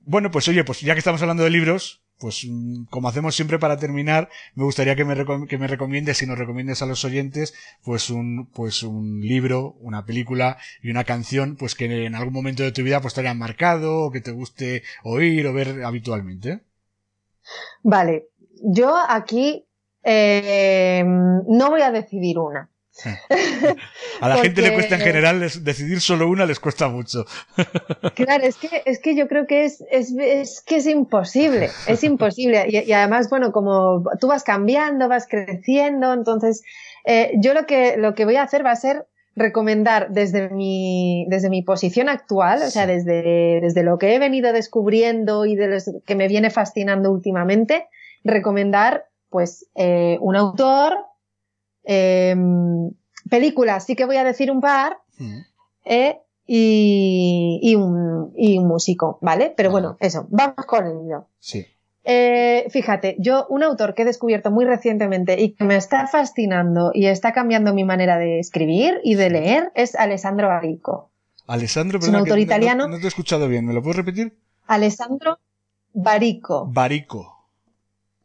bueno, 0.00 0.30
pues 0.30 0.48
oye, 0.48 0.64
pues 0.64 0.80
ya 0.80 0.94
que 0.94 1.00
estamos 1.00 1.20
hablando 1.20 1.44
de 1.44 1.50
libros, 1.50 2.02
pues 2.18 2.46
mm, 2.48 2.84
como 2.90 3.08
hacemos 3.08 3.34
siempre 3.34 3.58
para 3.58 3.78
terminar, 3.78 4.30
me 4.54 4.64
gustaría 4.64 4.96
que 4.96 5.04
me, 5.04 5.14
que 5.46 5.58
me 5.58 5.66
recomiendes 5.66 6.22
y 6.22 6.26
nos 6.26 6.38
recomiendes 6.38 6.80
a 6.80 6.86
los 6.86 7.04
oyentes, 7.04 7.54
pues 7.84 8.08
un, 8.08 8.46
pues 8.46 8.82
un 8.82 9.20
libro, 9.20 9.76
una 9.80 10.06
película 10.06 10.56
y 10.82 10.90
una 10.90 11.04
canción, 11.04 11.56
pues 11.56 11.74
que 11.74 12.06
en 12.06 12.14
algún 12.14 12.32
momento 12.32 12.62
de 12.62 12.72
tu 12.72 12.82
vida 12.82 13.00
pues 13.00 13.14
te 13.14 13.20
hayan 13.20 13.38
marcado 13.38 14.00
o 14.00 14.10
que 14.10 14.20
te 14.20 14.32
guste 14.32 14.82
oír 15.02 15.46
o 15.46 15.52
ver 15.52 15.82
habitualmente. 15.84 16.60
Vale, 17.82 18.28
yo 18.62 18.96
aquí 18.96 19.66
eh, 20.02 21.04
no 21.04 21.70
voy 21.70 21.82
a 21.82 21.90
decidir 21.90 22.38
una. 22.38 22.69
A 24.20 24.28
la 24.28 24.36
gente 24.38 24.62
le 24.62 24.74
cuesta 24.74 24.96
en 24.96 25.00
general 25.00 25.40
decidir 25.40 26.00
solo 26.00 26.28
una, 26.28 26.44
les 26.46 26.60
cuesta 26.60 26.88
mucho. 26.88 27.24
Claro, 28.14 28.44
es 28.44 28.56
que, 28.56 28.82
es 28.84 29.00
que 29.00 29.14
yo 29.16 29.28
creo 29.28 29.46
que 29.46 29.64
es, 29.64 29.82
es, 29.90 30.12
es 30.18 30.62
que 30.62 30.76
es 30.76 30.86
imposible, 30.86 31.70
es 31.86 32.04
imposible. 32.04 32.66
Y, 32.68 32.92
además, 32.92 33.30
bueno, 33.30 33.52
como 33.52 34.04
tú 34.20 34.26
vas 34.26 34.44
cambiando, 34.44 35.08
vas 35.08 35.26
creciendo, 35.28 36.12
entonces 36.12 36.62
eh, 37.04 37.32
yo 37.40 37.54
lo 37.54 37.66
que, 37.66 37.96
lo 37.96 38.14
que 38.14 38.24
voy 38.24 38.36
a 38.36 38.42
hacer 38.42 38.64
va 38.64 38.72
a 38.72 38.76
ser 38.76 39.06
recomendar 39.36 40.10
desde 40.10 40.50
mi, 40.50 41.26
desde 41.28 41.48
mi 41.48 41.62
posición 41.62 42.08
actual, 42.08 42.62
o 42.62 42.70
sea, 42.70 42.86
desde, 42.86 43.60
desde 43.62 43.82
lo 43.82 43.96
que 43.98 44.14
he 44.14 44.18
venido 44.18 44.52
descubriendo 44.52 45.46
y 45.46 45.56
de 45.56 45.68
lo 45.68 45.76
que 46.04 46.14
me 46.14 46.28
viene 46.28 46.50
fascinando 46.50 47.10
últimamente, 47.10 47.88
recomendar 48.22 49.06
pues 49.30 49.66
eh, 49.76 50.18
un 50.20 50.36
autor 50.36 50.98
Em, 51.84 52.90
películas, 53.28 53.86
sí 53.86 53.96
que 53.96 54.04
voy 54.04 54.16
a 54.16 54.24
decir 54.24 54.50
un 54.50 54.60
par. 54.60 54.98
Mm. 55.18 55.40
Eh, 55.84 56.18
y, 56.52 57.74
un, 57.76 58.66
músico, 58.66 59.18
¿vale? 59.20 59.54
Pero 59.56 59.70
bueno, 59.70 59.96
eso, 60.00 60.26
vamos 60.30 60.66
con 60.66 60.84
el 60.84 60.98
libro. 60.98 61.28
Sí. 61.38 61.64
Eh, 62.02 62.66
fíjate, 62.70 63.14
yo, 63.20 63.46
un 63.50 63.62
autor 63.62 63.94
que 63.94 64.02
he 64.02 64.04
descubierto 64.04 64.50
muy 64.50 64.64
recientemente 64.64 65.40
y 65.40 65.52
que 65.52 65.64
me 65.64 65.76
está 65.76 66.08
fascinando 66.08 66.90
y 66.92 67.06
está 67.06 67.32
cambiando 67.32 67.72
mi 67.72 67.84
manera 67.84 68.18
de 68.18 68.40
escribir 68.40 69.00
y 69.04 69.14
de 69.14 69.30
leer 69.30 69.70
es 69.76 69.94
Alessandro 69.94 70.48
Barico. 70.48 71.10
Alessandro, 71.46 72.00
es 72.00 72.08
un 72.08 72.16
autor 72.16 72.40
italiano. 72.40 72.88
No, 72.88 72.98
te 72.98 73.04
he 73.04 73.08
escuchado 73.08 73.46
bien, 73.46 73.66
¿me 73.66 73.72
lo 73.72 73.82
puedes 73.82 73.98
repetir? 73.98 74.36
Alessandro 74.66 75.38
Barico. 75.92 76.66
Barico 76.66 77.39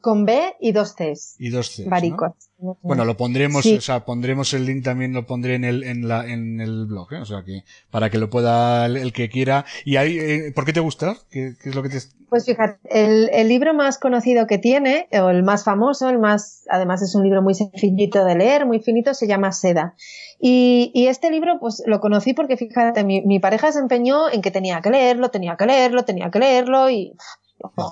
con 0.06 0.24
B 0.24 0.56
y 0.60 0.72
dos 0.72 0.94
Cs. 0.94 1.36
Y 1.40 1.50
dos 1.50 1.72
Cs. 1.72 1.90
Barico. 1.90 2.36
Bueno, 2.84 3.06
lo 3.06 3.18
pondremos, 3.18 3.66
o 3.66 3.82
sea, 3.82 4.06
pondremos 4.06 4.54
el 4.54 4.68
link 4.68 4.84
también, 4.84 5.14
lo 5.14 5.26
pondré 5.26 5.56
en 5.56 5.64
el, 5.64 5.84
en 5.84 6.08
la, 6.08 6.28
en 6.28 6.62
el 6.62 6.86
blog, 6.86 7.12
¿eh? 7.14 7.22
o 7.22 7.26
sea 7.26 7.44
que, 7.44 7.64
para 7.90 8.12
que 8.12 8.20
lo 8.20 8.30
pueda 8.30 8.86
el, 8.86 9.12
que 9.14 9.30
quiera. 9.30 9.66
Y 9.84 9.96
ahí, 9.96 10.20
eh, 10.20 10.52
¿por 10.54 10.64
qué 10.64 10.74
te 10.74 10.80
gusta? 10.80 11.18
¿Qué, 11.32 11.56
es 11.60 11.74
lo 11.74 11.82
que 11.82 11.90
te... 11.90 11.98
Pues 12.30 12.46
fíjate, 12.46 12.78
el, 12.84 13.32
el, 13.34 13.50
libro 13.50 13.74
más 13.74 13.98
conocido 13.98 14.46
que 14.46 14.60
tiene, 14.60 15.08
o 15.12 15.30
el 15.30 15.42
más 15.42 15.64
famoso, 15.64 16.08
el 16.08 16.20
más, 16.20 16.66
además 16.70 17.02
es 17.02 17.16
un 17.16 17.24
libro 17.24 17.42
muy 17.42 17.56
sencillito 17.56 18.24
de 18.26 18.36
leer, 18.36 18.68
muy 18.68 18.82
finito, 18.82 19.16
se 19.16 19.26
llama 19.26 19.54
Seda. 19.54 19.96
Y, 20.40 20.92
y 20.94 21.08
este 21.08 21.32
libro, 21.32 21.58
pues 21.60 21.82
lo 21.88 22.00
conocí 22.00 22.36
porque 22.36 22.58
fíjate, 22.58 23.04
mi, 23.04 23.24
mi 23.24 23.40
pareja 23.40 23.72
se 23.72 23.80
empeñó 23.80 24.30
en 24.30 24.44
que 24.44 24.52
tenía 24.52 24.82
que 24.82 24.92
leerlo, 24.92 25.30
tenía 25.30 25.56
que 25.56 25.66
leerlo, 25.66 26.06
tenía 26.06 26.30
que 26.30 26.40
leerlo 26.40 26.92
y, 26.92 27.16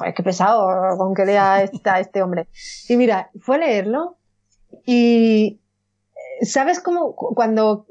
es 0.06 0.14
que 0.16 0.24
pesado 0.24 0.98
con 0.98 1.14
que 1.14 1.26
lea 1.26 1.64
esta, 1.64 2.00
este 2.00 2.22
hombre. 2.22 2.48
Y 2.88 2.98
mira, 2.98 3.32
fue 3.40 3.58
leerlo 3.58 4.18
y 4.86 5.62
¿sabes 6.42 6.80
cómo 6.80 7.16
cuando, 7.16 7.88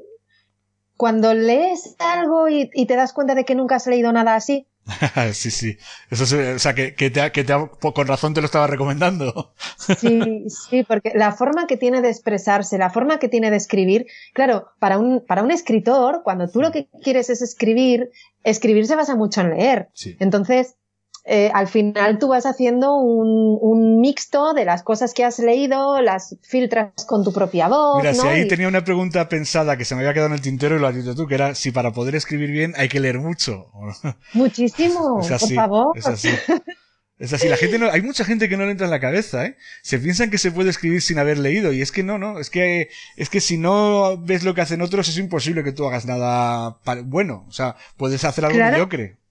cuando 0.97 1.33
lees 1.33 1.95
algo 1.99 2.47
y, 2.49 2.69
te 2.85 2.95
das 2.95 3.13
cuenta 3.13 3.35
de 3.35 3.45
que 3.45 3.55
nunca 3.55 3.75
has 3.75 3.87
leído 3.87 4.11
nada 4.11 4.35
así? 4.35 4.67
sí, 5.33 5.49
sí. 5.49 5.77
Eso 6.09 6.23
o 6.23 6.59
sea, 6.59 6.73
que, 6.73 6.93
que, 6.93 7.09
te, 7.09 7.31
que 7.31 7.43
te, 7.43 7.53
con 7.79 8.07
razón 8.07 8.33
te 8.33 8.41
lo 8.41 8.45
estaba 8.45 8.67
recomendando. 8.67 9.53
sí, 9.97 10.45
sí, 10.47 10.83
porque 10.83 11.13
la 11.15 11.31
forma 11.31 11.67
que 11.67 11.77
tiene 11.77 12.01
de 12.01 12.09
expresarse, 12.09 12.77
la 12.77 12.89
forma 12.89 13.17
que 13.17 13.29
tiene 13.29 13.49
de 13.49 13.57
escribir, 13.57 14.07
claro, 14.33 14.67
para 14.79 14.97
un, 14.97 15.25
para 15.25 15.43
un 15.43 15.51
escritor, 15.51 16.21
cuando 16.23 16.49
tú 16.49 16.61
lo 16.61 16.71
que 16.71 16.89
quieres 17.01 17.29
es 17.29 17.41
escribir, 17.41 18.11
escribir 18.43 18.85
se 18.85 18.95
basa 18.95 19.15
mucho 19.15 19.41
en 19.41 19.51
leer. 19.51 19.89
Sí. 19.93 20.17
Entonces, 20.19 20.75
eh, 21.25 21.49
al 21.53 21.67
final 21.67 22.19
tú 22.19 22.27
vas 22.27 22.45
haciendo 22.45 22.97
un, 22.97 23.57
un, 23.61 24.01
mixto 24.01 24.53
de 24.53 24.65
las 24.65 24.83
cosas 24.83 25.13
que 25.13 25.23
has 25.23 25.39
leído, 25.39 26.01
las 26.01 26.35
filtras 26.41 26.91
con 27.07 27.23
tu 27.23 27.31
propia 27.31 27.69
voz. 27.69 28.01
Mira, 28.01 28.13
si 28.13 28.27
ahí 28.27 28.45
tenía 28.47 28.67
una 28.67 28.83
pregunta 28.83 29.29
pensada 29.29 29.77
que 29.77 29.85
se 29.85 29.95
me 29.95 30.01
había 30.01 30.13
quedado 30.13 30.27
en 30.27 30.33
el 30.33 30.41
tintero 30.41 30.75
y 30.75 30.79
lo 30.79 30.87
has 30.87 30.95
dicho 30.95 31.15
tú, 31.15 31.25
que 31.25 31.35
era 31.35 31.55
si 31.55 31.71
para 31.71 31.93
poder 31.93 32.15
escribir 32.15 32.51
bien 32.51 32.73
hay 32.75 32.89
que 32.89 32.99
leer 32.99 33.19
mucho. 33.19 33.67
Muchísimo, 34.33 35.21
por 35.39 35.53
favor. 35.53 35.97
Es 35.97 36.07
así. 36.07 36.29
Es 37.19 37.31
así, 37.31 37.47
la 37.47 37.55
gente 37.55 37.79
no, 37.79 37.89
hay 37.89 38.01
mucha 38.01 38.25
gente 38.25 38.49
que 38.49 38.57
no 38.57 38.65
le 38.65 38.71
entra 38.71 38.87
en 38.87 38.91
la 38.91 38.99
cabeza, 38.99 39.45
¿eh? 39.45 39.55
Se 39.81 39.99
piensan 39.99 40.29
que 40.29 40.37
se 40.37 40.51
puede 40.51 40.71
escribir 40.71 41.01
sin 41.01 41.19
haber 41.19 41.37
leído, 41.37 41.71
y 41.71 41.81
es 41.81 41.93
que 41.93 42.03
no, 42.03 42.17
no, 42.17 42.37
es 42.37 42.49
que, 42.49 42.89
es 43.15 43.29
que 43.29 43.39
si 43.39 43.57
no 43.57 44.17
ves 44.17 44.43
lo 44.43 44.53
que 44.53 44.61
hacen 44.61 44.81
otros, 44.81 45.07
es 45.07 45.17
imposible 45.17 45.63
que 45.63 45.71
tú 45.71 45.85
hagas 45.85 46.05
nada 46.05 46.79
bueno, 47.05 47.45
o 47.47 47.51
sea, 47.53 47.77
puedes 47.95 48.25
hacer 48.25 48.43
algo 48.43 48.59
mediocre. 48.59 49.22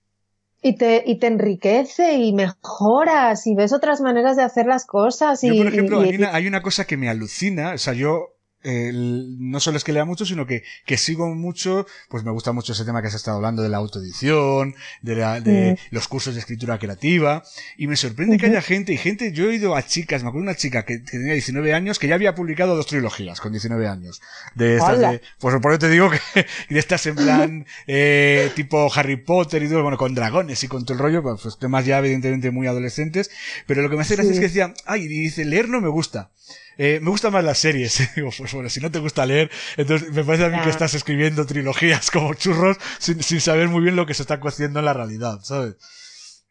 Y 0.63 0.77
te, 0.77 1.03
y 1.05 1.19
te 1.19 1.27
enriquece 1.27 2.15
y 2.15 2.33
mejoras 2.33 3.47
y 3.49 3.55
ves 3.55 3.73
otras 3.73 4.01
maneras 4.01 4.37
de 4.37 4.45
hacer 4.45 4.67
las 4.67 4.87
cosas. 4.87 5.43
Y, 5.43 5.49
yo, 5.49 5.65
por 5.65 5.73
ejemplo, 5.73 6.01
hay, 6.01 6.15
una, 6.15 6.35
hay 6.35 6.47
una 6.47 6.63
cosa 6.63 6.87
que 6.87 6.97
me 6.97 7.09
alucina. 7.09 7.73
O 7.75 7.79
sea, 7.79 7.95
yo 7.95 8.32
no 8.65 9.61
solo 9.61 9.77
es 9.77 9.85
que 9.85 9.93
lea 9.93 10.05
mucho, 10.05 10.25
sino 10.25 10.47
que, 10.47 10.63
que 10.87 10.97
sigo 10.97 11.35
mucho, 11.35 11.87
pues 12.09 12.25
me 12.25 12.31
gusta 12.31 12.53
mucho 12.53 12.73
ese 12.73 12.85
tema 12.85 13.03
que 13.03 13.09
has 13.09 13.15
estado 13.15 13.37
hablando 13.37 13.63
de 13.63 13.69
la 13.69 13.79
autoedición, 13.79 14.75
de, 15.01 15.17
la, 15.17 15.41
de 15.41 15.73
mm. 15.73 15.95
los 15.95 16.09
cursos 16.09 16.35
de 16.35 16.41
escritura 16.41 16.79
creativa, 16.79 17.43
y 17.77 17.87
me 17.87 17.97
sorprende 17.97 18.39
que 18.39 18.47
haya 18.47 18.63
gente, 18.63 18.93
y 18.93 18.97
gente, 18.97 19.33
yo 19.33 19.51
he 19.51 19.55
ido 19.55 19.75
a 19.75 19.83
chicas, 19.85 20.23
me 20.23 20.29
acuerdo 20.29 20.45
una 20.45 20.57
chica 20.57 20.85
que, 20.85 20.99
tenía 20.99 21.33
19 21.33 21.75
años, 21.75 21.99
que 21.99 22.09
ya 22.09 22.15
había 22.15 22.35
publicado 22.35 22.77
dos 22.77 22.87
trilogías 22.87 23.41
con 23.41 23.53
19 23.53 23.87
años, 23.89 24.21
de 24.55 24.77
estas 24.77 24.99
de, 24.99 25.21
pues 25.39 25.57
por 25.61 25.73
eso 25.73 25.81
te 25.81 25.89
digo 25.89 26.11
que, 26.11 26.19
de 26.69 26.79
estas 26.79 27.05
en 27.07 27.17
plan, 27.17 27.67
eh, 27.87 28.51
tipo 28.55 28.91
Harry 28.95 29.17
Potter 29.17 29.63
y 29.63 29.69
todo, 29.69 29.83
bueno, 29.83 29.99
con 29.99 30.15
dragones 30.15 30.63
y 30.63 30.69
con 30.69 30.85
todo 30.85 30.95
el 30.95 31.01
rollo, 31.01 31.23
pues, 31.23 31.41
pues 31.43 31.59
temas 31.59 31.85
ya 31.85 31.99
evidentemente 31.99 32.51
muy 32.51 32.67
adolescentes, 32.67 33.31
pero 33.67 33.83
lo 33.83 33.91
que 33.91 33.97
me 33.97 34.03
hace 34.03 34.15
gracia 34.15 34.33
es 34.33 34.39
que 34.39 34.47
decía, 34.47 34.75
ay, 34.87 35.09
dice, 35.09 35.45
leer 35.45 35.69
no 35.69 35.81
me 35.81 35.89
gusta. 35.89 36.31
Eh, 36.79 37.01
me 37.03 37.11
gustan 37.11 37.33
más 37.33 37.45
las 37.45 37.59
series. 37.59 38.11
Digo, 38.17 38.31
pues 38.37 38.53
bueno, 38.53 38.69
si 38.69 38.81
no 38.81 38.91
te 38.91 38.99
gusta 38.99 39.27
leer, 39.27 39.51
entonces 39.77 40.13
me 40.13 40.25
parece 40.25 40.47
a 40.47 40.49
mí 40.49 40.59
que 40.63 40.71
estás 40.71 40.95
escribiendo 40.95 41.47
trilogías 41.47 42.11
como 42.11 42.35
churros 42.35 42.77
sin, 42.99 43.23
sin 43.23 43.41
saber 43.41 43.69
muy 43.69 43.83
bien 43.83 43.97
lo 43.97 44.07
que 44.07 44.15
se 44.15 44.23
está 44.23 44.41
cociendo 44.41 44.79
en 44.79 44.85
la 44.87 44.93
realidad, 44.93 45.41
¿sabes? 45.43 45.77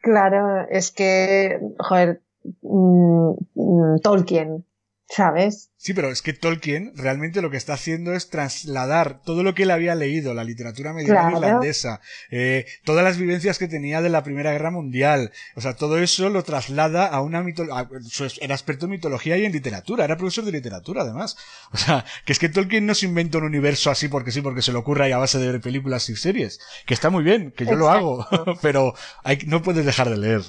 Claro, 0.02 0.68
es 0.70 0.92
que, 0.92 1.60
joder, 1.78 2.22
mm, 2.62 3.32
mm, 3.54 4.00
Tolkien, 4.02 4.66
¿sabes? 5.12 5.72
Sí, 5.76 5.94
pero 5.94 6.10
es 6.10 6.22
que 6.22 6.32
Tolkien 6.32 6.94
realmente 6.96 7.42
lo 7.42 7.50
que 7.50 7.58
está 7.58 7.74
haciendo 7.74 8.14
es 8.14 8.30
trasladar 8.30 9.22
todo 9.24 9.44
lo 9.44 9.54
que 9.54 9.64
él 9.64 9.72
había 9.72 9.94
leído, 9.96 10.34
la 10.34 10.44
literatura 10.44 10.94
medieval 10.94 11.34
irlandesa, 11.34 12.00
eh, 12.30 12.66
todas 12.86 13.04
las 13.04 13.18
vivencias 13.18 13.58
que 13.58 13.68
tenía 13.68 14.02
de 14.02 14.10
la 14.10 14.24
Primera 14.24 14.52
Guerra 14.52 14.72
Mundial, 14.72 15.32
o 15.56 15.62
sea, 15.62 15.76
todo 15.76 15.98
eso 15.98 16.30
lo 16.30 16.44
traslada 16.44 17.08
a 17.08 17.22
una 17.22 17.44
mitología, 17.44 17.90
era 18.40 18.56
experto 18.56 18.86
en 18.86 18.92
mitología 18.92 19.38
y 19.38 19.46
en 19.46 19.52
literatura, 19.52 20.06
era 20.06 20.18
profesor 20.18 20.46
de 20.46 20.54
literatura 20.54 21.02
además. 21.02 21.36
O 21.74 21.78
sea, 21.78 22.06
que 22.26 22.32
es 22.32 22.40
que 22.40 22.50
Tolkien 22.50 22.86
no 22.86 22.96
se 22.96 23.08
inventa 23.08 23.40
un 23.40 23.46
universo 23.46 23.92
así 23.92 24.08
porque 24.08 24.32
sí, 24.32 24.42
porque 24.42 24.62
se 24.62 24.72
le 24.72 24.78
ocurra 24.78 25.10
y 25.10 25.12
a 25.12 25.18
base 25.18 25.40
de 25.40 25.52
ver 25.52 25.62
películas 25.62 26.08
y 26.10 26.16
series, 26.16 26.60
que 26.86 26.94
está 26.94 27.10
muy 27.10 27.24
bien, 27.24 27.52
que 27.52 27.66
yo 27.66 27.76
lo 27.76 27.90
hago, 27.90 28.28
pero 28.62 28.94
hay, 29.24 29.40
no 29.48 29.62
puedes 29.62 29.86
dejar 29.86 30.10
de 30.10 30.18
leer. 30.18 30.42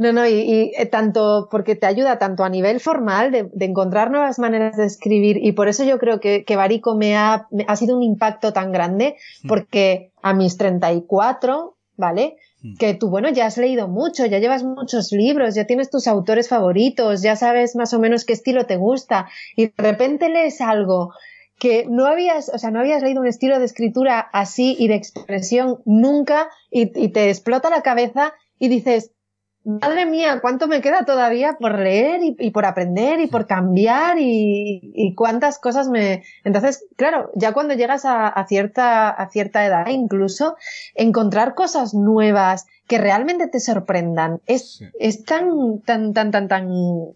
No, 0.00 0.14
no, 0.14 0.26
y, 0.26 0.72
eh, 0.78 0.86
tanto 0.86 1.48
porque 1.50 1.76
te 1.76 1.84
ayuda 1.84 2.18
tanto 2.18 2.42
a 2.42 2.48
nivel 2.48 2.80
formal 2.80 3.30
de, 3.30 3.50
encontrar 3.66 4.10
nuevas 4.10 4.38
maneras 4.38 4.78
de 4.78 4.86
escribir 4.86 5.36
y 5.36 5.52
por 5.52 5.68
eso 5.68 5.84
yo 5.84 5.98
creo 5.98 6.20
que, 6.20 6.42
que 6.46 6.56
Barico 6.56 6.96
me 6.96 7.18
ha, 7.18 7.46
ha 7.66 7.76
sido 7.76 7.98
un 7.98 8.02
impacto 8.02 8.54
tan 8.54 8.72
grande 8.72 9.16
hmm. 9.42 9.48
porque 9.48 10.10
a 10.22 10.32
mis 10.32 10.56
34, 10.56 11.76
¿vale? 11.98 12.38
Hmm. 12.62 12.76
Que 12.78 12.94
tú, 12.94 13.10
bueno, 13.10 13.28
ya 13.28 13.44
has 13.44 13.58
leído 13.58 13.88
mucho, 13.88 14.24
ya 14.24 14.38
llevas 14.38 14.64
muchos 14.64 15.12
libros, 15.12 15.54
ya 15.54 15.66
tienes 15.66 15.90
tus 15.90 16.06
autores 16.06 16.48
favoritos, 16.48 17.20
ya 17.20 17.36
sabes 17.36 17.76
más 17.76 17.92
o 17.92 17.98
menos 17.98 18.24
qué 18.24 18.32
estilo 18.32 18.64
te 18.64 18.78
gusta 18.78 19.28
y 19.54 19.66
de 19.66 19.74
repente 19.76 20.30
lees 20.30 20.62
algo 20.62 21.12
que 21.58 21.84
no 21.86 22.06
habías, 22.06 22.48
o 22.48 22.56
sea, 22.56 22.70
no 22.70 22.80
habías 22.80 23.02
leído 23.02 23.20
un 23.20 23.26
estilo 23.26 23.58
de 23.58 23.66
escritura 23.66 24.18
así 24.18 24.76
y 24.78 24.88
de 24.88 24.94
expresión 24.94 25.82
nunca 25.84 26.48
y, 26.70 26.90
y 26.98 27.10
te 27.10 27.28
explota 27.28 27.68
la 27.68 27.82
cabeza 27.82 28.32
y 28.58 28.68
dices, 28.68 29.12
madre 29.64 30.06
mía, 30.06 30.40
cuánto 30.40 30.68
me 30.68 30.80
queda 30.80 31.04
todavía 31.04 31.56
por 31.58 31.78
leer 31.78 32.20
y, 32.22 32.50
por 32.50 32.64
aprender 32.64 33.20
y 33.20 33.26
por 33.26 33.46
cambiar 33.46 34.16
y, 34.18 35.14
cuántas 35.16 35.58
cosas 35.58 35.88
me... 35.88 36.24
Entonces, 36.44 36.86
claro, 36.96 37.30
ya 37.34 37.52
cuando 37.52 37.74
llegas 37.74 38.04
a, 38.04 38.44
cierta, 38.48 39.10
a 39.10 39.28
cierta 39.28 39.64
edad 39.64 39.86
incluso, 39.88 40.56
encontrar 40.94 41.54
cosas 41.54 41.94
nuevas 41.94 42.66
que 42.90 42.98
realmente 42.98 43.46
te 43.46 43.60
sorprendan 43.60 44.40
es, 44.46 44.82
es 44.98 45.24
tan, 45.24 45.80
tan, 45.86 46.12
tan, 46.12 46.32
tan, 46.32 46.48
tan 46.48 46.68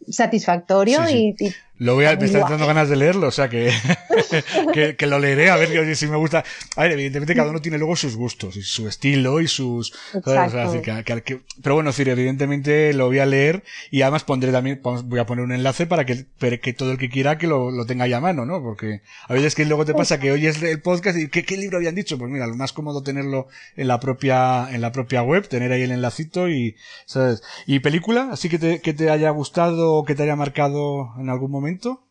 satisfactorio 0.09 1.01
y 1.11 1.35
lo 1.77 1.97
voy 1.97 2.05
a, 2.05 2.15
me 2.15 2.27
está 2.27 2.39
dando 2.39 2.69
ganas 2.69 2.89
de 2.89 2.95
leerlo, 2.95 3.27
o 3.27 3.33
sea 3.33 3.49
que, 3.49 3.73
que, 4.97 5.07
lo 5.09 5.19
leeré 5.19 5.51
a 5.51 5.57
ver 5.57 5.97
si 5.97 6.07
me 6.07 6.17
gusta. 6.17 6.45
A 6.77 6.83
ver, 6.83 6.93
evidentemente 6.93 7.35
cada 7.35 7.51
uno 7.51 7.61
tiene 7.61 7.79
luego 7.79 7.97
sus 7.97 8.15
gustos 8.15 8.57
y 8.57 8.63
su 8.63 8.87
estilo 8.87 9.41
y 9.41 9.49
sus. 9.49 9.93
pero 10.25 11.75
bueno, 11.75 11.91
decir, 11.91 12.09
evidentemente 12.09 12.95
lo 12.95 13.07
voy 13.07 13.19
a 13.19 13.27
leer 13.27 13.65
y 13.91 14.03
además 14.03 14.23
pondré 14.23 14.53
también, 14.53 14.81
voy 14.83 15.19
a 15.19 15.27
poner 15.27 15.45
un 15.45 15.51
enlace 15.51 15.87
para 15.87 16.07
que, 16.07 16.27
que 16.61 16.73
todo 16.75 16.93
el 16.93 16.99
que 16.99 17.11
quiera 17.11 17.39
que 17.39 17.49
lo, 17.49 17.73
lo 17.73 17.87
tenga 17.87 18.07
ya 18.07 18.19
a 18.19 18.21
mano, 18.21 18.47
¿no? 18.47 18.63
Porque 18.63 19.01
a 19.27 19.35
veces 19.35 19.57
que 19.57 19.65
luego 19.65 19.85
te 19.85 19.95
pasa 19.95 20.21
que 20.21 20.31
oyes 20.31 20.63
el 20.63 20.81
podcast 20.81 21.19
y 21.19 21.29
¿qué, 21.29 21.43
qué 21.43 21.57
libro 21.57 21.79
habían 21.79 21.97
dicho? 21.97 22.19
Pues 22.19 22.31
mira, 22.31 22.47
lo 22.47 22.55
más 22.55 22.73
cómodo 22.73 23.03
tenerlo 23.03 23.49
en 23.77 23.89
la 23.89 23.99
propia, 23.99 24.69
en 24.71 24.81
la 24.81 24.93
propia 24.93 25.23
web, 25.25 25.49
tener 25.49 25.64
ahí 25.73 25.83
el 25.83 25.93
enlacito 25.93 26.49
y, 26.49 26.77
¿sabes? 27.07 27.43
Y 27.67 27.81
película, 27.81 28.29
así 28.33 28.49
que 28.49 28.59
te, 28.59 28.81
que 28.81 28.93
te 28.95 29.11
haya 29.11 29.31
gustado 29.31 29.95
o 29.95 30.05
que 30.05 30.15
te 30.15 30.23
haya 30.23 30.37
marcado 30.37 31.13
en 31.19 31.31
algún 31.31 31.51
momento 31.51 32.05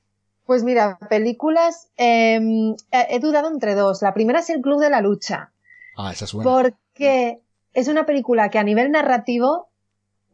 pues 0.45 0.63
mira, 0.63 0.97
películas, 1.09 1.87
em, 1.95 2.75
he 2.91 3.19
dudado 3.19 3.49
entre 3.49 3.75
dos. 3.75 4.01
La 4.01 4.13
primera 4.13 4.39
es 4.39 4.49
El 4.49 4.61
Club 4.61 4.81
de 4.81 4.89
la 4.89 5.01
Lucha. 5.01 5.51
Ah, 5.95 6.11
esa 6.11 6.25
es 6.25 6.33
buena. 6.33 6.51
Porque 6.51 7.39
es 7.73 7.87
una 7.87 8.05
película 8.05 8.49
que 8.49 8.59
a 8.59 8.63
nivel 8.63 8.91
narrativo 8.91 9.69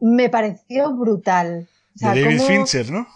me 0.00 0.28
pareció 0.28 0.92
brutal. 0.94 1.68
de 1.94 2.06
David 2.06 2.40
Fincher, 2.40 2.90
¿no? 2.90 3.06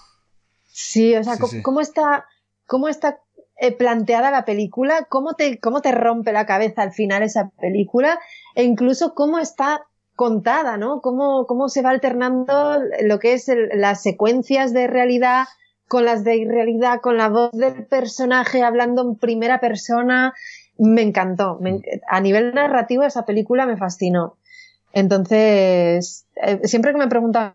Sí, 0.66 1.14
o 1.16 1.24
sea, 1.24 1.36
cómo, 1.62 1.80
está, 1.80 2.26
cómo 2.66 2.88
está 2.88 3.20
eh, 3.56 3.72
planteada 3.72 4.30
la 4.30 4.44
película, 4.44 5.06
cómo 5.08 5.34
te, 5.34 5.58
cómo 5.58 5.80
te 5.80 5.92
rompe 5.92 6.32
la 6.32 6.46
cabeza 6.46 6.82
al 6.82 6.92
final 6.92 7.22
esa 7.22 7.50
película, 7.50 8.18
e 8.54 8.64
incluso 8.64 9.14
cómo 9.14 9.38
está 9.38 9.86
contada, 10.14 10.76
¿no? 10.76 11.00
Cómo, 11.00 11.46
cómo 11.46 11.68
se 11.68 11.82
va 11.82 11.90
alternando 11.90 12.78
lo 13.02 13.18
que 13.18 13.34
es 13.34 13.50
las 13.74 14.02
secuencias 14.02 14.72
de 14.72 14.86
realidad 14.86 15.44
con 15.88 16.04
las 16.04 16.24
de 16.24 16.36
irrealidad, 16.36 17.00
con 17.00 17.18
la 17.18 17.28
voz 17.28 17.52
del 17.52 17.86
personaje 17.86 18.62
hablando 18.62 19.02
en 19.02 19.16
primera 19.16 19.60
persona, 19.60 20.34
me 20.78 21.02
encantó. 21.02 21.60
a 22.08 22.20
nivel 22.20 22.54
narrativo 22.54 23.04
esa 23.04 23.24
película 23.24 23.66
me 23.66 23.76
fascinó. 23.76 24.36
Entonces, 24.92 26.24
eh, 26.36 26.60
siempre 26.64 26.92
que 26.92 26.98
me 26.98 27.08
preguntan 27.08 27.52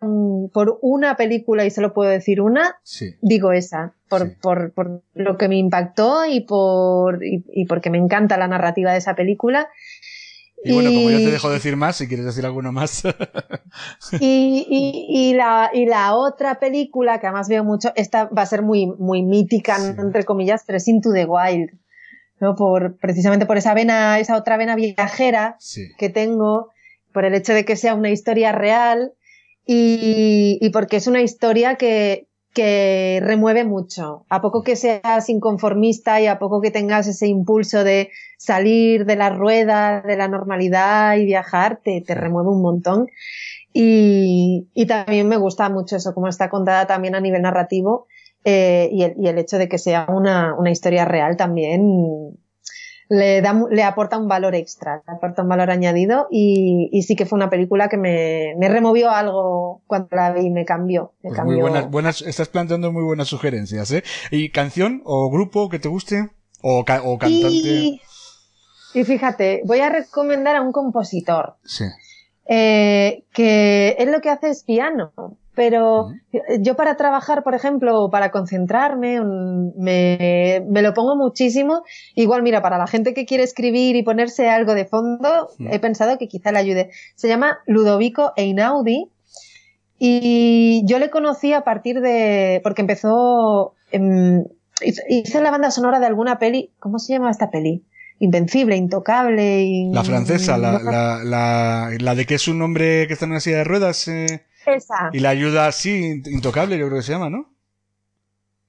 por 0.54 0.78
una 0.82 1.16
película 1.16 1.64
y 1.66 1.72
solo 1.72 1.94
puedo 1.94 2.10
decir 2.10 2.42
una, 2.42 2.76
digo 3.22 3.54
esa, 3.54 3.94
por, 4.10 4.38
por, 4.40 4.74
por, 4.74 5.04
lo 5.14 5.38
que 5.38 5.48
me 5.48 5.56
impactó 5.56 6.26
y, 6.26 6.42
por, 6.42 7.22
y, 7.24 7.66
porque 7.66 7.90
me 7.90 7.98
encanta 7.98 8.38
la 8.38 8.50
narrativa 8.50 8.92
de 8.92 8.98
esa 8.98 9.16
película. 9.16 9.70
Y, 10.64 10.74
bueno, 10.74 10.90
como 10.90 11.10
ya 11.10 11.18
te 11.18 11.32
dejo 11.32 11.50
decir 11.50 11.76
más, 11.76 11.96
si 11.96 12.08
quieres 12.08 12.26
decir 12.26 12.46
alguno 12.46 12.72
más. 12.72 13.04
y, 14.20 15.08
y, 15.10 15.34
la, 15.34 15.72
y 15.74 15.86
la 15.86 16.16
otra 16.16 16.60
película 16.60 17.20
que 17.20 17.28
además 17.28 17.48
veo 17.48 17.64
mucho, 17.64 17.92
esta 17.96 18.26
va 18.26 18.42
a 18.42 18.46
ser 18.46 18.62
muy, 18.62 18.88
muy 18.88 19.24
mítica, 19.24 19.78
entre 19.98 20.26
comillas, 20.26 20.64
pero 20.66 20.78
es 20.78 20.88
Into 20.88 21.12
the 21.14 21.26
Wild. 21.26 21.72
¿no? 22.40 22.56
Por, 22.56 22.98
precisamente 22.98 23.46
por 23.46 23.58
esa 23.58 23.74
vena, 23.74 24.20
esa 24.20 24.38
otra 24.38 24.58
vena 24.58 24.76
viajera 24.76 25.58
que 25.98 26.10
tengo, 26.10 26.70
por 27.14 27.26
el 27.26 27.34
hecho 27.34 27.54
de 27.54 27.66
que 27.66 27.76
sea 27.76 27.96
una 27.96 28.10
historia 28.10 28.52
real 28.52 29.14
y, 29.66 30.58
y 30.62 30.70
porque 30.70 30.98
es 30.98 31.08
una 31.08 31.22
historia 31.22 31.76
que, 31.76 32.29
que 32.54 33.20
remueve 33.24 33.64
mucho. 33.64 34.26
A 34.30 34.42
poco 34.42 34.64
que 34.64 34.76
seas 34.76 35.30
inconformista 35.30 36.20
y 36.20 36.28
a 36.28 36.40
poco 36.40 36.62
que 36.62 36.72
tengas 36.72 37.08
ese 37.08 37.28
impulso 37.28 37.84
de 37.84 38.10
salir 38.38 39.06
de 39.06 39.16
la 39.16 39.30
rueda, 39.30 40.02
de 40.02 40.18
la 40.18 40.28
normalidad 40.28 41.18
y 41.18 41.26
viajar, 41.26 41.80
te, 41.84 42.02
te 42.02 42.16
remueve 42.16 42.50
un 42.50 42.62
montón. 42.62 43.08
Y, 43.72 44.68
y, 44.74 44.88
también 44.88 45.28
me 45.28 45.38
gusta 45.38 45.70
mucho 45.70 45.96
eso, 45.96 46.14
como 46.14 46.28
está 46.28 46.50
contada 46.50 46.88
también 46.88 47.14
a 47.14 47.22
nivel 47.22 47.44
narrativo 47.44 48.08
eh, 48.44 48.90
y, 48.92 49.04
el, 49.04 49.14
y, 49.20 49.28
el, 49.28 49.38
hecho 49.38 49.60
de 49.60 49.70
que 49.70 49.78
sea 49.78 50.08
una, 50.10 50.56
una 50.58 50.72
historia 50.72 51.06
real 51.06 51.38
también 51.38 52.36
le, 53.10 53.42
da, 53.42 53.60
le 53.70 53.84
aporta 53.84 54.18
un 54.18 54.28
valor 54.28 54.54
extra, 54.54 55.04
le 55.08 55.14
aporta 55.14 55.42
un 55.42 55.50
valor 55.50 55.72
añadido 55.72 56.28
y, 56.30 56.90
y 56.92 57.02
sí 57.02 57.16
que 57.16 57.26
fue 57.26 57.38
una 57.38 57.50
película 57.50 57.90
que 57.90 57.98
me, 57.98 58.54
me, 58.58 58.70
removió 58.70 59.10
algo 59.10 59.82
cuando 59.88 60.10
la 60.12 60.32
vi, 60.32 60.52
me 60.52 60.64
cambió. 60.64 61.14
Me 61.24 61.30
pues 61.30 61.36
cambió. 61.36 61.56
Muy 61.56 61.62
buenas, 61.62 61.90
buenas, 61.90 62.22
estás 62.22 62.50
planteando 62.50 62.92
muy 62.92 63.04
buenas 63.04 63.28
sugerencias, 63.28 63.92
¿eh? 63.92 64.04
¿Y 64.30 64.52
canción 64.52 65.02
o 65.06 65.32
grupo 65.32 65.70
que 65.70 65.80
te 65.80 65.90
guste? 65.90 66.30
¿O, 66.62 66.86
ca 66.86 67.02
o 67.04 67.18
cantante? 67.18 67.48
Y, 67.48 68.02
y, 68.94 69.04
fíjate, 69.04 69.64
voy 69.66 69.80
a 69.80 69.90
recomendar 69.90 70.56
a 70.56 70.62
un 70.62 70.72
compositor. 70.72 71.56
Sí. 71.66 71.86
Eh, 72.48 73.26
que 73.34 73.96
él 74.00 74.12
lo 74.12 74.22
que 74.22 74.30
hace 74.30 74.50
es 74.50 74.64
piano 74.64 75.14
pero 75.60 76.14
yo 76.62 76.78
para 76.78 76.96
trabajar, 76.96 77.44
por 77.44 77.54
ejemplo, 77.54 78.08
para 78.10 78.32
concentrarme, 78.32 79.20
me, 79.76 80.64
me, 80.66 80.82
lo 80.82 80.94
pongo 80.94 81.18
muchísimo. 81.18 81.84
Igual, 82.16 82.44
mira, 82.44 82.62
para 82.62 82.78
la 82.78 82.88
gente 82.88 83.14
que 83.14 83.26
quiere 83.26 83.44
escribir 83.44 83.98
y 83.98 84.04
ponerse 84.04 84.50
algo 84.50 84.74
de 84.74 84.86
fondo, 84.86 85.50
he 85.70 85.80
pensado 85.80 86.18
que 86.18 86.30
quizá 86.30 86.54
le 86.54 86.60
ayude. 86.60 86.92
Se 87.16 87.28
llama 87.28 87.58
Ludovico 87.66 88.32
Einaudi 88.38 89.10
y 89.98 90.82
yo 90.86 90.98
le 90.98 91.10
conocí 91.10 91.52
a 91.52 91.66
partir 91.66 92.00
de, 92.00 92.62
porque 92.64 92.80
empezó, 92.80 93.74
en, 93.92 94.48
hizo 95.10 95.42
la 95.42 95.52
banda 95.52 95.72
sonora 95.72 96.00
de 96.00 96.06
alguna 96.06 96.40
peli, 96.40 96.72
¿cómo 96.80 97.00
se 97.00 97.12
llama 97.12 97.32
esta 97.32 97.52
peli? 97.52 97.84
Invencible, 98.20 98.78
intocable. 98.78 99.64
Y, 99.64 99.92
la 99.92 100.06
francesa, 100.06 100.58
la, 100.58 100.80
la, 100.80 101.22
la, 101.22 101.92
la, 102.00 102.16
de 102.16 102.26
que 102.26 102.36
es 102.36 102.48
un 102.48 102.62
hombre 102.62 103.08
que 103.08 103.14
está 103.14 103.26
en 103.26 103.32
una 103.32 103.42
silla 103.42 103.58
de 103.58 103.64
ruedas. 103.66 104.08
Eh... 104.08 104.46
Esa. 104.74 105.10
Y 105.14 105.20
la 105.20 105.30
ayuda 105.30 105.68
así, 105.68 106.22
intocable, 106.26 106.78
yo 106.78 106.88
creo 106.88 107.00
que 107.00 107.06
se 107.06 107.12
llama, 107.12 107.30
¿no? 107.30 107.54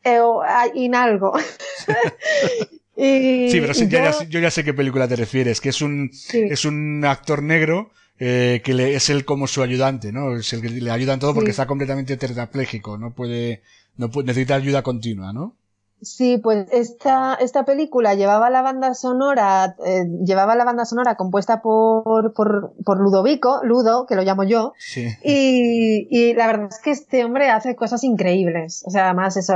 Eh, 0.03 0.19
o, 0.21 0.43
Inalgo. 0.75 1.33
y, 2.97 3.51
sí, 3.51 3.61
pero 3.61 3.75
sí, 3.75 3.89
yo... 3.89 3.99
Ya, 3.99 4.25
yo 4.29 4.41
ya 4.41 4.51
sé 4.51 4.65
qué 4.65 4.75
película 4.75 5.07
te 5.09 5.17
refieres, 5.17 5.61
que 5.61 5.69
es 5.69 5.83
un, 5.83 6.11
sí. 6.13 6.47
es 6.51 6.65
un 6.65 7.05
actor 7.05 7.43
negro 7.43 7.91
eh, 8.19 8.61
que 8.65 8.75
le, 8.75 8.95
es 8.95 9.09
él 9.11 9.25
como 9.25 9.47
su 9.47 9.63
ayudante, 9.63 10.13
¿no? 10.13 10.37
Es 10.37 10.53
el 10.53 10.61
que 10.61 10.69
le 10.69 10.91
ayuda 10.91 11.15
en 11.15 11.21
todo 11.21 11.35
porque 11.35 11.49
sí. 11.49 11.53
está 11.53 11.67
completamente 11.67 12.17
tetrapléjico, 12.17 12.99
no 12.99 13.15
puede, 13.15 13.63
no 13.97 14.11
puede, 14.11 14.27
necesita 14.27 14.57
ayuda 14.57 14.83
continua, 14.83 15.33
¿no? 15.33 15.57
Sí, 16.03 16.39
pues 16.39 16.67
esta, 16.73 17.35
esta 17.35 17.65
película 17.65 18.15
llevaba 18.15 18.49
la 18.49 18.63
banda 18.63 18.95
sonora, 18.95 19.77
eh, 19.85 20.07
llevaba 20.25 20.57
la 20.57 20.65
banda 20.65 20.87
sonora 20.87 21.17
compuesta 21.17 21.61
por, 21.61 22.33
por, 22.33 22.73
por, 22.85 23.01
Ludovico, 23.01 23.61
Ludo, 23.65 24.07
que 24.07 24.15
lo 24.15 24.23
llamo 24.23 24.45
yo, 24.45 24.73
sí. 24.79 25.09
y, 25.23 26.09
y, 26.11 26.33
la 26.35 26.47
verdad 26.47 26.69
es 26.71 26.81
que 26.81 26.91
este 26.91 27.25
hombre 27.25 27.51
hace 27.51 27.77
cosas 27.77 28.03
increíbles. 28.03 28.83
O 28.87 28.91
sea, 28.91 29.07
además 29.07 29.37
eso, 29.37 29.55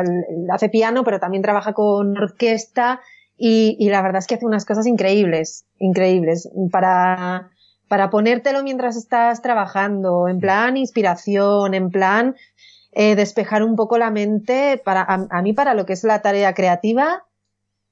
hace 0.53 0.69
piano, 0.69 1.03
pero 1.03 1.19
también 1.19 1.43
trabaja 1.43 1.73
con 1.73 2.17
orquesta, 2.17 3.01
y, 3.37 3.77
y 3.79 3.89
la 3.89 4.03
verdad 4.03 4.19
es 4.19 4.27
que 4.27 4.35
hace 4.35 4.47
unas 4.47 4.65
cosas 4.65 4.87
increíbles, 4.87 5.65
increíbles, 5.79 6.49
para, 6.71 7.51
para 7.89 8.11
ponértelo 8.11 8.63
mientras 8.63 8.97
estás 8.97 9.43
trabajando, 9.43 10.29
en 10.29 10.41
plan 10.41 10.77
inspiración, 10.77 11.75
en 11.75 11.91
plan 11.91 12.37
eh, 12.95 13.15
despejar 13.17 13.63
un 13.63 13.77
poco 13.77 13.99
la 13.99 14.11
mente 14.11 14.81
para 14.85 15.03
a, 15.03 15.27
a, 15.31 15.43
mí 15.43 15.53
para 15.53 15.75
lo 15.75 15.87
que 15.87 15.93
es 15.93 16.05
la 16.05 16.23
tarea 16.23 16.55
creativa 16.55 17.25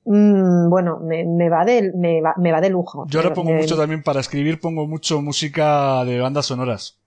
mmm, 0.04 0.68
bueno 0.68 1.00
me, 1.00 1.24
me, 1.24 1.48
va 1.48 1.64
de 1.64 1.92
me 1.94 2.20
va, 2.20 2.34
me 2.36 2.52
va 2.52 2.60
de 2.60 2.70
lujo 2.70 3.06
yo 3.08 3.20
ahora 3.20 3.34
pongo 3.34 3.52
mucho 3.52 3.76
también 3.76 4.02
para 4.02 4.20
escribir 4.20 4.60
pongo 4.60 4.86
mucho 4.86 5.20
música 5.22 6.04
de 6.04 6.20
bandas 6.20 6.46
sonoras 6.46 6.98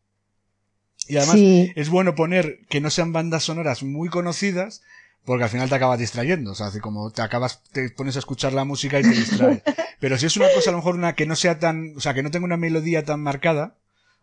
y 1.08 1.18
además 1.18 1.36
sí. 1.36 1.72
es 1.76 1.90
bueno 1.90 2.16
poner 2.16 2.60
que 2.70 2.82
no 2.82 2.90
sean 2.90 3.14
bandas 3.14 3.44
sonoras 3.44 3.84
muy 3.84 4.10
conocidas 4.10 4.82
porque 5.26 5.44
al 5.44 5.50
final 5.50 5.68
te 5.68 5.76
acabas 5.76 6.00
distrayendo, 6.00 6.52
o 6.52 6.56
sea, 6.56 6.68
así 6.68 6.80
como 6.80 7.10
te 7.10 7.24
acabas, 7.24 7.64
te 7.72 7.90
pones 7.90 8.16
a 8.16 8.20
escuchar 8.20 8.54
la 8.54 8.64
música 8.64 9.00
y 9.00 9.02
te 9.02 9.10
distrae. 9.10 9.64
Pero 10.00 10.18
si 10.20 10.28
es 10.28 10.38
una 10.38 10.48
cosa, 10.54 10.70
a 10.70 10.72
lo 10.72 10.78
mejor 10.78 10.96
una 10.96 11.16
que 11.16 11.26
no 11.26 11.36
sea 11.36 11.58
tan, 11.58 11.96
o 11.98 12.00
sea, 12.00 12.14
que 12.14 12.22
no 12.22 12.30
tenga 12.30 12.46
una 12.46 12.58
melodía 12.58 13.04
tan 13.04 13.22
marcada, 13.22 13.76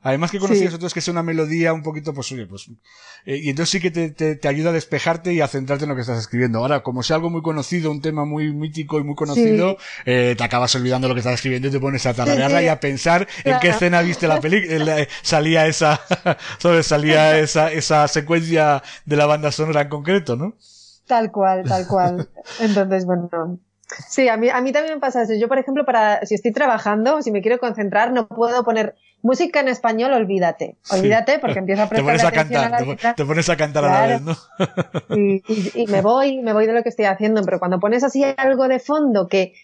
Además 0.03 0.31
que 0.33 0.41
conocías 0.41 0.71
sí. 0.71 0.77
otros 0.77 0.93
que 0.93 1.01
sea 1.01 1.13
una 1.13 1.23
melodía 1.23 1.73
un 1.73 1.83
poquito, 1.83 2.13
pues 2.13 2.31
oye, 2.33 2.47
pues... 2.47 2.69
Eh, 3.25 3.37
y 3.37 3.51
entonces 3.51 3.71
sí 3.71 3.81
que 3.81 3.93
te, 3.93 4.11
te, 4.11 4.35
te, 4.35 4.49
ayuda 4.49 4.71
a 4.71 4.73
despejarte 4.73 5.33
y 5.33 5.41
a 5.41 5.47
centrarte 5.47 5.85
en 5.85 5.91
lo 5.91 5.95
que 5.95 6.01
estás 6.01 6.19
escribiendo. 6.19 6.59
Ahora, 6.59 6.83
como 6.83 7.05
sea 7.05 7.17
algo 7.17 7.31
muy 7.31 7.41
conocido, 7.41 7.91
un 7.91 8.01
tema 8.01 8.25
muy 8.25 8.53
mítico 8.53 8.99
y 8.99 9.05
muy 9.05 9.15
conocido, 9.15 9.77
sí. 9.79 9.85
eh, 10.07 10.35
te 10.37 10.43
acabas 10.43 10.75
olvidando 10.75 11.07
lo 11.07 11.15
que 11.15 11.21
estás 11.21 11.35
escribiendo 11.35 11.69
y 11.69 11.71
te 11.71 11.79
pones 11.79 12.05
a 12.07 12.15
tararearla 12.15 12.59
sí, 12.59 12.65
y 12.65 12.69
a 12.69 12.81
pensar 12.81 13.27
claro. 13.27 13.57
en 13.57 13.61
qué 13.61 13.69
escena 13.69 14.03
viste 14.03 14.27
la 14.27 14.41
película. 14.41 15.07
salía 15.23 15.67
esa, 15.69 16.01
¿sabes? 16.59 16.87
Salía 16.87 17.39
esa, 17.39 17.71
esa 17.71 18.09
secuencia 18.09 18.83
de 19.05 19.17
la 19.17 19.27
banda 19.27 19.53
sonora 19.53 19.83
en 19.83 19.89
concreto, 19.89 20.35
¿no? 20.35 20.57
Tal 21.07 21.31
cual, 21.31 21.63
tal 21.65 21.87
cual. 21.87 22.29
Entonces, 22.61 23.05
bueno, 23.07 23.31
Sí, 24.09 24.29
a 24.29 24.37
mí, 24.37 24.49
a 24.49 24.61
mí 24.61 24.73
también 24.73 24.95
me 24.95 25.01
pasa 25.01 25.23
eso. 25.23 25.35
Yo, 25.35 25.49
por 25.49 25.59
ejemplo, 25.59 25.85
para, 25.85 26.25
si 26.25 26.35
estoy 26.35 26.53
trabajando, 26.53 27.23
si 27.23 27.31
me 27.31 27.43
quiero 27.43 27.59
concentrar, 27.59 28.13
no 28.13 28.27
puedo 28.27 28.65
poner 28.65 28.95
música 29.23 29.61
en 29.61 29.69
español, 29.69 30.13
olvídate. 30.13 30.77
Olvídate 30.91 31.39
porque 31.39 31.61
empiezo 31.61 31.83
a 31.83 31.89
prestar 31.89 32.05
te 32.05 32.11
pones 32.11 32.25
a 32.25 32.29
atención 32.29 32.63
cantar, 32.63 32.75
a 32.75 32.87
la 32.87 32.97
te, 32.97 33.15
te, 33.15 33.25
pones 33.25 33.49
a 33.49 33.57
cantar 33.57 33.85
claro. 33.85 33.97
a 33.97 34.07
la 34.07 34.13
vez, 34.13 34.23
¿no? 34.23 35.17
y, 35.17 35.43
y, 35.49 35.83
y, 35.83 35.87
me 35.87 36.03
voy, 36.03 36.43
me 36.43 36.53
voy 36.53 36.67
de 36.67 36.73
lo 36.73 36.83
que 36.83 36.89
estoy 36.89 37.07
haciendo, 37.07 37.43
pero 37.43 37.59
cuando 37.59 37.81
pones 37.81 38.05
así 38.05 38.25
algo 38.37 38.69
de 38.69 38.79
fondo 38.79 39.29
que 39.29 39.55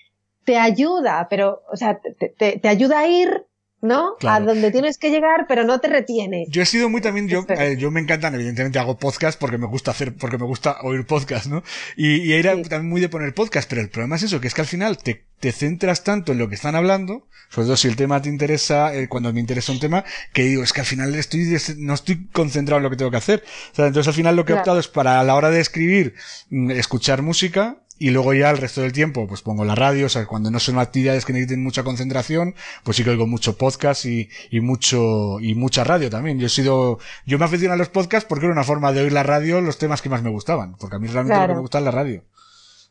te 0.45 0.57
ayuda, 0.57 1.27
pero, 1.29 1.63
o 1.71 1.77
sea, 1.77 2.01
te, 2.01 2.29
te, 2.31 2.59
te 2.59 2.69
ayuda 2.69 3.01
a 3.01 3.09
ir 3.09 3.47
¿no? 3.81 4.17
Claro. 4.19 4.45
A 4.45 4.47
donde 4.47 4.71
tienes 4.71 4.99
que 4.99 5.11
llegar, 5.11 5.47
pero 5.49 5.65
no 5.65 5.81
te 5.81 5.89
retiene. 5.89 6.47
Yo 6.49 6.63
he 6.63 6.67
sido 6.67 6.89
muy 6.89 7.01
también, 7.01 7.29
yo, 7.29 7.45
eh, 7.49 7.77
yo 7.79 7.91
me 7.91 8.01
encantan, 8.01 8.35
evidentemente 8.35 8.79
hago 8.79 8.99
podcast 8.99 9.39
porque 9.39 9.59
me 9.59 9.67
gusta 9.67 9.93
hacer, 9.93 10.15
porque 10.15 10.39
me 10.39 10.45
gusta 10.45 10.79
oír 10.83 11.07
podcast, 11.07 11.47
¿no? 11.47 11.63
Y, 11.97 12.17
y 12.17 12.33
era 12.33 12.55
sí. 12.55 12.63
también 12.63 12.89
muy 12.89 13.01
de 13.01 13.09
poner 13.09 13.35
podcast, 13.35 13.69
pero 13.69 13.81
el 13.81 13.91
problema 13.91 14.17
es 14.17 14.25
eso, 14.25 14.41
que 14.41 14.49
es 14.49 14.55
que 14.55 14.63
al 14.63 14.67
final 14.67 14.99
te, 14.99 15.25
te 15.41 15.53
centras 15.53 16.03
tanto 16.05 16.33
en 16.33 16.39
lo 16.39 16.49
que 16.49 16.57
están 16.57 16.75
hablando, 16.75 17.29
sobre 17.51 17.67
todo 17.67 17.77
si 17.77 17.89
el 17.89 17.97
tema 17.97 18.21
te 18.21 18.29
interesa, 18.29 18.95
eh, 18.95 19.09
cuando 19.09 19.33
me 19.33 19.41
interesa 19.41 19.73
un 19.73 19.81
tema, 19.81 20.05
que 20.33 20.43
digo, 20.43 20.63
es 20.63 20.73
que 20.73 20.81
al 20.81 20.87
final 20.87 21.15
estoy, 21.15 21.57
no 21.79 21.95
estoy 21.95 22.27
concentrado 22.29 22.79
en 22.79 22.83
lo 22.85 22.91
que 22.91 22.97
tengo 22.97 23.11
que 23.11 23.17
hacer. 23.17 23.45
O 23.73 23.75
sea, 23.75 23.87
entonces 23.87 24.09
al 24.09 24.15
final 24.15 24.37
lo 24.37 24.45
que 24.45 24.53
claro. 24.53 24.59
he 24.59 24.63
optado 24.63 24.81
es 24.81 24.89
para 24.89 25.21
a 25.21 25.25
la 25.25 25.35
hora 25.35 25.51
de 25.51 25.61
escribir, 25.61 26.15
mm, 26.51 26.73
escuchar 26.73 27.23
música, 27.23 27.79
y 27.99 28.11
luego 28.11 28.35
ya 28.35 28.51
el 28.51 28.59
resto 28.59 28.81
del 28.81 28.93
tiempo 28.93 29.27
pues 29.27 29.43
pongo 29.43 29.65
la 29.65 29.75
radio, 29.75 30.07
o 30.07 30.09
sea, 30.09 30.27
cuando 30.27 30.51
no 30.51 30.59
son 30.61 30.79
actividades 30.79 31.25
que 31.25 31.33
necesiten 31.33 31.63
mucha 31.63 31.83
concentración, 31.83 32.55
pues 32.85 32.97
sí 32.97 33.05
que 33.05 33.11
oigo 33.11 33.27
mucho 33.27 33.57
podcast 33.57 34.05
y, 34.05 34.29
y 34.51 34.61
mucho, 34.61 35.41
y 35.41 35.55
mucha 35.55 35.85
radio 35.85 36.11
también. 36.11 36.39
Yo 36.39 36.47
he 36.47 36.51
sido, 36.51 36.99
yo 37.27 37.39
me 37.39 37.45
aficioné 37.45 37.75
a 37.75 37.77
los 37.77 37.89
podcasts 37.89 38.29
porque 38.29 38.47
era 38.47 38.53
una 38.53 38.65
forma 38.65 38.93
de 38.93 39.03
oír 39.03 39.13
la 39.13 39.23
radio 39.23 39.61
los 39.61 39.79
temas 39.79 40.03
que 40.03 40.09
más 40.09 40.23
me 40.23 40.31
gustaban, 40.31 40.77
porque 40.77 40.97
a 40.97 40.99
mí 40.99 41.09
realmente 41.09 41.35
claro. 41.35 41.49
lo 41.49 41.53
que 41.53 41.57
me 41.57 41.63
gusta 41.63 41.79
es 41.79 41.85
la 41.85 41.91
radio. 41.91 42.23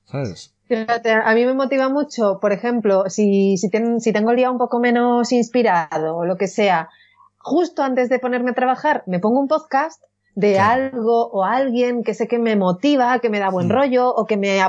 ¿Sabes? 0.06 0.54
Fíjate, 0.68 1.12
a 1.12 1.34
mí 1.34 1.46
me 1.46 1.54
motiva 1.54 1.90
mucho, 1.90 2.40
por 2.42 2.52
ejemplo, 2.52 3.10
si, 3.10 3.58
si, 3.58 3.70
ten, 3.70 4.02
si 4.02 4.12
tengo 4.12 4.32
el 4.32 4.38
día 4.38 4.52
un 4.52 4.58
poco 4.58 4.80
menos 4.80 5.32
inspirado 5.32 6.18
o 6.18 6.26
lo 6.26 6.36
que 6.36 6.48
sea, 6.48 6.90
justo 7.38 7.84
antes 7.84 8.10
de 8.10 8.20
ponerme 8.20 8.52
a 8.52 8.54
trabajar, 8.54 9.04
me 9.08 9.20
pongo 9.20 9.40
un 9.40 9.48
podcast 9.48 10.04
de 10.38 10.60
algo 10.60 11.32
o 11.32 11.44
alguien 11.44 12.04
que 12.04 12.14
sé 12.14 12.28
que 12.28 12.38
me 12.38 12.56
motiva, 12.56 13.18
que 13.18 13.30
me 13.32 13.40
da 13.40 13.50
buen 13.50 13.70
mm. 13.70 13.72
rollo 13.72 14.14
o 14.14 14.28
que 14.28 14.38
me, 14.38 14.60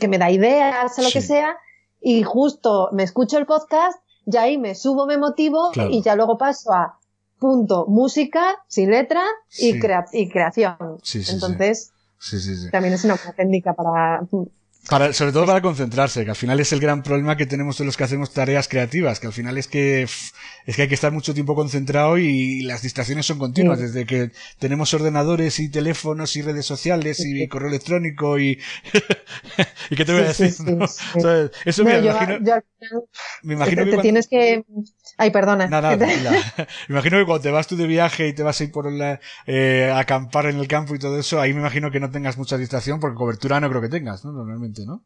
que 0.00 0.06
me 0.06 0.16
da 0.16 0.30
ideas 0.30 0.96
o 0.96 1.02
lo 1.02 1.08
sí. 1.08 1.14
que 1.14 1.22
sea 1.22 1.56
y 2.00 2.22
justo 2.22 2.90
me 2.92 3.02
escucho 3.02 3.36
el 3.36 3.44
podcast 3.44 3.98
y 4.26 4.36
ahí 4.36 4.58
me 4.58 4.76
subo, 4.76 5.06
me 5.06 5.18
motivo 5.18 5.72
claro. 5.72 5.90
y 5.90 6.02
ya 6.02 6.14
luego 6.14 6.38
paso 6.38 6.72
a 6.72 7.00
punto 7.40 7.86
música 7.88 8.62
sin 8.68 8.92
letra 8.92 9.22
y, 9.58 9.80
crea 9.80 10.04
y 10.12 10.28
creación. 10.28 10.76
Entonces, 11.28 11.90
también 12.70 12.94
es 12.94 13.04
una 13.04 13.16
técnica 13.36 13.74
para 13.74 14.22
Para, 14.88 15.12
sobre 15.12 15.32
todo 15.32 15.44
para 15.44 15.60
concentrarse, 15.60 16.24
que 16.24 16.30
al 16.30 16.36
final 16.36 16.60
es 16.60 16.72
el 16.72 16.80
gran 16.80 17.02
problema 17.02 17.36
que 17.36 17.44
tenemos 17.44 17.76
todos 17.76 17.86
los 17.86 17.96
que 17.96 18.04
hacemos 18.04 18.32
tareas 18.32 18.68
creativas, 18.68 19.20
que 19.20 19.26
al 19.26 19.32
final 19.34 19.58
es 19.58 19.68
que 19.68 20.02
es 20.02 20.76
que 20.76 20.82
hay 20.82 20.88
que 20.88 20.94
estar 20.94 21.12
mucho 21.12 21.34
tiempo 21.34 21.54
concentrado 21.54 22.16
y 22.18 22.62
las 22.62 22.82
distracciones 22.82 23.26
son 23.26 23.38
continuas, 23.38 23.80
desde 23.80 24.06
que 24.06 24.30
tenemos 24.58 24.92
ordenadores 24.94 25.60
y 25.60 25.70
teléfonos 25.70 26.36
y 26.36 26.42
redes 26.42 26.66
sociales 26.66 27.20
y 27.20 27.46
correo 27.48 27.68
electrónico 27.68 28.38
y 28.38 28.58
y 29.90 29.96
qué 29.96 30.04
te 30.04 30.12
voy 30.12 30.22
a 30.22 30.28
decir. 30.28 30.54
Eso 31.64 31.84
me, 31.84 31.98
imagino, 31.98 32.38
me 33.42 33.54
imagino. 33.54 33.84
que 33.84 33.90
te 33.90 33.98
tienes 33.98 34.26
que 34.26 34.64
Ay, 35.16 35.30
perdona. 35.30 35.66
Nada, 35.68 35.96
nada, 35.96 36.30
me 36.88 36.94
imagino 36.94 37.18
que 37.18 37.24
cuando 37.24 37.42
te 37.42 37.50
vas 37.50 37.66
tú 37.66 37.76
de 37.76 37.86
viaje 37.86 38.28
y 38.28 38.34
te 38.34 38.42
vas 38.42 38.60
a 38.60 38.64
ir 38.64 38.72
por 38.72 38.90
la, 38.92 39.20
eh, 39.46 39.92
acampar 39.94 40.46
en 40.46 40.58
el 40.58 40.68
campo 40.68 40.94
y 40.94 40.98
todo 40.98 41.18
eso, 41.18 41.40
ahí 41.40 41.52
me 41.54 41.60
imagino 41.60 41.90
que 41.90 42.00
no 42.00 42.10
tengas 42.10 42.36
mucha 42.38 42.58
distracción 42.58 43.00
porque 43.00 43.16
cobertura 43.16 43.60
no 43.60 43.68
creo 43.68 43.80
que 43.80 43.88
tengas, 43.88 44.24
¿no? 44.24 44.32
Normalmente, 44.32 44.84
¿no? 44.86 45.02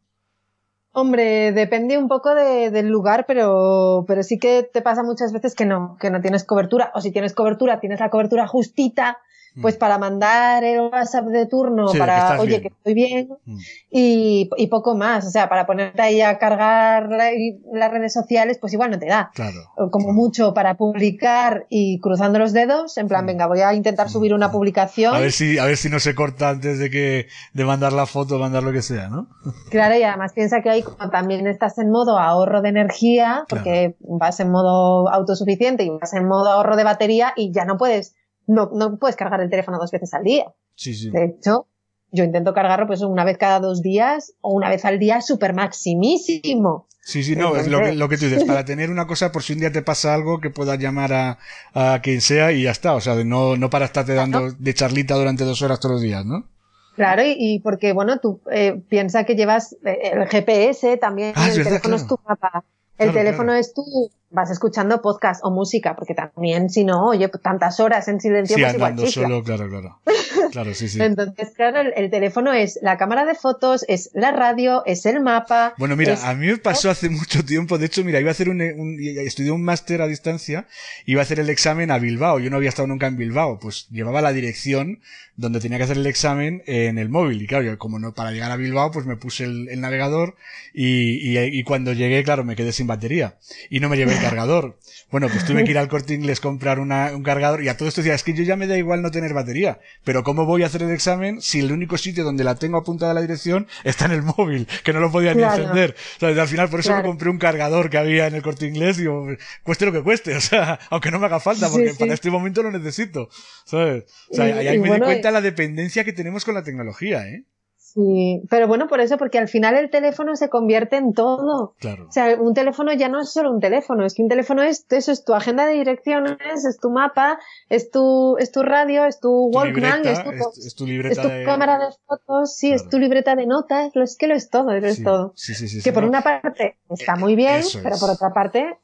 Hombre, 0.95 1.51
depende 1.53 1.97
un 1.97 2.07
poco 2.07 2.35
de, 2.35 2.69
del 2.69 2.87
lugar, 2.87 3.25
pero, 3.27 4.05
pero 4.07 4.21
sí 4.21 4.37
que 4.37 4.69
te 4.71 4.83
pasa 4.83 5.01
muchas 5.01 5.33
veces 5.33 5.55
que 5.55 5.65
no, 5.65 5.97
que 5.99 6.11
no 6.11 6.21
tienes 6.21 6.43
cobertura. 6.43 6.91
O 6.93 7.01
si 7.01 7.11
tienes 7.11 7.33
cobertura, 7.33 7.79
tienes 7.79 7.99
la 7.99 8.11
cobertura 8.11 8.45
justita 8.45 9.17
pues 9.61 9.75
mm. 9.75 9.79
para 9.79 9.97
mandar 9.97 10.63
el 10.63 10.79
WhatsApp 10.81 11.25
de 11.27 11.45
turno, 11.45 11.87
para, 11.97 12.39
oye, 12.39 12.61
que 12.61 12.69
estoy 12.69 12.93
bien, 12.93 13.29
mm. 13.45 13.57
y, 13.91 14.49
y, 14.57 14.67
poco 14.67 14.95
más. 14.95 15.25
O 15.27 15.29
sea, 15.29 15.49
para 15.49 15.65
ponerte 15.65 16.01
ahí 16.01 16.21
a 16.21 16.37
cargar 16.37 17.09
las 17.09 17.91
redes 17.91 18.13
sociales, 18.13 18.57
pues 18.59 18.73
igual 18.73 18.91
no 18.91 18.99
te 18.99 19.07
da. 19.07 19.31
Claro. 19.33 19.59
Como 19.91 20.13
mucho 20.13 20.53
para 20.53 20.75
publicar 20.75 21.65
y 21.69 21.99
cruzando 21.99 22.39
los 22.39 22.53
dedos, 22.53 22.97
en 22.97 23.07
plan, 23.07 23.25
mm. 23.25 23.27
venga, 23.27 23.47
voy 23.47 23.61
a 23.61 23.73
intentar 23.73 24.09
subir 24.09 24.33
una 24.33 24.51
publicación. 24.51 25.15
A 25.15 25.19
ver 25.19 25.31
si, 25.31 25.57
a 25.57 25.65
ver 25.65 25.77
si 25.77 25.89
no 25.89 25.99
se 25.99 26.15
corta 26.15 26.49
antes 26.49 26.79
de 26.79 26.89
que, 26.89 27.27
de 27.53 27.65
mandar 27.65 27.93
la 27.93 28.05
foto, 28.05 28.39
mandar 28.39 28.63
lo 28.63 28.71
que 28.71 28.81
sea, 28.81 29.09
¿no? 29.09 29.27
Claro, 29.69 29.97
y 29.97 30.03
además 30.03 30.33
piensa 30.33 30.61
que 30.61 30.69
ahí 30.69 30.83
también 31.11 31.47
estás 31.47 31.77
en 31.77 31.89
modo 31.89 32.19
ahorro 32.19 32.61
de 32.61 32.69
energía, 32.69 33.45
porque 33.49 33.95
vas 33.99 34.39
en 34.39 34.51
modo 34.51 35.09
autosuficiente 35.09 35.83
y 35.83 35.89
vas 35.89 36.13
en 36.13 36.27
modo 36.27 36.49
ahorro 36.49 36.75
de 36.75 36.83
batería 36.83 37.33
y 37.35 37.51
ya 37.51 37.65
no 37.65 37.77
puedes 37.77 38.15
no, 38.47 38.69
no 38.73 38.97
puedes 38.97 39.15
cargar 39.15 39.41
el 39.41 39.49
teléfono 39.49 39.77
dos 39.77 39.91
veces 39.91 40.13
al 40.13 40.23
día. 40.23 40.45
Sí, 40.75 40.93
sí. 40.93 41.09
De 41.09 41.25
hecho, 41.25 41.67
yo 42.11 42.23
intento 42.23 42.53
cargarlo 42.53 42.87
pues 42.87 43.01
una 43.01 43.25
vez 43.25 43.37
cada 43.37 43.59
dos 43.59 43.81
días 43.81 44.33
o 44.41 44.53
una 44.53 44.69
vez 44.69 44.85
al 44.85 44.99
día 44.99 45.21
súper 45.21 45.53
maximísimo. 45.53 46.87
Sí, 47.01 47.21
sí, 47.23 47.35
no, 47.35 47.57
es 47.57 47.67
lo 47.67 47.79
que, 47.81 47.93
lo 47.93 48.07
que 48.07 48.17
tú 48.17 48.25
dices, 48.25 48.43
para 48.47 48.63
tener 48.63 48.89
una 48.89 49.07
cosa 49.07 49.31
por 49.31 49.43
si 49.43 49.53
un 49.53 49.59
día 49.59 49.71
te 49.71 49.81
pasa 49.81 50.13
algo 50.13 50.39
que 50.39 50.49
puedas 50.49 50.79
llamar 50.79 51.11
a, 51.11 51.39
a 51.73 52.01
quien 52.01 52.21
sea 52.21 52.51
y 52.51 52.63
ya 52.63 52.71
está, 52.71 52.93
o 52.93 53.01
sea, 53.01 53.15
no, 53.23 53.57
no 53.57 53.69
para 53.69 53.85
estarte 53.85 54.13
dando 54.13 54.51
de 54.51 54.73
charlita 54.73 55.15
durante 55.15 55.43
dos 55.43 55.61
horas 55.61 55.79
todos 55.79 55.95
los 55.95 56.01
días, 56.01 56.25
¿no? 56.25 56.47
Claro, 56.95 57.23
y, 57.25 57.59
porque, 57.59 57.91
bueno, 57.91 58.19
tú 58.19 58.41
eh, 58.51 58.79
piensa 58.87 59.23
que 59.23 59.35
llevas 59.35 59.75
eh, 59.83 60.11
el 60.13 60.27
GPS, 60.27 60.97
también 60.97 61.33
ah, 61.35 61.49
el 61.49 61.63
teléfono 61.63 61.95
es 61.95 62.05
tu 62.05 62.19
mapa. 62.27 62.63
El 62.97 63.11
teléfono 63.11 63.53
es 63.53 63.73
tu, 63.73 63.83
vas 64.29 64.51
escuchando 64.51 65.01
podcast 65.01 65.43
o 65.43 65.51
música, 65.51 65.95
porque 65.95 66.13
también 66.13 66.69
si 66.69 66.83
no, 66.83 67.07
oye, 67.07 67.27
tantas 67.29 67.79
horas 67.79 68.07
en 68.07 68.19
silencio, 68.21 68.55
sí, 68.55 68.61
pues 68.61 68.73
andando 68.75 69.07
solo, 69.07 69.43
claro, 69.43 69.69
claro. 69.69 69.99
Claro, 70.53 70.75
sí, 70.75 70.87
sí. 70.87 71.01
Entonces, 71.01 71.49
claro, 71.55 71.89
el, 71.95 72.11
teléfono 72.11 72.53
es 72.53 72.77
la 72.83 72.95
cámara 72.95 73.25
de 73.25 73.33
fotos, 73.33 73.83
es 73.87 74.11
la 74.13 74.31
radio, 74.31 74.83
es 74.85 75.07
el 75.07 75.19
mapa. 75.19 75.73
Bueno, 75.79 75.95
mira, 75.95 76.15
a 76.29 76.35
mí 76.35 76.45
me 76.45 76.57
pasó 76.57 76.91
hace 76.91 77.09
mucho 77.09 77.43
tiempo, 77.43 77.79
de 77.79 77.87
hecho, 77.87 78.03
mira, 78.03 78.19
iba 78.19 78.29
a 78.29 78.33
hacer 78.33 78.49
un, 78.49 78.61
un 78.61 78.99
estudié 79.01 79.49
un 79.49 79.63
máster 79.63 80.03
a 80.03 80.07
distancia, 80.07 80.67
iba 81.07 81.21
a 81.21 81.23
hacer 81.23 81.39
el 81.39 81.49
examen 81.49 81.89
a 81.89 81.97
Bilbao, 81.97 82.39
yo 82.39 82.51
no 82.51 82.57
había 82.57 82.69
estado 82.69 82.87
nunca 82.87 83.07
en 83.07 83.17
Bilbao, 83.17 83.57
pues 83.57 83.87
llevaba 83.89 84.21
la 84.21 84.31
dirección 84.31 84.99
donde 85.37 85.59
tenía 85.59 85.79
que 85.79 85.85
hacer 85.85 85.97
el 85.97 86.05
examen 86.05 86.61
en 86.67 86.99
el 86.99 87.09
móvil, 87.09 87.41
y 87.41 87.47
claro, 87.47 87.63
yo 87.63 87.79
como 87.79 87.97
no, 87.97 88.13
para 88.13 88.29
llegar 88.29 88.51
a 88.51 88.55
Bilbao, 88.55 88.91
pues 88.91 89.07
me 89.07 89.17
puse 89.17 89.45
el, 89.45 89.69
el 89.69 89.81
navegador, 89.81 90.35
y, 90.71 91.35
y, 91.35 91.39
y 91.39 91.63
cuando 91.63 91.93
llegué, 91.93 92.23
claro, 92.23 92.43
me 92.43 92.55
quedé 92.55 92.73
sin 92.73 92.85
batería, 92.85 93.39
y 93.71 93.79
no 93.79 93.89
me 93.89 93.97
llevé 93.97 94.13
el 94.13 94.21
cargador. 94.21 94.77
Bueno, 95.13 95.27
pues 95.29 95.45
tuve 95.45 95.63
que 95.63 95.69
ir 95.69 95.77
al 95.77 95.89
corte 95.89 96.15
inglés 96.15 96.39
comprar 96.39 96.79
una, 96.79 97.11
un 97.15 97.21
cargador 97.21 97.63
y 97.63 97.67
a 97.67 97.77
todo 97.77 97.87
esto 97.87 98.01
decía, 98.01 98.15
es 98.15 98.23
que 98.23 98.33
yo 98.33 98.43
ya 98.43 98.55
me 98.55 98.65
da 98.65 98.79
igual 98.79 99.03
no 99.03 99.11
tener 99.11 99.31
batería, 99.35 99.79
pero 100.03 100.23
¿cómo 100.23 100.42
voy 100.45 100.63
a 100.63 100.67
hacer 100.67 100.83
el 100.83 100.91
examen 100.91 101.41
si 101.41 101.59
el 101.59 101.71
único 101.71 101.97
sitio 101.97 102.23
donde 102.23 102.43
la 102.43 102.55
tengo 102.55 102.77
apuntada 102.77 103.13
la 103.13 103.21
dirección 103.21 103.67
está 103.83 104.05
en 104.05 104.11
el 104.11 104.23
móvil, 104.23 104.67
que 104.83 104.93
no 104.93 104.99
lo 104.99 105.11
podía 105.11 105.33
ni 105.33 105.43
encender? 105.43 105.95
O 106.17 106.19
sea, 106.19 106.29
al 106.29 106.47
final 106.47 106.69
por 106.69 106.79
eso 106.79 106.95
me 106.95 107.03
compré 107.03 107.29
un 107.29 107.37
cargador 107.37 107.89
que 107.89 107.97
había 107.97 108.27
en 108.27 108.35
el 108.35 108.41
corte 108.41 108.67
inglés 108.67 108.97
y 108.97 109.01
digo, 109.01 109.27
cueste 109.63 109.85
lo 109.85 109.91
que 109.91 110.03
cueste, 110.03 110.35
o 110.35 110.41
sea, 110.41 110.79
aunque 110.89 111.11
no 111.11 111.19
me 111.19 111.25
haga 111.25 111.39
falta, 111.39 111.69
porque 111.69 111.93
para 111.97 112.13
este 112.13 112.29
momento 112.29 112.63
lo 112.63 112.71
necesito, 112.71 113.29
¿sabes? 113.65 114.05
O 114.29 114.35
sea, 114.35 114.45
ahí 114.45 114.79
me 114.79 114.91
di 114.93 114.99
cuenta 114.99 115.31
la 115.31 115.41
dependencia 115.41 116.03
que 116.03 116.13
tenemos 116.13 116.45
con 116.45 116.53
la 116.53 116.63
tecnología, 116.63 117.27
¿eh? 117.27 117.45
Sí, 117.93 118.41
pero 118.49 118.67
bueno, 118.67 118.87
por 118.87 119.01
eso, 119.01 119.17
porque 119.17 119.37
al 119.37 119.47
final 119.47 119.75
el 119.75 119.91
teléfono 119.91 120.35
se 120.35 120.49
convierte 120.49 120.95
en 120.95 121.13
todo. 121.13 121.75
Claro. 121.79 122.07
O 122.07 122.11
sea, 122.11 122.35
un 122.41 122.55
teléfono 122.55 122.91
ya 122.91 123.07
no 123.07 123.21
es 123.21 123.31
solo 123.31 123.51
un 123.51 123.59
teléfono, 123.59 124.03
es 124.03 124.15
que 124.15 124.23
un 124.23 124.29
teléfono 124.29 124.63
es 124.63 124.87
eso, 124.89 125.11
es 125.11 125.23
tu 125.23 125.35
agenda 125.35 125.67
de 125.67 125.73
direcciones, 125.73 126.65
es 126.65 126.79
tu 126.79 126.89
mapa, 126.89 127.37
es 127.69 127.91
tu, 127.91 128.35
es 128.39 128.51
tu 128.51 128.63
radio, 128.63 129.05
es 129.05 129.19
tu 129.19 129.51
Walkman, 129.53 130.07
es, 130.07 130.23
tu, 130.23 130.31
es, 130.31 130.75
tu, 130.75 130.87
libreta 130.87 131.21
es 131.21 131.27
tu 131.27 131.45
cámara 131.45 131.77
de 131.77 131.93
fotos, 132.07 132.55
sí, 132.55 132.73
es 132.73 132.89
tu 132.89 132.97
libreta 132.97 133.35
de 133.35 133.45
notas, 133.45 133.91
es 133.95 134.17
que 134.17 134.25
lo 134.25 134.33
es 134.33 134.49
todo, 134.49 134.73
lo 134.73 134.87
es 134.87 135.03
todo. 135.03 135.33
Sí, 135.35 135.53
sí, 135.53 135.67
sí, 135.67 135.83
que 135.83 135.93
por 135.93 136.03
una 136.03 136.21
parte 136.21 136.79
está 136.89 137.15
muy 137.15 137.35
bien, 137.35 137.61
pero 137.83 137.97
por 137.99 138.09
otra 138.09 138.31
parte 138.33 138.79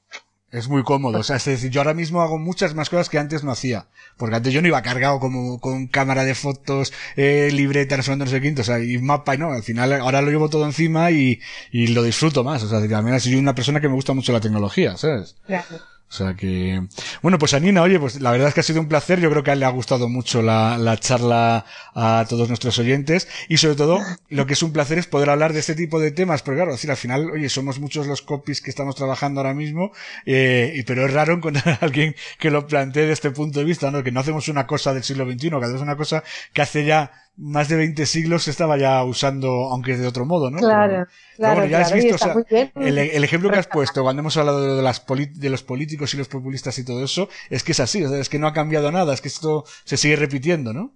es 0.51 0.67
muy 0.67 0.83
cómodo. 0.83 1.19
O 1.19 1.23
sea, 1.23 1.35
es 1.37 1.45
decir, 1.45 1.69
yo 1.69 1.81
ahora 1.81 1.93
mismo 1.93 2.21
hago 2.21 2.37
muchas 2.37 2.73
más 2.75 2.89
cosas 2.89 3.09
que 3.09 3.19
antes 3.19 3.43
no 3.43 3.51
hacía. 3.51 3.87
Porque 4.17 4.35
antes 4.35 4.53
yo 4.53 4.61
no 4.61 4.67
iba 4.67 4.81
cargado 4.81 5.19
como 5.19 5.59
con 5.59 5.87
cámara 5.87 6.25
de 6.25 6.35
fotos, 6.35 6.93
eh, 7.15 7.49
libreta, 7.51 7.97
no 7.97 8.25
sé 8.27 8.41
quinto, 8.41 8.61
o 8.61 8.65
sea, 8.65 8.79
y 8.79 8.97
mapa 8.97 9.35
y 9.35 9.37
no. 9.37 9.51
Al 9.51 9.63
final 9.63 9.93
ahora 9.93 10.21
lo 10.21 10.31
llevo 10.31 10.49
todo 10.49 10.65
encima 10.65 11.11
y, 11.11 11.39
y 11.71 11.87
lo 11.87 12.03
disfruto 12.03 12.43
más. 12.43 12.63
O 12.63 12.69
sea, 12.69 12.85
también 12.87 13.19
soy 13.19 13.35
una 13.35 13.55
persona 13.55 13.79
que 13.79 13.87
me 13.87 13.95
gusta 13.95 14.13
mucho 14.13 14.33
la 14.33 14.41
tecnología, 14.41 14.97
¿sabes? 14.97 15.35
O 16.09 16.11
sea 16.11 16.33
que, 16.33 16.81
bueno, 17.21 17.37
pues 17.37 17.53
Anina, 17.53 17.83
oye, 17.83 17.99
pues 17.99 18.19
la 18.19 18.31
verdad 18.31 18.47
es 18.47 18.55
que 18.55 18.61
ha 18.61 18.63
sido 18.63 18.81
un 18.81 18.87
placer. 18.87 19.19
Yo 19.19 19.29
creo 19.29 19.43
que 19.43 19.51
a 19.51 19.53
él 19.53 19.59
le 19.59 19.65
ha 19.65 19.69
gustado 19.69 20.09
mucho 20.09 20.41
la, 20.41 20.77
la 20.79 20.97
charla 20.97 21.65
a 21.93 22.25
todos 22.27 22.47
nuestros 22.47 22.79
oyentes 22.79 23.27
y 23.47 23.57
sobre 23.57 23.75
todo 23.75 23.99
lo 24.29 24.47
que 24.47 24.53
es 24.53 24.63
un 24.63 24.73
placer 24.73 24.97
es 24.97 25.05
poder 25.05 25.29
hablar 25.29 25.53
de 25.53 25.59
este 25.59 25.75
tipo 25.75 25.99
de 25.99 26.09
temas, 26.09 26.41
porque 26.41 26.57
claro, 26.57 26.71
decir, 26.71 26.89
al 26.89 26.97
final, 26.97 27.29
oye, 27.29 27.47
somos 27.47 27.79
muchos 27.79 28.07
los 28.07 28.23
copies 28.23 28.59
que 28.61 28.71
estamos 28.71 28.95
trabajando 28.95 29.39
ahora 29.41 29.53
mismo, 29.53 29.91
eh, 30.25 30.83
pero 30.87 31.05
es 31.05 31.13
raro 31.13 31.33
encontrar 31.35 31.77
a 31.79 31.85
alguien 31.85 32.15
que 32.39 32.49
lo 32.49 32.65
plantee 32.65 33.01
desde 33.01 33.13
este 33.13 33.31
punto 33.31 33.59
de 33.59 33.65
vista, 33.65 33.91
¿no? 33.91 34.03
Que 34.03 34.11
no 34.11 34.19
hacemos 34.19 34.47
una 34.47 34.65
cosa 34.65 34.95
del 34.95 35.03
siglo 35.03 35.29
XXI, 35.31 35.49
que 35.49 35.57
hacemos 35.57 35.81
una 35.81 35.95
cosa 35.95 36.23
que 36.53 36.61
hace 36.63 36.85
ya 36.85 37.28
más 37.39 37.69
de 37.69 37.77
20 37.77 38.05
siglos 38.05 38.43
se 38.43 38.51
estaba 38.51 38.77
ya 38.77 39.03
usando, 39.03 39.69
aunque 39.71 39.95
de 39.95 40.05
otro 40.05 40.25
modo, 40.25 40.51
¿no? 40.51 40.57
Claro, 40.57 41.07
claro. 41.37 41.65
ya 41.65 41.81
has 41.81 41.93
visto, 41.93 42.17
el, 42.75 43.23
ejemplo 43.23 43.49
que 43.49 43.59
has 43.59 43.67
puesto 43.67 44.03
cuando 44.03 44.19
hemos 44.19 44.35
hablado 44.35 44.75
de, 44.75 44.83
las 44.83 45.05
de 45.07 45.49
los 45.49 45.63
políticos 45.63 46.13
y 46.13 46.17
los 46.17 46.27
populistas 46.27 46.77
y 46.79 46.85
todo 46.85 47.03
eso, 47.03 47.29
es 47.49 47.63
que 47.63 47.71
es 47.71 47.79
así, 47.79 48.03
es 48.03 48.27
que 48.27 48.39
no 48.39 48.47
ha 48.47 48.53
cambiado 48.53 48.91
nada, 48.91 49.13
es 49.13 49.21
que 49.21 49.29
esto 49.29 49.63
se 49.85 49.95
sigue 49.95 50.17
repitiendo, 50.17 50.73
¿no? 50.73 50.93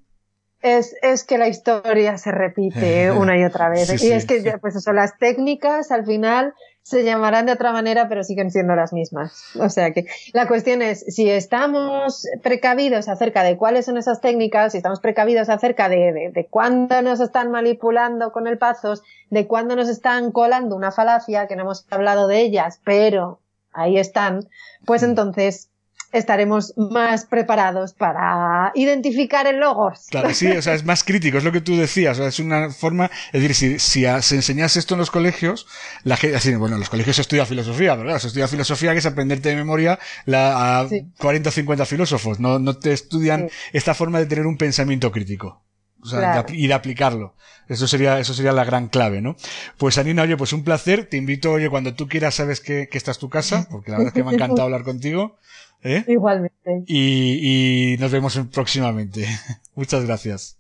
Es, 0.62 0.96
es 1.02 1.24
que 1.24 1.38
la 1.38 1.48
historia 1.48 2.18
se 2.18 2.32
repite 2.32 3.12
una 3.18 3.40
y 3.40 3.44
otra 3.46 3.70
vez. 3.70 4.02
y 4.04 4.12
es 4.12 4.26
que, 4.26 4.42
pues 4.62 4.76
eso, 4.76 4.92
las 4.92 5.18
técnicas 5.18 5.92
al 5.92 6.06
final 6.06 6.54
se 6.84 7.04
llamarán 7.04 7.46
de 7.46 7.54
otra 7.54 7.72
manera, 7.72 8.10
pero 8.10 8.24
siguen 8.24 8.52
siendo 8.52 8.76
las 8.76 8.92
mismas. 8.92 9.56
O 9.58 9.70
sea 9.70 9.92
que 9.92 10.06
la 10.34 10.48
cuestión 10.48 10.82
es, 10.82 11.06
si 11.08 11.30
estamos 11.30 12.28
precavidos 12.44 13.08
acerca 13.08 13.44
de 13.44 13.58
cuáles 13.58 13.86
son 13.86 13.98
esas 13.98 14.20
técnicas, 14.20 14.74
si 14.74 14.78
estamos 14.78 15.00
precavidos 15.00 15.50
acerca 15.50 15.88
de, 15.88 16.32
de, 16.34 16.48
cuándo 16.50 17.02
nos 17.02 17.22
están 17.22 17.52
manipulando 17.52 18.34
con 18.34 18.48
el 18.48 18.58
pazos, 18.58 19.02
de 19.30 19.48
cuándo 19.48 19.78
nos 19.78 19.88
están 19.88 20.32
colando 20.32 20.76
una 20.76 20.92
falacia, 20.92 21.48
que 21.48 21.56
no 21.56 21.64
hemos 21.64 21.88
hablado 21.90 22.28
de 22.28 22.42
ellas, 22.42 22.82
pero 22.84 23.40
ahí 23.72 23.98
están, 23.98 24.50
pues 24.86 25.04
entonces 25.04 25.70
estaremos 26.14 26.74
más 26.78 27.26
preparados 27.26 27.94
para 27.94 28.72
identificar 28.76 29.48
el 29.48 29.60
logos. 29.60 30.08
Claro, 30.10 30.34
sí, 30.34 30.48
o 30.48 30.62
sea, 30.62 30.76
es 30.76 30.86
más 30.86 31.04
crítico, 31.04 31.38
es 31.38 31.44
lo 31.44 31.52
que 31.52 31.62
tú 31.62 31.76
decías, 31.76 32.18
o 32.18 32.22
sea, 32.22 32.30
es 32.30 32.40
una 32.40 32.70
forma, 32.70 33.10
es 33.32 33.42
decir, 33.42 33.80
si, 33.80 33.80
si 33.80 34.06
se 34.22 34.36
enseñase 34.36 34.80
esto 34.80 34.94
en 34.94 35.00
los 35.00 35.12
colegios, 35.12 35.68
la 36.04 36.16
gente, 36.16 36.38
así, 36.38 36.54
bueno, 36.56 36.76
en 36.76 36.80
los 36.80 36.90
colegios 36.90 37.16
se 37.16 37.24
estudia 37.24 37.46
filosofía, 37.46 37.96
claro, 37.96 38.20
se 38.20 38.28
estudia 38.28 38.48
filosofía 38.48 38.94
que 38.94 39.00
es 39.00 39.06
aprenderte 39.06 39.50
de 39.50 39.56
memoria 39.56 40.00
la, 40.26 40.82
a 40.82 40.88
40 41.20 41.50
o 41.50 41.52
50 41.52 41.86
filósofos, 41.86 42.40
no, 42.40 42.60
no 42.60 42.78
te 42.78 42.94
estudian 42.94 43.50
esta 43.74 43.94
forma 43.94 44.20
de 44.20 44.28
tener 44.28 44.46
un 44.46 44.58
pensamiento 44.58 45.12
crítico. 45.12 45.64
O 46.04 46.06
sea, 46.06 46.46
y 46.50 46.68
de 46.68 46.74
aplicarlo. 46.74 47.34
Eso 47.70 47.88
sería, 47.88 48.20
eso 48.20 48.34
sería 48.34 48.52
la 48.52 48.66
gran 48.66 48.90
clave, 48.90 49.22
¿no? 49.22 49.38
Pues 49.78 49.98
Anina, 49.98 50.24
oye, 50.24 50.36
pues 50.36 50.52
un 50.52 50.66
placer. 50.66 51.06
Te 51.06 51.16
invito, 51.16 51.54
oye, 51.54 51.70
cuando 51.70 51.94
tú 51.94 52.10
quieras, 52.10 52.36
sabes 52.36 52.60
que, 52.60 52.90
que 52.90 52.98
esta 52.98 53.12
es 53.12 53.20
tu 53.20 53.30
casa, 53.30 53.68
porque 53.72 53.92
la 53.92 53.98
verdad 53.98 54.10
es 54.10 54.14
que 54.14 54.24
me 54.24 54.32
ha 54.32 54.34
encantado 54.34 54.64
hablar 54.64 54.84
contigo. 54.84 55.38
¿Eh? 55.84 56.06
Igualmente. 56.08 56.84
Y, 56.88 57.94
y 57.94 57.98
nos 57.98 58.12
vemos 58.12 58.40
próximamente. 58.52 59.28
Muchas 59.76 60.06
gracias. 60.06 60.58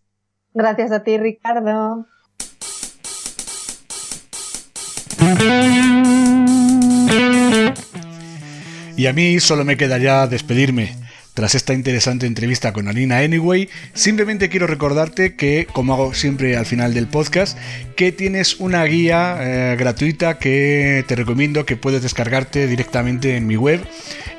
Gracias 0.53 0.91
a 0.91 1.03
ti, 1.03 1.17
Ricardo. 1.17 2.05
Y 8.95 9.07
a 9.07 9.13
mí 9.13 9.39
solo 9.39 9.65
me 9.65 9.77
queda 9.77 9.97
ya 9.97 10.27
despedirme. 10.27 11.02
Tras 11.33 11.55
esta 11.55 11.73
interesante 11.73 12.27
entrevista 12.27 12.73
con 12.73 12.87
Alina 12.87 13.17
Anyway, 13.17 13.69
simplemente 13.93 14.49
quiero 14.49 14.67
recordarte 14.67 15.35
que, 15.35 15.67
como 15.71 15.93
hago 15.93 16.13
siempre 16.13 16.57
al 16.57 16.65
final 16.65 16.93
del 16.93 17.07
podcast, 17.07 17.57
que 17.95 18.11
tienes 18.11 18.59
una 18.59 18.83
guía 18.85 19.37
eh, 19.39 19.75
gratuita 19.77 20.37
que 20.37 21.03
te 21.07 21.15
recomiendo 21.15 21.65
que 21.65 21.75
puedes 21.75 22.03
descargarte 22.03 22.67
directamente 22.67 23.35
en 23.35 23.47
mi 23.47 23.55
web, 23.55 23.81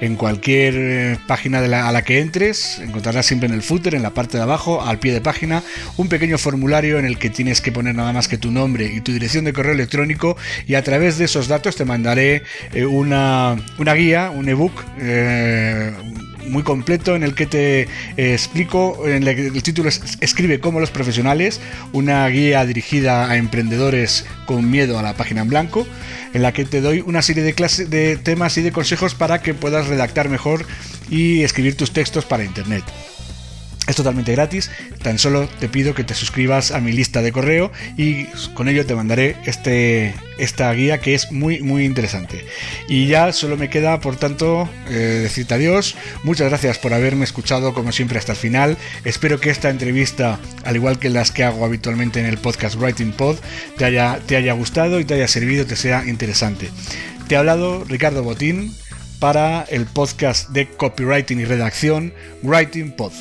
en 0.01 0.17
cualquier 0.17 0.75
eh, 0.77 1.19
página 1.27 1.59
a 1.59 1.93
la 1.93 2.03
que 2.03 2.21
entres, 2.21 2.79
encontrarás 2.81 3.27
siempre 3.27 3.49
en 3.49 3.55
el 3.55 3.63
footer, 3.63 3.95
en 3.95 4.03
la 4.03 4.11
parte 4.11 4.37
de 4.37 4.43
abajo, 4.43 4.83
al 4.83 4.99
pie 4.99 5.13
de 5.13 5.21
página, 5.21 5.63
un 5.97 6.09
pequeño 6.09 6.39
formulario 6.39 6.99
en 6.99 7.07
el 7.07 7.19
que 7.19 7.31
tienes 7.31 7.61
que 7.61 7.73
poner 7.73 7.95
nada 7.95 8.13
más 8.13 8.29
que 8.29 8.39
tu 8.39 8.51
nombre 8.51 8.87
y 8.87 9.01
tu 9.01 9.13
dirección 9.13 9.45
de 9.45 9.53
correo 9.53 9.73
electrónico 9.73 10.37
y 10.67 10.75
a 10.75 10.85
través 10.85 11.19
de 11.19 11.25
esos 11.25 11.49
datos 11.49 11.77
te 11.77 11.85
mandaré 11.85 12.43
eh, 12.73 12.87
una, 12.87 13.57
guía, 13.97 14.31
un 14.31 14.49
ebook 14.49 14.85
muy 16.49 16.63
completo 16.63 17.17
en 17.17 17.23
el 17.23 17.35
que 17.35 17.47
te 17.47 17.83
eh, 17.83 17.87
explico, 18.17 19.07
en 19.07 19.27
el, 19.27 19.63
título 19.63 19.89
es 19.89 20.03
Escribe 20.21 20.61
como 20.61 20.81
los 20.81 20.91
profesionales, 20.91 21.61
una 21.93 22.27
guía 22.29 22.65
dirigida 22.67 23.31
a 23.31 23.37
emprendedores 23.37 24.27
con 24.47 24.71
miedo 24.71 24.99
a 24.99 25.03
la 25.03 25.15
página 25.15 25.43
en 25.43 25.49
blanco, 25.49 25.87
en 26.33 26.43
la 26.43 26.53
que 26.53 26.65
te 26.65 26.81
doy 26.81 27.01
una 27.01 27.23
serie 27.23 27.43
de, 27.43 27.53
de 27.87 28.17
temas 28.17 28.57
y 28.59 28.63
de 28.63 28.73
consejos 28.73 29.15
para 29.15 29.43
que 29.43 29.55
puedas 29.55 29.87
redactar 29.87 30.29
mejor 30.29 30.67
y 31.11 31.43
escribir 31.43 31.77
tus 31.77 31.93
textos 31.93 32.25
para 32.25 32.45
Internet. 32.45 32.85
Es 33.87 33.97
totalmente 33.97 34.33
gratis, 34.33 34.71
tan 35.03 35.19
solo 35.19 35.47
te 35.47 35.69
pido 35.69 35.95
que 35.95 36.05
te 36.05 36.15
suscribas 36.15 36.71
a 36.71 36.81
mi 36.81 36.93
lista 36.93 37.21
de 37.21 37.33
correo 37.33 37.71
y 37.99 38.25
con 38.55 38.69
ello 38.69 38.87
te 38.87 38.95
mandaré 38.95 39.37
este, 39.45 40.15
esta 40.39 40.73
guía 40.73 41.01
que 41.01 41.15
es 41.15 41.31
muy 41.33 41.61
muy 41.61 41.85
interesante. 41.85 42.47
Y 42.89 43.07
ya 43.09 43.33
solo 43.35 43.59
me 43.59 43.69
queda 43.69 44.01
por 44.01 44.17
tanto 44.17 44.71
eh, 44.89 45.21
decirte 45.23 45.55
adiós, 45.55 45.97
muchas 46.23 46.49
gracias 46.49 46.79
por 46.79 46.95
haberme 46.95 47.25
escuchado 47.25 47.75
como 47.75 47.93
siempre 47.93 48.19
hasta 48.19 48.33
el 48.33 48.39
final, 48.39 48.79
espero 49.05 49.39
que 49.39 49.51
esta 49.51 49.69
entrevista, 49.69 50.39
al 50.65 50.77
igual 50.77 50.99
que 50.99 51.11
las 51.11 51.31
que 51.31 51.45
hago 51.45 51.65
habitualmente 51.65 52.21
en 52.21 52.27
el 52.27 52.39
podcast 52.39 52.77
Writing 52.77 53.13
Pod, 53.13 53.37
te 53.77 53.85
haya, 53.85 54.19
te 54.27 54.37
haya 54.37 54.55
gustado 54.55 54.99
y 54.99 55.05
te 55.05 55.13
haya 55.13 55.29
servido, 55.29 55.67
te 55.67 55.77
sea 55.77 56.07
interesante. 56.07 56.71
Te 57.29 57.37
ha 57.37 57.39
hablado 57.39 57.85
Ricardo 57.85 58.23
Botín, 58.23 58.75
para 59.25 59.63
el 59.71 59.87
podcast 59.87 60.51
de 60.51 60.69
copywriting 60.69 61.41
y 61.41 61.47
redacción 61.47 62.13
Writing 62.43 62.93
Pod. 62.93 63.13